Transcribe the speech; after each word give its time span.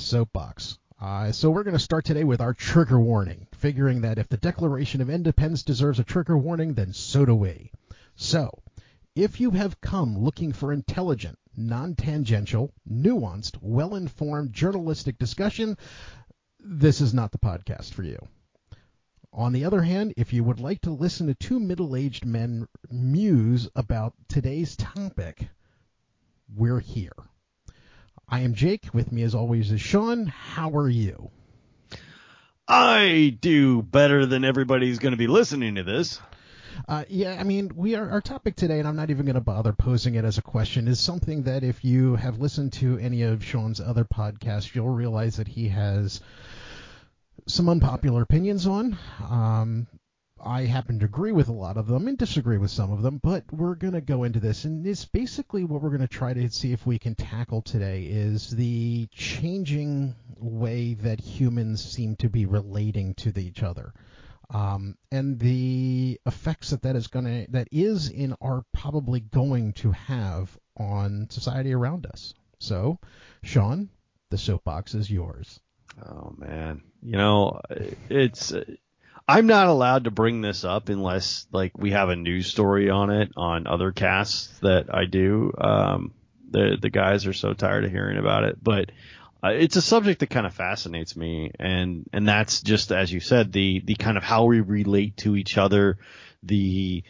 Soapbox. 0.00 0.78
Uh, 1.00 1.32
so 1.32 1.50
we're 1.50 1.62
going 1.62 1.76
to 1.76 1.78
start 1.78 2.04
today 2.04 2.24
with 2.24 2.40
our 2.40 2.52
trigger 2.52 3.00
warning, 3.00 3.46
figuring 3.52 4.02
that 4.02 4.18
if 4.18 4.28
the 4.28 4.36
Declaration 4.36 5.00
of 5.00 5.08
Independence 5.08 5.62
deserves 5.62 5.98
a 5.98 6.04
trigger 6.04 6.36
warning, 6.36 6.74
then 6.74 6.92
so 6.92 7.24
do 7.24 7.34
we. 7.34 7.70
So, 8.16 8.50
if 9.14 9.40
you 9.40 9.50
have 9.52 9.80
come 9.80 10.18
looking 10.18 10.52
for 10.52 10.72
intelligent, 10.72 11.38
non-tangential, 11.56 12.72
nuanced, 12.90 13.56
well-informed 13.62 14.52
journalistic 14.52 15.18
discussion, 15.18 15.76
this 16.58 17.00
is 17.00 17.14
not 17.14 17.32
the 17.32 17.38
podcast 17.38 17.92
for 17.92 18.02
you. 18.02 18.18
On 19.32 19.52
the 19.52 19.64
other 19.64 19.82
hand, 19.82 20.12
if 20.16 20.32
you 20.32 20.44
would 20.44 20.60
like 20.60 20.80
to 20.82 20.90
listen 20.90 21.28
to 21.28 21.34
two 21.34 21.60
middle-aged 21.60 22.24
men 22.24 22.66
muse 22.90 23.68
about 23.74 24.14
today's 24.28 24.76
topic, 24.76 25.48
we're 26.54 26.80
here. 26.80 27.12
I 28.30 28.40
am 28.40 28.54
Jake. 28.54 28.88
With 28.92 29.10
me, 29.10 29.22
as 29.22 29.34
always, 29.34 29.72
is 29.72 29.80
Sean. 29.80 30.26
How 30.26 30.70
are 30.70 30.88
you? 30.88 31.30
I 32.68 33.36
do 33.40 33.82
better 33.82 34.24
than 34.24 34.44
everybody's 34.44 35.00
going 35.00 35.10
to 35.10 35.18
be 35.18 35.26
listening 35.26 35.74
to 35.74 35.82
this. 35.82 36.20
Uh, 36.88 37.04
yeah, 37.08 37.36
I 37.38 37.42
mean, 37.42 37.72
we 37.74 37.96
are 37.96 38.08
our 38.08 38.20
topic 38.20 38.54
today, 38.54 38.78
and 38.78 38.86
I'm 38.86 38.94
not 38.94 39.10
even 39.10 39.26
going 39.26 39.34
to 39.34 39.40
bother 39.40 39.72
posing 39.72 40.14
it 40.14 40.24
as 40.24 40.38
a 40.38 40.42
question. 40.42 40.86
Is 40.86 41.00
something 41.00 41.42
that 41.42 41.64
if 41.64 41.84
you 41.84 42.14
have 42.14 42.38
listened 42.38 42.72
to 42.74 42.98
any 42.98 43.22
of 43.22 43.44
Sean's 43.44 43.80
other 43.80 44.04
podcasts, 44.04 44.76
you'll 44.76 44.88
realize 44.88 45.36
that 45.36 45.48
he 45.48 45.68
has 45.68 46.20
some 47.46 47.68
unpopular 47.68 48.22
opinions 48.22 48.64
on. 48.66 48.96
Um, 49.28 49.88
I 50.42 50.64
happen 50.64 50.98
to 50.98 51.04
agree 51.04 51.32
with 51.32 51.48
a 51.48 51.52
lot 51.52 51.76
of 51.76 51.86
them 51.86 52.08
and 52.08 52.16
disagree 52.16 52.58
with 52.58 52.70
some 52.70 52.92
of 52.92 53.02
them, 53.02 53.20
but 53.22 53.44
we're 53.52 53.74
going 53.74 53.92
to 53.94 54.00
go 54.00 54.24
into 54.24 54.40
this. 54.40 54.64
And 54.64 54.86
it's 54.86 55.04
basically 55.04 55.64
what 55.64 55.82
we're 55.82 55.90
going 55.90 56.00
to 56.00 56.08
try 56.08 56.32
to 56.32 56.50
see 56.50 56.72
if 56.72 56.86
we 56.86 56.98
can 56.98 57.14
tackle 57.14 57.62
today 57.62 58.04
is 58.04 58.50
the 58.50 59.08
changing 59.12 60.14
way 60.38 60.94
that 60.94 61.20
humans 61.20 61.84
seem 61.84 62.16
to 62.16 62.28
be 62.28 62.46
relating 62.46 63.14
to 63.14 63.38
each 63.38 63.62
other. 63.62 63.92
Um, 64.52 64.96
and 65.12 65.38
the 65.38 66.20
effects 66.26 66.70
that 66.70 66.82
that 66.82 66.96
is 66.96 67.06
going 67.06 67.24
to, 67.24 67.50
that 67.52 67.68
is 67.70 68.08
in 68.08 68.34
are 68.40 68.64
probably 68.72 69.20
going 69.20 69.74
to 69.74 69.92
have 69.92 70.56
on 70.76 71.28
society 71.30 71.72
around 71.72 72.06
us. 72.06 72.34
So, 72.58 72.98
Sean, 73.42 73.90
the 74.30 74.38
soapbox 74.38 74.94
is 74.94 75.10
yours. 75.10 75.60
Oh 76.04 76.34
man, 76.36 76.82
you 77.02 77.16
know, 77.16 77.60
it's 78.08 78.52
I'm 79.30 79.46
not 79.46 79.68
allowed 79.68 80.04
to 80.04 80.10
bring 80.10 80.40
this 80.40 80.64
up 80.64 80.88
unless 80.88 81.46
like 81.52 81.78
we 81.78 81.92
have 81.92 82.08
a 82.08 82.16
news 82.16 82.48
story 82.48 82.90
on 82.90 83.10
it 83.10 83.30
on 83.36 83.68
other 83.68 83.92
casts 83.92 84.58
that 84.58 84.92
I 84.92 85.04
do. 85.04 85.52
Um, 85.56 86.14
the 86.50 86.76
the 86.80 86.90
guys 86.90 87.28
are 87.28 87.32
so 87.32 87.54
tired 87.54 87.84
of 87.84 87.92
hearing 87.92 88.18
about 88.18 88.42
it, 88.42 88.58
but 88.60 88.90
uh, 89.40 89.50
it's 89.50 89.76
a 89.76 89.82
subject 89.82 90.18
that 90.18 90.30
kind 90.30 90.46
of 90.46 90.54
fascinates 90.54 91.14
me, 91.14 91.52
and 91.60 92.10
and 92.12 92.26
that's 92.26 92.60
just 92.60 92.90
as 92.90 93.12
you 93.12 93.20
said 93.20 93.52
the 93.52 93.80
the 93.84 93.94
kind 93.94 94.16
of 94.16 94.24
how 94.24 94.46
we 94.46 94.62
relate 94.62 95.16
to 95.18 95.36
each 95.36 95.56
other, 95.56 95.98
the 96.42 97.04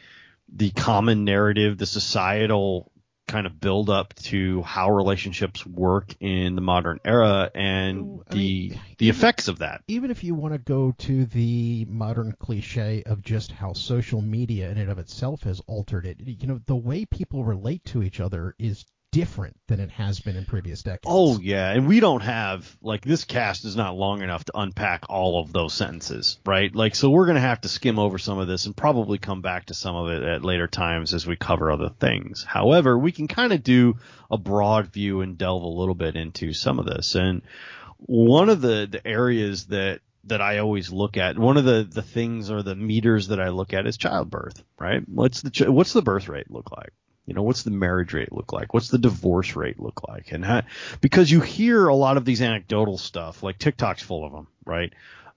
the 0.54 0.70
common 0.72 1.24
narrative, 1.24 1.78
the 1.78 1.86
societal 1.86 2.89
kind 3.30 3.46
of 3.46 3.60
build 3.60 3.88
up 3.88 4.12
to 4.14 4.62
how 4.62 4.90
relationships 4.90 5.64
work 5.64 6.14
in 6.20 6.56
the 6.56 6.60
modern 6.60 6.98
era 7.04 7.50
and 7.54 8.20
the 8.30 8.70
mean, 8.70 8.80
the 8.98 9.08
effects 9.08 9.48
of 9.48 9.60
that. 9.60 9.82
Even 9.88 10.10
if 10.10 10.24
you 10.24 10.34
want 10.34 10.52
to 10.52 10.58
go 10.58 10.92
to 10.98 11.24
the 11.26 11.86
modern 11.88 12.34
cliche 12.38 13.02
of 13.06 13.22
just 13.22 13.52
how 13.52 13.72
social 13.72 14.20
media 14.20 14.70
in 14.70 14.78
and 14.78 14.90
of 14.90 14.98
itself 14.98 15.42
has 15.44 15.60
altered 15.66 16.06
it, 16.06 16.18
you 16.20 16.46
know, 16.46 16.60
the 16.66 16.76
way 16.76 17.04
people 17.04 17.44
relate 17.44 17.84
to 17.84 18.02
each 18.02 18.20
other 18.20 18.54
is 18.58 18.84
different 19.12 19.56
than 19.66 19.80
it 19.80 19.90
has 19.90 20.20
been 20.20 20.36
in 20.36 20.44
previous 20.44 20.82
decades. 20.82 21.02
Oh 21.06 21.38
yeah, 21.40 21.70
and 21.70 21.86
we 21.86 22.00
don't 22.00 22.22
have 22.22 22.76
like 22.82 23.02
this 23.02 23.24
cast 23.24 23.64
is 23.64 23.76
not 23.76 23.96
long 23.96 24.22
enough 24.22 24.44
to 24.44 24.58
unpack 24.58 25.04
all 25.08 25.40
of 25.40 25.52
those 25.52 25.74
sentences, 25.74 26.38
right? 26.46 26.74
Like 26.74 26.94
so 26.94 27.10
we're 27.10 27.26
going 27.26 27.36
to 27.36 27.40
have 27.40 27.60
to 27.62 27.68
skim 27.68 27.98
over 27.98 28.18
some 28.18 28.38
of 28.38 28.48
this 28.48 28.66
and 28.66 28.76
probably 28.76 29.18
come 29.18 29.42
back 29.42 29.66
to 29.66 29.74
some 29.74 29.96
of 29.96 30.08
it 30.10 30.22
at 30.22 30.44
later 30.44 30.66
times 30.66 31.14
as 31.14 31.26
we 31.26 31.36
cover 31.36 31.70
other 31.70 31.88
things. 31.88 32.44
However, 32.44 32.98
we 32.98 33.12
can 33.12 33.28
kind 33.28 33.52
of 33.52 33.62
do 33.62 33.96
a 34.30 34.38
broad 34.38 34.92
view 34.92 35.20
and 35.20 35.36
delve 35.36 35.62
a 35.62 35.66
little 35.66 35.94
bit 35.94 36.16
into 36.16 36.52
some 36.52 36.78
of 36.78 36.86
this. 36.86 37.14
And 37.14 37.42
one 37.98 38.48
of 38.48 38.60
the 38.60 38.88
the 38.90 39.06
areas 39.06 39.66
that 39.66 40.00
that 40.24 40.40
I 40.40 40.58
always 40.58 40.92
look 40.92 41.16
at. 41.16 41.38
One 41.38 41.56
of 41.56 41.64
the, 41.64 41.88
the 41.90 42.02
things 42.02 42.50
or 42.50 42.62
the 42.62 42.74
meters 42.74 43.28
that 43.28 43.40
I 43.40 43.48
look 43.48 43.72
at 43.72 43.86
is 43.86 43.96
childbirth, 43.96 44.62
right? 44.78 45.02
What's 45.08 45.40
the 45.40 45.72
what's 45.72 45.92
the 45.92 46.02
birth 46.02 46.28
rate 46.28 46.50
look 46.50 46.70
like? 46.70 46.92
You 47.30 47.34
know, 47.34 47.42
what's 47.44 47.62
the 47.62 47.70
marriage 47.70 48.12
rate 48.12 48.32
look 48.32 48.52
like? 48.52 48.74
What's 48.74 48.88
the 48.88 48.98
divorce 48.98 49.54
rate 49.54 49.78
look 49.78 50.08
like? 50.08 50.32
And 50.32 50.44
how, 50.44 50.62
because 51.00 51.30
you 51.30 51.40
hear 51.40 51.86
a 51.86 51.94
lot 51.94 52.16
of 52.16 52.24
these 52.24 52.42
anecdotal 52.42 52.98
stuff, 52.98 53.44
like 53.44 53.56
TikTok's 53.56 54.02
full 54.02 54.26
of 54.26 54.32
them, 54.32 54.48
right? 54.64 54.92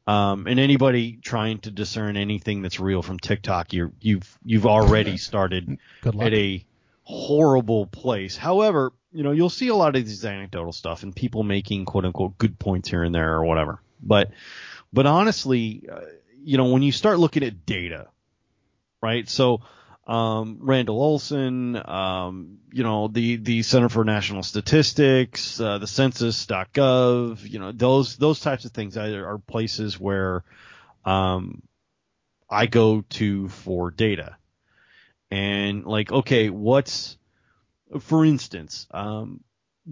Um, 0.07 0.47
and 0.47 0.59
anybody 0.59 1.19
trying 1.21 1.59
to 1.59 1.69
discern 1.69 2.17
anything 2.17 2.63
that's 2.63 2.79
real 2.79 3.03
from 3.03 3.19
TikTok, 3.19 3.73
you 3.73 3.93
you've 4.01 4.39
you've 4.43 4.65
already 4.65 5.17
started 5.17 5.77
at 6.03 6.33
a 6.33 6.65
horrible 7.03 7.85
place. 7.85 8.35
However, 8.35 8.91
you 9.11 9.21
know, 9.21 9.31
you'll 9.31 9.51
see 9.51 9.67
a 9.67 9.75
lot 9.75 9.95
of 9.95 10.03
these 10.03 10.25
anecdotal 10.25 10.73
stuff 10.73 11.03
and 11.03 11.15
people 11.15 11.43
making 11.43 11.85
quote 11.85 12.05
unquote 12.05 12.39
good 12.39 12.57
points 12.57 12.89
here 12.89 13.03
and 13.03 13.13
there 13.13 13.35
or 13.35 13.45
whatever. 13.45 13.79
But 14.01 14.31
but 14.91 15.05
honestly, 15.05 15.87
uh, 15.91 16.01
you 16.43 16.57
know, 16.57 16.65
when 16.65 16.81
you 16.81 16.91
start 16.91 17.19
looking 17.19 17.43
at 17.43 17.67
data, 17.67 18.07
right? 18.99 19.29
So 19.29 19.61
um, 20.05 20.57
Randal 20.61 21.01
Olson, 21.01 21.81
um, 21.83 22.57
you 22.71 22.83
know, 22.83 23.07
the, 23.07 23.37
the 23.37 23.63
Center 23.63 23.89
for 23.89 24.03
National 24.03 24.43
Statistics, 24.43 25.59
uh, 25.59 25.77
the 25.77 25.87
census.gov, 25.87 27.49
you 27.49 27.59
know, 27.59 27.71
those, 27.71 28.17
those 28.17 28.39
types 28.41 28.65
of 28.65 28.71
things 28.71 28.97
are 28.97 29.37
places 29.37 29.99
where, 29.99 30.43
um, 31.05 31.61
I 32.49 32.65
go 32.67 33.01
to 33.01 33.47
for 33.47 33.91
data. 33.91 34.37
And 35.31 35.85
like, 35.85 36.11
okay, 36.11 36.49
what's, 36.49 37.17
for 38.01 38.25
instance, 38.25 38.87
um, 38.91 39.39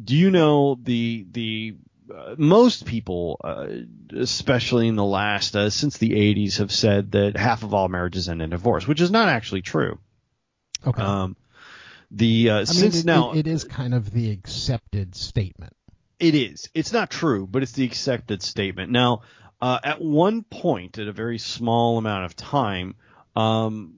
do 0.03 0.15
you 0.15 0.29
know 0.29 0.77
the, 0.81 1.25
the, 1.31 1.75
most 2.37 2.85
people, 2.85 3.39
uh, 3.43 3.67
especially 4.15 4.87
in 4.87 4.95
the 4.95 5.05
last 5.05 5.55
uh, 5.55 5.69
since 5.69 5.97
the 5.97 6.11
80s, 6.11 6.57
have 6.57 6.71
said 6.71 7.11
that 7.13 7.37
half 7.37 7.63
of 7.63 7.73
all 7.73 7.87
marriages 7.87 8.29
end 8.29 8.41
in 8.41 8.49
divorce, 8.49 8.87
which 8.87 9.01
is 9.01 9.11
not 9.11 9.29
actually 9.29 9.61
true. 9.61 9.99
Okay. 10.85 11.01
Um, 11.01 11.35
the 12.09 12.49
uh, 12.49 12.65
since 12.65 12.95
mean, 12.95 12.99
it, 13.01 13.05
now 13.05 13.31
it, 13.31 13.39
it 13.39 13.47
is 13.47 13.63
kind 13.63 13.93
of 13.93 14.11
the 14.11 14.31
accepted 14.31 15.15
statement. 15.15 15.73
It 16.19 16.35
is. 16.35 16.69
It's 16.73 16.93
not 16.93 17.09
true, 17.09 17.47
but 17.47 17.63
it's 17.63 17.71
the 17.71 17.85
accepted 17.85 18.43
statement. 18.43 18.91
Now, 18.91 19.21
uh, 19.61 19.79
at 19.83 20.01
one 20.01 20.43
point, 20.43 20.97
at 20.97 21.07
a 21.07 21.11
very 21.11 21.37
small 21.37 21.97
amount 21.97 22.25
of 22.25 22.35
time, 22.35 22.95
um, 23.35 23.95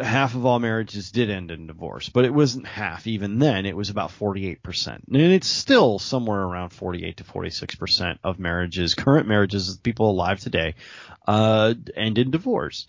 half 0.00 0.34
of 0.34 0.46
all 0.46 0.58
marriages 0.58 1.10
did 1.10 1.30
end 1.30 1.50
in 1.50 1.66
divorce, 1.66 2.08
but 2.08 2.24
it 2.24 2.32
wasn't 2.32 2.66
half. 2.66 3.06
Even 3.06 3.38
then, 3.38 3.66
it 3.66 3.76
was 3.76 3.90
about 3.90 4.10
48%. 4.10 4.88
And 4.88 5.16
it's 5.16 5.48
still 5.48 5.98
somewhere 5.98 6.40
around 6.40 6.70
48 6.70 7.18
to 7.18 7.24
46% 7.24 8.18
of 8.24 8.38
marriages, 8.38 8.94
current 8.94 9.28
marriages, 9.28 9.76
people 9.78 10.10
alive 10.10 10.40
today, 10.40 10.74
uh, 11.26 11.74
end 11.94 12.18
in 12.18 12.30
divorce. 12.30 12.86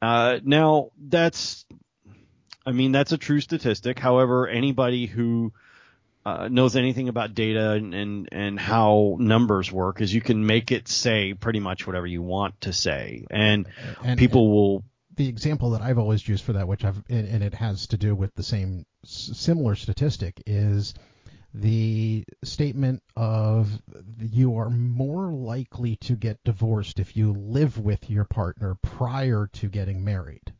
Uh, 0.00 0.38
now, 0.44 0.90
that's, 0.98 1.64
I 2.64 2.72
mean, 2.72 2.92
that's 2.92 3.12
a 3.12 3.18
true 3.18 3.40
statistic. 3.40 3.98
However, 3.98 4.46
anybody 4.46 5.06
who, 5.06 5.52
uh, 6.26 6.48
knows 6.48 6.76
anything 6.76 7.08
about 7.08 7.34
data 7.34 7.70
and, 7.70 7.94
and, 7.94 8.28
and 8.32 8.60
how 8.60 9.16
numbers 9.18 9.72
work 9.72 10.02
is 10.02 10.12
you 10.12 10.20
can 10.20 10.44
make 10.44 10.70
it 10.72 10.86
say 10.86 11.32
pretty 11.32 11.60
much 11.60 11.86
whatever 11.86 12.06
you 12.06 12.20
want 12.20 12.60
to 12.60 12.72
say 12.72 13.24
and, 13.30 13.66
and 14.04 14.18
people 14.18 14.42
and, 14.42 14.52
will 14.52 14.84
the 15.18 15.28
example 15.28 15.70
that 15.70 15.82
I've 15.82 15.98
always 15.98 16.26
used 16.26 16.44
for 16.44 16.54
that, 16.54 16.66
which 16.66 16.84
I've 16.84 17.02
and 17.10 17.42
it 17.42 17.54
has 17.54 17.86
to 17.88 17.98
do 17.98 18.14
with 18.14 18.34
the 18.34 18.42
same 18.42 18.86
similar 19.04 19.74
statistic, 19.74 20.42
is 20.46 20.94
the 21.52 22.24
statement 22.44 23.02
of 23.16 23.82
you 24.18 24.56
are 24.56 24.70
more 24.70 25.32
likely 25.32 25.96
to 25.96 26.14
get 26.14 26.42
divorced 26.44 27.00
if 27.00 27.16
you 27.16 27.32
live 27.32 27.78
with 27.78 28.08
your 28.08 28.24
partner 28.24 28.76
prior 28.82 29.48
to 29.54 29.68
getting 29.68 30.04
married. 30.04 30.54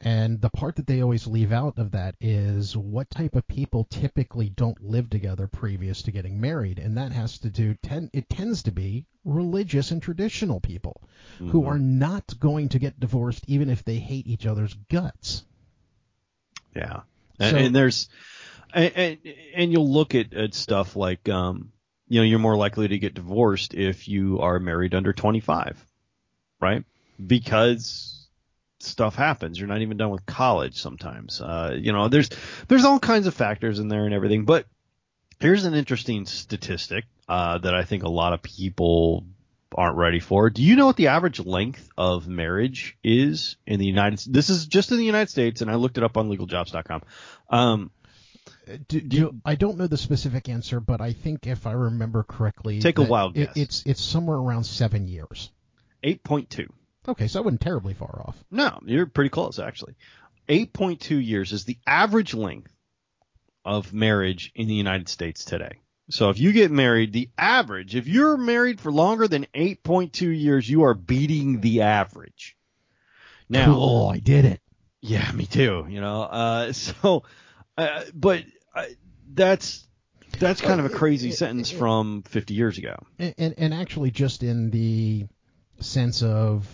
And 0.00 0.40
the 0.40 0.50
part 0.50 0.76
that 0.76 0.86
they 0.86 1.02
always 1.02 1.26
leave 1.26 1.52
out 1.52 1.78
of 1.78 1.92
that 1.92 2.16
is 2.20 2.76
what 2.76 3.10
type 3.10 3.34
of 3.34 3.48
people 3.48 3.84
typically 3.84 4.48
don't 4.50 4.82
live 4.82 5.08
together 5.08 5.46
previous 5.46 6.02
to 6.02 6.12
getting 6.12 6.40
married, 6.40 6.78
and 6.78 6.96
that 6.96 7.12
has 7.12 7.38
to 7.38 7.50
do 7.50 7.74
ten, 7.82 8.10
it 8.12 8.28
tends 8.28 8.62
to 8.64 8.72
be 8.72 9.06
religious 9.24 9.90
and 9.90 10.02
traditional 10.02 10.60
people 10.60 11.00
mm-hmm. 11.36 11.50
who 11.50 11.66
are 11.66 11.78
not 11.78 12.38
going 12.38 12.68
to 12.70 12.78
get 12.78 13.00
divorced 13.00 13.44
even 13.48 13.70
if 13.70 13.84
they 13.84 13.96
hate 13.96 14.26
each 14.26 14.46
other's 14.46 14.74
guts. 14.90 15.44
Yeah, 16.74 17.00
and, 17.40 17.50
so, 17.50 17.56
and 17.56 17.74
there's 17.74 18.08
and, 18.74 18.92
and, 18.94 19.18
and 19.54 19.72
you'll 19.72 19.90
look 19.90 20.14
at, 20.14 20.34
at 20.34 20.54
stuff 20.54 20.94
like 20.94 21.28
um 21.28 21.72
you 22.08 22.20
know 22.20 22.24
you're 22.24 22.38
more 22.38 22.56
likely 22.56 22.88
to 22.88 22.98
get 22.98 23.14
divorced 23.14 23.74
if 23.74 24.08
you 24.08 24.40
are 24.40 24.60
married 24.60 24.94
under 24.94 25.12
25, 25.12 25.86
right? 26.60 26.84
Because 27.24 28.15
stuff 28.80 29.14
happens. 29.14 29.58
You're 29.58 29.68
not 29.68 29.82
even 29.82 29.96
done 29.96 30.10
with 30.10 30.26
college 30.26 30.80
sometimes. 30.80 31.40
Uh, 31.40 31.76
you 31.78 31.92
know, 31.92 32.08
there's 32.08 32.30
there's 32.68 32.84
all 32.84 32.98
kinds 32.98 33.26
of 33.26 33.34
factors 33.34 33.78
in 33.78 33.88
there 33.88 34.04
and 34.04 34.14
everything. 34.14 34.44
But 34.44 34.66
Here's 35.38 35.64
an 35.64 35.74
interesting 35.74 36.24
statistic 36.24 37.04
uh, 37.28 37.58
that 37.58 37.74
I 37.74 37.84
think 37.84 38.04
a 38.04 38.08
lot 38.08 38.32
of 38.32 38.42
people 38.42 39.26
aren't 39.76 39.96
ready 39.96 40.20
for. 40.20 40.48
Do 40.48 40.62
you 40.62 40.76
know 40.76 40.86
what 40.86 40.96
the 40.96 41.08
average 41.08 41.40
length 41.40 41.90
of 41.98 42.26
marriage 42.26 42.96
is 43.04 43.56
in 43.66 43.78
the 43.78 43.84
United 43.84 44.20
States? 44.20 44.34
This 44.34 44.50
is 44.50 44.66
just 44.66 44.92
in 44.92 44.96
the 44.98 45.04
United 45.04 45.28
States, 45.28 45.60
and 45.60 45.70
I 45.70 45.74
looked 45.74 45.98
it 45.98 46.04
up 46.04 46.16
on 46.16 46.30
legaljobs.com. 46.30 47.02
Um, 47.50 47.90
do, 48.88 49.00
do, 49.00 49.40
I 49.44 49.56
don't 49.56 49.76
know 49.76 49.86
the 49.86 49.98
specific 49.98 50.48
answer, 50.48 50.80
but 50.80 51.02
I 51.02 51.12
think 51.12 51.46
if 51.46 51.66
I 51.66 51.72
remember 51.72 52.22
correctly, 52.22 52.80
take 52.80 52.98
a 52.98 53.02
wild 53.02 53.36
it, 53.36 53.48
guess. 53.48 53.56
It's 53.56 53.82
it's 53.84 54.02
somewhere 54.02 54.38
around 54.38 54.64
seven 54.64 55.06
years. 55.06 55.50
Eight 56.02 56.22
point 56.24 56.48
two. 56.48 56.72
Okay, 57.08 57.28
so 57.28 57.40
I 57.40 57.44
wasn't 57.44 57.60
terribly 57.60 57.94
far 57.94 58.22
off. 58.26 58.36
No, 58.50 58.78
you're 58.84 59.06
pretty 59.06 59.30
close 59.30 59.58
actually. 59.58 59.94
Eight 60.48 60.72
point 60.72 61.00
two 61.00 61.18
years 61.18 61.52
is 61.52 61.64
the 61.64 61.78
average 61.86 62.34
length 62.34 62.72
of 63.64 63.92
marriage 63.92 64.52
in 64.54 64.68
the 64.68 64.74
United 64.74 65.08
States 65.08 65.44
today. 65.44 65.80
So 66.08 66.30
if 66.30 66.38
you 66.38 66.52
get 66.52 66.70
married, 66.70 67.12
the 67.12 67.30
average, 67.36 67.96
if 67.96 68.06
you're 68.06 68.36
married 68.36 68.80
for 68.80 68.92
longer 68.92 69.26
than 69.26 69.46
8.2 69.54 70.40
years, 70.40 70.68
you 70.70 70.84
are 70.84 70.94
beating 70.94 71.60
the 71.60 71.82
average. 71.82 72.56
Now, 73.48 73.74
cool, 73.74 74.08
I 74.08 74.18
did 74.18 74.44
it. 74.44 74.60
Yeah, 75.00 75.30
me 75.32 75.46
too. 75.46 75.86
You 75.88 76.00
know, 76.00 76.22
uh, 76.22 76.72
so, 76.72 77.24
uh, 77.76 78.02
but 78.14 78.44
uh, 78.74 78.84
that's 79.32 79.86
that's 80.38 80.60
kind 80.60 80.80
of 80.80 80.86
a 80.86 80.90
crazy 80.90 81.32
sentence 81.32 81.70
from 81.70 82.22
50 82.22 82.54
years 82.54 82.78
ago. 82.78 82.96
And, 83.18 83.34
and, 83.38 83.54
and 83.58 83.74
actually, 83.74 84.10
just 84.10 84.42
in 84.42 84.70
the 84.70 85.26
sense 85.80 86.22
of 86.22 86.68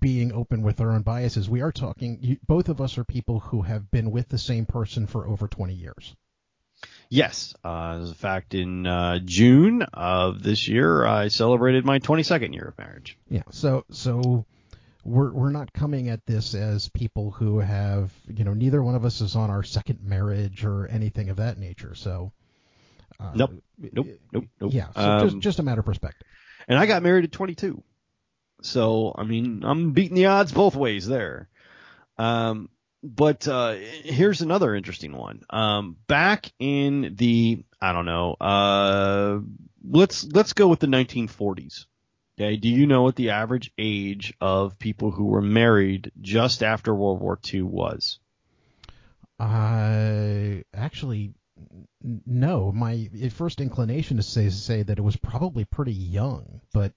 being 0.00 0.32
open 0.32 0.62
with 0.62 0.80
our 0.80 0.92
own 0.92 1.02
biases, 1.02 1.48
we 1.48 1.60
are 1.60 1.72
talking. 1.72 2.38
Both 2.46 2.68
of 2.68 2.80
us 2.80 2.98
are 2.98 3.04
people 3.04 3.40
who 3.40 3.62
have 3.62 3.90
been 3.90 4.10
with 4.10 4.28
the 4.28 4.38
same 4.38 4.66
person 4.66 5.06
for 5.06 5.26
over 5.26 5.48
20 5.48 5.74
years. 5.74 6.14
Yes, 7.08 7.54
uh, 7.64 7.98
as 8.02 8.10
a 8.10 8.14
fact, 8.14 8.54
in 8.54 8.86
uh, 8.86 9.18
June 9.22 9.82
of 9.82 10.42
this 10.42 10.66
year, 10.66 11.04
I 11.04 11.28
celebrated 11.28 11.84
my 11.84 11.98
22nd 11.98 12.54
year 12.54 12.68
of 12.68 12.78
marriage. 12.78 13.18
Yeah, 13.28 13.42
so 13.50 13.84
so 13.90 14.46
we're 15.04 15.30
we're 15.30 15.50
not 15.50 15.72
coming 15.72 16.08
at 16.08 16.24
this 16.26 16.54
as 16.54 16.88
people 16.88 17.30
who 17.30 17.58
have 17.58 18.12
you 18.26 18.44
know 18.44 18.54
neither 18.54 18.82
one 18.82 18.94
of 18.94 19.04
us 19.04 19.20
is 19.20 19.36
on 19.36 19.50
our 19.50 19.62
second 19.62 20.02
marriage 20.02 20.64
or 20.64 20.86
anything 20.86 21.28
of 21.28 21.36
that 21.36 21.58
nature. 21.58 21.94
So 21.94 22.32
uh, 23.20 23.32
nope, 23.34 23.62
nope, 23.78 24.06
nope, 24.32 24.44
nope. 24.60 24.72
Yeah, 24.72 24.86
so 24.94 25.00
um, 25.00 25.20
just 25.20 25.38
just 25.40 25.58
a 25.58 25.62
matter 25.62 25.80
of 25.80 25.86
perspective. 25.86 26.26
And 26.66 26.78
I 26.78 26.86
got 26.86 27.02
married 27.02 27.24
at 27.24 27.32
22, 27.32 27.82
so 28.62 29.14
I 29.16 29.24
mean 29.24 29.62
I'm 29.64 29.92
beating 29.92 30.16
the 30.16 30.26
odds 30.26 30.52
both 30.52 30.74
ways 30.74 31.06
there. 31.06 31.48
Um, 32.18 32.68
but 33.02 33.48
uh, 33.48 33.72
here's 33.72 34.42
another 34.42 34.74
interesting 34.74 35.16
one. 35.16 35.42
Um, 35.50 35.96
back 36.06 36.52
in 36.58 37.14
the 37.16 37.64
I 37.80 37.92
don't 37.92 38.06
know, 38.06 38.36
uh, 38.40 39.40
let's 39.84 40.24
let's 40.24 40.52
go 40.52 40.68
with 40.68 40.80
the 40.80 40.86
1940s. 40.86 41.86
Okay, 42.38 42.56
do 42.56 42.68
you 42.68 42.86
know 42.86 43.02
what 43.02 43.16
the 43.16 43.30
average 43.30 43.72
age 43.76 44.32
of 44.40 44.78
people 44.78 45.10
who 45.10 45.26
were 45.26 45.42
married 45.42 46.12
just 46.20 46.62
after 46.62 46.94
World 46.94 47.20
War 47.20 47.38
II 47.52 47.62
was? 47.62 48.20
I 49.38 50.64
uh, 50.74 50.76
actually 50.76 51.34
no. 52.02 52.72
My 52.72 53.10
first 53.34 53.60
inclination 53.60 54.18
is 54.18 54.26
to 54.26 54.32
say, 54.32 54.50
say 54.50 54.82
that 54.82 54.98
it 54.98 55.02
was 55.02 55.16
probably 55.16 55.64
pretty 55.64 55.92
young, 55.92 56.60
but 56.72 56.92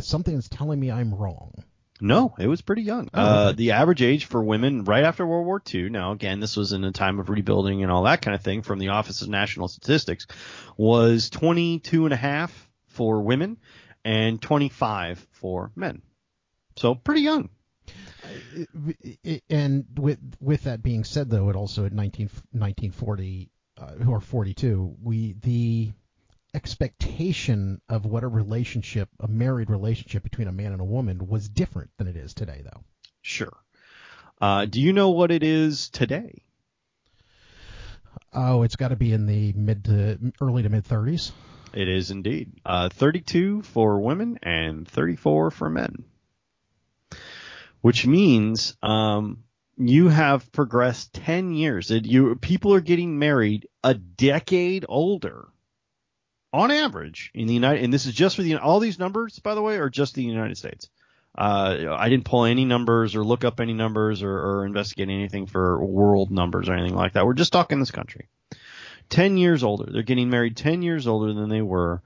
something 0.00 0.36
is 0.36 0.48
telling 0.48 0.78
me 0.78 0.90
I'm 0.90 1.14
wrong. 1.14 1.52
No, 2.00 2.34
it 2.36 2.48
was 2.48 2.62
pretty 2.62 2.82
young. 2.82 3.08
Oh, 3.14 3.22
uh, 3.22 3.52
the 3.52 3.72
average 3.72 4.02
age 4.02 4.24
for 4.24 4.42
women 4.42 4.82
right 4.84 5.04
after 5.04 5.24
World 5.24 5.46
War 5.46 5.62
II, 5.72 5.88
now 5.88 6.10
again, 6.10 6.40
this 6.40 6.56
was 6.56 6.72
in 6.72 6.82
a 6.82 6.90
time 6.90 7.20
of 7.20 7.30
rebuilding 7.30 7.84
and 7.84 7.92
all 7.92 8.02
that 8.04 8.22
kind 8.22 8.34
of 8.34 8.42
thing 8.42 8.62
from 8.62 8.80
the 8.80 8.88
Office 8.88 9.22
of 9.22 9.28
National 9.28 9.68
Statistics, 9.68 10.26
was 10.76 11.30
22 11.30 12.04
and 12.04 12.12
a 12.12 12.16
half 12.16 12.68
for 12.88 13.22
women 13.22 13.56
and 14.04 14.42
25 14.42 15.24
for 15.30 15.70
men. 15.76 16.02
So 16.76 16.96
pretty 16.96 17.20
young. 17.20 17.50
And 19.48 19.86
with 19.96 20.18
with 20.40 20.64
that 20.64 20.82
being 20.82 21.04
said, 21.04 21.30
though, 21.30 21.50
it 21.50 21.56
also 21.56 21.84
at 21.86 21.92
19, 21.92 22.26
1940 22.52 23.50
uh, 23.78 23.92
or 24.08 24.20
42, 24.20 24.96
we 25.02 25.34
the 25.34 25.92
expectation 26.54 27.80
of 27.88 28.04
what 28.04 28.24
a 28.24 28.28
relationship, 28.28 29.08
a 29.20 29.28
married 29.28 29.70
relationship 29.70 30.22
between 30.22 30.48
a 30.48 30.52
man 30.52 30.72
and 30.72 30.80
a 30.80 30.84
woman, 30.84 31.26
was 31.26 31.48
different 31.48 31.90
than 31.96 32.06
it 32.06 32.16
is 32.16 32.34
today, 32.34 32.62
though. 32.64 32.82
Sure. 33.22 33.56
Uh, 34.40 34.66
do 34.66 34.80
you 34.80 34.92
know 34.92 35.10
what 35.10 35.30
it 35.30 35.42
is 35.42 35.88
today? 35.88 36.42
Oh, 38.32 38.62
it's 38.62 38.76
got 38.76 38.88
to 38.88 38.96
be 38.96 39.12
in 39.12 39.26
the 39.26 39.52
mid 39.52 39.84
to 39.84 40.32
early 40.40 40.62
to 40.62 40.68
mid 40.68 40.84
30s. 40.84 41.32
It 41.72 41.88
is 41.88 42.10
indeed. 42.10 42.52
Uh, 42.64 42.88
32 42.90 43.62
for 43.62 44.00
women 44.00 44.38
and 44.42 44.86
34 44.86 45.50
for 45.50 45.70
men. 45.70 46.04
Which 47.80 48.06
means 48.06 48.76
um, 48.82 49.44
you 49.76 50.08
have 50.08 50.52
progressed 50.52 51.14
10 51.14 51.54
years. 51.54 51.90
You 51.90 52.36
people 52.36 52.74
are 52.74 52.80
getting 52.80 53.18
married 53.18 53.68
a 53.82 53.94
decade 53.94 54.84
older 54.88 55.48
on 56.52 56.70
average 56.70 57.30
in 57.34 57.46
the 57.46 57.54
United, 57.54 57.84
and 57.84 57.92
this 57.92 58.06
is 58.06 58.14
just 58.14 58.36
for 58.36 58.42
the 58.42 58.56
all 58.56 58.80
these 58.80 58.98
numbers, 58.98 59.38
by 59.38 59.54
the 59.54 59.62
way, 59.62 59.76
are 59.76 59.90
just 59.90 60.14
the 60.14 60.22
United 60.22 60.56
States. 60.56 60.88
Uh, 61.36 61.96
I 61.98 62.10
didn't 62.10 62.26
pull 62.26 62.44
any 62.44 62.64
numbers 62.66 63.16
or 63.16 63.24
look 63.24 63.44
up 63.44 63.58
any 63.58 63.72
numbers 63.72 64.22
or, 64.22 64.32
or 64.32 64.66
investigate 64.66 65.08
anything 65.08 65.46
for 65.46 65.82
world 65.82 66.30
numbers 66.30 66.68
or 66.68 66.74
anything 66.74 66.94
like 66.94 67.14
that. 67.14 67.24
We're 67.24 67.32
just 67.32 67.52
talking 67.52 67.78
this 67.78 67.90
country. 67.90 68.28
Ten 69.08 69.38
years 69.38 69.64
older. 69.64 69.90
They're 69.90 70.02
getting 70.02 70.28
married 70.28 70.56
ten 70.56 70.82
years 70.82 71.06
older 71.06 71.32
than 71.32 71.48
they 71.48 71.62
were 71.62 72.02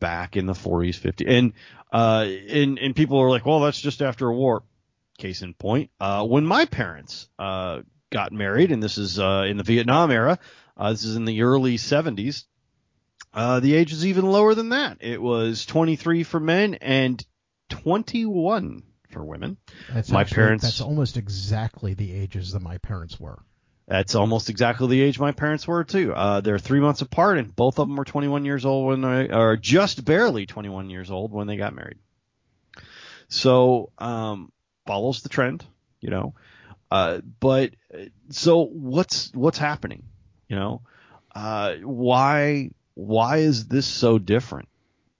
back 0.00 0.36
in 0.36 0.46
the 0.46 0.52
40s, 0.54 1.00
50s, 1.00 1.24
and 1.26 1.52
uh, 1.92 2.26
and 2.48 2.78
and 2.78 2.96
people 2.96 3.20
are 3.20 3.30
like, 3.30 3.46
well, 3.46 3.60
that's 3.60 3.80
just 3.80 4.02
after 4.02 4.28
a 4.28 4.34
war. 4.34 4.64
Case 5.18 5.42
in 5.42 5.54
point, 5.54 5.90
uh, 6.00 6.26
when 6.26 6.44
my 6.44 6.64
parents 6.64 7.28
uh, 7.38 7.82
got 8.10 8.32
married, 8.32 8.72
and 8.72 8.82
this 8.82 8.98
is 8.98 9.18
uh, 9.18 9.44
in 9.48 9.56
the 9.56 9.62
Vietnam 9.62 10.10
era. 10.10 10.38
Uh, 10.76 10.90
this 10.90 11.04
is 11.04 11.16
in 11.16 11.24
the 11.24 11.42
early 11.42 11.76
70s. 11.76 12.44
Uh, 13.34 13.60
the 13.60 13.74
age 13.74 13.92
is 13.92 14.06
even 14.06 14.24
lower 14.24 14.54
than 14.54 14.70
that. 14.70 14.98
It 15.00 15.20
was 15.20 15.66
23 15.66 16.22
for 16.22 16.38
men 16.38 16.74
and 16.74 17.24
21 17.70 18.84
for 19.10 19.24
women. 19.24 19.56
That's 19.92 20.10
my 20.10 20.20
actually, 20.20 20.34
parents. 20.36 20.64
That's 20.64 20.80
almost 20.80 21.16
exactly 21.16 21.94
the 21.94 22.12
ages 22.12 22.52
that 22.52 22.62
my 22.62 22.78
parents 22.78 23.18
were. 23.18 23.42
That's 23.86 24.14
almost 24.14 24.48
exactly 24.48 24.88
the 24.88 25.02
age 25.02 25.18
my 25.18 25.32
parents 25.32 25.66
were 25.66 25.84
too. 25.84 26.14
Uh, 26.14 26.40
they're 26.40 26.58
three 26.58 26.80
months 26.80 27.02
apart, 27.02 27.38
and 27.38 27.54
both 27.54 27.78
of 27.78 27.88
them 27.88 27.96
were 27.96 28.04
21 28.04 28.44
years 28.44 28.64
old 28.64 28.86
when 28.86 29.00
they, 29.02 29.28
or 29.30 29.56
just 29.56 30.04
barely 30.04 30.46
21 30.46 30.88
years 30.88 31.10
old 31.10 31.32
when 31.32 31.46
they 31.46 31.56
got 31.56 31.74
married. 31.74 31.98
So, 33.28 33.90
um, 33.98 34.52
follows 34.86 35.22
the 35.22 35.28
trend, 35.28 35.66
you 36.00 36.10
know. 36.10 36.34
Uh, 36.90 37.20
but 37.40 37.72
so 38.30 38.64
what's 38.64 39.32
what's 39.34 39.58
happening? 39.58 40.04
You 40.48 40.56
know, 40.56 40.82
uh, 41.34 41.74
why 41.82 42.70
why 42.94 43.38
is 43.38 43.66
this 43.66 43.86
so 43.86 44.18
different 44.18 44.68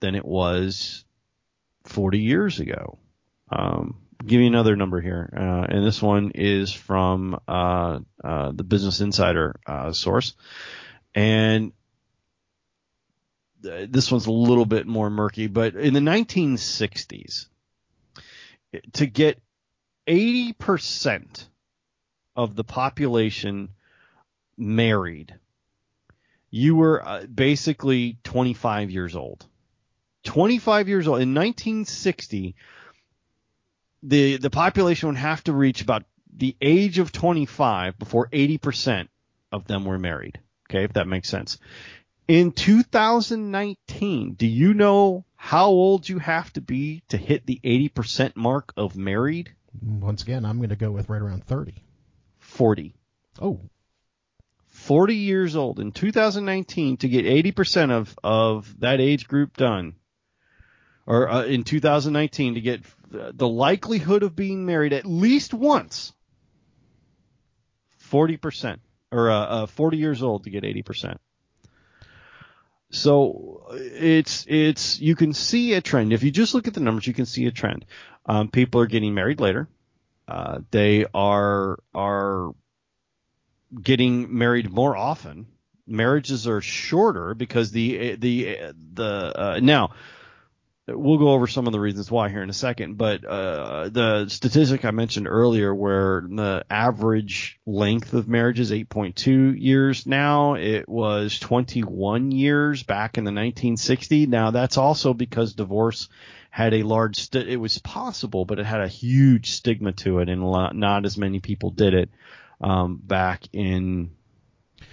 than 0.00 0.14
it 0.14 0.25
was 0.25 1.04
40 1.85 2.19
years 2.19 2.61
ago? 2.61 2.99
Um, 3.50 3.97
give 4.25 4.40
me 4.40 4.47
another 4.47 4.76
number 4.76 5.00
here, 5.00 5.33
uh, 5.37 5.66
and 5.69 5.85
this 5.85 6.00
one 6.00 6.33
is 6.35 6.73
from 6.73 7.38
uh, 7.47 8.00
uh, 8.23 8.52
the 8.52 8.64
Business 8.64 9.00
Insider 9.00 9.57
uh, 9.66 9.93
source, 9.93 10.35
and 11.14 11.73
this 13.61 14.11
one's 14.11 14.26
a 14.26 14.33
little 14.33 14.66
bit 14.66 14.87
more 14.87 15.09
murky. 15.09 15.47
But 15.47 15.75
in 15.75 15.95
the 15.95 16.00
1960s, 16.00 17.47
to 18.95 19.07
get 19.07 19.40
80 20.07 20.52
percent 20.54 21.49
of 22.37 22.57
the 22.57 22.64
population 22.64 23.71
married 24.57 25.35
you 26.54 26.76
were 26.76 27.04
uh, 27.04 27.26
basically 27.26 28.16
25 28.23 28.88
years 28.92 29.16
old. 29.16 29.44
25 30.23 30.88
years 30.88 31.08
old 31.08 31.20
in 31.20 31.34
1960 31.34 32.54
the 34.04 34.37
the 34.37 34.50
population 34.50 35.08
would 35.08 35.18
have 35.18 35.42
to 35.44 35.52
reach 35.52 35.82
about 35.82 36.04
the 36.37 36.56
age 36.61 37.00
of 37.00 37.11
25 37.11 37.99
before 37.99 38.28
80% 38.28 39.08
of 39.50 39.66
them 39.66 39.84
were 39.84 39.99
married. 39.99 40.38
Okay, 40.70 40.84
if 40.84 40.92
that 40.92 41.08
makes 41.08 41.28
sense. 41.28 41.58
In 42.28 42.52
2019, 42.52 44.34
do 44.34 44.46
you 44.46 44.75
know 44.75 45.25
how 45.34 45.66
old 45.66 46.08
you 46.08 46.20
have 46.20 46.52
to 46.52 46.61
be 46.61 47.02
to 47.08 47.16
hit 47.16 47.46
the 47.46 47.61
80% 47.64 48.37
mark 48.37 48.73
of 48.76 48.96
married? 48.96 49.52
Once 49.82 50.23
again, 50.23 50.44
I'm 50.44 50.58
going 50.58 50.68
to 50.68 50.76
go 50.76 50.92
with 50.92 51.08
right 51.08 51.20
around 51.20 51.44
30. 51.44 51.75
40. 52.38 52.94
Oh, 53.42 53.61
40 54.84 55.14
years 55.14 55.56
old 55.56 55.80
in 55.80 55.92
2019 55.92 56.98
to 56.98 57.08
get 57.08 57.24
80% 57.24 57.90
of, 57.90 58.18
of 58.22 58.80
that 58.80 59.00
age 59.00 59.26
group 59.26 59.56
done, 59.56 59.94
or 61.06 61.30
uh, 61.30 61.44
in 61.44 61.64
2019 61.64 62.54
to 62.54 62.60
get 62.60 62.82
the 63.10 63.48
likelihood 63.48 64.22
of 64.22 64.36
being 64.36 64.66
married 64.66 64.92
at 64.92 65.06
least 65.06 65.54
once, 65.54 66.12
40%, 68.10 68.78
or 69.10 69.30
uh, 69.30 69.38
uh, 69.38 69.66
40 69.66 69.96
years 69.96 70.22
old 70.22 70.44
to 70.44 70.50
get 70.50 70.64
80%. 70.64 71.16
So 72.90 73.66
it's 73.72 74.44
it's 74.46 75.00
you 75.00 75.16
can 75.16 75.32
see 75.32 75.72
a 75.72 75.80
trend. 75.80 76.12
If 76.12 76.22
you 76.22 76.30
just 76.30 76.54
look 76.54 76.68
at 76.68 76.74
the 76.74 76.80
numbers, 76.80 77.06
you 77.06 77.14
can 77.14 77.26
see 77.26 77.46
a 77.46 77.50
trend. 77.50 77.86
Um, 78.24 78.48
people 78.48 78.80
are 78.82 78.86
getting 78.86 79.14
married 79.14 79.40
later. 79.40 79.66
Uh, 80.28 80.60
they 80.70 81.06
are 81.12 81.78
are 81.92 82.52
getting 83.83 84.37
married 84.37 84.71
more 84.71 84.97
often. 84.97 85.47
Marriages 85.87 86.47
are 86.47 86.61
shorter 86.61 87.35
because 87.35 87.71
the 87.71 88.16
the 88.16 88.73
the 88.95 89.07
uh, 89.07 89.61
now 89.62 89.90
we'll 90.87 91.19
go 91.19 91.31
over 91.31 91.47
some 91.47 91.66
of 91.66 91.73
the 91.73 91.81
reasons 91.81 92.11
why 92.11 92.28
here 92.28 92.43
in 92.43 92.50
a 92.50 92.54
second, 92.54 92.99
but 92.99 93.25
uh, 93.25 93.88
the 93.88 94.28
statistic 94.28 94.85
I 94.85 94.90
mentioned 94.90 95.26
earlier, 95.28 95.75
where 95.75 96.23
the 96.28 96.64
average 96.69 97.59
length 97.66 98.12
of 98.12 98.28
marriage 98.28 98.61
is 98.61 98.71
8.2 98.71 99.59
years 99.59 100.07
now, 100.07 100.54
it 100.54 100.88
was 100.88 101.38
21 101.38 102.33
years 102.33 102.83
back 102.83 103.16
in 103.16 103.25
the 103.25 103.31
1960s. 103.31 104.28
Now 104.28 104.50
that's 104.50 104.76
also 104.76 105.14
because 105.14 105.54
divorce 105.54 106.09
had 106.50 106.75
a 106.75 106.83
large, 106.83 107.16
st- 107.16 107.49
it 107.49 107.57
was 107.57 107.78
possible, 107.78 108.45
but 108.45 108.59
it 108.59 108.66
had 108.66 108.81
a 108.81 108.88
huge 108.88 109.52
stigma 109.52 109.93
to 109.93 110.19
it, 110.19 110.28
and 110.28 110.43
not 110.78 111.07
as 111.07 111.16
many 111.16 111.40
people 111.40 111.71
did 111.71 111.95
it 111.95 112.11
um, 112.61 113.00
back 113.02 113.44
in 113.52 114.11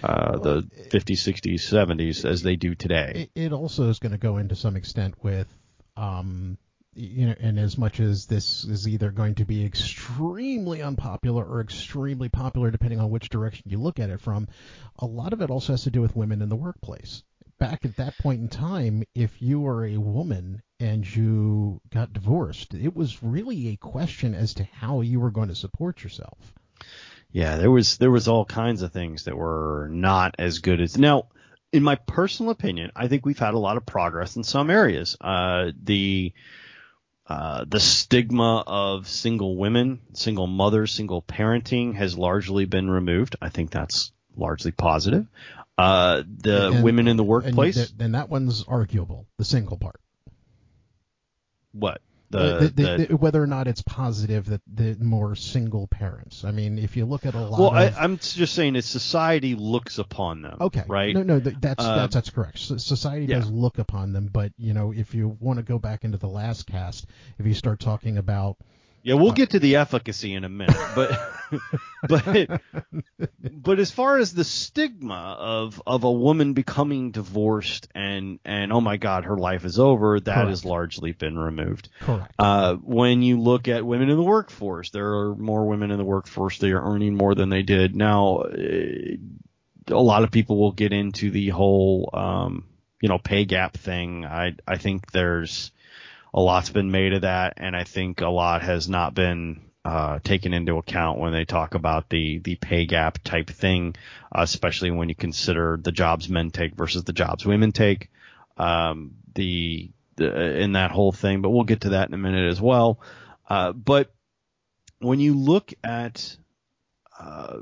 uh, 0.02 0.38
the 0.38 0.62
50s, 0.90 1.18
60s, 1.18 1.60
70s 1.60 2.24
as 2.24 2.42
they 2.42 2.56
do 2.56 2.74
today. 2.74 3.30
It 3.34 3.52
also 3.52 3.88
is 3.88 3.98
going 3.98 4.12
to 4.12 4.18
go 4.18 4.38
into 4.38 4.56
some 4.56 4.76
extent 4.76 5.14
with 5.22 5.48
um, 5.96 6.58
you 6.94 7.26
know, 7.26 7.34
and 7.40 7.58
as 7.58 7.78
much 7.78 8.00
as 8.00 8.26
this 8.26 8.64
is 8.64 8.86
either 8.86 9.10
going 9.10 9.36
to 9.36 9.44
be 9.44 9.64
extremely 9.64 10.82
unpopular 10.82 11.44
or 11.44 11.60
extremely 11.60 12.28
popular, 12.28 12.70
depending 12.70 13.00
on 13.00 13.10
which 13.10 13.30
direction 13.30 13.70
you 13.70 13.78
look 13.78 13.98
at 13.98 14.10
it 14.10 14.20
from, 14.20 14.48
a 14.98 15.06
lot 15.06 15.32
of 15.32 15.40
it 15.40 15.50
also 15.50 15.72
has 15.72 15.84
to 15.84 15.90
do 15.90 16.02
with 16.02 16.16
women 16.16 16.42
in 16.42 16.48
the 16.48 16.56
workplace. 16.56 17.22
Back 17.58 17.84
at 17.84 17.96
that 17.96 18.18
point 18.18 18.40
in 18.40 18.48
time, 18.48 19.04
if 19.14 19.40
you 19.40 19.60
were 19.60 19.86
a 19.86 19.96
woman 19.96 20.62
and 20.80 21.06
you 21.16 21.80
got 21.90 22.12
divorced, 22.12 22.74
it 22.74 22.94
was 22.94 23.22
really 23.22 23.68
a 23.68 23.76
question 23.76 24.34
as 24.34 24.54
to 24.54 24.64
how 24.64 25.00
you 25.00 25.20
were 25.20 25.30
going 25.30 25.48
to 25.48 25.54
support 25.54 26.02
yourself. 26.02 26.52
Yeah, 27.32 27.56
there 27.56 27.70
was 27.70 27.96
there 27.96 28.10
was 28.10 28.28
all 28.28 28.44
kinds 28.44 28.82
of 28.82 28.92
things 28.92 29.24
that 29.24 29.36
were 29.36 29.88
not 29.90 30.36
as 30.38 30.58
good 30.58 30.80
as 30.80 30.98
now 30.98 31.26
in 31.72 31.82
my 31.82 31.96
personal 31.96 32.52
opinion, 32.52 32.92
I 32.94 33.08
think 33.08 33.24
we've 33.24 33.38
had 33.38 33.54
a 33.54 33.58
lot 33.58 33.76
of 33.76 33.86
progress 33.86 34.36
in 34.36 34.44
some 34.44 34.70
areas. 34.70 35.16
Uh, 35.20 35.72
the 35.82 36.32
uh, 37.26 37.64
the 37.66 37.80
stigma 37.80 38.62
of 38.66 39.08
single 39.08 39.56
women, 39.56 40.00
single 40.12 40.46
mothers, 40.46 40.92
single 40.92 41.22
parenting 41.22 41.94
has 41.94 42.18
largely 42.18 42.66
been 42.66 42.90
removed. 42.90 43.36
I 43.40 43.48
think 43.48 43.70
that's 43.70 44.12
largely 44.36 44.70
positive. 44.70 45.26
Uh, 45.78 46.22
the 46.26 46.72
and, 46.72 46.84
women 46.84 47.08
in 47.08 47.16
the 47.16 47.24
workplace, 47.24 47.76
and, 47.76 48.02
and 48.02 48.14
that 48.14 48.28
one's 48.28 48.64
arguable. 48.68 49.26
The 49.38 49.44
single 49.44 49.78
part. 49.78 50.00
What? 51.72 52.02
The, 52.38 52.72
the, 52.74 53.06
the, 53.08 53.16
whether 53.16 53.42
or 53.42 53.46
not 53.46 53.66
it's 53.66 53.82
positive 53.82 54.46
that 54.46 54.60
the 54.66 54.96
more 55.00 55.34
single 55.34 55.86
parents. 55.86 56.44
I 56.44 56.50
mean, 56.50 56.78
if 56.78 56.96
you 56.96 57.04
look 57.04 57.26
at 57.26 57.34
a 57.34 57.40
lot. 57.40 57.60
Well, 57.60 57.76
of, 57.76 57.96
I, 57.96 58.04
am 58.04 58.18
just 58.18 58.54
saying 58.54 58.74
that 58.74 58.84
society 58.84 59.54
looks 59.54 59.98
upon 59.98 60.42
them. 60.42 60.58
Okay. 60.60 60.84
Right. 60.86 61.14
No, 61.14 61.22
no, 61.22 61.38
that's 61.38 61.84
um, 61.84 61.96
that's 61.96 62.14
that's 62.14 62.30
correct. 62.30 62.58
So 62.58 62.76
society 62.76 63.26
yeah. 63.26 63.36
does 63.36 63.50
look 63.50 63.78
upon 63.78 64.12
them, 64.12 64.28
but 64.32 64.52
you 64.56 64.74
know, 64.74 64.92
if 64.92 65.14
you 65.14 65.36
want 65.40 65.58
to 65.58 65.62
go 65.62 65.78
back 65.78 66.04
into 66.04 66.18
the 66.18 66.28
last 66.28 66.66
cast, 66.66 67.06
if 67.38 67.46
you 67.46 67.54
start 67.54 67.80
talking 67.80 68.18
about 68.18 68.56
yeah, 69.02 69.14
we'll 69.14 69.32
get 69.32 69.50
to 69.50 69.58
the 69.58 69.76
efficacy 69.76 70.34
in 70.34 70.44
a 70.44 70.48
minute, 70.48 70.76
but 70.94 71.20
but 72.08 72.60
but 73.50 73.78
as 73.78 73.90
far 73.90 74.18
as 74.18 74.32
the 74.32 74.44
stigma 74.44 75.36
of 75.38 75.82
of 75.86 76.04
a 76.04 76.12
woman 76.12 76.52
becoming 76.52 77.10
divorced 77.10 77.88
and 77.94 78.38
and 78.44 78.72
oh 78.72 78.80
my 78.80 78.96
God, 78.96 79.24
her 79.24 79.36
life 79.36 79.64
is 79.64 79.78
over, 79.78 80.20
that 80.20 80.34
Correct. 80.34 80.48
has 80.48 80.64
largely 80.64 81.12
been 81.12 81.38
removed. 81.38 81.88
Correct. 82.00 82.32
Uh, 82.38 82.76
when 82.76 83.22
you 83.22 83.40
look 83.40 83.68
at 83.68 83.84
women 83.84 84.08
in 84.08 84.16
the 84.16 84.22
workforce, 84.22 84.90
there 84.90 85.14
are 85.14 85.34
more 85.34 85.66
women 85.66 85.90
in 85.90 85.98
the 85.98 86.04
workforce. 86.04 86.58
They 86.58 86.70
are 86.70 86.82
earning 86.82 87.16
more 87.16 87.34
than 87.34 87.48
they 87.48 87.62
did. 87.62 87.96
Now, 87.96 88.44
a 88.44 89.18
lot 89.94 90.22
of 90.22 90.30
people 90.30 90.58
will 90.58 90.72
get 90.72 90.92
into 90.92 91.30
the 91.30 91.48
whole 91.48 92.10
um, 92.12 92.64
you 93.00 93.08
know 93.08 93.18
pay 93.18 93.44
gap 93.44 93.76
thing. 93.76 94.24
I 94.24 94.54
I 94.66 94.78
think 94.78 95.10
there's 95.10 95.72
a 96.34 96.40
lot's 96.40 96.70
been 96.70 96.90
made 96.90 97.12
of 97.12 97.22
that, 97.22 97.54
and 97.58 97.76
I 97.76 97.84
think 97.84 98.20
a 98.20 98.28
lot 98.28 98.62
has 98.62 98.88
not 98.88 99.14
been 99.14 99.60
uh, 99.84 100.20
taken 100.22 100.54
into 100.54 100.78
account 100.78 101.18
when 101.18 101.32
they 101.32 101.44
talk 101.44 101.74
about 101.74 102.08
the 102.08 102.38
the 102.38 102.54
pay 102.54 102.86
gap 102.86 103.18
type 103.22 103.50
thing, 103.50 103.96
especially 104.30 104.90
when 104.90 105.08
you 105.08 105.14
consider 105.14 105.78
the 105.80 105.92
jobs 105.92 106.28
men 106.28 106.50
take 106.50 106.74
versus 106.74 107.04
the 107.04 107.12
jobs 107.12 107.44
women 107.44 107.72
take. 107.72 108.10
Um, 108.56 109.12
the, 109.34 109.90
the 110.16 110.60
in 110.60 110.72
that 110.72 110.90
whole 110.90 111.12
thing, 111.12 111.42
but 111.42 111.50
we'll 111.50 111.64
get 111.64 111.82
to 111.82 111.90
that 111.90 112.08
in 112.08 112.14
a 112.14 112.18
minute 112.18 112.50
as 112.50 112.60
well. 112.60 113.00
Uh, 113.48 113.72
but 113.72 114.12
when 115.00 115.20
you 115.20 115.34
look 115.34 115.72
at 115.82 116.36
uh, 117.18 117.58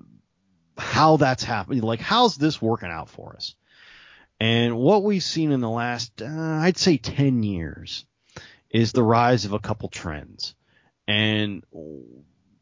how 0.77 1.17
that's 1.17 1.43
happening, 1.43 1.81
like 1.81 2.01
how's 2.01 2.37
this 2.37 2.61
working 2.61 2.91
out 2.91 3.09
for 3.09 3.35
us? 3.35 3.55
And 4.39 4.77
what 4.79 5.05
we've 5.05 5.23
seen 5.23 5.53
in 5.53 5.61
the 5.61 5.69
last, 5.69 6.23
uh, 6.23 6.27
I'd 6.27 6.79
say 6.79 6.97
10 6.97 7.43
years, 7.43 8.07
is 8.71 8.93
the 8.93 9.03
rise 9.03 9.45
of 9.45 9.53
a 9.53 9.59
couple 9.59 9.89
trends. 9.89 10.55
And 11.07 11.65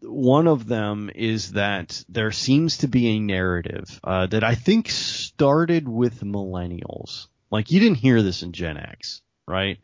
one 0.00 0.46
of 0.46 0.66
them 0.66 1.10
is 1.14 1.52
that 1.52 2.02
there 2.08 2.32
seems 2.32 2.78
to 2.78 2.88
be 2.88 3.08
a 3.08 3.20
narrative 3.20 4.00
uh, 4.02 4.26
that 4.26 4.44
I 4.44 4.54
think 4.54 4.88
started 4.88 5.88
with 5.88 6.22
millennials. 6.22 7.26
Like 7.50 7.70
you 7.70 7.80
didn't 7.80 7.98
hear 7.98 8.22
this 8.22 8.42
in 8.42 8.52
Gen 8.52 8.76
X, 8.76 9.22
right? 9.46 9.78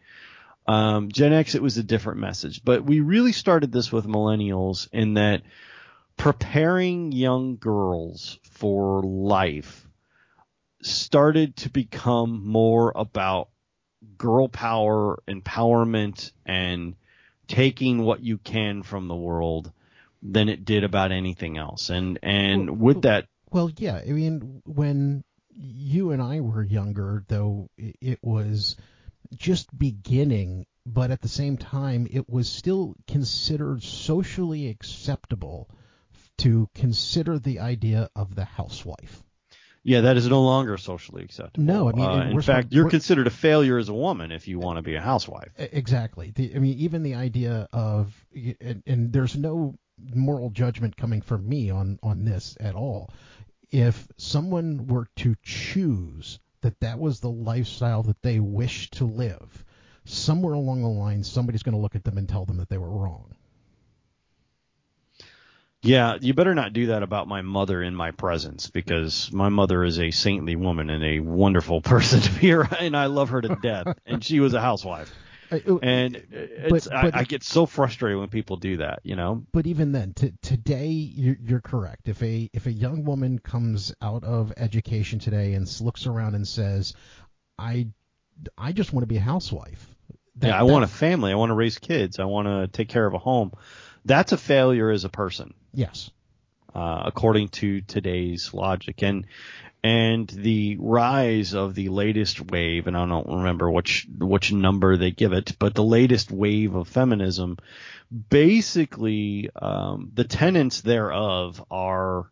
Um, 0.67 1.11
Gen 1.11 1.33
X, 1.33 1.55
it 1.55 1.63
was 1.63 1.77
a 1.77 1.83
different 1.83 2.21
message, 2.21 2.65
but 2.65 2.85
we 2.85 3.01
really 3.01 3.33
started 3.33 3.71
this 3.71 3.93
with 3.93 4.07
millennials 4.07 4.89
in 4.93 5.15
that 5.15 5.43
preparing 6.17 7.13
young 7.13 7.57
girls 7.57 8.39
for 8.51 9.03
life 9.03 9.87
started 10.81 11.57
to 11.57 11.71
become 11.71 12.47
more 12.47 12.93
about 12.95 13.49
girl 14.19 14.49
power, 14.49 15.23
empowerment, 15.29 16.33
and 16.47 16.95
taking 17.49 18.03
what 18.03 18.23
you 18.23 18.39
can 18.39 18.83
from 18.83 19.09
the 19.09 19.15
world 19.15 19.73
than 20.23 20.49
it 20.49 20.65
did 20.65 20.85
about 20.85 21.13
anything 21.13 21.59
else. 21.59 21.91
And 21.91 22.19
and 22.23 22.71
well, 22.71 22.79
with 22.79 23.03
that, 23.03 23.27
well, 23.51 23.71
yeah, 23.77 24.01
I 24.07 24.11
mean, 24.13 24.63
when 24.65 25.25
you 25.55 26.11
and 26.11 26.23
I 26.23 26.41
were 26.41 26.63
younger, 26.63 27.25
though, 27.29 27.69
it 27.77 28.19
was 28.23 28.77
just 29.37 29.77
beginning, 29.77 30.67
but 30.87 31.11
at 31.11 31.21
the 31.21 31.29
same 31.29 31.57
time, 31.57 32.07
it 32.11 32.29
was 32.29 32.49
still 32.49 32.95
considered 33.07 33.83
socially 33.83 34.69
acceptable 34.69 35.69
to 36.39 36.69
consider 36.75 37.39
the 37.39 37.61
idea 37.61 38.11
of 38.17 38.35
the 38.35 38.45
housewife. 38.45 39.23
Yeah, 39.85 40.01
that 40.01 40.17
is 40.17 40.27
no 40.27 40.43
longer 40.43 40.79
socially 40.79 41.23
acceptable. 41.23 41.67
No, 41.67 41.89
I 41.91 41.93
mean, 41.93 42.05
uh, 42.05 42.31
in 42.31 42.41
fact, 42.41 42.73
you're 42.73 42.89
considered 42.89 43.27
a 43.27 43.31
failure 43.31 43.77
as 43.77 43.91
a 43.91 43.95
woman 43.95 44.33
if 44.33 44.49
you 44.49 44.59
want 44.59 44.79
to 44.79 44.83
be 44.83 44.95
a 44.95 45.01
housewife. 45.01 45.53
Exactly. 45.59 46.33
The, 46.35 46.57
I 46.57 46.59
mean, 46.59 46.79
even 46.79 47.03
the 47.03 47.15
idea 47.15 47.69
of, 47.71 48.13
and, 48.61 48.83
and 48.87 49.13
there's 49.13 49.37
no 49.37 49.75
moral 50.15 50.51
judgment 50.51 50.97
coming 50.97 51.21
from 51.21 51.49
me 51.49 51.71
on 51.71 51.99
on 52.03 52.25
this 52.25 52.57
at 52.61 52.75
all. 52.75 53.11
If 53.71 54.09
someone 54.17 54.87
were 54.87 55.07
to 55.17 55.37
choose 55.43 56.41
that 56.63 56.81
that 56.81 56.99
was 56.99 57.21
the 57.21 57.31
lifestyle 57.31 58.03
that 58.05 58.23
they 58.23 58.41
wish 58.41 58.91
to 58.93 59.05
live, 59.05 59.65
somewhere 60.07 60.55
along 60.55 60.81
the 60.83 60.89
line, 60.89 61.23
somebody's 61.23 61.63
going 61.63 61.75
to 61.75 61.81
look 61.81 61.95
at 61.95 62.05
them 62.05 62.17
and 62.17 62.29
tell 62.29 62.47
them 62.47 62.57
that 62.57 62.71
they 62.71 62.79
were 62.79 62.91
wrong. 62.91 63.35
Yeah, 65.85 66.17
you 66.21 66.33
better 66.33 66.55
not 66.55 66.73
do 66.73 66.87
that 66.87 67.03
about 67.03 67.29
my 67.29 67.43
mother 67.43 67.83
in 67.83 67.95
my 67.95 68.11
presence 68.11 68.71
because 68.71 69.31
my 69.33 69.51
mother 69.51 69.85
is 69.85 70.01
a 70.01 70.11
saintly 70.11 70.57
woman 70.57 70.89
and 70.89 71.05
a 71.05 71.21
wonderful 71.21 71.81
person 71.83 72.21
to 72.21 72.31
be 72.41 72.53
around, 72.53 72.77
and 72.81 72.97
I 72.97 73.07
love 73.07 73.31
her 73.31 73.41
to 73.43 73.57
death. 73.63 73.99
and 74.07 74.25
she 74.25 74.41
was 74.41 74.55
a 74.55 74.61
housewife. 74.61 75.13
Uh, 75.53 75.59
uh, 75.69 75.79
and 75.83 76.23
but, 76.71 76.89
but, 76.91 76.93
I, 76.93 77.21
I, 77.21 77.25
get 77.25 77.43
so 77.43 77.67
frustrated 77.67 78.19
when 78.19 78.29
people 78.29 78.57
do 78.57 78.79
that, 78.79 79.01
you 79.03 79.15
know. 79.15 79.45
But 79.53 79.67
even 79.67 79.93
then, 79.93 80.15
t- 80.15 80.33
today 80.41 80.89
you're, 80.89 81.37
you're 81.39 81.61
correct. 81.61 82.09
If 82.09 82.23
a 82.23 82.49
if 82.55 82.65
a 82.67 82.73
young 82.73 83.05
woman 83.05 83.39
comes 83.39 83.95
out 84.01 84.25
of 84.25 84.55
education 84.57 85.19
today 85.19 85.53
and 85.53 85.69
looks 85.83 86.07
around 86.07 86.35
and 86.35 86.49
says, 86.49 86.95
"I 87.59 87.89
I 88.57 88.73
just 88.73 88.95
want 88.95 89.03
to 89.03 89.07
be 89.07 89.19
a 89.19 89.21
housewife," 89.21 89.87
that, 90.37 90.49
yeah, 90.49 90.59
I 90.59 90.63
want 90.63 90.85
a 90.85 90.89
family. 90.89 91.31
I 91.31 91.35
want 91.35 91.51
to 91.51 91.55
raise 91.55 91.79
kids. 91.79 92.19
I 92.19 92.25
want 92.25 92.49
to 92.49 92.67
take 92.69 92.89
care 92.89 93.07
of 93.07 93.13
a 93.13 93.19
home. 93.19 93.53
That's 94.05 94.33
a 94.33 94.37
failure 94.37 94.91
as 94.91 95.05
a 95.05 95.09
person. 95.09 95.55
Yes. 95.73 96.11
Uh, 96.75 97.03
according 97.07 97.49
to 97.49 97.81
today's 97.83 98.53
logic. 98.53 99.03
And 99.03 99.27
and 99.85 100.27
the 100.29 100.79
rise 100.81 101.53
of 101.55 101.75
the 101.75 101.91
latest 101.91 102.41
wave, 102.41 102.87
and 102.87 102.97
I 102.97 103.07
don't 103.07 103.29
remember 103.29 103.71
which 103.71 104.07
which 104.19 104.51
number 104.51 104.97
they 104.97 105.11
give 105.11 105.35
it, 105.35 105.57
but 105.59 105.75
the 105.75 105.85
latest 105.85 106.31
wave 106.31 106.75
of 106.75 106.89
feminism, 106.89 107.59
basically, 108.31 109.51
um, 109.55 110.11
the 110.15 110.25
tenets 110.25 110.81
thereof 110.81 111.63
are 111.71 112.31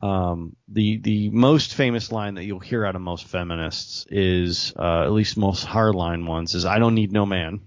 um, 0.00 0.56
the 0.66 0.98
the 0.98 1.30
most 1.30 1.74
famous 1.74 2.10
line 2.10 2.34
that 2.34 2.44
you'll 2.44 2.58
hear 2.58 2.84
out 2.84 2.96
of 2.96 3.00
most 3.00 3.26
feminists 3.26 4.04
is, 4.10 4.72
uh, 4.76 5.04
at 5.04 5.12
least 5.12 5.36
most 5.36 5.64
hardline 5.64 6.26
ones, 6.26 6.56
is 6.56 6.64
"I 6.64 6.80
don't 6.80 6.96
need 6.96 7.12
no 7.12 7.24
man." 7.24 7.60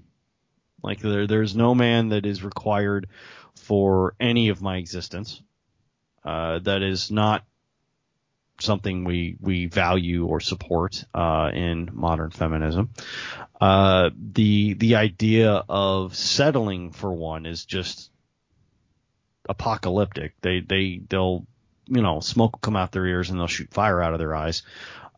Like 0.86 1.02
there 1.02 1.28
there's 1.28 1.56
no 1.56 1.74
man 1.76 2.10
that 2.10 2.26
is 2.26 2.44
required 2.44 3.08
for 3.56 4.16
any 4.20 4.50
of 4.50 4.62
my 4.62 4.78
existence. 4.78 5.42
Uh, 6.24 6.60
that 6.60 6.82
is 6.82 7.12
not 7.12 7.44
something 8.60 9.04
we 9.04 9.36
we 9.42 9.66
value 9.66 10.26
or 10.26 10.40
support 10.40 11.04
uh, 11.14 11.50
in 11.54 11.90
modern 11.92 12.32
feminism. 12.32 12.92
Uh, 13.60 14.12
the 14.16 14.74
the 14.76 14.96
idea 14.96 15.64
of 15.68 16.16
settling 16.16 16.92
for 16.92 17.12
one 17.12 17.46
is 17.46 17.66
just 17.66 18.12
apocalyptic. 19.50 20.34
They 20.42 20.60
they 20.60 21.02
they'll 21.10 21.46
you 21.88 22.02
know, 22.02 22.20
smoke 22.20 22.54
will 22.54 22.60
come 22.60 22.76
out 22.76 22.92
their 22.92 23.06
ears 23.06 23.30
and 23.30 23.40
they'll 23.40 23.48
shoot 23.48 23.72
fire 23.72 24.02
out 24.02 24.14
of 24.14 24.20
their 24.20 24.36
eyes. 24.36 24.64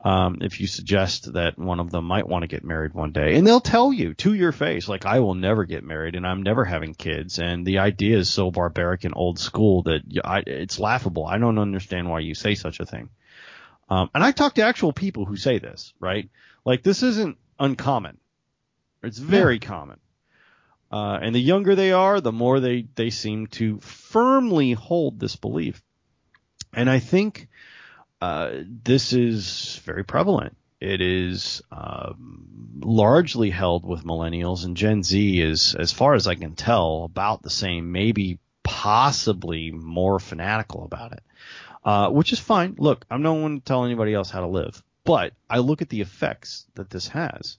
Um, 0.08 0.38
if 0.40 0.62
you 0.62 0.68
suggest 0.68 1.34
that 1.34 1.60
one 1.60 1.82
of 1.82 1.92
them 1.92 2.06
might 2.06 2.30
want 2.30 2.44
to 2.44 2.48
get 2.48 2.64
married 2.64 2.94
one 2.94 3.12
day, 3.12 3.36
and 3.36 3.46
they'll 3.46 3.60
tell 3.60 3.92
you 3.92 4.14
to 4.14 4.34
your 4.34 4.54
face, 4.54 4.88
like, 4.88 5.06
I 5.06 5.20
will 5.20 5.34
never 5.34 5.66
get 5.66 5.84
married 5.84 6.16
and 6.16 6.26
I'm 6.26 6.44
never 6.44 6.64
having 6.64 6.94
kids. 6.94 7.40
And 7.40 7.66
the 7.66 7.80
idea 7.80 8.18
is 8.18 8.30
so 8.30 8.50
barbaric 8.50 9.04
and 9.04 9.14
old 9.18 9.38
school 9.38 9.84
that 9.84 10.04
I, 10.24 10.44
it's 10.48 10.80
laughable. 10.80 11.26
I 11.26 11.40
don't 11.40 11.58
understand 11.60 12.10
why 12.10 12.22
you 12.22 12.36
say 12.36 12.56
such 12.56 12.80
a 12.80 12.86
thing. 12.86 13.10
Um, 13.90 14.10
and 14.16 14.24
I 14.24 14.32
talk 14.32 14.56
to 14.56 14.64
actual 14.64 14.94
people 14.94 15.26
who 15.26 15.36
say 15.36 15.60
this, 15.60 15.94
right? 16.00 16.30
Like, 16.64 16.84
this 16.84 17.04
isn't 17.04 17.38
uncommon. 17.60 18.18
It's 19.04 19.20
very 19.20 19.56
yeah. 19.56 19.68
common. 19.68 20.00
Uh, 20.90 21.20
and 21.22 21.36
the 21.36 21.42
younger 21.42 21.76
they 21.76 21.92
are, 21.92 22.22
the 22.22 22.32
more 22.32 22.62
they, 22.62 22.88
they 22.96 23.10
seem 23.10 23.48
to 23.48 23.82
firmly 23.82 24.72
hold 24.72 25.20
this 25.20 25.36
belief. 25.36 25.84
And 26.74 26.90
I 26.90 27.00
think 27.00 27.50
uh, 28.22 28.52
this 28.84 29.14
is 29.14 29.80
very 29.86 30.04
prevalent. 30.04 30.56
It 30.80 31.02
is 31.02 31.62
um, 31.72 32.80
largely 32.84 33.50
held 33.50 33.86
with 33.86 34.04
millennials, 34.04 34.64
and 34.64 34.78
Gen 34.78 35.04
Z 35.04 35.42
is, 35.42 35.76
as 35.76 35.92
far 35.92 36.14
as 36.14 36.28
I 36.28 36.36
can 36.36 36.56
tell, 36.56 37.04
about 37.04 37.42
the 37.42 37.50
same, 37.50 37.92
maybe 37.92 38.40
possibly 38.64 39.72
more 39.72 40.20
fanatical 40.20 40.84
about 40.84 41.14
it, 41.14 41.24
uh, 41.84 42.10
which 42.10 42.34
is 42.34 42.40
fine. 42.40 42.76
Look, 42.78 43.06
I'm 43.10 43.22
no 43.22 43.34
one 43.34 43.60
to 43.60 43.64
tell 43.64 43.86
anybody 43.86 44.14
else 44.14 44.30
how 44.30 44.42
to 44.42 44.48
live, 44.48 44.84
but 45.04 45.34
I 45.50 45.60
look 45.60 45.82
at 45.82 45.90
the 45.90 46.02
effects 46.02 46.66
that 46.76 46.90
this 46.90 47.08
has. 47.08 47.58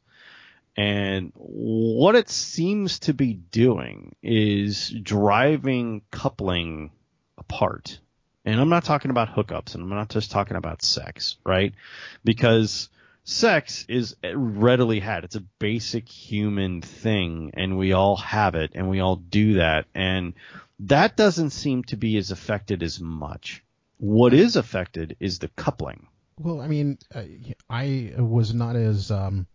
And 0.76 1.32
what 1.34 2.14
it 2.14 2.28
seems 2.28 3.00
to 3.00 3.14
be 3.14 3.32
doing 3.32 4.14
is 4.22 4.90
driving 4.90 6.02
coupling 6.12 6.92
apart 7.36 7.98
and 8.48 8.60
I'm 8.60 8.70
not 8.70 8.84
talking 8.84 9.10
about 9.10 9.28
hookups 9.28 9.74
and 9.74 9.82
I'm 9.82 9.90
not 9.90 10.08
just 10.08 10.30
talking 10.30 10.56
about 10.56 10.80
sex, 10.82 11.36
right? 11.44 11.74
Because 12.24 12.88
sex 13.24 13.84
is 13.90 14.16
readily 14.34 15.00
had. 15.00 15.24
It's 15.24 15.36
a 15.36 15.44
basic 15.58 16.08
human 16.08 16.80
thing 16.80 17.50
and 17.54 17.76
we 17.76 17.92
all 17.92 18.16
have 18.16 18.54
it 18.54 18.72
and 18.74 18.88
we 18.88 19.00
all 19.00 19.16
do 19.16 19.54
that. 19.54 19.84
And 19.94 20.32
that 20.80 21.14
doesn't 21.14 21.50
seem 21.50 21.84
to 21.84 21.96
be 21.96 22.16
as 22.16 22.30
affected 22.30 22.82
as 22.82 22.98
much. 22.98 23.62
What 23.98 24.32
is 24.32 24.56
affected 24.56 25.16
is 25.20 25.40
the 25.40 25.48
coupling. 25.48 26.06
Well, 26.40 26.62
I 26.62 26.68
mean, 26.68 26.98
I 27.68 28.14
was 28.16 28.54
not 28.54 28.76
as 28.76 29.10
um, 29.10 29.46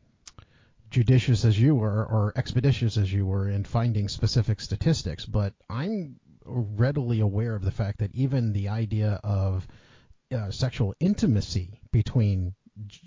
judicious 0.92 1.46
as 1.46 1.60
you 1.60 1.74
were 1.74 2.06
or 2.06 2.32
expeditious 2.36 2.98
as 2.98 3.12
you 3.12 3.26
were 3.26 3.50
in 3.50 3.64
finding 3.64 4.08
specific 4.08 4.62
statistics, 4.62 5.26
but 5.26 5.54
I'm 5.68 6.20
readily 6.46 7.20
aware 7.20 7.56
of 7.56 7.64
the 7.64 7.72
fact 7.72 8.00
that 8.00 8.14
even 8.14 8.54
the 8.54 8.70
idea 8.70 9.20
of 9.24 9.68
uh, 10.34 10.52
sexual 10.52 10.94
intimacy 11.00 11.80
between 11.92 12.54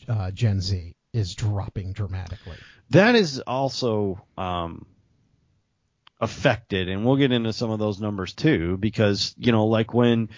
uh, 0.09 0.31
Gen 0.31 0.61
Z 0.61 0.95
is 1.13 1.35
dropping 1.35 1.93
dramatically. 1.93 2.57
That 2.91 3.15
is 3.15 3.41
also 3.41 4.23
um, 4.39 4.87
affected, 6.21 6.89
and 6.89 7.05
we'll 7.05 7.17
get 7.17 7.33
into 7.33 7.53
some 7.53 7.71
of 7.71 7.79
those 7.79 8.01
numbers 8.01 8.33
too, 8.33 8.77
because 8.77 9.35
you 9.39 9.53
know, 9.53 9.67
like 9.67 9.93
when 9.93 10.29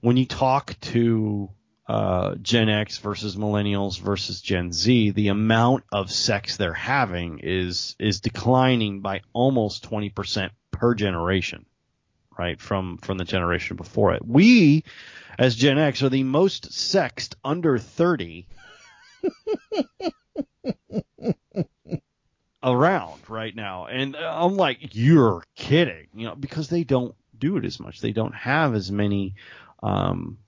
when 0.00 0.16
you 0.16 0.26
talk 0.26 0.78
to 0.80 1.50
uh, 1.86 2.34
Gen 2.36 2.68
X 2.68 2.98
versus 2.98 3.36
millennials 3.36 4.00
versus 4.00 4.40
Gen 4.40 4.72
Z, 4.72 5.10
the 5.10 5.28
amount 5.28 5.84
of 5.92 6.10
sex 6.10 6.56
they're 6.56 6.72
having 6.72 7.40
is 7.42 7.94
is 7.98 8.20
declining 8.20 9.00
by 9.00 9.20
almost 9.32 9.88
20% 9.88 10.50
per 10.70 10.94
generation 10.94 11.66
right, 12.38 12.60
from 12.60 12.98
from 12.98 13.18
the 13.18 13.24
generation 13.24 13.76
before 13.76 14.12
it. 14.14 14.26
We, 14.26 14.84
as 15.38 15.56
Gen 15.56 15.78
X, 15.78 16.02
are 16.02 16.08
the 16.08 16.24
most 16.24 16.72
sexed 16.72 17.36
under 17.44 17.78
30 17.78 18.46
around 22.62 23.20
right 23.28 23.54
now. 23.54 23.86
And 23.86 24.16
I'm 24.16 24.56
like, 24.56 24.94
you're 24.94 25.44
kidding, 25.54 26.08
you 26.14 26.26
know, 26.26 26.34
because 26.34 26.68
they 26.68 26.84
don't 26.84 27.14
do 27.38 27.56
it 27.56 27.64
as 27.64 27.78
much. 27.78 28.00
They 28.00 28.12
don't 28.12 28.34
have 28.34 28.74
as 28.74 28.90
many, 28.90 29.34
um, 29.82 30.38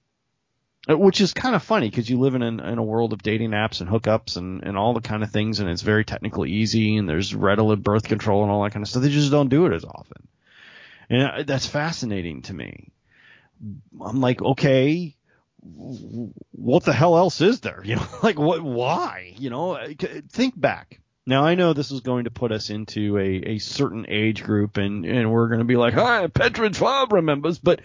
which 0.89 1.21
is 1.21 1.35
kind 1.35 1.55
of 1.55 1.63
funny 1.63 1.91
because 1.91 2.09
you 2.09 2.19
live 2.19 2.35
in, 2.35 2.43
in 2.43 2.79
a 2.79 2.83
world 2.83 3.13
of 3.13 3.23
dating 3.23 3.51
apps 3.51 3.81
and 3.81 3.91
hookups 3.91 4.37
and, 4.37 4.63
and 4.65 4.77
all 4.77 4.95
the 4.95 5.01
kind 5.01 5.23
of 5.23 5.31
things, 5.31 5.61
and 5.61 5.69
it's 5.69 5.83
very 5.83 6.05
technically 6.05 6.53
easy, 6.53 6.97
and 6.97 7.09
there's 7.09 7.33
Reddit 7.33 7.83
birth 7.83 8.05
control 8.05 8.43
and 8.43 8.51
all 8.51 8.63
that 8.65 8.73
kind 8.73 8.83
of 8.83 8.89
stuff. 8.89 9.03
They 9.03 9.11
just 9.11 9.31
don't 9.31 9.49
do 9.49 9.67
it 9.67 9.75
as 9.75 9.85
often. 9.85 10.27
And 11.09 11.47
that's 11.47 11.67
fascinating 11.67 12.43
to 12.43 12.55
me. 12.55 12.91
I'm 14.01 14.21
like, 14.21 14.43
okay, 14.43 15.17
what 15.61 16.85
the 16.85 16.93
hell 16.93 17.17
else 17.17 17.41
is 17.41 17.61
there? 17.61 17.83
You 17.85 17.97
know, 17.97 18.07
like 18.23 18.39
what, 18.39 18.63
why? 18.63 19.35
You 19.39 19.51
know, 19.51 19.79
think 20.31 20.59
back. 20.59 21.01
Now 21.27 21.45
I 21.45 21.57
know 21.57 21.73
this 21.73 21.91
is 21.91 22.01
going 22.01 22.25
to 22.25 22.31
put 22.31 22.53
us 22.53 22.71
into 22.71 23.19
a, 23.19 23.55
a 23.55 23.59
certain 23.59 24.07
age 24.09 24.45
group 24.45 24.77
and, 24.77 25.05
and 25.05 25.33
we're 25.33 25.49
going 25.49 25.59
to 25.59 25.65
be 25.65 25.77
like, 25.77 25.95
hi, 25.95 26.27
Petridge 26.29 26.79
Bob 26.79 27.13
remembers, 27.13 27.59
but, 27.59 27.81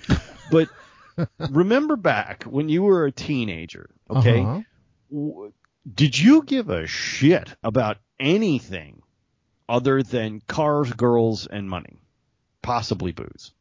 but 0.51 0.69
remember 1.49 1.95
back 1.95 2.43
when 2.43 2.69
you 2.69 2.83
were 2.83 3.05
a 3.05 3.11
teenager, 3.11 3.89
okay? 4.09 4.41
Uh-huh. 4.41 5.49
Did 5.91 6.17
you 6.17 6.43
give 6.43 6.69
a 6.69 6.85
shit 6.85 7.55
about 7.63 7.97
anything 8.19 9.01
other 9.67 10.03
than 10.03 10.41
cars, 10.47 10.93
girls, 10.93 11.47
and 11.47 11.67
money? 11.67 12.00
Possibly 12.61 13.11
booze? 13.11 13.51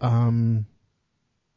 Um, 0.00 0.66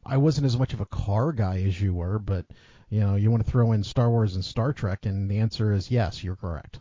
I 0.04 0.18
wasn't 0.18 0.46
as 0.46 0.56
much 0.56 0.72
of 0.72 0.80
a 0.80 0.86
car 0.86 1.32
guy 1.32 1.62
as 1.62 1.80
you 1.80 1.92
were, 1.94 2.18
but 2.18 2.46
you 2.88 3.00
know, 3.00 3.16
you 3.16 3.30
want 3.30 3.44
to 3.44 3.50
throw 3.50 3.72
in 3.72 3.82
Star 3.82 4.08
Wars 4.08 4.34
and 4.34 4.44
Star 4.44 4.72
Trek, 4.72 5.06
and 5.06 5.30
the 5.30 5.38
answer 5.38 5.72
is 5.72 5.90
yes, 5.90 6.22
you're 6.22 6.36
correct. 6.36 6.78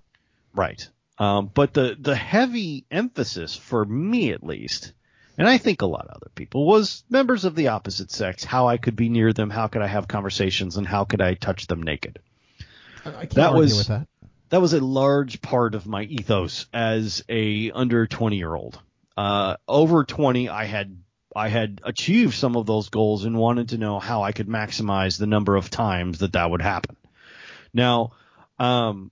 Right. 0.53 0.87
Um, 1.17 1.49
but 1.53 1.73
the 1.73 1.97
the 1.99 2.15
heavy 2.15 2.85
emphasis 2.91 3.55
for 3.55 3.83
me, 3.83 4.31
at 4.31 4.43
least, 4.43 4.93
and 5.37 5.47
I 5.47 5.57
think 5.57 5.81
a 5.81 5.87
lot 5.87 6.07
of 6.07 6.17
other 6.17 6.31
people, 6.35 6.65
was 6.65 7.03
members 7.09 7.45
of 7.45 7.55
the 7.55 7.69
opposite 7.69 8.11
sex. 8.11 8.43
How 8.43 8.67
I 8.67 8.77
could 8.77 8.95
be 8.95 9.09
near 9.09 9.33
them, 9.33 9.49
how 9.49 9.67
could 9.67 9.81
I 9.81 9.87
have 9.87 10.07
conversations, 10.07 10.77
and 10.77 10.85
how 10.85 11.05
could 11.05 11.21
I 11.21 11.33
touch 11.33 11.67
them 11.67 11.81
naked. 11.81 12.19
that 13.03 13.53
was 13.53 13.87
that. 13.87 14.07
that 14.49 14.61
was 14.61 14.73
a 14.73 14.83
large 14.83 15.41
part 15.41 15.73
of 15.73 15.87
my 15.87 16.03
ethos 16.03 16.67
as 16.73 17.23
a 17.29 17.71
under 17.71 18.07
twenty 18.07 18.37
year 18.37 18.53
old. 18.53 18.79
Uh, 19.17 19.55
over 19.67 20.03
20, 20.03 20.49
I 20.49 20.65
had 20.65 20.97
I 21.35 21.49
had 21.49 21.81
achieved 21.83 22.33
some 22.33 22.55
of 22.55 22.65
those 22.65 22.89
goals 22.89 23.25
and 23.25 23.37
wanted 23.37 23.69
to 23.69 23.77
know 23.77 23.99
how 23.99 24.23
I 24.23 24.31
could 24.31 24.47
maximize 24.47 25.17
the 25.17 25.27
number 25.27 25.57
of 25.57 25.69
times 25.69 26.19
that 26.19 26.33
that 26.33 26.49
would 26.49 26.61
happen. 26.61 26.95
Now, 27.73 28.11
um, 28.57 29.11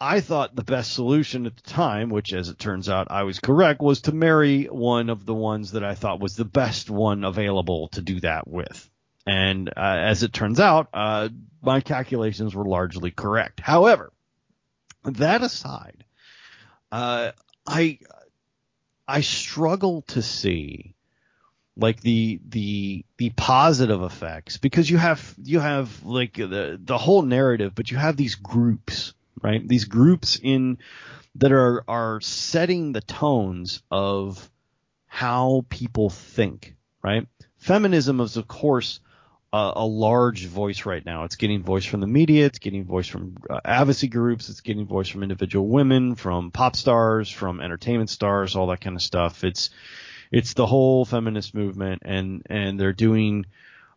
I 0.00 0.20
thought 0.20 0.54
the 0.54 0.64
best 0.64 0.94
solution 0.94 1.44
at 1.44 1.56
the 1.56 1.70
time, 1.70 2.08
which 2.08 2.32
as 2.32 2.48
it 2.48 2.58
turns 2.58 2.88
out 2.88 3.10
I 3.10 3.24
was 3.24 3.40
correct, 3.40 3.82
was 3.82 4.02
to 4.02 4.12
marry 4.12 4.64
one 4.64 5.10
of 5.10 5.26
the 5.26 5.34
ones 5.34 5.72
that 5.72 5.84
I 5.84 5.94
thought 5.94 6.20
was 6.20 6.36
the 6.36 6.44
best 6.44 6.88
one 6.88 7.24
available 7.24 7.88
to 7.88 8.00
do 8.00 8.20
that 8.20 8.48
with. 8.48 8.88
And 9.26 9.68
uh, 9.68 9.72
as 9.76 10.22
it 10.22 10.32
turns 10.32 10.60
out, 10.60 10.88
uh, 10.94 11.28
my 11.60 11.80
calculations 11.80 12.54
were 12.54 12.64
largely 12.64 13.10
correct. 13.10 13.60
However, 13.60 14.12
that 15.04 15.42
aside, 15.42 16.04
uh, 16.90 17.32
I 17.66 17.98
I 19.08 19.22
struggle 19.22 20.02
to 20.08 20.22
see 20.22 20.94
like 21.78 22.00
the 22.00 22.40
the 22.46 23.04
the 23.16 23.30
positive 23.30 24.02
effects 24.02 24.58
because 24.58 24.90
you 24.90 24.98
have 24.98 25.34
you 25.42 25.60
have 25.60 26.04
like 26.04 26.34
the 26.34 26.78
the 26.82 26.98
whole 26.98 27.22
narrative 27.22 27.74
but 27.74 27.90
you 27.90 27.96
have 27.96 28.16
these 28.16 28.34
groups 28.34 29.14
right? 29.42 29.66
These 29.66 29.84
groups 29.86 30.38
in 30.42 30.78
that 31.36 31.52
are 31.52 31.84
are 31.88 32.20
setting 32.20 32.92
the 32.92 33.00
tones 33.00 33.82
of 33.90 34.50
how 35.06 35.64
people 35.70 36.10
think 36.10 36.74
right? 37.02 37.26
Feminism 37.56 38.20
is 38.20 38.36
of 38.36 38.46
course 38.46 39.00
a, 39.52 39.72
a, 39.76 39.86
large 39.86 40.46
voice 40.46 40.84
right 40.84 41.04
now. 41.04 41.24
It's 41.24 41.36
getting 41.36 41.62
voice 41.62 41.84
from 41.84 42.00
the 42.00 42.06
media. 42.06 42.46
It's 42.46 42.58
getting 42.58 42.84
voice 42.84 43.06
from 43.06 43.36
uh, 43.48 43.60
advocacy 43.64 44.08
groups. 44.08 44.48
It's 44.48 44.60
getting 44.60 44.86
voice 44.86 45.08
from 45.08 45.22
individual 45.22 45.66
women, 45.66 46.14
from 46.14 46.50
pop 46.50 46.76
stars, 46.76 47.30
from 47.30 47.60
entertainment 47.60 48.10
stars, 48.10 48.56
all 48.56 48.66
that 48.68 48.80
kind 48.80 48.96
of 48.96 49.02
stuff. 49.02 49.44
It's 49.44 49.70
it's 50.30 50.52
the 50.52 50.66
whole 50.66 51.04
feminist 51.04 51.54
movement, 51.54 52.02
and 52.04 52.42
and 52.50 52.78
they're 52.78 52.92
doing 52.92 53.46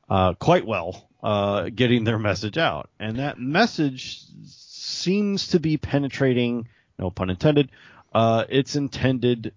uh, 0.10 0.34
quite 0.36 0.66
well 0.66 1.10
uh, 1.22 1.70
getting 1.74 2.06
their 2.06 2.20
message 2.20 2.58
out, 2.58 2.90
and 3.00 3.20
that 3.20 3.40
message 3.40 4.22
seems 4.46 5.50
to 5.50 5.60
be 5.60 5.78
penetrating. 5.78 6.68
No 6.98 7.10
pun 7.10 7.30
intended. 7.30 7.72
Uh, 8.14 8.46
its 8.50 8.76
intended 8.76 9.54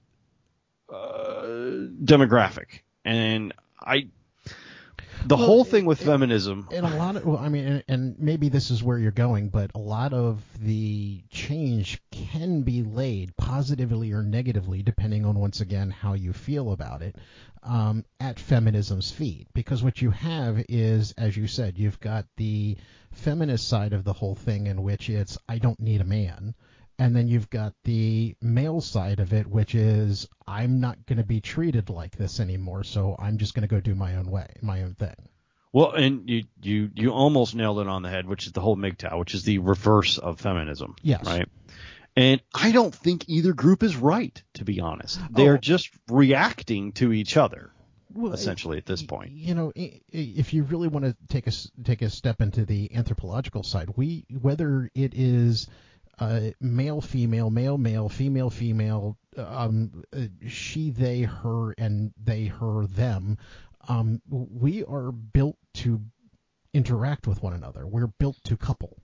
uh, 0.92 1.42
demographic, 2.02 2.80
and 3.04 3.52
I 3.80 4.09
the 5.26 5.37
Well, 5.37 5.46
whole 5.46 5.64
thing 5.64 5.84
with 5.87 6.00
it- 6.02 6.04
feminism. 6.04 6.68
and 6.72 6.84
a 6.87 6.96
lot 6.96 7.16
of 7.16 7.24
well, 7.24 7.38
I 7.38 7.48
mean, 7.48 7.64
and, 7.66 7.84
and 7.88 8.18
maybe 8.18 8.48
this 8.48 8.70
is 8.70 8.82
where 8.82 8.98
you're 8.98 9.10
going, 9.10 9.48
but 9.48 9.70
a 9.74 9.78
lot 9.78 10.12
of 10.12 10.42
the 10.60 11.22
change 11.30 12.00
can 12.10 12.62
be 12.62 12.82
laid 12.82 13.37
positively 13.37 14.12
or 14.12 14.22
negatively, 14.22 14.82
depending 14.82 15.24
on 15.24 15.38
once 15.38 15.60
again 15.60 15.90
how 15.90 16.14
you 16.14 16.32
feel 16.32 16.72
about 16.72 17.02
it, 17.02 17.16
um, 17.62 18.04
at 18.20 18.38
feminism's 18.38 19.10
feet. 19.10 19.46
Because 19.54 19.82
what 19.82 20.02
you 20.02 20.10
have 20.10 20.64
is, 20.68 21.12
as 21.16 21.37
you 21.37 21.46
said, 21.46 21.78
you've 21.78 22.00
got 22.00 22.26
the 22.37 22.76
feminist 23.12 23.68
side 23.68 23.92
of 23.92 24.04
the 24.04 24.12
whole 24.12 24.34
thing, 24.34 24.66
in 24.66 24.82
which 24.82 25.08
it's 25.08 25.38
I 25.48 25.58
don't 25.58 25.80
need 25.80 26.00
a 26.00 26.04
man. 26.04 26.54
And 26.98 27.14
then 27.14 27.26
you've 27.26 27.50
got 27.50 27.74
the 27.85 28.37
male 28.40 28.80
side 28.80 29.18
of 29.20 29.33
it, 29.33 29.46
which 29.48 29.74
is 29.74 30.28
I'm 30.46 30.80
not 30.80 31.04
going 31.07 31.18
to 31.18 31.24
be 31.24 31.40
treated 31.40 31.90
like 31.90 32.16
this 32.16 32.38
anymore, 32.38 32.85
so 32.85 33.16
I'm 33.18 33.38
just 33.38 33.54
going 33.54 33.66
to 33.66 33.74
go 33.74 33.80
do 33.80 33.94
my 33.96 34.16
own 34.16 34.30
way, 34.30 34.46
my 34.62 34.83
own 34.83 34.94
thing. 34.94 35.16
Well, 35.72 35.90
and 35.90 36.30
you 36.30 36.44
you 36.62 36.90
you 36.94 37.11
almost 37.11 37.57
nailed 37.57 37.80
it 37.80 37.88
on 37.88 38.02
the 38.02 38.09
head, 38.11 38.26
which 38.28 38.46
is 38.46 38.52
the 38.52 38.61
whole 38.61 38.76
MGTOW, 38.76 39.18
which 39.18 39.35
is 39.35 39.42
the 39.42 39.59
reverse 39.59 40.18
of 40.18 40.38
feminism. 40.40 40.94
Yes. 41.02 41.26
Right. 41.26 41.48
And 42.16 42.40
I 42.54 42.70
don't 42.70 42.94
think 42.94 43.28
either 43.28 43.52
group 43.54 43.83
is 43.83 43.96
right, 43.96 44.40
to 44.54 44.64
be 44.64 44.80
honest. 44.80 45.18
Oh. 45.20 45.26
They're 45.33 45.54
Oh. 45.54 45.59
just 45.59 45.90
reacting 46.09 46.92
to 46.92 47.12
each 47.12 47.37
other, 47.37 47.72
Well, 48.12 48.33
essentially, 48.33 48.78
at 48.78 48.87
this 48.87 49.02
point. 49.02 49.33
You 49.33 49.57
know, 49.57 49.72
if 49.74 50.54
you 50.54 50.62
really 50.62 50.87
want 50.87 51.07
to 51.07 51.16
take 51.28 51.48
a 51.48 51.52
take 51.83 52.02
a 52.02 52.11
step 52.11 52.40
into 52.40 52.64
the 52.64 52.94
anthropological 52.94 53.64
side, 53.64 53.88
we 53.96 54.26
whether 54.30 54.92
it 54.94 55.14
is 55.14 55.66
uh, 56.18 56.40
male, 56.61 57.00
female, 57.00 57.50
male, 57.50 57.79
male, 57.79 58.09
female, 58.09 58.50
female, 58.50 59.16
um, 59.37 60.05
uh, 60.16 60.20
she, 60.48 60.90
they, 60.90 61.22
her, 61.22 61.72
and 61.79 62.12
they, 62.22 62.46
her, 62.46 62.87
them, 62.87 63.38
um, 63.88 64.20
we 64.29 64.85
are 64.85 65.12
built 65.12 65.57
to 65.74 66.00
interact 66.72 67.27
with 67.27 67.42
one 67.42 67.53
another. 67.53 67.87
We're 67.87 68.07
built 68.07 68.37
to 68.44 68.57
couple. 68.57 68.96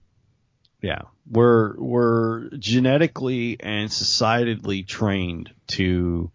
Yeah. 0.83 1.03
We're 1.31 1.77
we're 1.77 2.51
genetically 2.51 3.59
and 3.61 3.91
societally 3.91 4.87
trained 4.87 5.53
to 5.69 6.31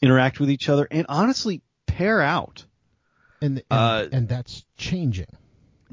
interact 0.00 0.40
with 0.40 0.50
each 0.50 0.68
other 0.68 0.88
and 0.90 1.06
honestly 1.08 1.60
pair 1.86 2.20
out. 2.20 2.64
And 3.42 3.58
and, 3.58 3.64
Uh, 3.70 4.06
and 4.10 4.28
that's 4.28 4.64
changing. 4.76 5.26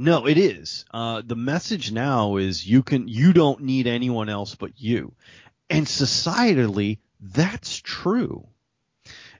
No, 0.01 0.25
it 0.25 0.39
is. 0.39 0.83
Uh, 0.91 1.21
the 1.23 1.35
message 1.35 1.91
now 1.91 2.37
is 2.37 2.65
you 2.65 2.81
can 2.81 3.07
you 3.07 3.33
don't 3.33 3.61
need 3.61 3.85
anyone 3.85 4.29
else 4.29 4.55
but 4.55 4.71
you, 4.77 5.13
and 5.69 5.85
societally 5.85 6.97
that's 7.19 7.77
true. 7.77 8.47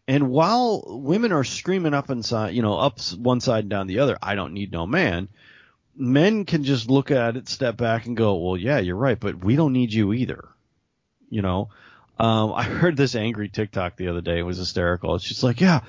And 0.07 0.29
while 0.29 0.83
women 0.85 1.31
are 1.31 1.43
screaming 1.43 1.95
up 1.95 2.11
inside, 2.11 2.53
you 2.53 2.61
know, 2.61 2.77
up 2.77 2.99
one 3.17 3.41
side 3.41 3.63
and 3.63 3.71
down 3.71 3.87
the 3.87 3.99
other, 3.99 4.19
I 4.21 4.35
don't 4.35 4.53
need 4.53 4.71
no 4.71 4.85
man. 4.85 5.29
Men 5.95 6.45
can 6.45 6.63
just 6.63 6.91
look 6.91 7.09
at 7.09 7.37
it, 7.37 7.49
step 7.49 7.75
back, 7.75 8.05
and 8.05 8.15
go, 8.15 8.35
"Well, 8.35 8.55
yeah, 8.55 8.77
you're 8.77 8.95
right, 8.95 9.19
but 9.19 9.43
we 9.43 9.55
don't 9.55 9.73
need 9.73 9.91
you 9.91 10.13
either." 10.13 10.47
You 11.31 11.41
know, 11.41 11.69
um, 12.19 12.53
I 12.53 12.63
heard 12.65 12.95
this 12.95 13.15
angry 13.15 13.49
TikTok 13.49 13.95
the 13.95 14.09
other 14.09 14.21
day. 14.21 14.37
It 14.37 14.43
was 14.43 14.59
hysterical. 14.59 15.15
It's 15.15 15.27
just 15.27 15.41
like, 15.41 15.59
yeah, 15.59 15.79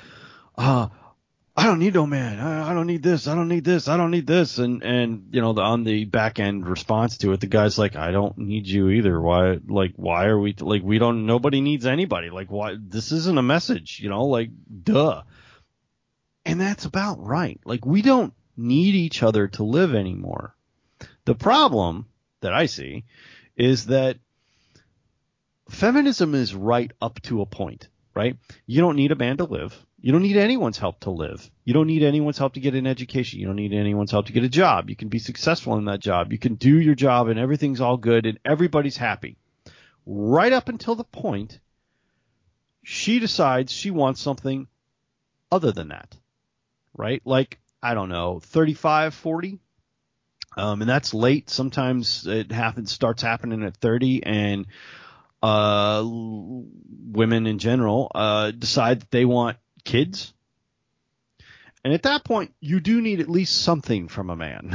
uh, 0.56 0.88
I 1.54 1.66
don't 1.66 1.80
need 1.80 1.94
no 1.94 2.06
man. 2.06 2.40
I, 2.40 2.70
I 2.70 2.74
don't 2.74 2.86
need 2.86 3.02
this. 3.02 3.28
I 3.28 3.34
don't 3.34 3.48
need 3.48 3.64
this. 3.64 3.86
I 3.86 3.98
don't 3.98 4.10
need 4.10 4.26
this. 4.26 4.58
And 4.58 4.82
and 4.82 5.28
you 5.32 5.42
know, 5.42 5.52
the, 5.52 5.60
on 5.60 5.84
the 5.84 6.04
back 6.06 6.40
end 6.40 6.66
response 6.66 7.18
to 7.18 7.32
it, 7.32 7.40
the 7.40 7.46
guy's 7.46 7.78
like, 7.78 7.94
I 7.94 8.10
don't 8.10 8.38
need 8.38 8.66
you 8.66 8.88
either. 8.88 9.20
Why? 9.20 9.58
Like, 9.66 9.92
why 9.96 10.26
are 10.26 10.38
we 10.38 10.54
like 10.58 10.82
we 10.82 10.98
don't? 10.98 11.26
Nobody 11.26 11.60
needs 11.60 11.84
anybody. 11.84 12.30
Like, 12.30 12.50
why? 12.50 12.76
This 12.80 13.12
isn't 13.12 13.38
a 13.38 13.42
message. 13.42 14.00
You 14.00 14.08
know, 14.08 14.24
like, 14.24 14.50
duh. 14.82 15.22
And 16.44 16.60
that's 16.60 16.86
about 16.86 17.24
right. 17.24 17.60
Like, 17.64 17.84
we 17.84 18.02
don't 18.02 18.32
need 18.56 18.94
each 18.94 19.22
other 19.22 19.48
to 19.48 19.62
live 19.62 19.94
anymore. 19.94 20.56
The 21.24 21.34
problem 21.34 22.06
that 22.40 22.52
I 22.52 22.66
see 22.66 23.04
is 23.56 23.86
that 23.86 24.16
feminism 25.68 26.34
is 26.34 26.54
right 26.54 26.90
up 27.00 27.20
to 27.22 27.42
a 27.42 27.46
point, 27.46 27.88
right? 28.14 28.36
You 28.66 28.80
don't 28.80 28.96
need 28.96 29.12
a 29.12 29.16
man 29.16 29.36
to 29.36 29.44
live. 29.44 29.76
You 30.02 30.10
don't 30.10 30.22
need 30.22 30.36
anyone's 30.36 30.78
help 30.78 30.98
to 31.00 31.10
live. 31.10 31.48
You 31.64 31.72
don't 31.74 31.86
need 31.86 32.02
anyone's 32.02 32.36
help 32.36 32.54
to 32.54 32.60
get 32.60 32.74
an 32.74 32.88
education. 32.88 33.38
You 33.38 33.46
don't 33.46 33.54
need 33.54 33.72
anyone's 33.72 34.10
help 34.10 34.26
to 34.26 34.32
get 34.32 34.42
a 34.42 34.48
job. 34.48 34.90
You 34.90 34.96
can 34.96 35.08
be 35.08 35.20
successful 35.20 35.76
in 35.76 35.84
that 35.84 36.00
job. 36.00 36.32
You 36.32 36.38
can 36.38 36.56
do 36.56 36.76
your 36.80 36.96
job 36.96 37.28
and 37.28 37.38
everything's 37.38 37.80
all 37.80 37.96
good 37.96 38.26
and 38.26 38.40
everybody's 38.44 38.96
happy. 38.96 39.36
Right 40.04 40.52
up 40.52 40.68
until 40.68 40.96
the 40.96 41.04
point 41.04 41.60
she 42.82 43.20
decides 43.20 43.70
she 43.70 43.92
wants 43.92 44.20
something 44.20 44.66
other 45.52 45.70
than 45.70 45.88
that. 45.88 46.16
Right? 46.96 47.22
Like, 47.24 47.60
I 47.80 47.94
don't 47.94 48.08
know, 48.08 48.40
35, 48.40 49.14
40? 49.14 49.60
Um, 50.56 50.80
and 50.80 50.90
that's 50.90 51.14
late. 51.14 51.48
Sometimes 51.48 52.26
it 52.26 52.50
happens, 52.50 52.90
starts 52.90 53.22
happening 53.22 53.62
at 53.62 53.76
30 53.76 54.24
and 54.24 54.66
uh, 55.44 56.02
women 56.04 57.46
in 57.46 57.60
general 57.60 58.10
uh, 58.12 58.50
decide 58.50 59.00
that 59.00 59.10
they 59.12 59.24
want 59.24 59.58
kids. 59.84 60.34
And 61.84 61.92
at 61.92 62.04
that 62.04 62.24
point, 62.24 62.54
you 62.60 62.80
do 62.80 63.00
need 63.00 63.20
at 63.20 63.28
least 63.28 63.62
something 63.62 64.08
from 64.08 64.30
a 64.30 64.36
man 64.36 64.74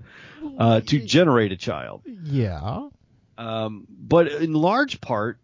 uh, 0.58 0.80
to 0.80 0.98
generate 0.98 1.52
a 1.52 1.56
child. 1.56 2.02
Yeah. 2.24 2.88
Um, 3.38 3.86
but 3.88 4.28
in 4.28 4.52
large 4.52 5.00
part, 5.00 5.38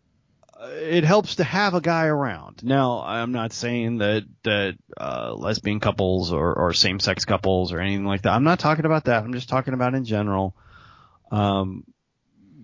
uh, 0.60 0.70
it 0.70 1.04
helps 1.04 1.36
to 1.36 1.44
have 1.44 1.74
a 1.74 1.80
guy 1.80 2.06
around. 2.06 2.64
Now, 2.64 3.02
I'm 3.02 3.30
not 3.30 3.52
saying 3.52 3.98
that 3.98 4.24
that 4.42 4.76
uh, 5.00 5.34
lesbian 5.34 5.78
couples 5.78 6.32
or, 6.32 6.52
or 6.52 6.72
same-sex 6.72 7.24
couples 7.24 7.72
or 7.72 7.80
anything 7.80 8.04
like 8.04 8.22
that. 8.22 8.32
I'm 8.32 8.44
not 8.44 8.58
talking 8.58 8.84
about 8.84 9.04
that. 9.04 9.22
I'm 9.22 9.32
just 9.32 9.48
talking 9.48 9.74
about 9.74 9.94
in 9.94 10.04
general. 10.04 10.56
Um, 11.30 11.84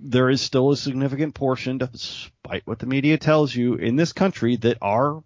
there 0.07 0.29
is 0.29 0.41
still 0.41 0.73
a 0.73 0.77
significant 0.77 1.35
portion, 1.35 1.79
despite 1.79 2.67
what 2.67 2.81
the 2.81 2.87
media 2.87 3.17
tells 3.17 3.55
you, 3.55 3.75
in 3.75 3.97
this 3.97 4.13
country 4.13 4.57
that 4.57 4.79
are 4.83 5.23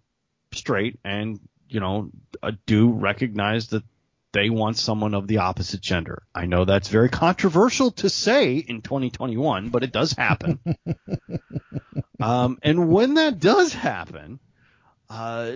straight 0.53 0.99
and 1.03 1.39
you 1.67 1.79
know 1.79 2.09
uh, 2.41 2.51
do 2.65 2.91
recognize 2.91 3.67
that 3.67 3.83
they 4.31 4.49
want 4.49 4.77
someone 4.77 5.13
of 5.13 5.27
the 5.27 5.37
opposite 5.37 5.81
gender. 5.81 6.23
I 6.35 6.45
know 6.45 6.65
that's 6.65 6.87
very 6.87 7.09
controversial 7.09 7.91
to 7.91 8.09
say 8.09 8.57
in 8.57 8.81
2021, 8.81 9.69
but 9.69 9.83
it 9.83 9.91
does 9.91 10.13
happen. 10.13 10.59
um, 12.19 12.59
and 12.61 12.89
when 12.89 13.15
that 13.15 13.39
does 13.39 13.73
happen, 13.73 14.39
uh, 15.09 15.53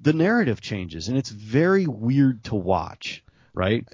the 0.00 0.12
narrative 0.12 0.60
changes, 0.60 1.08
and 1.08 1.16
it's 1.16 1.30
very 1.30 1.86
weird 1.86 2.44
to 2.44 2.54
watch. 2.54 3.22
Right? 3.54 3.88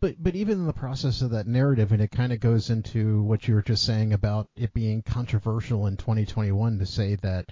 but 0.00 0.22
but 0.22 0.34
even 0.36 0.58
in 0.58 0.66
the 0.66 0.74
process 0.74 1.22
of 1.22 1.30
that 1.30 1.46
narrative, 1.46 1.92
and 1.92 2.02
it 2.02 2.10
kind 2.10 2.30
of 2.30 2.40
goes 2.40 2.68
into 2.68 3.22
what 3.22 3.48
you 3.48 3.54
were 3.54 3.62
just 3.62 3.86
saying 3.86 4.12
about 4.12 4.50
it 4.54 4.74
being 4.74 5.00
controversial 5.00 5.86
in 5.86 5.96
2021 5.96 6.78
to 6.78 6.84
say 6.84 7.14
that 7.22 7.46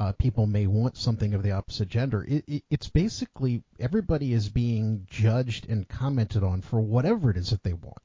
uh, 0.00 0.12
people 0.12 0.46
may 0.46 0.66
want 0.66 0.96
something 0.96 1.34
of 1.34 1.42
the 1.42 1.52
opposite 1.52 1.88
gender. 1.88 2.24
It, 2.26 2.44
it, 2.48 2.64
it's 2.70 2.88
basically 2.88 3.62
everybody 3.78 4.32
is 4.32 4.48
being 4.48 5.06
judged 5.08 5.68
and 5.68 5.86
commented 5.86 6.42
on 6.42 6.62
for 6.62 6.80
whatever 6.80 7.30
it 7.30 7.36
is 7.36 7.50
that 7.50 7.62
they 7.62 7.74
want. 7.74 7.98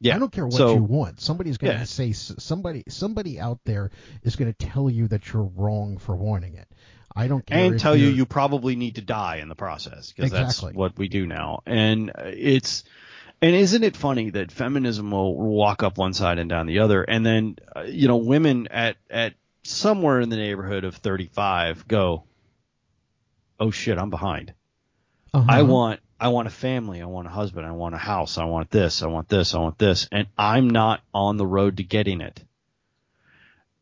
Yeah. 0.00 0.16
I 0.16 0.18
don't 0.18 0.30
care 0.30 0.44
what 0.44 0.54
so, 0.54 0.74
you 0.74 0.82
want. 0.82 1.22
Somebody's 1.22 1.56
going 1.56 1.72
to 1.72 1.78
Yeah. 1.78 1.84
say 1.84 2.12
somebody 2.12 2.84
somebody 2.88 3.40
out 3.40 3.60
there 3.64 3.90
is 4.22 4.36
going 4.36 4.52
to 4.52 4.66
tell 4.66 4.90
you 4.90 5.08
that 5.08 5.32
you're 5.32 5.50
wrong 5.56 5.96
for 5.96 6.14
wanting 6.14 6.56
it. 6.56 6.68
I 7.16 7.26
don't 7.26 7.46
care. 7.46 7.70
and 7.70 7.80
tell 7.80 7.96
you 7.96 8.08
you 8.08 8.26
probably 8.26 8.76
need 8.76 8.96
to 8.96 9.00
die 9.00 9.36
in 9.36 9.48
the 9.48 9.54
process 9.54 10.12
because 10.12 10.30
Exactly. 10.32 10.68
that's 10.68 10.76
what 10.76 10.98
we 10.98 11.08
do 11.08 11.26
now. 11.26 11.62
And 11.64 12.10
uh, 12.10 12.24
it's 12.24 12.84
and 13.40 13.54
isn't 13.54 13.82
it 13.82 13.96
funny 13.96 14.28
that 14.30 14.52
feminism 14.52 15.10
will 15.10 15.34
walk 15.36 15.82
up 15.82 15.96
one 15.96 16.12
side 16.12 16.38
and 16.38 16.50
down 16.50 16.66
the 16.66 16.80
other, 16.80 17.02
and 17.02 17.24
then 17.24 17.56
uh, 17.74 17.82
you 17.82 18.08
know 18.08 18.16
women 18.16 18.68
at 18.70 18.96
at 19.08 19.34
somewhere 19.64 20.20
in 20.20 20.28
the 20.28 20.36
neighborhood 20.36 20.84
of 20.84 20.96
35 20.96 21.88
go, 21.88 22.24
oh 23.58 23.70
shit, 23.70 23.98
I'm 23.98 24.10
behind. 24.10 24.54
Uh-huh. 25.32 25.46
I 25.48 25.62
want 25.62 26.00
I 26.20 26.28
want 26.28 26.46
a 26.46 26.50
family, 26.50 27.02
I 27.02 27.06
want 27.06 27.26
a 27.26 27.30
husband, 27.30 27.66
I 27.66 27.72
want 27.72 27.94
a 27.94 27.98
house, 27.98 28.38
I 28.38 28.44
want 28.44 28.70
this, 28.70 29.02
I 29.02 29.08
want 29.08 29.28
this, 29.28 29.54
I 29.54 29.58
want 29.58 29.78
this, 29.78 30.08
and 30.12 30.28
I'm 30.38 30.70
not 30.70 31.02
on 31.12 31.36
the 31.36 31.46
road 31.46 31.78
to 31.78 31.82
getting 31.82 32.20
it. 32.20 32.42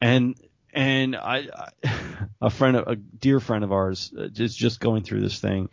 And 0.01 0.35
and 0.73 1.15
I, 1.15 1.49
I 1.85 1.93
a 2.41 2.51
friend 2.51 2.77
a 2.77 2.97
dear 2.97 3.39
friend 3.39 3.65
of 3.65 3.73
ours 3.73 4.13
uh, 4.17 4.29
is 4.35 4.55
just 4.55 4.81
going 4.81 5.03
through 5.03 5.21
this 5.21 5.39
thing 5.39 5.69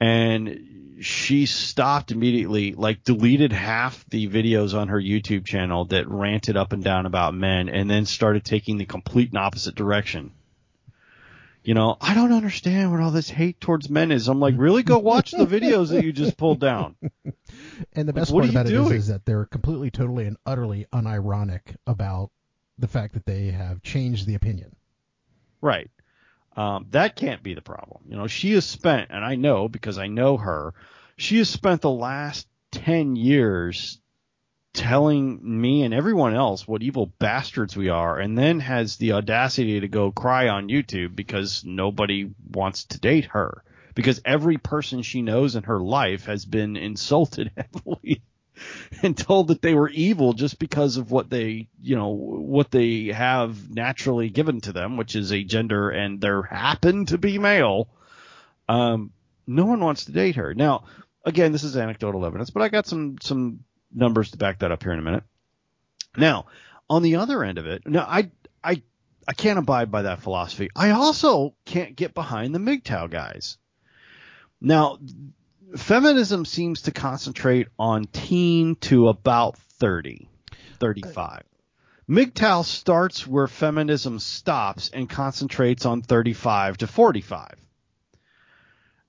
and 0.00 0.98
she 1.00 1.46
stopped 1.46 2.10
immediately 2.10 2.72
like 2.74 3.04
deleted 3.04 3.52
half 3.52 4.04
the 4.10 4.28
videos 4.28 4.78
on 4.78 4.88
her 4.88 5.00
YouTube 5.00 5.46
channel 5.46 5.86
that 5.86 6.08
ranted 6.08 6.56
up 6.56 6.72
and 6.72 6.84
down 6.84 7.06
about 7.06 7.34
men 7.34 7.68
and 7.68 7.88
then 7.88 8.04
started 8.04 8.44
taking 8.44 8.76
the 8.76 8.84
complete 8.84 9.30
and 9.30 9.38
opposite 9.38 9.74
direction 9.74 10.32
you 11.62 11.74
know, 11.74 11.96
I 12.00 12.14
don't 12.14 12.32
understand 12.32 12.90
what 12.90 13.00
all 13.00 13.10
this 13.10 13.28
hate 13.28 13.60
towards 13.60 13.90
men 13.90 14.10
is. 14.10 14.28
I'm 14.28 14.40
like, 14.40 14.54
really? 14.56 14.82
Go 14.82 14.98
watch 14.98 15.32
the 15.32 15.46
videos 15.46 15.90
that 15.90 16.04
you 16.04 16.12
just 16.12 16.36
pulled 16.36 16.60
down. 16.60 16.96
And 17.92 18.08
the 18.08 18.12
best 18.12 18.30
what 18.30 18.42
part 18.42 18.50
about 18.50 18.66
it 18.66 18.72
is, 18.72 18.90
is 18.92 19.06
that 19.08 19.24
they're 19.24 19.44
completely, 19.44 19.90
totally, 19.90 20.26
and 20.26 20.36
utterly 20.46 20.86
unironic 20.92 21.74
about 21.84 22.30
the 22.78 22.86
fact 22.86 23.14
that 23.14 23.26
they 23.26 23.50
have 23.50 23.82
changed 23.82 24.26
the 24.26 24.36
opinion. 24.36 24.76
Right. 25.60 25.90
Um, 26.60 26.88
that 26.90 27.16
can't 27.16 27.42
be 27.42 27.54
the 27.54 27.62
problem. 27.62 28.02
You 28.06 28.16
know, 28.16 28.26
she 28.26 28.52
has 28.52 28.66
spent, 28.66 29.10
and 29.10 29.24
I 29.24 29.36
know 29.36 29.66
because 29.66 29.96
I 29.96 30.08
know 30.08 30.36
her, 30.36 30.74
she 31.16 31.38
has 31.38 31.48
spent 31.48 31.80
the 31.80 31.90
last 31.90 32.46
10 32.72 33.16
years 33.16 33.98
telling 34.74 35.40
me 35.42 35.84
and 35.84 35.94
everyone 35.94 36.34
else 36.34 36.68
what 36.68 36.82
evil 36.82 37.06
bastards 37.18 37.78
we 37.78 37.88
are, 37.88 38.18
and 38.18 38.36
then 38.36 38.60
has 38.60 38.98
the 38.98 39.12
audacity 39.12 39.80
to 39.80 39.88
go 39.88 40.12
cry 40.12 40.48
on 40.48 40.68
YouTube 40.68 41.16
because 41.16 41.64
nobody 41.64 42.28
wants 42.52 42.84
to 42.84 43.00
date 43.00 43.24
her. 43.26 43.64
Because 43.94 44.20
every 44.26 44.58
person 44.58 45.00
she 45.00 45.22
knows 45.22 45.56
in 45.56 45.62
her 45.62 45.80
life 45.80 46.26
has 46.26 46.44
been 46.44 46.76
insulted 46.76 47.52
heavily 47.56 48.22
and 49.02 49.16
told 49.16 49.48
that 49.48 49.62
they 49.62 49.74
were 49.74 49.88
evil 49.88 50.32
just 50.32 50.58
because 50.58 50.96
of 50.96 51.10
what 51.10 51.30
they, 51.30 51.68
you 51.82 51.96
know, 51.96 52.08
what 52.08 52.70
they 52.70 53.06
have 53.06 53.70
naturally 53.70 54.30
given 54.30 54.60
to 54.62 54.72
them, 54.72 54.96
which 54.96 55.16
is 55.16 55.32
a 55.32 55.44
gender 55.44 55.90
and 55.90 56.20
they 56.20 56.30
happen 56.48 57.06
to 57.06 57.18
be 57.18 57.38
male. 57.38 57.88
Um, 58.68 59.12
no 59.46 59.66
one 59.66 59.80
wants 59.80 60.04
to 60.04 60.12
date 60.12 60.36
her. 60.36 60.54
Now, 60.54 60.84
again, 61.24 61.52
this 61.52 61.64
is 61.64 61.76
anecdotal 61.76 62.24
evidence, 62.24 62.50
but 62.50 62.62
I 62.62 62.68
got 62.68 62.86
some 62.86 63.16
some 63.20 63.60
numbers 63.92 64.30
to 64.30 64.38
back 64.38 64.60
that 64.60 64.72
up 64.72 64.82
here 64.82 64.92
in 64.92 64.98
a 64.98 65.02
minute. 65.02 65.24
Now, 66.16 66.46
on 66.88 67.02
the 67.02 67.16
other 67.16 67.42
end 67.44 67.58
of 67.58 67.66
it, 67.66 67.86
now 67.86 68.06
I 68.08 68.30
I 68.62 68.82
I 69.26 69.32
can't 69.32 69.58
abide 69.58 69.90
by 69.90 70.02
that 70.02 70.22
philosophy. 70.22 70.70
I 70.74 70.90
also 70.90 71.54
can't 71.64 71.96
get 71.96 72.14
behind 72.14 72.54
the 72.54 72.58
MGTOW 72.58 73.10
guys. 73.10 73.58
Now, 74.60 74.98
feminism 75.76 76.44
seems 76.44 76.82
to 76.82 76.92
concentrate 76.92 77.68
on 77.78 78.04
teen 78.04 78.76
to 78.76 79.08
about 79.08 79.56
30, 79.56 80.28
35. 80.78 81.42
MGTOW 82.08 82.64
starts 82.64 83.26
where 83.26 83.46
feminism 83.46 84.18
stops 84.18 84.90
and 84.92 85.08
concentrates 85.08 85.86
on 85.86 86.02
35 86.02 86.78
to 86.78 86.86
45. 86.86 87.54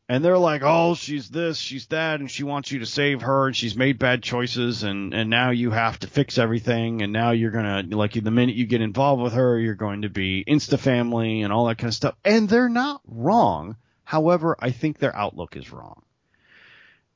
And 0.07 0.25
they're 0.25 0.37
like, 0.37 0.61
oh, 0.63 0.93
she's 0.93 1.29
this, 1.29 1.57
she's 1.57 1.87
that, 1.87 2.19
and 2.19 2.29
she 2.29 2.43
wants 2.43 2.69
you 2.69 2.79
to 2.79 2.85
save 2.85 3.21
her, 3.21 3.47
and 3.47 3.55
she's 3.55 3.77
made 3.77 3.97
bad 3.97 4.21
choices, 4.21 4.83
and, 4.83 5.13
and 5.13 5.29
now 5.29 5.51
you 5.51 5.71
have 5.71 5.97
to 5.99 6.07
fix 6.07 6.37
everything, 6.37 7.01
and 7.01 7.13
now 7.13 7.31
you're 7.31 7.49
gonna, 7.49 7.83
like, 7.89 8.13
the 8.13 8.29
minute 8.29 8.55
you 8.55 8.67
get 8.67 8.81
involved 8.81 9.23
with 9.23 9.33
her, 9.33 9.57
you're 9.57 9.73
going 9.73 10.01
to 10.01 10.09
be 10.09 10.43
insta 10.45 10.77
family 10.77 11.43
and 11.43 11.53
all 11.53 11.67
that 11.67 11.77
kind 11.77 11.87
of 11.87 11.95
stuff. 11.95 12.15
And 12.25 12.49
they're 12.49 12.67
not 12.67 13.01
wrong. 13.07 13.77
However, 14.03 14.57
I 14.59 14.71
think 14.71 14.99
their 14.99 15.15
outlook 15.15 15.55
is 15.55 15.71
wrong. 15.71 16.03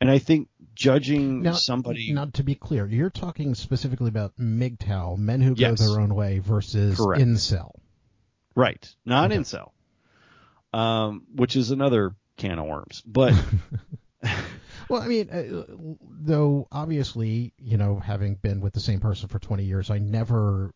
And 0.01 0.11
I 0.11 0.19
think 0.19 0.49
judging 0.75 1.41
Now, 1.41 1.53
somebody. 1.53 2.11
now 2.11 2.25
to 2.25 2.43
be 2.43 2.53
clear, 2.55 2.85
you're 2.85 3.09
talking 3.09 3.55
specifically 3.55 4.09
about 4.09 4.35
MGTOW, 4.37 5.17
men 5.17 5.41
who 5.41 5.53
Yes. 5.55 5.79
go 5.79 5.87
their 5.87 6.01
own 6.01 6.13
way, 6.15 6.39
versus 6.39 6.97
Correct. 6.97 7.21
incel. 7.23 7.71
Right, 8.55 8.93
not 9.05 9.31
Okay. 9.31 9.39
incel, 9.39 9.71
um, 10.73 11.23
which 11.33 11.55
is 11.55 11.71
another 11.71 12.15
can 12.37 12.59
of 12.59 12.65
worms. 12.65 13.01
But 13.05 13.33
Well, 14.89 15.01
I 15.01 15.07
mean, 15.07 15.29
uh, 15.29 15.65
though 16.01 16.67
obviously, 16.71 17.53
you 17.57 17.77
know, 17.77 17.99
having 17.99 18.35
been 18.35 18.59
with 18.61 18.73
the 18.73 18.79
same 18.79 18.99
person 18.99 19.29
for 19.29 19.39
20 19.39 19.63
years, 19.63 19.89
I 19.89 19.97
never 19.99 20.71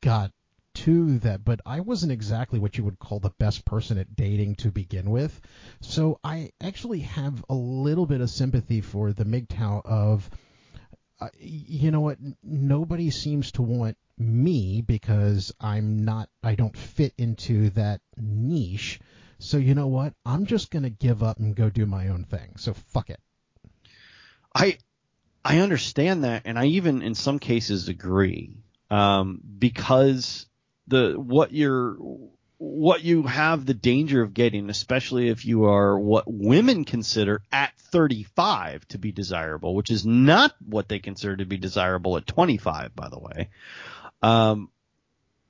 got 0.00 0.30
to 0.76 1.18
that, 1.20 1.44
but 1.44 1.60
I 1.64 1.80
wasn't 1.80 2.12
exactly 2.12 2.58
what 2.58 2.76
you 2.76 2.84
would 2.84 2.98
call 2.98 3.18
the 3.18 3.32
best 3.38 3.64
person 3.64 3.98
at 3.98 4.14
dating 4.14 4.56
to 4.56 4.70
begin 4.70 5.10
with. 5.10 5.40
So 5.80 6.20
I 6.22 6.50
actually 6.60 7.00
have 7.00 7.44
a 7.48 7.54
little 7.54 8.06
bit 8.06 8.20
of 8.20 8.30
sympathy 8.30 8.80
for 8.80 9.12
the 9.12 9.24
MGTOW 9.24 9.84
of, 9.84 10.28
uh, 11.20 11.28
you 11.38 11.90
know 11.90 12.00
what, 12.00 12.18
nobody 12.42 13.10
seems 13.10 13.52
to 13.52 13.62
want 13.62 13.96
me 14.18 14.82
because 14.82 15.52
I'm 15.60 16.04
not, 16.04 16.28
I 16.42 16.54
don't 16.54 16.76
fit 16.76 17.14
into 17.16 17.70
that 17.70 18.00
niche. 18.16 19.00
So 19.38 19.56
you 19.56 19.74
know 19.74 19.88
what? 19.88 20.14
I'm 20.24 20.46
just 20.46 20.70
going 20.70 20.84
to 20.84 20.90
give 20.90 21.22
up 21.22 21.38
and 21.38 21.54
go 21.54 21.70
do 21.70 21.86
my 21.86 22.08
own 22.08 22.24
thing. 22.24 22.54
So 22.56 22.74
fuck 22.74 23.10
it. 23.10 23.20
I 24.54 24.78
I 25.44 25.58
understand 25.58 26.24
that, 26.24 26.42
and 26.44 26.58
I 26.58 26.66
even 26.66 27.02
in 27.02 27.14
some 27.14 27.38
cases 27.38 27.88
agree, 27.88 28.56
um, 28.90 29.40
because 29.58 30.46
the 30.88 31.14
what 31.16 31.52
you're 31.52 31.96
what 32.58 33.02
you 33.02 33.24
have 33.24 33.66
the 33.66 33.74
danger 33.74 34.22
of 34.22 34.32
getting, 34.32 34.70
especially 34.70 35.28
if 35.28 35.44
you 35.44 35.66
are 35.66 35.98
what 35.98 36.24
women 36.26 36.84
consider 36.84 37.42
at 37.52 37.76
35 37.92 38.88
to 38.88 38.98
be 38.98 39.12
desirable, 39.12 39.74
which 39.74 39.90
is 39.90 40.06
not 40.06 40.54
what 40.64 40.88
they 40.88 40.98
consider 40.98 41.36
to 41.36 41.44
be 41.44 41.58
desirable 41.58 42.16
at 42.16 42.26
25, 42.26 42.96
by 42.96 43.08
the 43.10 43.18
way. 43.18 43.50
Um, 44.22 44.70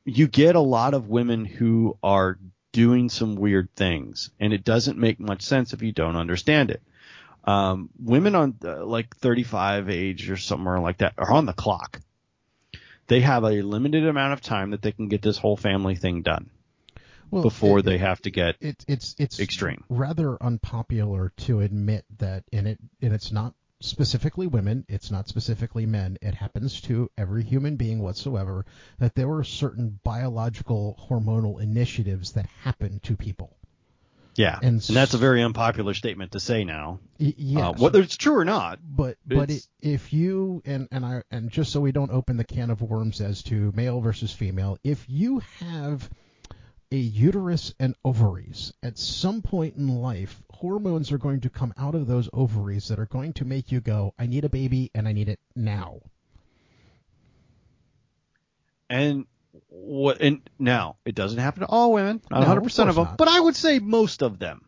you 0.04 0.26
get 0.26 0.56
a 0.56 0.60
lot 0.60 0.94
of 0.94 1.08
women 1.08 1.44
who 1.44 1.96
are 2.02 2.38
doing 2.72 3.08
some 3.08 3.36
weird 3.36 3.68
things, 3.76 4.30
and 4.40 4.52
it 4.52 4.64
doesn't 4.64 4.98
make 4.98 5.20
much 5.20 5.42
sense 5.42 5.72
if 5.72 5.82
you 5.82 5.92
don't 5.92 6.16
understand 6.16 6.72
it 6.72 6.82
um, 7.46 7.90
women 7.98 8.34
on 8.34 8.56
uh, 8.64 8.84
like 8.84 9.16
35 9.16 9.88
age 9.88 10.28
or 10.28 10.36
somewhere 10.36 10.80
like 10.80 10.98
that 10.98 11.14
are 11.16 11.32
on 11.32 11.46
the 11.46 11.52
clock. 11.52 12.00
They 13.08 13.20
have 13.20 13.44
a 13.44 13.62
limited 13.62 14.06
amount 14.06 14.32
of 14.32 14.40
time 14.40 14.70
that 14.70 14.82
they 14.82 14.92
can 14.92 15.08
get 15.08 15.22
this 15.22 15.38
whole 15.38 15.56
family 15.56 15.94
thing 15.96 16.22
done 16.22 16.50
Well, 17.30 17.42
before 17.42 17.78
it- 17.78 17.84
they 17.84 17.98
have 17.98 18.20
to 18.22 18.30
get 18.30 18.56
it, 18.60 18.84
it's 18.88 19.14
it's 19.18 19.38
extreme. 19.40 19.84
rather 19.88 20.42
unpopular 20.42 21.32
to 21.38 21.60
admit 21.60 22.04
that 22.18 22.44
in 22.52 22.66
it 22.66 22.78
and 23.00 23.12
it's 23.12 23.30
not 23.32 23.54
specifically 23.80 24.46
women 24.46 24.84
it's 24.88 25.10
not 25.10 25.28
specifically 25.28 25.84
men 25.84 26.16
it 26.22 26.34
happens 26.34 26.80
to 26.80 27.10
every 27.18 27.44
human 27.44 27.76
being 27.76 27.98
whatsoever 28.00 28.64
that 28.98 29.14
there 29.14 29.30
are 29.30 29.44
certain 29.44 30.00
biological 30.02 30.98
hormonal 31.10 31.60
initiatives 31.60 32.32
that 32.32 32.46
happen 32.64 32.98
to 33.00 33.14
people 33.16 33.54
Yeah, 34.36 34.58
And 34.60 34.86
and, 34.86 34.96
that's 34.96 35.14
a 35.14 35.18
very 35.18 35.42
unpopular 35.42 35.94
statement 35.94 36.32
to 36.32 36.40
say 36.40 36.64
now. 36.64 37.00
Y- 37.18 37.34
yes. 37.36 37.62
Uh, 37.62 37.72
whether 37.72 38.00
it's 38.00 38.16
true 38.16 38.36
or 38.36 38.44
not, 38.44 38.78
but 38.82 39.16
but 39.26 39.50
it, 39.50 39.66
if 39.80 40.12
you 40.12 40.62
and 40.64 40.88
and 40.90 41.04
I 41.04 41.22
and 41.30 41.50
just 41.50 41.72
so 41.72 41.80
we 41.80 41.92
don't 41.92 42.10
open 42.10 42.36
the 42.36 42.44
can 42.44 42.70
of 42.70 42.82
worms 42.82 43.20
as 43.20 43.42
to 43.44 43.72
male 43.74 44.00
versus 44.00 44.32
female, 44.32 44.78
if 44.84 45.04
you 45.08 45.40
have 45.60 46.10
a 46.92 46.96
uterus 46.96 47.74
and 47.80 47.94
ovaries 48.04 48.72
at 48.82 48.98
some 48.98 49.42
point 49.42 49.76
in 49.76 49.88
life, 49.88 50.42
hormones 50.52 51.10
are 51.12 51.18
going 51.18 51.40
to 51.40 51.50
come 51.50 51.72
out 51.76 51.94
of 51.94 52.06
those 52.06 52.28
ovaries 52.32 52.88
that 52.88 52.98
are 52.98 53.06
going 53.06 53.32
to 53.32 53.44
make 53.44 53.72
you 53.72 53.80
go, 53.80 54.14
I 54.18 54.26
need 54.26 54.44
a 54.44 54.48
baby 54.48 54.90
and 54.94 55.08
I 55.08 55.12
need 55.12 55.28
it 55.28 55.40
now. 55.56 56.00
and 58.88 59.26
what 59.68 60.20
and 60.20 60.40
now 60.58 60.96
it 61.04 61.14
doesn't 61.14 61.38
happen 61.38 61.60
to 61.60 61.66
all 61.66 61.92
women, 61.92 62.22
not 62.30 62.40
No, 62.40 62.46
100% 62.46 62.56
of 62.56 62.60
course 62.62 62.76
them, 62.76 62.94
not. 62.96 63.16
but 63.18 63.28
I 63.28 63.40
would 63.40 63.56
say 63.56 63.78
most 63.78 64.22
of 64.22 64.38
them 64.38 64.62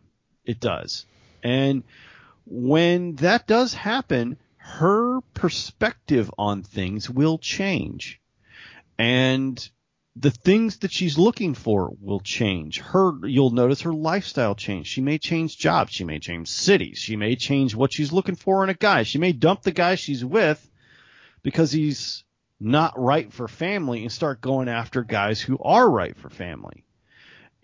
it 0.44 0.60
does. 0.60 1.06
And 1.42 1.82
when 2.46 3.16
that 3.16 3.46
does 3.46 3.74
happen, 3.74 4.38
her 4.56 5.20
perspective 5.34 6.30
on 6.38 6.62
things 6.62 7.08
will 7.08 7.38
change. 7.38 8.20
And 8.98 9.68
the 10.16 10.30
things 10.30 10.78
that 10.78 10.90
she's 10.90 11.16
looking 11.16 11.54
for 11.54 11.92
will 12.00 12.20
change. 12.20 12.80
Her, 12.80 13.12
you'll 13.24 13.50
notice 13.50 13.82
her 13.82 13.92
lifestyle 13.92 14.56
change. 14.56 14.88
She 14.88 15.00
may 15.00 15.18
change 15.18 15.56
jobs. 15.58 15.92
She 15.92 16.02
may 16.04 16.18
change 16.18 16.48
cities. 16.48 16.98
She 16.98 17.14
may 17.14 17.36
change 17.36 17.74
what 17.74 17.92
she's 17.92 18.12
looking 18.12 18.34
for 18.34 18.64
in 18.64 18.70
a 18.70 18.74
guy. 18.74 19.04
She 19.04 19.18
may 19.18 19.32
dump 19.32 19.62
the 19.62 19.70
guy 19.70 19.94
she's 19.94 20.24
with 20.24 20.68
because 21.42 21.70
he's 21.70 22.24
not 22.60 22.98
right 22.98 23.32
for 23.32 23.48
family 23.48 24.02
and 24.02 24.12
start 24.12 24.40
going 24.40 24.68
after 24.68 25.02
guys 25.02 25.40
who 25.40 25.58
are 25.58 25.88
right 25.88 26.16
for 26.16 26.28
family. 26.28 26.84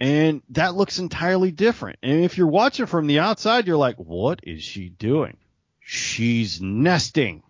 And 0.01 0.43
that 0.51 0.75
looks 0.75 0.99
entirely 0.99 1.51
different. 1.51 1.99
And 2.03 2.25
if 2.25 2.37
you're 2.37 2.47
watching 2.47 2.87
from 2.87 3.07
the 3.07 3.21
outside, 3.21 3.67
you're 3.67 3.77
like, 3.77 3.97
what 3.97 4.41
is 4.43 4.63
she 4.63 4.89
doing? 4.89 5.37
She's 5.81 6.61
nesting. 6.61 7.43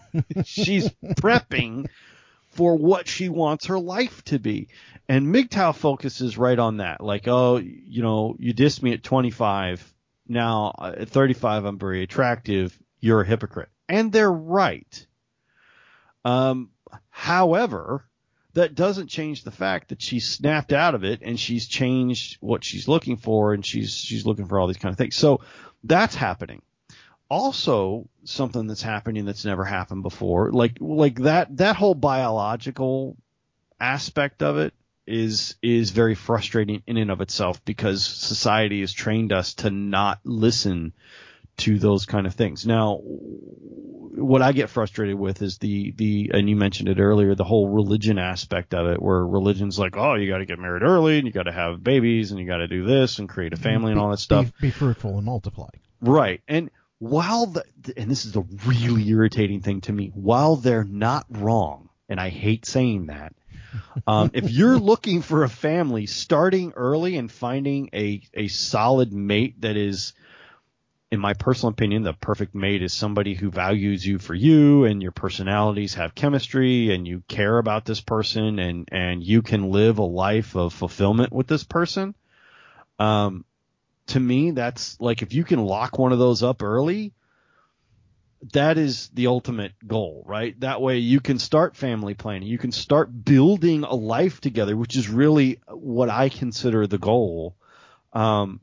She's 0.44 0.88
prepping 0.88 1.88
for 2.50 2.76
what 2.76 3.08
she 3.08 3.28
wants 3.28 3.66
her 3.66 3.78
life 3.78 4.22
to 4.24 4.38
be. 4.38 4.68
And 5.08 5.34
MGTOW 5.34 5.74
focuses 5.74 6.38
right 6.38 6.58
on 6.58 6.78
that. 6.78 7.00
Like, 7.00 7.28
oh, 7.28 7.56
you 7.56 8.02
know, 8.02 8.36
you 8.38 8.54
dissed 8.54 8.82
me 8.82 8.92
at 8.92 9.02
25. 9.02 9.92
Now 10.28 10.74
uh, 10.78 10.94
at 10.98 11.08
35, 11.08 11.64
I'm 11.64 11.78
very 11.78 12.02
attractive. 12.02 12.76
You're 13.00 13.22
a 13.22 13.26
hypocrite. 13.26 13.68
And 13.88 14.12
they're 14.12 14.32
right. 14.32 15.06
Um, 16.24 16.70
however, 17.10 18.04
that 18.54 18.74
doesn't 18.74 19.08
change 19.08 19.44
the 19.44 19.50
fact 19.50 19.88
that 19.88 20.02
she's 20.02 20.28
snapped 20.28 20.72
out 20.72 20.94
of 20.94 21.04
it 21.04 21.20
and 21.22 21.38
she's 21.38 21.66
changed 21.66 22.36
what 22.40 22.64
she's 22.64 22.86
looking 22.86 23.16
for 23.16 23.54
and 23.54 23.64
she's 23.64 23.94
she's 23.94 24.26
looking 24.26 24.46
for 24.46 24.60
all 24.60 24.66
these 24.66 24.76
kind 24.76 24.92
of 24.92 24.98
things. 24.98 25.16
So 25.16 25.40
that's 25.84 26.14
happening. 26.14 26.62
Also, 27.28 28.08
something 28.24 28.66
that's 28.66 28.82
happening 28.82 29.24
that's 29.24 29.46
never 29.46 29.64
happened 29.64 30.02
before, 30.02 30.52
like 30.52 30.76
like 30.80 31.20
that 31.20 31.56
that 31.56 31.76
whole 31.76 31.94
biological 31.94 33.16
aspect 33.80 34.42
of 34.42 34.58
it 34.58 34.74
is 35.06 35.56
is 35.62 35.90
very 35.90 36.14
frustrating 36.14 36.82
in 36.86 36.96
and 36.96 37.10
of 37.10 37.20
itself 37.20 37.64
because 37.64 38.04
society 38.04 38.80
has 38.80 38.92
trained 38.92 39.32
us 39.32 39.54
to 39.54 39.70
not 39.70 40.20
listen 40.24 40.92
to 41.58 41.78
those 41.78 42.06
kind 42.06 42.26
of 42.26 42.34
things. 42.34 42.66
Now, 42.66 43.00
what 43.02 44.42
I 44.42 44.52
get 44.52 44.68
frustrated 44.68 45.16
with 45.16 45.42
is 45.42 45.58
the 45.58 45.92
the 45.92 46.30
and 46.34 46.48
you 46.48 46.56
mentioned 46.56 46.88
it 46.88 46.98
earlier, 46.98 47.34
the 47.34 47.44
whole 47.44 47.68
religion 47.68 48.18
aspect 48.18 48.74
of 48.74 48.86
it, 48.86 49.00
where 49.00 49.26
religion's 49.26 49.78
like, 49.78 49.96
oh, 49.96 50.14
you 50.14 50.30
got 50.30 50.38
to 50.38 50.46
get 50.46 50.58
married 50.58 50.82
early 50.82 51.18
and 51.18 51.26
you 51.26 51.32
got 51.32 51.44
to 51.44 51.52
have 51.52 51.82
babies 51.82 52.30
and 52.30 52.38
you 52.38 52.46
got 52.46 52.58
to 52.58 52.68
do 52.68 52.84
this 52.84 53.18
and 53.18 53.28
create 53.28 53.52
a 53.52 53.56
family 53.56 53.90
and 53.90 54.00
all 54.00 54.10
that 54.10 54.18
stuff. 54.18 54.46
Be, 54.60 54.68
be 54.68 54.70
fruitful 54.70 55.16
and 55.16 55.24
multiply. 55.24 55.68
Right. 56.00 56.42
And 56.46 56.70
while 56.98 57.46
the 57.46 57.64
and 57.96 58.10
this 58.10 58.26
is 58.26 58.36
a 58.36 58.44
really 58.66 59.08
irritating 59.08 59.60
thing 59.60 59.80
to 59.82 59.92
me, 59.92 60.12
while 60.14 60.56
they're 60.56 60.84
not 60.84 61.26
wrong, 61.30 61.88
and 62.08 62.20
I 62.20 62.28
hate 62.28 62.66
saying 62.66 63.06
that, 63.06 63.34
um, 64.06 64.30
if 64.34 64.50
you're 64.50 64.78
looking 64.92 65.22
for 65.22 65.42
a 65.42 65.48
family, 65.48 66.06
starting 66.06 66.72
early 66.76 67.16
and 67.16 67.30
finding 67.30 67.90
a 67.94 68.22
a 68.34 68.48
solid 68.48 69.12
mate 69.12 69.62
that 69.62 69.76
is 69.76 70.12
in 71.12 71.20
my 71.20 71.34
personal 71.34 71.72
opinion, 71.72 72.04
the 72.04 72.14
perfect 72.14 72.54
mate 72.54 72.82
is 72.82 72.94
somebody 72.94 73.34
who 73.34 73.50
values 73.50 74.04
you 74.04 74.18
for 74.18 74.34
you 74.34 74.86
and 74.86 75.02
your 75.02 75.12
personalities 75.12 75.92
have 75.92 76.14
chemistry 76.14 76.94
and 76.94 77.06
you 77.06 77.22
care 77.28 77.58
about 77.58 77.84
this 77.84 78.00
person 78.00 78.58
and, 78.58 78.88
and 78.90 79.22
you 79.22 79.42
can 79.42 79.70
live 79.70 79.98
a 79.98 80.02
life 80.02 80.56
of 80.56 80.72
fulfillment 80.72 81.30
with 81.30 81.46
this 81.46 81.64
person. 81.64 82.14
Um, 82.98 83.44
to 84.06 84.20
me, 84.20 84.52
that's 84.52 84.98
like 85.02 85.20
if 85.20 85.34
you 85.34 85.44
can 85.44 85.58
lock 85.58 85.98
one 85.98 86.12
of 86.12 86.18
those 86.18 86.42
up 86.42 86.62
early, 86.62 87.12
that 88.54 88.78
is 88.78 89.10
the 89.12 89.26
ultimate 89.26 89.74
goal, 89.86 90.24
right? 90.26 90.58
That 90.60 90.80
way 90.80 90.96
you 90.96 91.20
can 91.20 91.38
start 91.38 91.76
family 91.76 92.14
planning. 92.14 92.48
You 92.48 92.56
can 92.56 92.72
start 92.72 93.22
building 93.22 93.84
a 93.84 93.94
life 93.94 94.40
together, 94.40 94.74
which 94.78 94.96
is 94.96 95.10
really 95.10 95.60
what 95.68 96.08
I 96.08 96.30
consider 96.30 96.86
the 96.86 96.96
goal. 96.96 97.54
Um, 98.14 98.60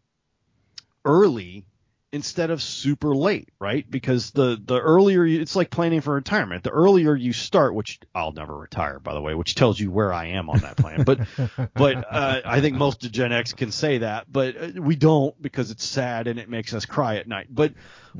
early 1.06 1.68
instead 2.12 2.50
of 2.50 2.62
super 2.62 3.13
late, 3.15 3.50
right? 3.60 3.89
Because 3.89 4.32
the 4.32 4.60
the 4.63 4.80
earlier 4.80 5.24
you, 5.26 5.41
it's 5.41 5.56
like 5.56 5.69
planning 5.69 6.02
for 6.02 6.13
retirement. 6.15 6.63
The 6.63 6.72
earlier 6.72 7.15
you 7.15 7.34
start, 7.34 7.76
which 7.76 8.00
I'll 8.15 8.32
never 8.32 8.58
retire, 8.58 9.00
by 9.00 9.13
the 9.13 9.22
way, 9.22 9.36
which 9.36 9.56
tells 9.56 9.80
you 9.80 9.91
where 9.91 10.12
I 10.12 10.26
am 10.28 10.50
on 10.50 10.60
that 10.60 10.78
plan. 10.78 11.04
But 11.04 11.19
but 11.76 12.12
uh, 12.12 12.41
I 12.45 12.62
think 12.62 12.78
most 12.78 13.06
of 13.06 13.12
Gen 13.12 13.32
X 13.32 13.54
can 13.54 13.72
say 13.72 14.00
that, 14.00 14.32
but 14.32 14.56
uh, 14.58 14.82
we 14.82 14.95
don't 14.95 15.39
because 15.41 15.72
it's 15.72 15.86
sad 15.86 16.28
and 16.28 16.39
it 16.39 16.50
makes 16.50 16.74
us 16.74 16.86
cry 16.86 17.17
at 17.17 17.28
night. 17.28 17.48
But 17.50 17.74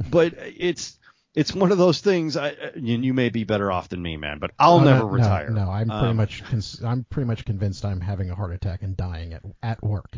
but 0.10 0.34
it's 0.38 0.97
it's 1.36 1.54
one 1.54 1.71
of 1.71 1.78
those 1.78 1.99
things. 2.02 2.38
I, 2.38 2.49
uh, 2.49 2.71
and 2.75 3.06
you 3.06 3.13
may 3.13 3.30
be 3.30 3.43
better 3.43 3.71
off 3.71 3.89
than 3.89 4.02
me, 4.02 4.17
man, 4.17 4.39
but 4.39 4.52
I'll 4.60 4.75
Oh, 4.80 4.84
never 4.84 4.99
no, 4.99 5.06
no, 5.06 5.12
retire. 5.13 5.49
No, 5.52 5.69
I'm 5.69 5.88
pretty 5.88 6.06
Um, 6.08 6.17
much 6.17 6.43
I'm 6.84 7.06
pretty 7.10 7.28
much 7.28 7.45
convinced 7.45 7.86
I'm 7.86 8.02
having 8.02 8.30
a 8.30 8.36
heart 8.36 8.54
attack 8.54 8.82
and 8.84 8.95
dying 8.97 9.34
at 9.34 9.41
at 9.63 9.84
work. 9.84 10.17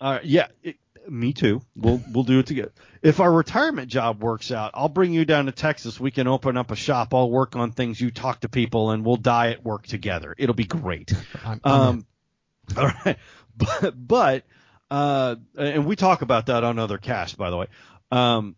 Uh, 0.00 0.18
yeah, 0.22 0.48
it, 0.62 0.76
me 1.08 1.32
too. 1.32 1.62
We'll 1.74 2.02
we'll 2.10 2.24
do 2.24 2.38
it 2.38 2.46
together. 2.46 2.72
If 3.02 3.20
our 3.20 3.32
retirement 3.32 3.88
job 3.88 4.22
works 4.22 4.50
out, 4.50 4.72
I'll 4.74 4.88
bring 4.88 5.12
you 5.12 5.24
down 5.24 5.46
to 5.46 5.52
Texas. 5.52 6.00
We 6.00 6.10
can 6.10 6.26
open 6.26 6.56
up 6.56 6.70
a 6.70 6.76
shop. 6.76 7.14
I'll 7.14 7.30
work 7.30 7.56
on 7.56 7.72
things. 7.72 8.00
You 8.00 8.10
talk 8.10 8.40
to 8.40 8.48
people, 8.48 8.90
and 8.90 9.04
we'll 9.04 9.16
die 9.16 9.50
at 9.50 9.64
work 9.64 9.86
together. 9.86 10.34
It'll 10.36 10.54
be 10.54 10.64
great. 10.64 11.12
I'm, 11.44 11.60
I'm 11.64 11.80
in. 11.80 11.88
Um, 11.88 12.06
all 12.76 12.90
right, 13.04 13.18
but 13.56 14.06
but 14.06 14.44
uh, 14.90 15.36
and 15.56 15.86
we 15.86 15.96
talk 15.96 16.22
about 16.22 16.46
that 16.46 16.64
on 16.64 16.78
other 16.78 16.98
casts, 16.98 17.36
by 17.36 17.50
the 17.50 17.56
way. 17.56 17.66
Um, 18.10 18.56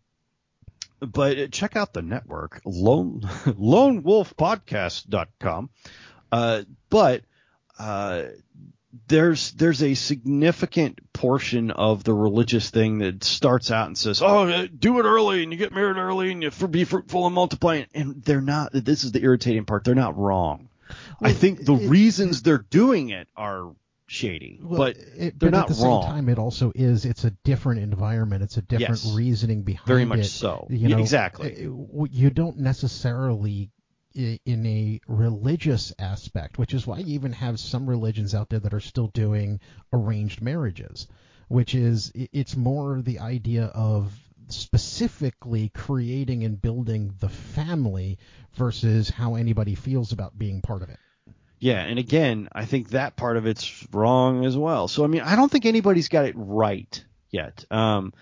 but 1.00 1.52
check 1.52 1.76
out 1.76 1.92
the 1.92 2.02
network, 2.02 2.60
lone 2.64 3.20
lonewolfpodcast.com. 3.22 5.70
Uh, 6.30 6.62
but 6.90 7.22
uh, 7.78 8.24
there's 9.06 9.52
there's 9.52 9.82
a 9.82 9.94
significant 9.94 11.00
portion 11.12 11.70
of 11.70 12.04
the 12.04 12.14
religious 12.14 12.70
thing 12.70 12.98
that 12.98 13.22
starts 13.24 13.70
out 13.70 13.86
and 13.86 13.98
says, 13.98 14.22
"Oh, 14.22 14.48
uh, 14.48 14.66
do 14.76 14.98
it 14.98 15.04
early, 15.04 15.42
and 15.42 15.52
you 15.52 15.58
get 15.58 15.72
married 15.74 15.96
early, 15.98 16.32
and 16.32 16.42
you 16.42 16.50
be 16.68 16.84
fruitful 16.84 17.26
and 17.26 17.34
multiply." 17.34 17.84
And 17.94 18.22
they're 18.22 18.40
not. 18.40 18.70
This 18.72 19.04
is 19.04 19.12
the 19.12 19.22
irritating 19.22 19.64
part. 19.66 19.84
They're 19.84 19.94
not 19.94 20.16
wrong. 20.16 20.68
I 21.20 21.32
think 21.32 21.64
the 21.66 21.74
it- 21.74 21.88
reasons 21.88 22.42
they're 22.42 22.64
doing 22.70 23.10
it 23.10 23.28
are 23.36 23.74
shady, 24.06 24.58
Well, 24.62 24.78
but 24.78 24.96
it, 24.96 25.38
they're 25.38 25.50
but 25.50 25.58
not 25.58 25.70
at 25.70 25.76
the 25.76 25.84
wrong. 25.84 26.02
same 26.04 26.10
time, 26.12 26.28
it 26.30 26.38
also 26.38 26.72
is. 26.74 27.04
It's 27.04 27.24
a 27.24 27.30
different 27.44 27.82
environment. 27.82 28.42
It's 28.42 28.56
a 28.56 28.62
different 28.62 29.04
Yes. 29.04 29.12
reasoning 29.14 29.64
behind 29.64 29.84
it. 29.86 29.92
very 29.92 30.04
much 30.06 30.20
it. 30.20 30.24
so. 30.28 30.66
You 30.70 30.88
know, 30.88 30.98
exactly. 30.98 31.60
You 31.60 32.30
don't 32.30 32.58
necessarily 32.60 33.70
in 34.14 34.66
a 34.66 35.00
religious 35.06 35.92
aspect, 35.98 36.58
which 36.58 36.74
is 36.74 36.86
why 36.86 36.98
you 36.98 37.14
even 37.14 37.32
have 37.32 37.60
some 37.60 37.88
religions 37.88 38.34
out 38.34 38.48
there 38.48 38.60
that 38.60 38.74
are 38.74 38.80
still 38.80 39.08
doing 39.08 39.60
arranged 39.92 40.40
marriages, 40.40 41.06
which 41.48 41.74
is 41.74 42.10
it's 42.14 42.56
more 42.56 43.00
the 43.02 43.20
idea 43.20 43.64
of 43.66 44.12
specifically 44.48 45.68
creating 45.68 46.44
and 46.44 46.60
building 46.60 47.14
the 47.20 47.28
family 47.28 48.18
versus 48.54 49.10
how 49.10 49.34
anybody 49.34 49.74
feels 49.74 50.12
about 50.12 50.38
being 50.38 50.60
part 50.62 50.82
of 50.82 50.88
it. 50.88 50.98
Yeah, 51.60 51.80
and 51.80 51.98
again, 51.98 52.48
I 52.52 52.64
think 52.64 52.90
that 52.90 53.16
part 53.16 53.36
of 53.36 53.46
it's 53.46 53.86
wrong 53.92 54.44
as 54.44 54.56
well. 54.56 54.88
So 54.88 55.04
I 55.04 55.08
mean, 55.08 55.22
I 55.22 55.36
don't 55.36 55.50
think 55.50 55.66
anybody's 55.66 56.08
got 56.08 56.24
it 56.24 56.34
right 56.36 57.04
yet. 57.30 57.64
Um, 57.70 58.12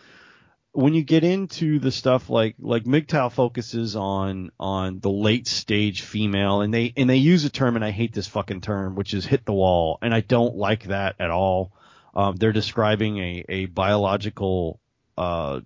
when 0.76 0.92
you 0.92 1.02
get 1.02 1.24
into 1.24 1.78
the 1.78 1.90
stuff 1.90 2.28
like 2.28 2.56
like 2.58 2.84
MGTOW 2.84 3.32
focuses 3.32 3.96
on 3.96 4.50
on 4.60 5.00
the 5.00 5.10
late 5.10 5.48
stage 5.48 6.02
female, 6.02 6.60
and 6.60 6.72
they 6.72 6.92
and 6.96 7.08
they 7.08 7.16
use 7.16 7.44
a 7.46 7.50
term, 7.50 7.76
and 7.76 7.84
I 7.84 7.90
hate 7.90 8.12
this 8.12 8.26
fucking 8.26 8.60
term, 8.60 8.94
which 8.94 9.14
is 9.14 9.24
hit 9.24 9.46
the 9.46 9.54
wall, 9.54 9.98
and 10.02 10.14
I 10.14 10.20
don't 10.20 10.54
like 10.54 10.84
that 10.84 11.16
at 11.18 11.30
all. 11.30 11.72
Um, 12.14 12.36
they're 12.36 12.52
describing 12.52 13.18
a 13.18 13.44
a 13.48 13.66
biological 13.66 14.78
uh, 15.16 15.60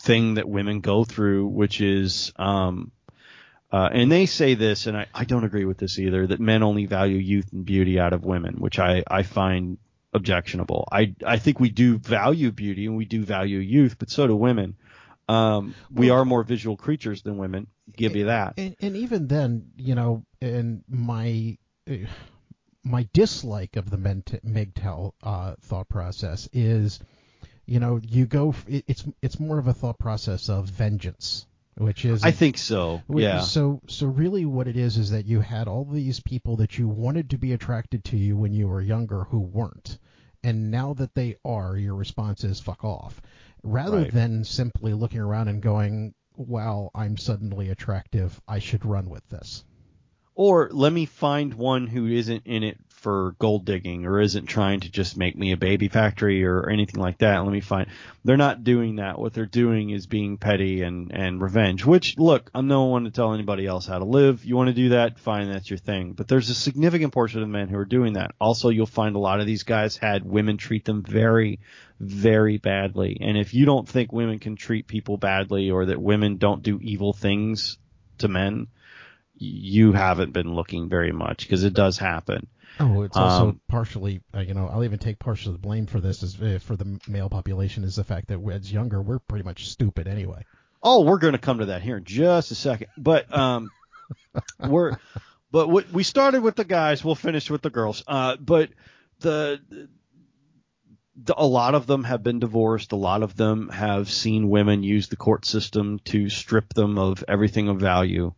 thing 0.00 0.34
that 0.34 0.48
women 0.48 0.80
go 0.80 1.04
through, 1.04 1.48
which 1.48 1.82
is 1.82 2.32
um, 2.36 2.92
uh, 3.70 3.90
and 3.92 4.10
they 4.10 4.24
say 4.24 4.54
this, 4.54 4.86
and 4.86 4.96
I, 4.96 5.06
I 5.14 5.24
don't 5.24 5.44
agree 5.44 5.66
with 5.66 5.76
this 5.76 5.98
either, 5.98 6.26
that 6.26 6.40
men 6.40 6.62
only 6.62 6.86
value 6.86 7.18
youth 7.18 7.52
and 7.52 7.64
beauty 7.64 8.00
out 8.00 8.12
of 8.12 8.24
women, 8.24 8.56
which 8.56 8.78
I, 8.78 9.04
I 9.06 9.22
find 9.22 9.78
objectionable. 10.12 10.88
I, 10.90 11.14
I 11.24 11.38
think 11.38 11.60
we 11.60 11.70
do 11.70 11.98
value 11.98 12.50
beauty 12.52 12.86
and 12.86 12.96
we 12.96 13.04
do 13.04 13.24
value 13.24 13.58
youth, 13.58 13.96
but 13.98 14.10
so 14.10 14.26
do 14.26 14.36
women. 14.36 14.76
Um, 15.28 15.74
we 15.90 16.10
Well- 16.10 16.20
are 16.20 16.24
more 16.24 16.42
visual 16.42 16.76
creatures 16.76 17.22
than 17.22 17.36
women. 17.38 17.68
Give 17.96 18.16
you 18.16 18.26
that. 18.26 18.54
And, 18.56 18.76
and 18.80 18.96
even 18.96 19.26
then, 19.26 19.70
you 19.76 19.94
know, 19.94 20.24
and 20.40 20.84
my 20.88 21.58
uh, 21.90 21.94
my 22.84 23.08
dislike 23.12 23.76
of 23.76 23.90
the 23.90 23.96
MGTOW 23.98 25.12
uh, 25.22 25.54
thought 25.60 25.88
process 25.88 26.48
is, 26.52 27.00
you 27.66 27.80
know, 27.80 28.00
you 28.02 28.26
go. 28.26 28.54
It's 28.68 29.04
it's 29.22 29.40
more 29.40 29.58
of 29.58 29.66
a 29.66 29.74
thought 29.74 29.98
process 29.98 30.48
of 30.48 30.66
vengeance, 30.66 31.46
which 31.80 32.04
is 32.04 32.22
I 32.22 32.30
think 32.30 32.58
so. 32.58 33.02
Yeah. 33.08 33.40
So 33.40 33.80
so 33.88 34.06
really 34.06 34.44
what 34.44 34.68
it 34.68 34.76
is 34.76 34.98
is 34.98 35.10
that 35.10 35.24
you 35.24 35.40
had 35.40 35.66
all 35.66 35.84
these 35.86 36.20
people 36.20 36.56
that 36.56 36.78
you 36.78 36.86
wanted 36.88 37.30
to 37.30 37.38
be 37.38 37.52
attracted 37.54 38.04
to 38.04 38.18
you 38.18 38.36
when 38.36 38.52
you 38.52 38.68
were 38.68 38.82
younger 38.82 39.24
who 39.24 39.40
weren't. 39.40 39.98
And 40.42 40.70
now 40.70 40.94
that 40.94 41.14
they 41.14 41.36
are, 41.44 41.76
your 41.76 41.94
response 41.94 42.44
is 42.44 42.60
fuck 42.60 42.84
off. 42.84 43.20
Rather 43.62 44.02
Right. 44.02 44.12
than 44.12 44.44
simply 44.44 44.92
looking 44.94 45.20
around 45.20 45.48
and 45.48 45.62
going, 45.62 46.14
Wow, 46.36 46.90
I'm 46.94 47.16
suddenly 47.16 47.70
attractive, 47.70 48.40
I 48.46 48.58
should 48.58 48.84
run 48.84 49.08
with 49.10 49.26
this. 49.28 49.64
Or 50.34 50.70
let 50.72 50.92
me 50.92 51.06
find 51.06 51.54
one 51.54 51.86
who 51.86 52.06
isn't 52.06 52.46
in 52.46 52.62
it 52.62 52.78
for 53.00 53.34
gold 53.38 53.64
digging 53.64 54.04
or 54.04 54.20
isn't 54.20 54.46
trying 54.46 54.80
to 54.80 54.90
just 54.90 55.16
make 55.16 55.36
me 55.36 55.52
a 55.52 55.56
baby 55.56 55.88
factory 55.88 56.44
or 56.44 56.68
anything 56.68 57.00
like 57.00 57.18
that. 57.18 57.38
Let 57.38 57.52
me 57.52 57.60
find. 57.60 57.88
They're 58.24 58.36
not 58.36 58.62
doing 58.62 58.96
that. 58.96 59.18
What 59.18 59.32
they're 59.32 59.46
doing 59.46 59.90
is 59.90 60.06
being 60.06 60.36
petty 60.36 60.82
and, 60.82 61.10
and 61.10 61.40
revenge, 61.40 61.84
which 61.84 62.18
look, 62.18 62.50
I'm 62.54 62.68
no 62.68 62.84
one 62.84 63.04
to 63.04 63.10
tell 63.10 63.32
anybody 63.32 63.66
else 63.66 63.86
how 63.86 63.98
to 63.98 64.04
live. 64.04 64.44
You 64.44 64.54
want 64.54 64.68
to 64.68 64.74
do 64.74 64.90
that? 64.90 65.18
Fine. 65.18 65.50
That's 65.50 65.70
your 65.70 65.78
thing. 65.78 66.12
But 66.12 66.28
there's 66.28 66.50
a 66.50 66.54
significant 66.54 67.14
portion 67.14 67.42
of 67.42 67.48
men 67.48 67.68
who 67.68 67.78
are 67.78 67.86
doing 67.86 68.14
that. 68.14 68.34
Also, 68.38 68.68
you'll 68.68 68.86
find 68.86 69.16
a 69.16 69.20
lot 69.20 69.40
of 69.40 69.46
these 69.46 69.62
guys 69.62 69.96
had 69.96 70.24
women 70.24 70.58
treat 70.58 70.84
them 70.84 71.02
very, 71.02 71.60
very 71.98 72.58
badly. 72.58 73.16
And 73.22 73.38
if 73.38 73.54
you 73.54 73.64
don't 73.64 73.88
think 73.88 74.12
women 74.12 74.38
can 74.38 74.56
treat 74.56 74.86
people 74.86 75.16
badly 75.16 75.70
or 75.70 75.86
that 75.86 76.00
women 76.00 76.36
don't 76.36 76.62
do 76.62 76.78
evil 76.82 77.14
things 77.14 77.78
to 78.18 78.28
men, 78.28 78.66
you 79.40 79.92
haven't 79.92 80.34
been 80.34 80.52
looking 80.52 80.90
very 80.90 81.12
much 81.12 81.38
because 81.46 81.64
it 81.64 81.72
does 81.72 81.96
happen. 81.96 82.46
Oh, 82.80 83.02
it's 83.02 83.16
also 83.16 83.48
Um, 83.50 83.60
partially, 83.68 84.22
uh, 84.34 84.40
you 84.40 84.54
know, 84.54 84.66
I'll 84.66 84.84
even 84.84 84.98
take 84.98 85.18
partial 85.18 85.56
blame 85.58 85.86
for 85.86 86.00
this 86.00 86.22
as 86.22 86.40
uh, 86.40 86.58
for 86.62 86.76
the 86.76 86.98
male 87.06 87.28
population 87.28 87.84
is 87.84 87.96
the 87.96 88.04
fact 88.04 88.28
that 88.28 88.40
as 88.52 88.72
younger 88.72 89.02
we're 89.02 89.18
pretty 89.18 89.44
much 89.44 89.68
stupid 89.68 90.08
anyway. 90.08 90.44
Oh, 90.82 91.02
we're 91.04 91.18
going 91.18 91.34
to 91.34 91.38
come 91.38 91.58
to 91.58 91.66
that 91.66 91.82
here 91.82 91.98
in 91.98 92.04
just 92.04 92.50
a 92.50 92.54
second. 92.54 92.88
But 92.96 93.32
um, 93.36 93.70
we're 94.66 94.96
but 95.52 95.68
what, 95.68 95.92
we 95.92 96.02
started 96.04 96.42
with 96.42 96.56
the 96.56 96.64
guys. 96.64 97.04
We'll 97.04 97.14
finish 97.14 97.50
with 97.50 97.60
the 97.62 97.70
girls. 97.70 98.02
Uh, 98.06 98.36
but 98.36 98.70
the, 99.18 99.60
the 101.22 101.34
a 101.36 101.46
lot 101.46 101.74
of 101.74 101.86
them 101.86 102.04
have 102.04 102.22
been 102.22 102.38
divorced. 102.38 102.92
A 102.92 102.96
lot 102.96 103.22
of 103.22 103.36
them 103.36 103.68
have 103.68 104.10
seen 104.10 104.48
women 104.48 104.82
use 104.82 105.08
the 105.08 105.16
court 105.16 105.44
system 105.44 105.98
to 106.06 106.30
strip 106.30 106.72
them 106.72 106.98
of 106.98 107.24
everything 107.28 107.68
of 107.68 107.78
value, 107.78 108.32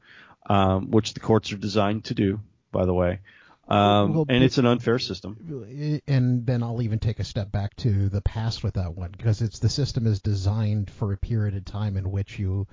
um, 0.48 0.90
which 0.90 1.14
the 1.14 1.20
courts 1.20 1.52
are 1.52 1.58
designed 1.58 2.06
to 2.06 2.14
do, 2.14 2.40
by 2.72 2.86
the 2.86 2.94
way. 2.94 3.20
Um, 3.68 4.14
Well, 4.14 4.26
and 4.28 4.42
it's 4.44 4.58
an 4.58 4.66
unfair 4.66 4.98
system. 4.98 6.00
and 6.06 6.44
then 6.46 6.62
I'll 6.62 6.82
even 6.82 6.98
take 6.98 7.20
a 7.20 7.24
step 7.24 7.52
back 7.52 7.74
to 7.76 8.08
the 8.08 8.20
past 8.20 8.62
with 8.62 8.74
that 8.74 8.94
one 8.96 9.10
because 9.12 9.40
it's 9.40 9.60
the 9.60 9.68
system 9.68 10.06
is 10.06 10.20
designed 10.20 10.90
for 10.90 11.12
a 11.12 11.16
period 11.16 11.54
of 11.56 11.64
time 11.64 11.96
in 11.96 12.10
which 12.10 12.38
you 12.38 12.66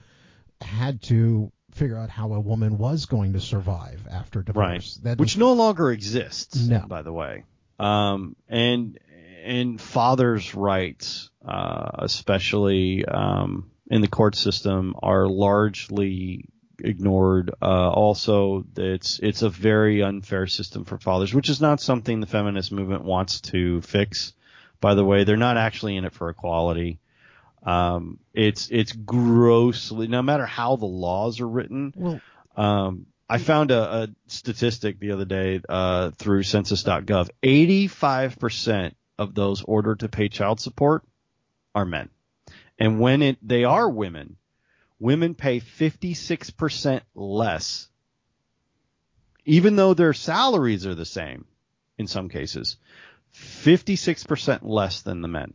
had 0.62 1.02
to 1.04 1.52
figure 1.72 1.98
out 1.98 2.10
how 2.10 2.34
a 2.34 2.40
woman 2.40 2.78
was 2.78 3.06
going 3.06 3.34
to 3.34 3.40
survive 3.40 4.02
after 4.10 4.42
divorce. 4.42 5.00
That 5.04 5.20
Which 5.20 5.38
no 5.38 5.54
longer 5.54 5.92
exists, 5.92 6.68
No. 6.68 6.80
by 6.88 7.04
the 7.04 7.14
way. 7.14 7.44
Um, 7.78 8.36
and 8.50 8.98
and 9.46 9.80
fathers' 9.80 10.54
rights, 10.54 11.30
uh, 11.46 11.92
especially 12.00 13.06
um, 13.06 13.72
in 13.90 14.02
the 14.02 14.08
court 14.10 14.36
system, 14.36 14.96
are 15.02 15.28
largely 15.28 16.50
ignored. 16.84 17.52
Uh, 17.62 17.90
also, 17.90 18.66
it's 18.76 19.20
it's 19.20 19.42
a 19.42 19.50
very 19.50 20.02
unfair 20.02 20.48
system 20.48 20.86
for 20.86 20.98
fathers, 20.98 21.34
which 21.34 21.50
is 21.50 21.62
not 21.62 21.82
something 21.82 22.20
the 22.20 22.28
feminist 22.28 22.72
movement 22.72 23.04
wants 23.04 23.42
to 23.42 23.82
fix. 23.82 24.34
By 24.82 24.96
the 24.96 25.04
way, 25.04 25.24
they're 25.24 25.38
not 25.38 25.58
actually 25.58 25.98
in 25.98 26.06
it 26.06 26.14
for 26.14 26.30
equality. 26.30 27.00
Um, 27.64 28.20
it's 28.34 28.70
it's 28.72 28.94
grossly, 28.94 30.08
no 30.08 30.22
matter 30.22 30.46
how 30.46 30.76
the 30.78 30.86
laws 30.86 31.42
are 31.42 31.48
written, 31.48 31.94
well, 31.96 32.22
um, 32.56 33.06
I 33.30 33.38
found 33.38 33.72
a, 33.72 34.04
a 34.04 34.08
statistic 34.28 35.00
the 35.00 35.12
other 35.12 35.26
day 35.26 35.62
uh, 35.70 36.12
through 36.12 36.44
census.gov. 36.44 37.30
85% 37.44 38.94
of 39.20 39.36
those 39.36 39.62
ordered 39.62 40.00
to 40.00 40.10
pay 40.10 40.30
child 40.30 40.60
support 40.60 41.04
are 41.76 41.86
men. 41.86 42.10
And 42.80 43.00
when 43.00 43.22
it 43.22 43.38
they 43.42 43.66
are 43.66 43.88
women, 43.90 44.38
women 45.00 45.34
pay 45.36 45.60
56% 45.60 47.02
less 47.16 47.90
even 49.50 49.76
though 49.76 49.96
their 49.96 50.14
salaries 50.14 50.86
are 50.86 50.94
the 50.94 51.06
same 51.06 51.46
in 51.98 52.06
some 52.06 52.30
cases. 52.30 52.78
56% 53.36 54.60
less 54.62 55.02
than 55.02 55.22
the 55.22 55.28
men 55.28 55.54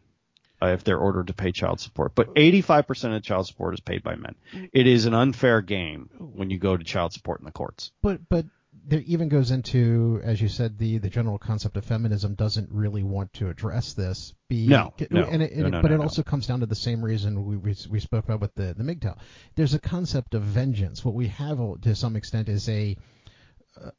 uh, 0.61 0.69
if 0.69 0.83
they're 0.83 0.99
ordered 0.99 1.29
to 1.29 1.33
pay 1.33 1.53
child 1.53 1.79
support. 1.79 2.15
But 2.15 2.35
85% 2.35 3.17
of 3.17 3.23
child 3.23 3.47
support 3.47 3.75
is 3.75 3.81
paid 3.81 4.03
by 4.03 4.17
men. 4.17 4.35
It 4.73 4.89
is 4.89 5.07
an 5.07 5.15
unfair 5.15 5.61
game 5.61 6.11
when 6.19 6.51
you 6.51 6.59
go 6.59 6.77
to 6.77 6.83
child 6.83 7.13
support 7.13 7.41
in 7.41 7.47
the 7.47 7.53
courts. 7.53 7.93
but 8.03 8.29
but 8.29 8.47
there 8.87 9.03
even 9.07 9.29
goes 9.29 9.51
into, 9.51 10.21
as 10.25 10.41
you 10.41 10.49
said, 10.49 10.79
the 10.79 10.99
the 10.99 11.09
general 11.09 11.39
concept 11.39 11.77
of 11.77 11.85
feminism 11.85 12.35
doesn't 12.35 12.71
really 12.71 13.03
want 13.03 13.33
to 13.35 13.49
address 13.49 13.95
this. 13.95 14.35
Be, 14.49 14.67
No, 14.67 14.93
no, 15.11 15.23
and 15.25 15.43
it, 15.43 15.53
and 15.53 15.71
no, 15.71 15.79
it- 15.79 15.83
but 15.83 15.89
no, 15.89 15.95
it 15.95 15.99
no. 15.99 16.03
also 16.05 16.23
comes 16.23 16.47
down 16.47 16.61
to 16.61 16.67
the 16.67 16.75
same 16.75 17.03
reason 17.05 17.45
we, 17.45 17.57
we 17.57 17.75
we 17.91 18.01
spoke 18.01 18.25
about 18.25 18.41
with 18.41 18.55
the 18.55 18.75
the 18.75 18.85
MGTOW. 18.85 19.17
There's 19.55 19.75
a 19.75 19.79
concept 19.79 20.35
of 20.35 20.43
vengeance. 20.43 21.05
What 21.05 21.15
we 21.15 21.29
have 21.29 21.61
uh, 21.61 21.75
to 21.83 21.95
some 21.95 22.17
extent 22.17 22.49
is 22.49 22.69
a 22.69 22.97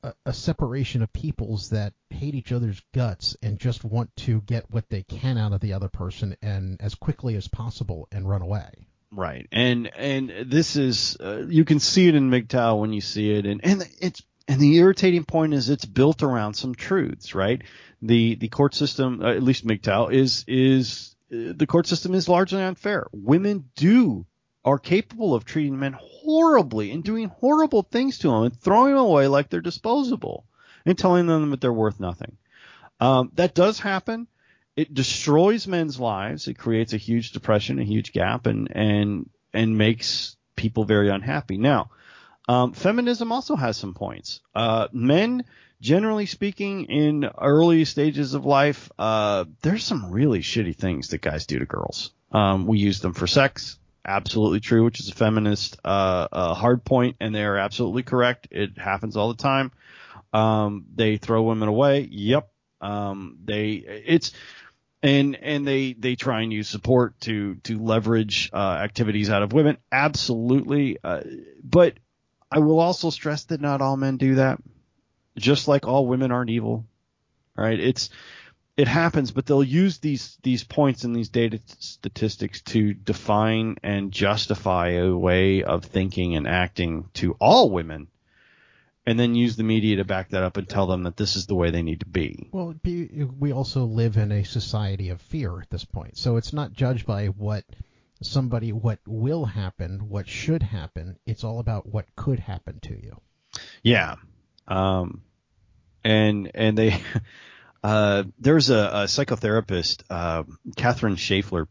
a, 0.04 0.14
a 0.28 0.34
separation 0.34 1.02
of 1.02 1.12
peoples 1.12 1.70
that 1.72 1.94
hate 2.10 2.34
each 2.36 2.52
other's 2.54 2.82
guts 2.94 3.36
and 3.44 3.60
just 3.60 3.84
want 3.84 4.16
to 4.16 4.40
get 4.42 4.70
what 4.72 4.88
they 4.90 5.04
can 5.04 5.38
out 5.38 5.52
of 5.52 5.60
the 5.60 5.74
other 5.74 5.90
person 5.90 6.38
and 6.42 6.80
as 6.82 6.96
quickly 6.96 7.36
as 7.36 7.48
possible 7.50 8.08
and 8.12 8.28
run 8.30 8.42
away. 8.42 8.88
Right. 9.12 9.48
And 9.52 9.88
and 9.98 10.32
this 10.50 10.76
is 10.76 11.18
uh, 11.20 11.44
you 11.50 11.66
can 11.66 11.80
see 11.80 12.08
it 12.08 12.16
in 12.16 12.30
MGTOW 12.30 12.80
when 12.80 12.94
you 12.94 13.02
see 13.02 13.32
it 13.32 13.46
and 13.46 13.62
and 13.66 13.84
it's 14.00 14.22
and 14.48 14.60
the 14.60 14.78
irritating 14.78 15.24
point 15.24 15.54
is 15.54 15.70
it's 15.70 15.86
built 15.86 16.24
around 16.24 16.54
some 16.54 16.76
truths, 16.76 17.34
right? 17.34 17.62
The 18.02 18.36
the 18.36 18.50
court 18.50 18.76
system, 18.76 19.22
uh, 19.22 19.32
at 19.32 19.44
least 19.44 19.66
MGTOW, 19.66 20.14
is 20.14 20.46
is 20.48 21.16
uh, 21.32 21.54
the 21.56 21.68
court 21.68 21.88
system 21.88 22.14
is 22.14 22.30
largely 22.30 22.62
unfair. 22.62 23.08
Women 23.12 23.70
do 23.76 24.26
are 24.64 24.80
capable 24.80 25.34
of 25.36 25.46
treating 25.46 25.80
men 25.80 25.96
horribly 26.00 26.92
and 26.92 27.04
doing 27.04 27.30
horrible 27.30 27.84
things 27.84 28.18
to 28.20 28.30
them 28.30 28.44
and 28.44 28.60
throwing 28.60 28.96
them 28.96 29.04
away 29.04 29.28
like 29.28 29.50
they're 29.50 29.62
disposable 29.62 30.46
and 30.86 30.98
telling 30.98 31.28
them 31.28 31.52
that 31.52 31.62
they're 31.62 31.72
worth 31.72 32.00
nothing. 32.00 32.38
Um, 33.00 33.32
that 33.36 33.54
does 33.54 33.80
happen. 33.80 34.28
It 34.76 34.94
destroys 34.94 35.68
men's 35.68 36.00
lives. 36.00 36.48
It 36.48 36.56
creates 36.56 36.94
a 36.94 36.98
huge 36.98 37.32
depression, 37.32 37.80
a 37.80 37.84
huge 37.84 38.12
gap, 38.12 38.46
and 38.46 38.68
and 38.76 39.30
and 39.54 39.78
makes 39.78 40.36
people 40.56 40.84
very 40.84 41.10
unhappy. 41.10 41.58
Now, 41.58 41.90
um, 42.48 42.74
feminism 42.74 43.32
also 43.32 43.56
has 43.56 43.78
some 43.78 43.94
points. 43.94 44.42
Uh, 44.54 44.88
men, 44.92 45.46
generally 45.82 46.26
speaking, 46.26 46.86
in 46.86 47.30
early 47.42 47.86
stages 47.86 48.34
of 48.34 48.46
life, 48.46 48.92
uh, 49.00 49.46
there's 49.62 49.84
some 49.84 50.12
really 50.12 50.40
shitty 50.40 50.76
things 50.76 51.10
that 51.10 51.22
guys 51.22 51.46
do 51.46 51.60
to 51.60 51.66
girls. 51.66 52.12
Um, 52.32 52.68
we 52.68 52.78
use 52.78 53.00
them 53.00 53.14
for 53.14 53.28
sex. 53.28 53.80
Absolutely 54.08 54.60
true, 54.60 54.84
which 54.84 55.00
is 55.00 55.10
a 55.10 55.16
feminist 55.16 55.80
uh, 55.84 56.28
uh, 56.32 56.54
hard 56.54 56.84
point, 56.84 57.16
and 57.20 57.34
they 57.34 57.44
are 57.44 57.58
absolutely 57.58 58.04
correct. 58.04 58.48
It 58.52 58.78
happens 58.78 59.18
all 59.18 59.30
the 59.30 59.42
time. 59.42 59.72
Um, 60.32 60.86
they 60.94 61.18
throw 61.18 61.42
women 61.44 61.70
away. 61.70 62.02
Yep. 62.02 62.50
Um, 62.82 63.40
they 63.44 63.72
it's 63.74 64.32
and 65.02 65.36
and 65.36 65.68
they 65.68 65.94
they 65.94 66.16
try 66.16 66.42
and 66.42 66.52
use 66.52 66.68
support 66.68 67.20
to 67.22 67.56
to 67.64 67.80
leverage 67.80 68.50
uh, 68.54 68.58
activities 68.58 69.30
out 69.30 69.44
of 69.44 69.54
women. 69.54 69.78
Absolutely. 69.92 70.98
Uh, 71.04 71.22
but 71.64 71.94
I 72.56 72.60
will 72.60 72.80
also 72.80 73.10
stress 73.10 73.44
that 73.46 73.60
not 73.60 73.82
all 73.82 73.98
men 73.98 74.16
do 74.16 74.36
that. 74.36 74.60
Just 75.38 75.68
like 75.68 75.86
all 75.86 76.08
women 76.08 76.32
aren't 76.32 76.50
evil. 76.50 76.86
Right? 77.56 77.80
It's 77.80 78.10
it 78.78 78.88
happens, 78.88 79.32
but 79.32 79.46
they'll 79.46 79.64
use 79.64 80.00
these 80.00 80.38
these 80.42 80.64
points 80.64 81.04
and 81.04 81.16
these 81.16 81.30
data 81.30 81.60
statistics 81.80 82.62
to 82.64 82.94
define 82.94 83.76
and 83.84 84.12
justify 84.12 84.90
a 84.92 85.16
way 85.16 85.64
of 85.64 85.86
thinking 85.86 86.36
and 86.36 86.48
acting 86.48 87.10
to 87.16 87.34
all 87.40 87.70
women, 87.70 88.08
and 89.06 89.20
then 89.20 89.36
use 89.36 89.56
the 89.56 89.64
media 89.64 89.98
to 89.98 90.06
back 90.06 90.30
that 90.30 90.44
up 90.44 90.58
and 90.58 90.68
tell 90.68 90.88
them 90.88 91.04
that 91.04 91.16
this 91.16 91.36
is 91.36 91.46
the 91.48 91.56
way 91.56 91.72
they 91.72 91.84
need 91.84 92.02
to 92.02 92.06
be. 92.06 92.50
Well, 92.52 92.76
we 92.84 93.54
also 93.54 93.86
live 93.86 94.18
in 94.18 94.32
a 94.32 94.44
society 94.44 95.10
of 95.10 95.22
fear 95.22 95.62
at 95.62 95.70
this 95.70 95.86
point, 95.86 96.18
so 96.18 96.36
it's 96.36 96.54
not 96.54 96.74
judged 96.74 97.06
by 97.06 97.28
what 97.28 97.64
somebody 98.22 98.72
what 98.72 99.00
will 99.06 99.46
happen, 99.46 100.10
what 100.10 100.28
should 100.28 100.64
happen. 100.64 101.18
It's 101.26 101.44
all 101.44 101.60
about 101.60 101.88
what 101.88 102.06
could 102.16 102.40
happen 102.40 102.80
to 102.82 102.94
you. 102.94 103.20
Yeah. 103.84 104.16
Um, 104.68 105.24
and 106.04 106.52
and 106.54 106.78
they 106.78 107.02
uh, 107.84 108.24
there's 108.40 108.70
a, 108.70 108.78
a 108.78 109.04
psychotherapist, 109.06 110.04
uh, 110.10 110.44
Katherine 110.76 111.16
Schafler, 111.16 111.68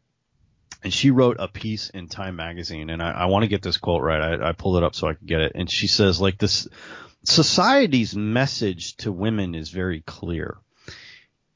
and 0.83 0.93
she 0.93 1.11
wrote 1.11 1.37
a 1.39 1.49
piece 1.49 1.91
in 1.91 2.09
Time 2.09 2.37
magazine, 2.37 2.91
and 2.91 3.03
I, 3.03 3.11
I 3.11 3.25
want 3.27 3.45
to 3.45 3.49
get 3.49 3.63
this 3.63 3.79
quote 3.79 4.03
right. 4.03 4.41
I, 4.41 4.51
I 4.51 4.53
pulled 4.53 4.77
it 4.77 4.83
up 4.83 4.95
so 4.95 5.09
I 5.09 5.15
could 5.15 5.27
get 5.27 5.41
it, 5.41 5.53
and 5.55 5.71
she 5.71 5.87
says 5.87 6.21
like 6.21 6.39
this: 6.39 6.69
society's 7.25 8.15
message 8.15 8.97
to 8.99 9.13
women 9.13 9.55
is 9.55 9.71
very 9.71 10.03
clear. 10.03 10.59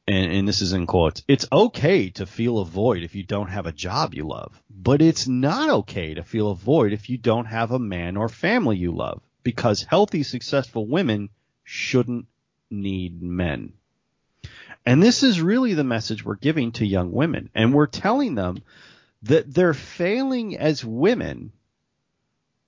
And, 0.08 0.32
and 0.32 0.48
this 0.48 0.62
is 0.62 0.72
in 0.72 0.86
quotes. 0.86 1.22
It's 1.28 1.46
okay 1.52 2.08
to 2.10 2.24
feel 2.24 2.60
a 2.60 2.64
void 2.64 3.02
if 3.02 3.14
you 3.14 3.22
don't 3.22 3.50
have 3.50 3.66
a 3.66 3.72
job 3.72 4.14
you 4.14 4.26
love, 4.26 4.58
but 4.70 5.02
it's 5.02 5.28
not 5.28 5.68
okay 5.68 6.14
to 6.14 6.24
feel 6.24 6.50
a 6.50 6.54
void 6.54 6.94
if 6.94 7.10
you 7.10 7.18
don't 7.18 7.44
have 7.44 7.72
a 7.72 7.78
man 7.78 8.16
or 8.16 8.30
family 8.30 8.78
you 8.78 8.90
love, 8.90 9.20
because 9.42 9.82
healthy, 9.82 10.22
successful 10.22 10.86
women 10.86 11.28
shouldn't 11.62 12.26
need 12.70 13.22
men. 13.22 13.74
And 14.86 15.02
this 15.02 15.22
is 15.22 15.42
really 15.42 15.74
the 15.74 15.84
message 15.84 16.24
we're 16.24 16.36
giving 16.36 16.72
to 16.72 16.86
young 16.86 17.12
women. 17.12 17.50
And 17.54 17.74
we're 17.74 17.86
telling 17.86 18.34
them 18.34 18.62
that 19.24 19.52
they're 19.52 19.74
failing 19.74 20.56
as 20.56 20.82
women 20.82 21.52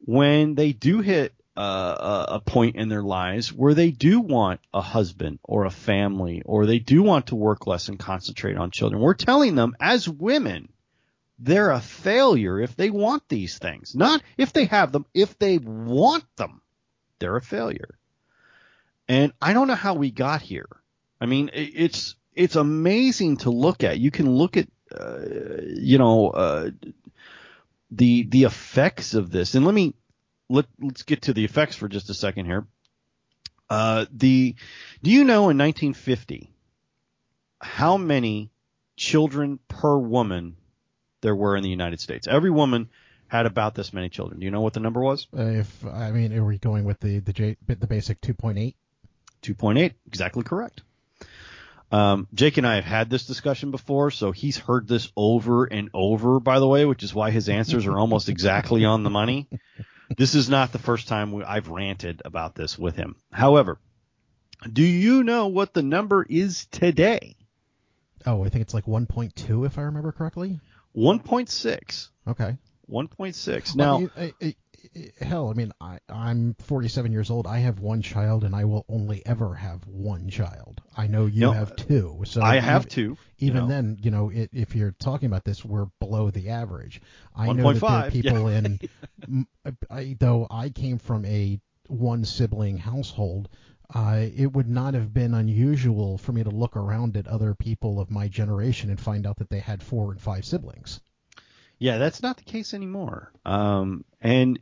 when 0.04 0.56
they 0.56 0.72
do 0.72 1.00
hit 1.00 1.32
uh, 1.56 2.26
a, 2.28 2.40
point 2.40 2.76
in 2.76 2.88
their 2.88 3.02
lives 3.02 3.52
where 3.52 3.74
they 3.74 3.90
do 3.90 4.20
want 4.20 4.60
a 4.72 4.80
husband 4.80 5.38
or 5.42 5.64
a 5.64 5.70
family 5.70 6.42
or 6.44 6.64
they 6.64 6.78
do 6.78 7.02
want 7.02 7.26
to 7.26 7.34
work 7.34 7.66
less 7.66 7.88
and 7.88 7.98
concentrate 7.98 8.56
on 8.56 8.70
children. 8.70 9.02
We're 9.02 9.14
telling 9.14 9.56
them 9.56 9.76
as 9.80 10.08
women, 10.08 10.72
they're 11.38 11.70
a 11.70 11.80
failure 11.80 12.60
if 12.60 12.76
they 12.76 12.90
want 12.90 13.28
these 13.28 13.58
things. 13.58 13.94
Not 13.94 14.22
if 14.38 14.52
they 14.52 14.66
have 14.66 14.92
them, 14.92 15.06
if 15.12 15.38
they 15.38 15.58
want 15.58 16.24
them, 16.36 16.62
they're 17.18 17.36
a 17.36 17.42
failure. 17.42 17.98
And 19.08 19.32
I 19.42 19.52
don't 19.52 19.66
know 19.66 19.74
how 19.74 19.94
we 19.94 20.10
got 20.10 20.42
here. 20.42 20.68
I 21.20 21.26
mean, 21.26 21.50
it's 21.52 22.14
it's 22.34 22.56
amazing 22.56 23.38
to 23.38 23.50
look 23.50 23.82
at. 23.82 23.98
You 23.98 24.10
can 24.10 24.30
look 24.30 24.56
at, 24.56 24.68
uh, 24.94 25.18
you 25.66 25.98
know, 25.98 26.30
uh, 26.30 26.70
the 27.90 28.22
the 28.22 28.44
effects 28.44 29.14
of 29.14 29.30
this. 29.30 29.54
And 29.54 29.66
let 29.66 29.74
me 29.74 29.94
let 30.50 30.66
let's 30.80 31.04
get 31.04 31.22
to 31.22 31.32
the 31.32 31.44
effects 31.44 31.76
for 31.76 31.88
just 31.88 32.10
a 32.10 32.14
second 32.14 32.46
here. 32.46 32.66
Uh, 33.70 34.04
the 34.12 34.56
do 35.02 35.10
you 35.10 35.24
know 35.24 35.48
in 35.48 35.56
1950 35.56 36.52
how 37.60 37.96
many 37.96 38.50
children 38.96 39.60
per 39.68 39.96
woman 39.96 40.56
there 41.20 41.36
were 41.36 41.56
in 41.56 41.62
the 41.62 41.70
United 41.70 42.00
States? 42.00 42.26
Every 42.26 42.50
woman 42.50 42.90
had 43.28 43.46
about 43.46 43.76
this 43.76 43.92
many 43.92 44.08
children. 44.08 44.40
Do 44.40 44.44
you 44.44 44.50
know 44.50 44.60
what 44.60 44.74
the 44.74 44.80
number 44.80 45.00
was? 45.00 45.28
Uh, 45.36 45.42
if 45.42 45.86
I 45.86 46.10
mean, 46.10 46.36
are 46.36 46.44
we 46.44 46.58
going 46.58 46.84
with 46.84 46.98
the 46.98 47.20
the 47.20 47.32
J, 47.32 47.56
the 47.66 47.86
basic 47.86 48.20
2.8? 48.20 48.74
2.8. 49.42 49.94
Exactly 50.06 50.42
correct. 50.42 50.82
Um, 51.92 52.28
Jake 52.34 52.56
and 52.56 52.66
I 52.66 52.76
have 52.76 52.84
had 52.84 53.10
this 53.10 53.26
discussion 53.26 53.72
before, 53.72 54.12
so 54.12 54.30
he's 54.30 54.58
heard 54.58 54.86
this 54.86 55.10
over 55.16 55.64
and 55.64 55.90
over, 55.92 56.38
by 56.38 56.60
the 56.60 56.66
way, 56.66 56.84
which 56.84 57.02
is 57.02 57.12
why 57.12 57.32
his 57.32 57.48
answers 57.48 57.86
are 57.86 57.98
almost 57.98 58.28
exactly 58.28 58.84
on 58.84 59.02
the 59.02 59.10
money. 59.10 59.48
This 60.16 60.34
is 60.34 60.48
not 60.48 60.72
the 60.72 60.78
first 60.78 61.08
time 61.08 61.32
we, 61.32 61.44
I've 61.44 61.68
ranted 61.68 62.22
about 62.24 62.54
this 62.54 62.78
with 62.78 62.96
him. 62.96 63.16
However, 63.32 63.78
Do 64.70 64.82
you 64.82 65.22
know 65.24 65.46
what 65.46 65.72
the 65.72 65.82
number 65.82 66.22
is 66.28 66.66
today? 66.66 67.36
Oh, 68.26 68.44
I 68.44 68.50
think 68.50 68.62
it's 68.62 68.74
like 68.74 68.84
1.2 68.84 69.66
if 69.66 69.78
I 69.78 69.82
remember 69.82 70.12
correctly. 70.12 70.60
1.6. 70.94 72.08
Okay. 72.28 72.58
1.6. 72.90 73.76
Well, 73.76 73.76
Now, 73.76 73.96
I 73.96 73.98
mean, 74.00 74.10
I- 74.16 74.22
I- 74.22 74.46
I- 74.48 74.54
hell, 75.20 75.50
I 75.50 75.54
mean, 75.54 75.72
I, 75.80 75.98
I'm 76.08 76.54
47 76.60 77.12
years 77.12 77.30
old. 77.30 77.46
I 77.46 77.58
have 77.58 77.80
one 77.80 78.02
child, 78.02 78.44
and 78.44 78.54
I 78.54 78.64
will 78.64 78.84
only 78.88 79.24
ever 79.26 79.54
have 79.54 79.86
one 79.86 80.28
child. 80.28 80.80
I 80.96 81.06
know 81.06 81.26
you 81.26 81.40
No, 81.42 81.52
have 81.52 81.76
two. 81.76 82.22
So 82.24 82.42
I 82.42 82.56
have 82.60 82.82
even- 82.82 82.90
two. 82.90 83.16
you 83.38 83.48
Even 83.48 83.56
know. 83.62 83.68
then, 83.68 83.98
you 84.02 84.10
know, 84.10 84.30
it, 84.30 84.50
if 84.52 84.74
you're 84.74 84.92
talking 84.98 85.26
about 85.26 85.44
this, 85.44 85.64
we're 85.64 85.86
below 86.00 86.30
the 86.30 86.48
average. 86.50 87.00
I 87.36 87.52
know 87.52 87.72
that 87.72 87.80
there 87.80 87.90
are 87.90 88.02
1.5, 88.02 88.14
yeah. 88.14 88.22
people 88.32 88.48
in, 88.48 89.46
I, 89.90 90.16
though 90.18 90.46
I 90.50 90.68
came 90.70 90.98
from 90.98 91.24
a 91.24 91.60
one 91.88 92.24
sibling 92.24 92.78
household, 92.78 93.48
uh, 93.94 94.26
it 94.36 94.52
would 94.52 94.68
not 94.68 94.94
have 94.94 95.12
been 95.12 95.34
unusual 95.34 96.16
for 96.16 96.32
me 96.32 96.44
to 96.44 96.50
look 96.50 96.76
around 96.76 97.16
at 97.16 97.26
other 97.26 97.54
people 97.54 97.98
of 98.00 98.10
my 98.10 98.28
generation 98.28 98.88
and 98.88 99.00
find 99.00 99.26
out 99.26 99.36
that 99.38 99.50
they 99.50 99.58
had 99.58 99.82
four 99.82 100.12
and 100.12 100.20
five 100.20 100.44
siblings. 100.44 101.00
Yeah, 101.80 101.96
that's 101.96 102.22
not 102.22 102.36
the 102.36 102.44
case 102.44 102.74
anymore. 102.74 103.32
Um, 103.46 104.04
and 104.20 104.60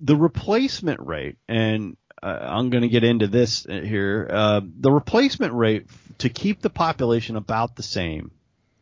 the 0.00 0.16
replacement 0.16 1.00
rate, 1.00 1.36
and 1.48 1.96
uh, 2.22 2.38
I'm 2.42 2.70
going 2.70 2.82
to 2.82 2.88
get 2.88 3.02
into 3.02 3.26
this 3.26 3.64
here. 3.64 4.28
Uh, 4.30 4.60
the 4.62 4.92
replacement 4.92 5.52
rate 5.52 5.88
to 6.18 6.28
keep 6.28 6.62
the 6.62 6.70
population 6.70 7.34
about 7.34 7.74
the 7.74 7.82
same 7.82 8.30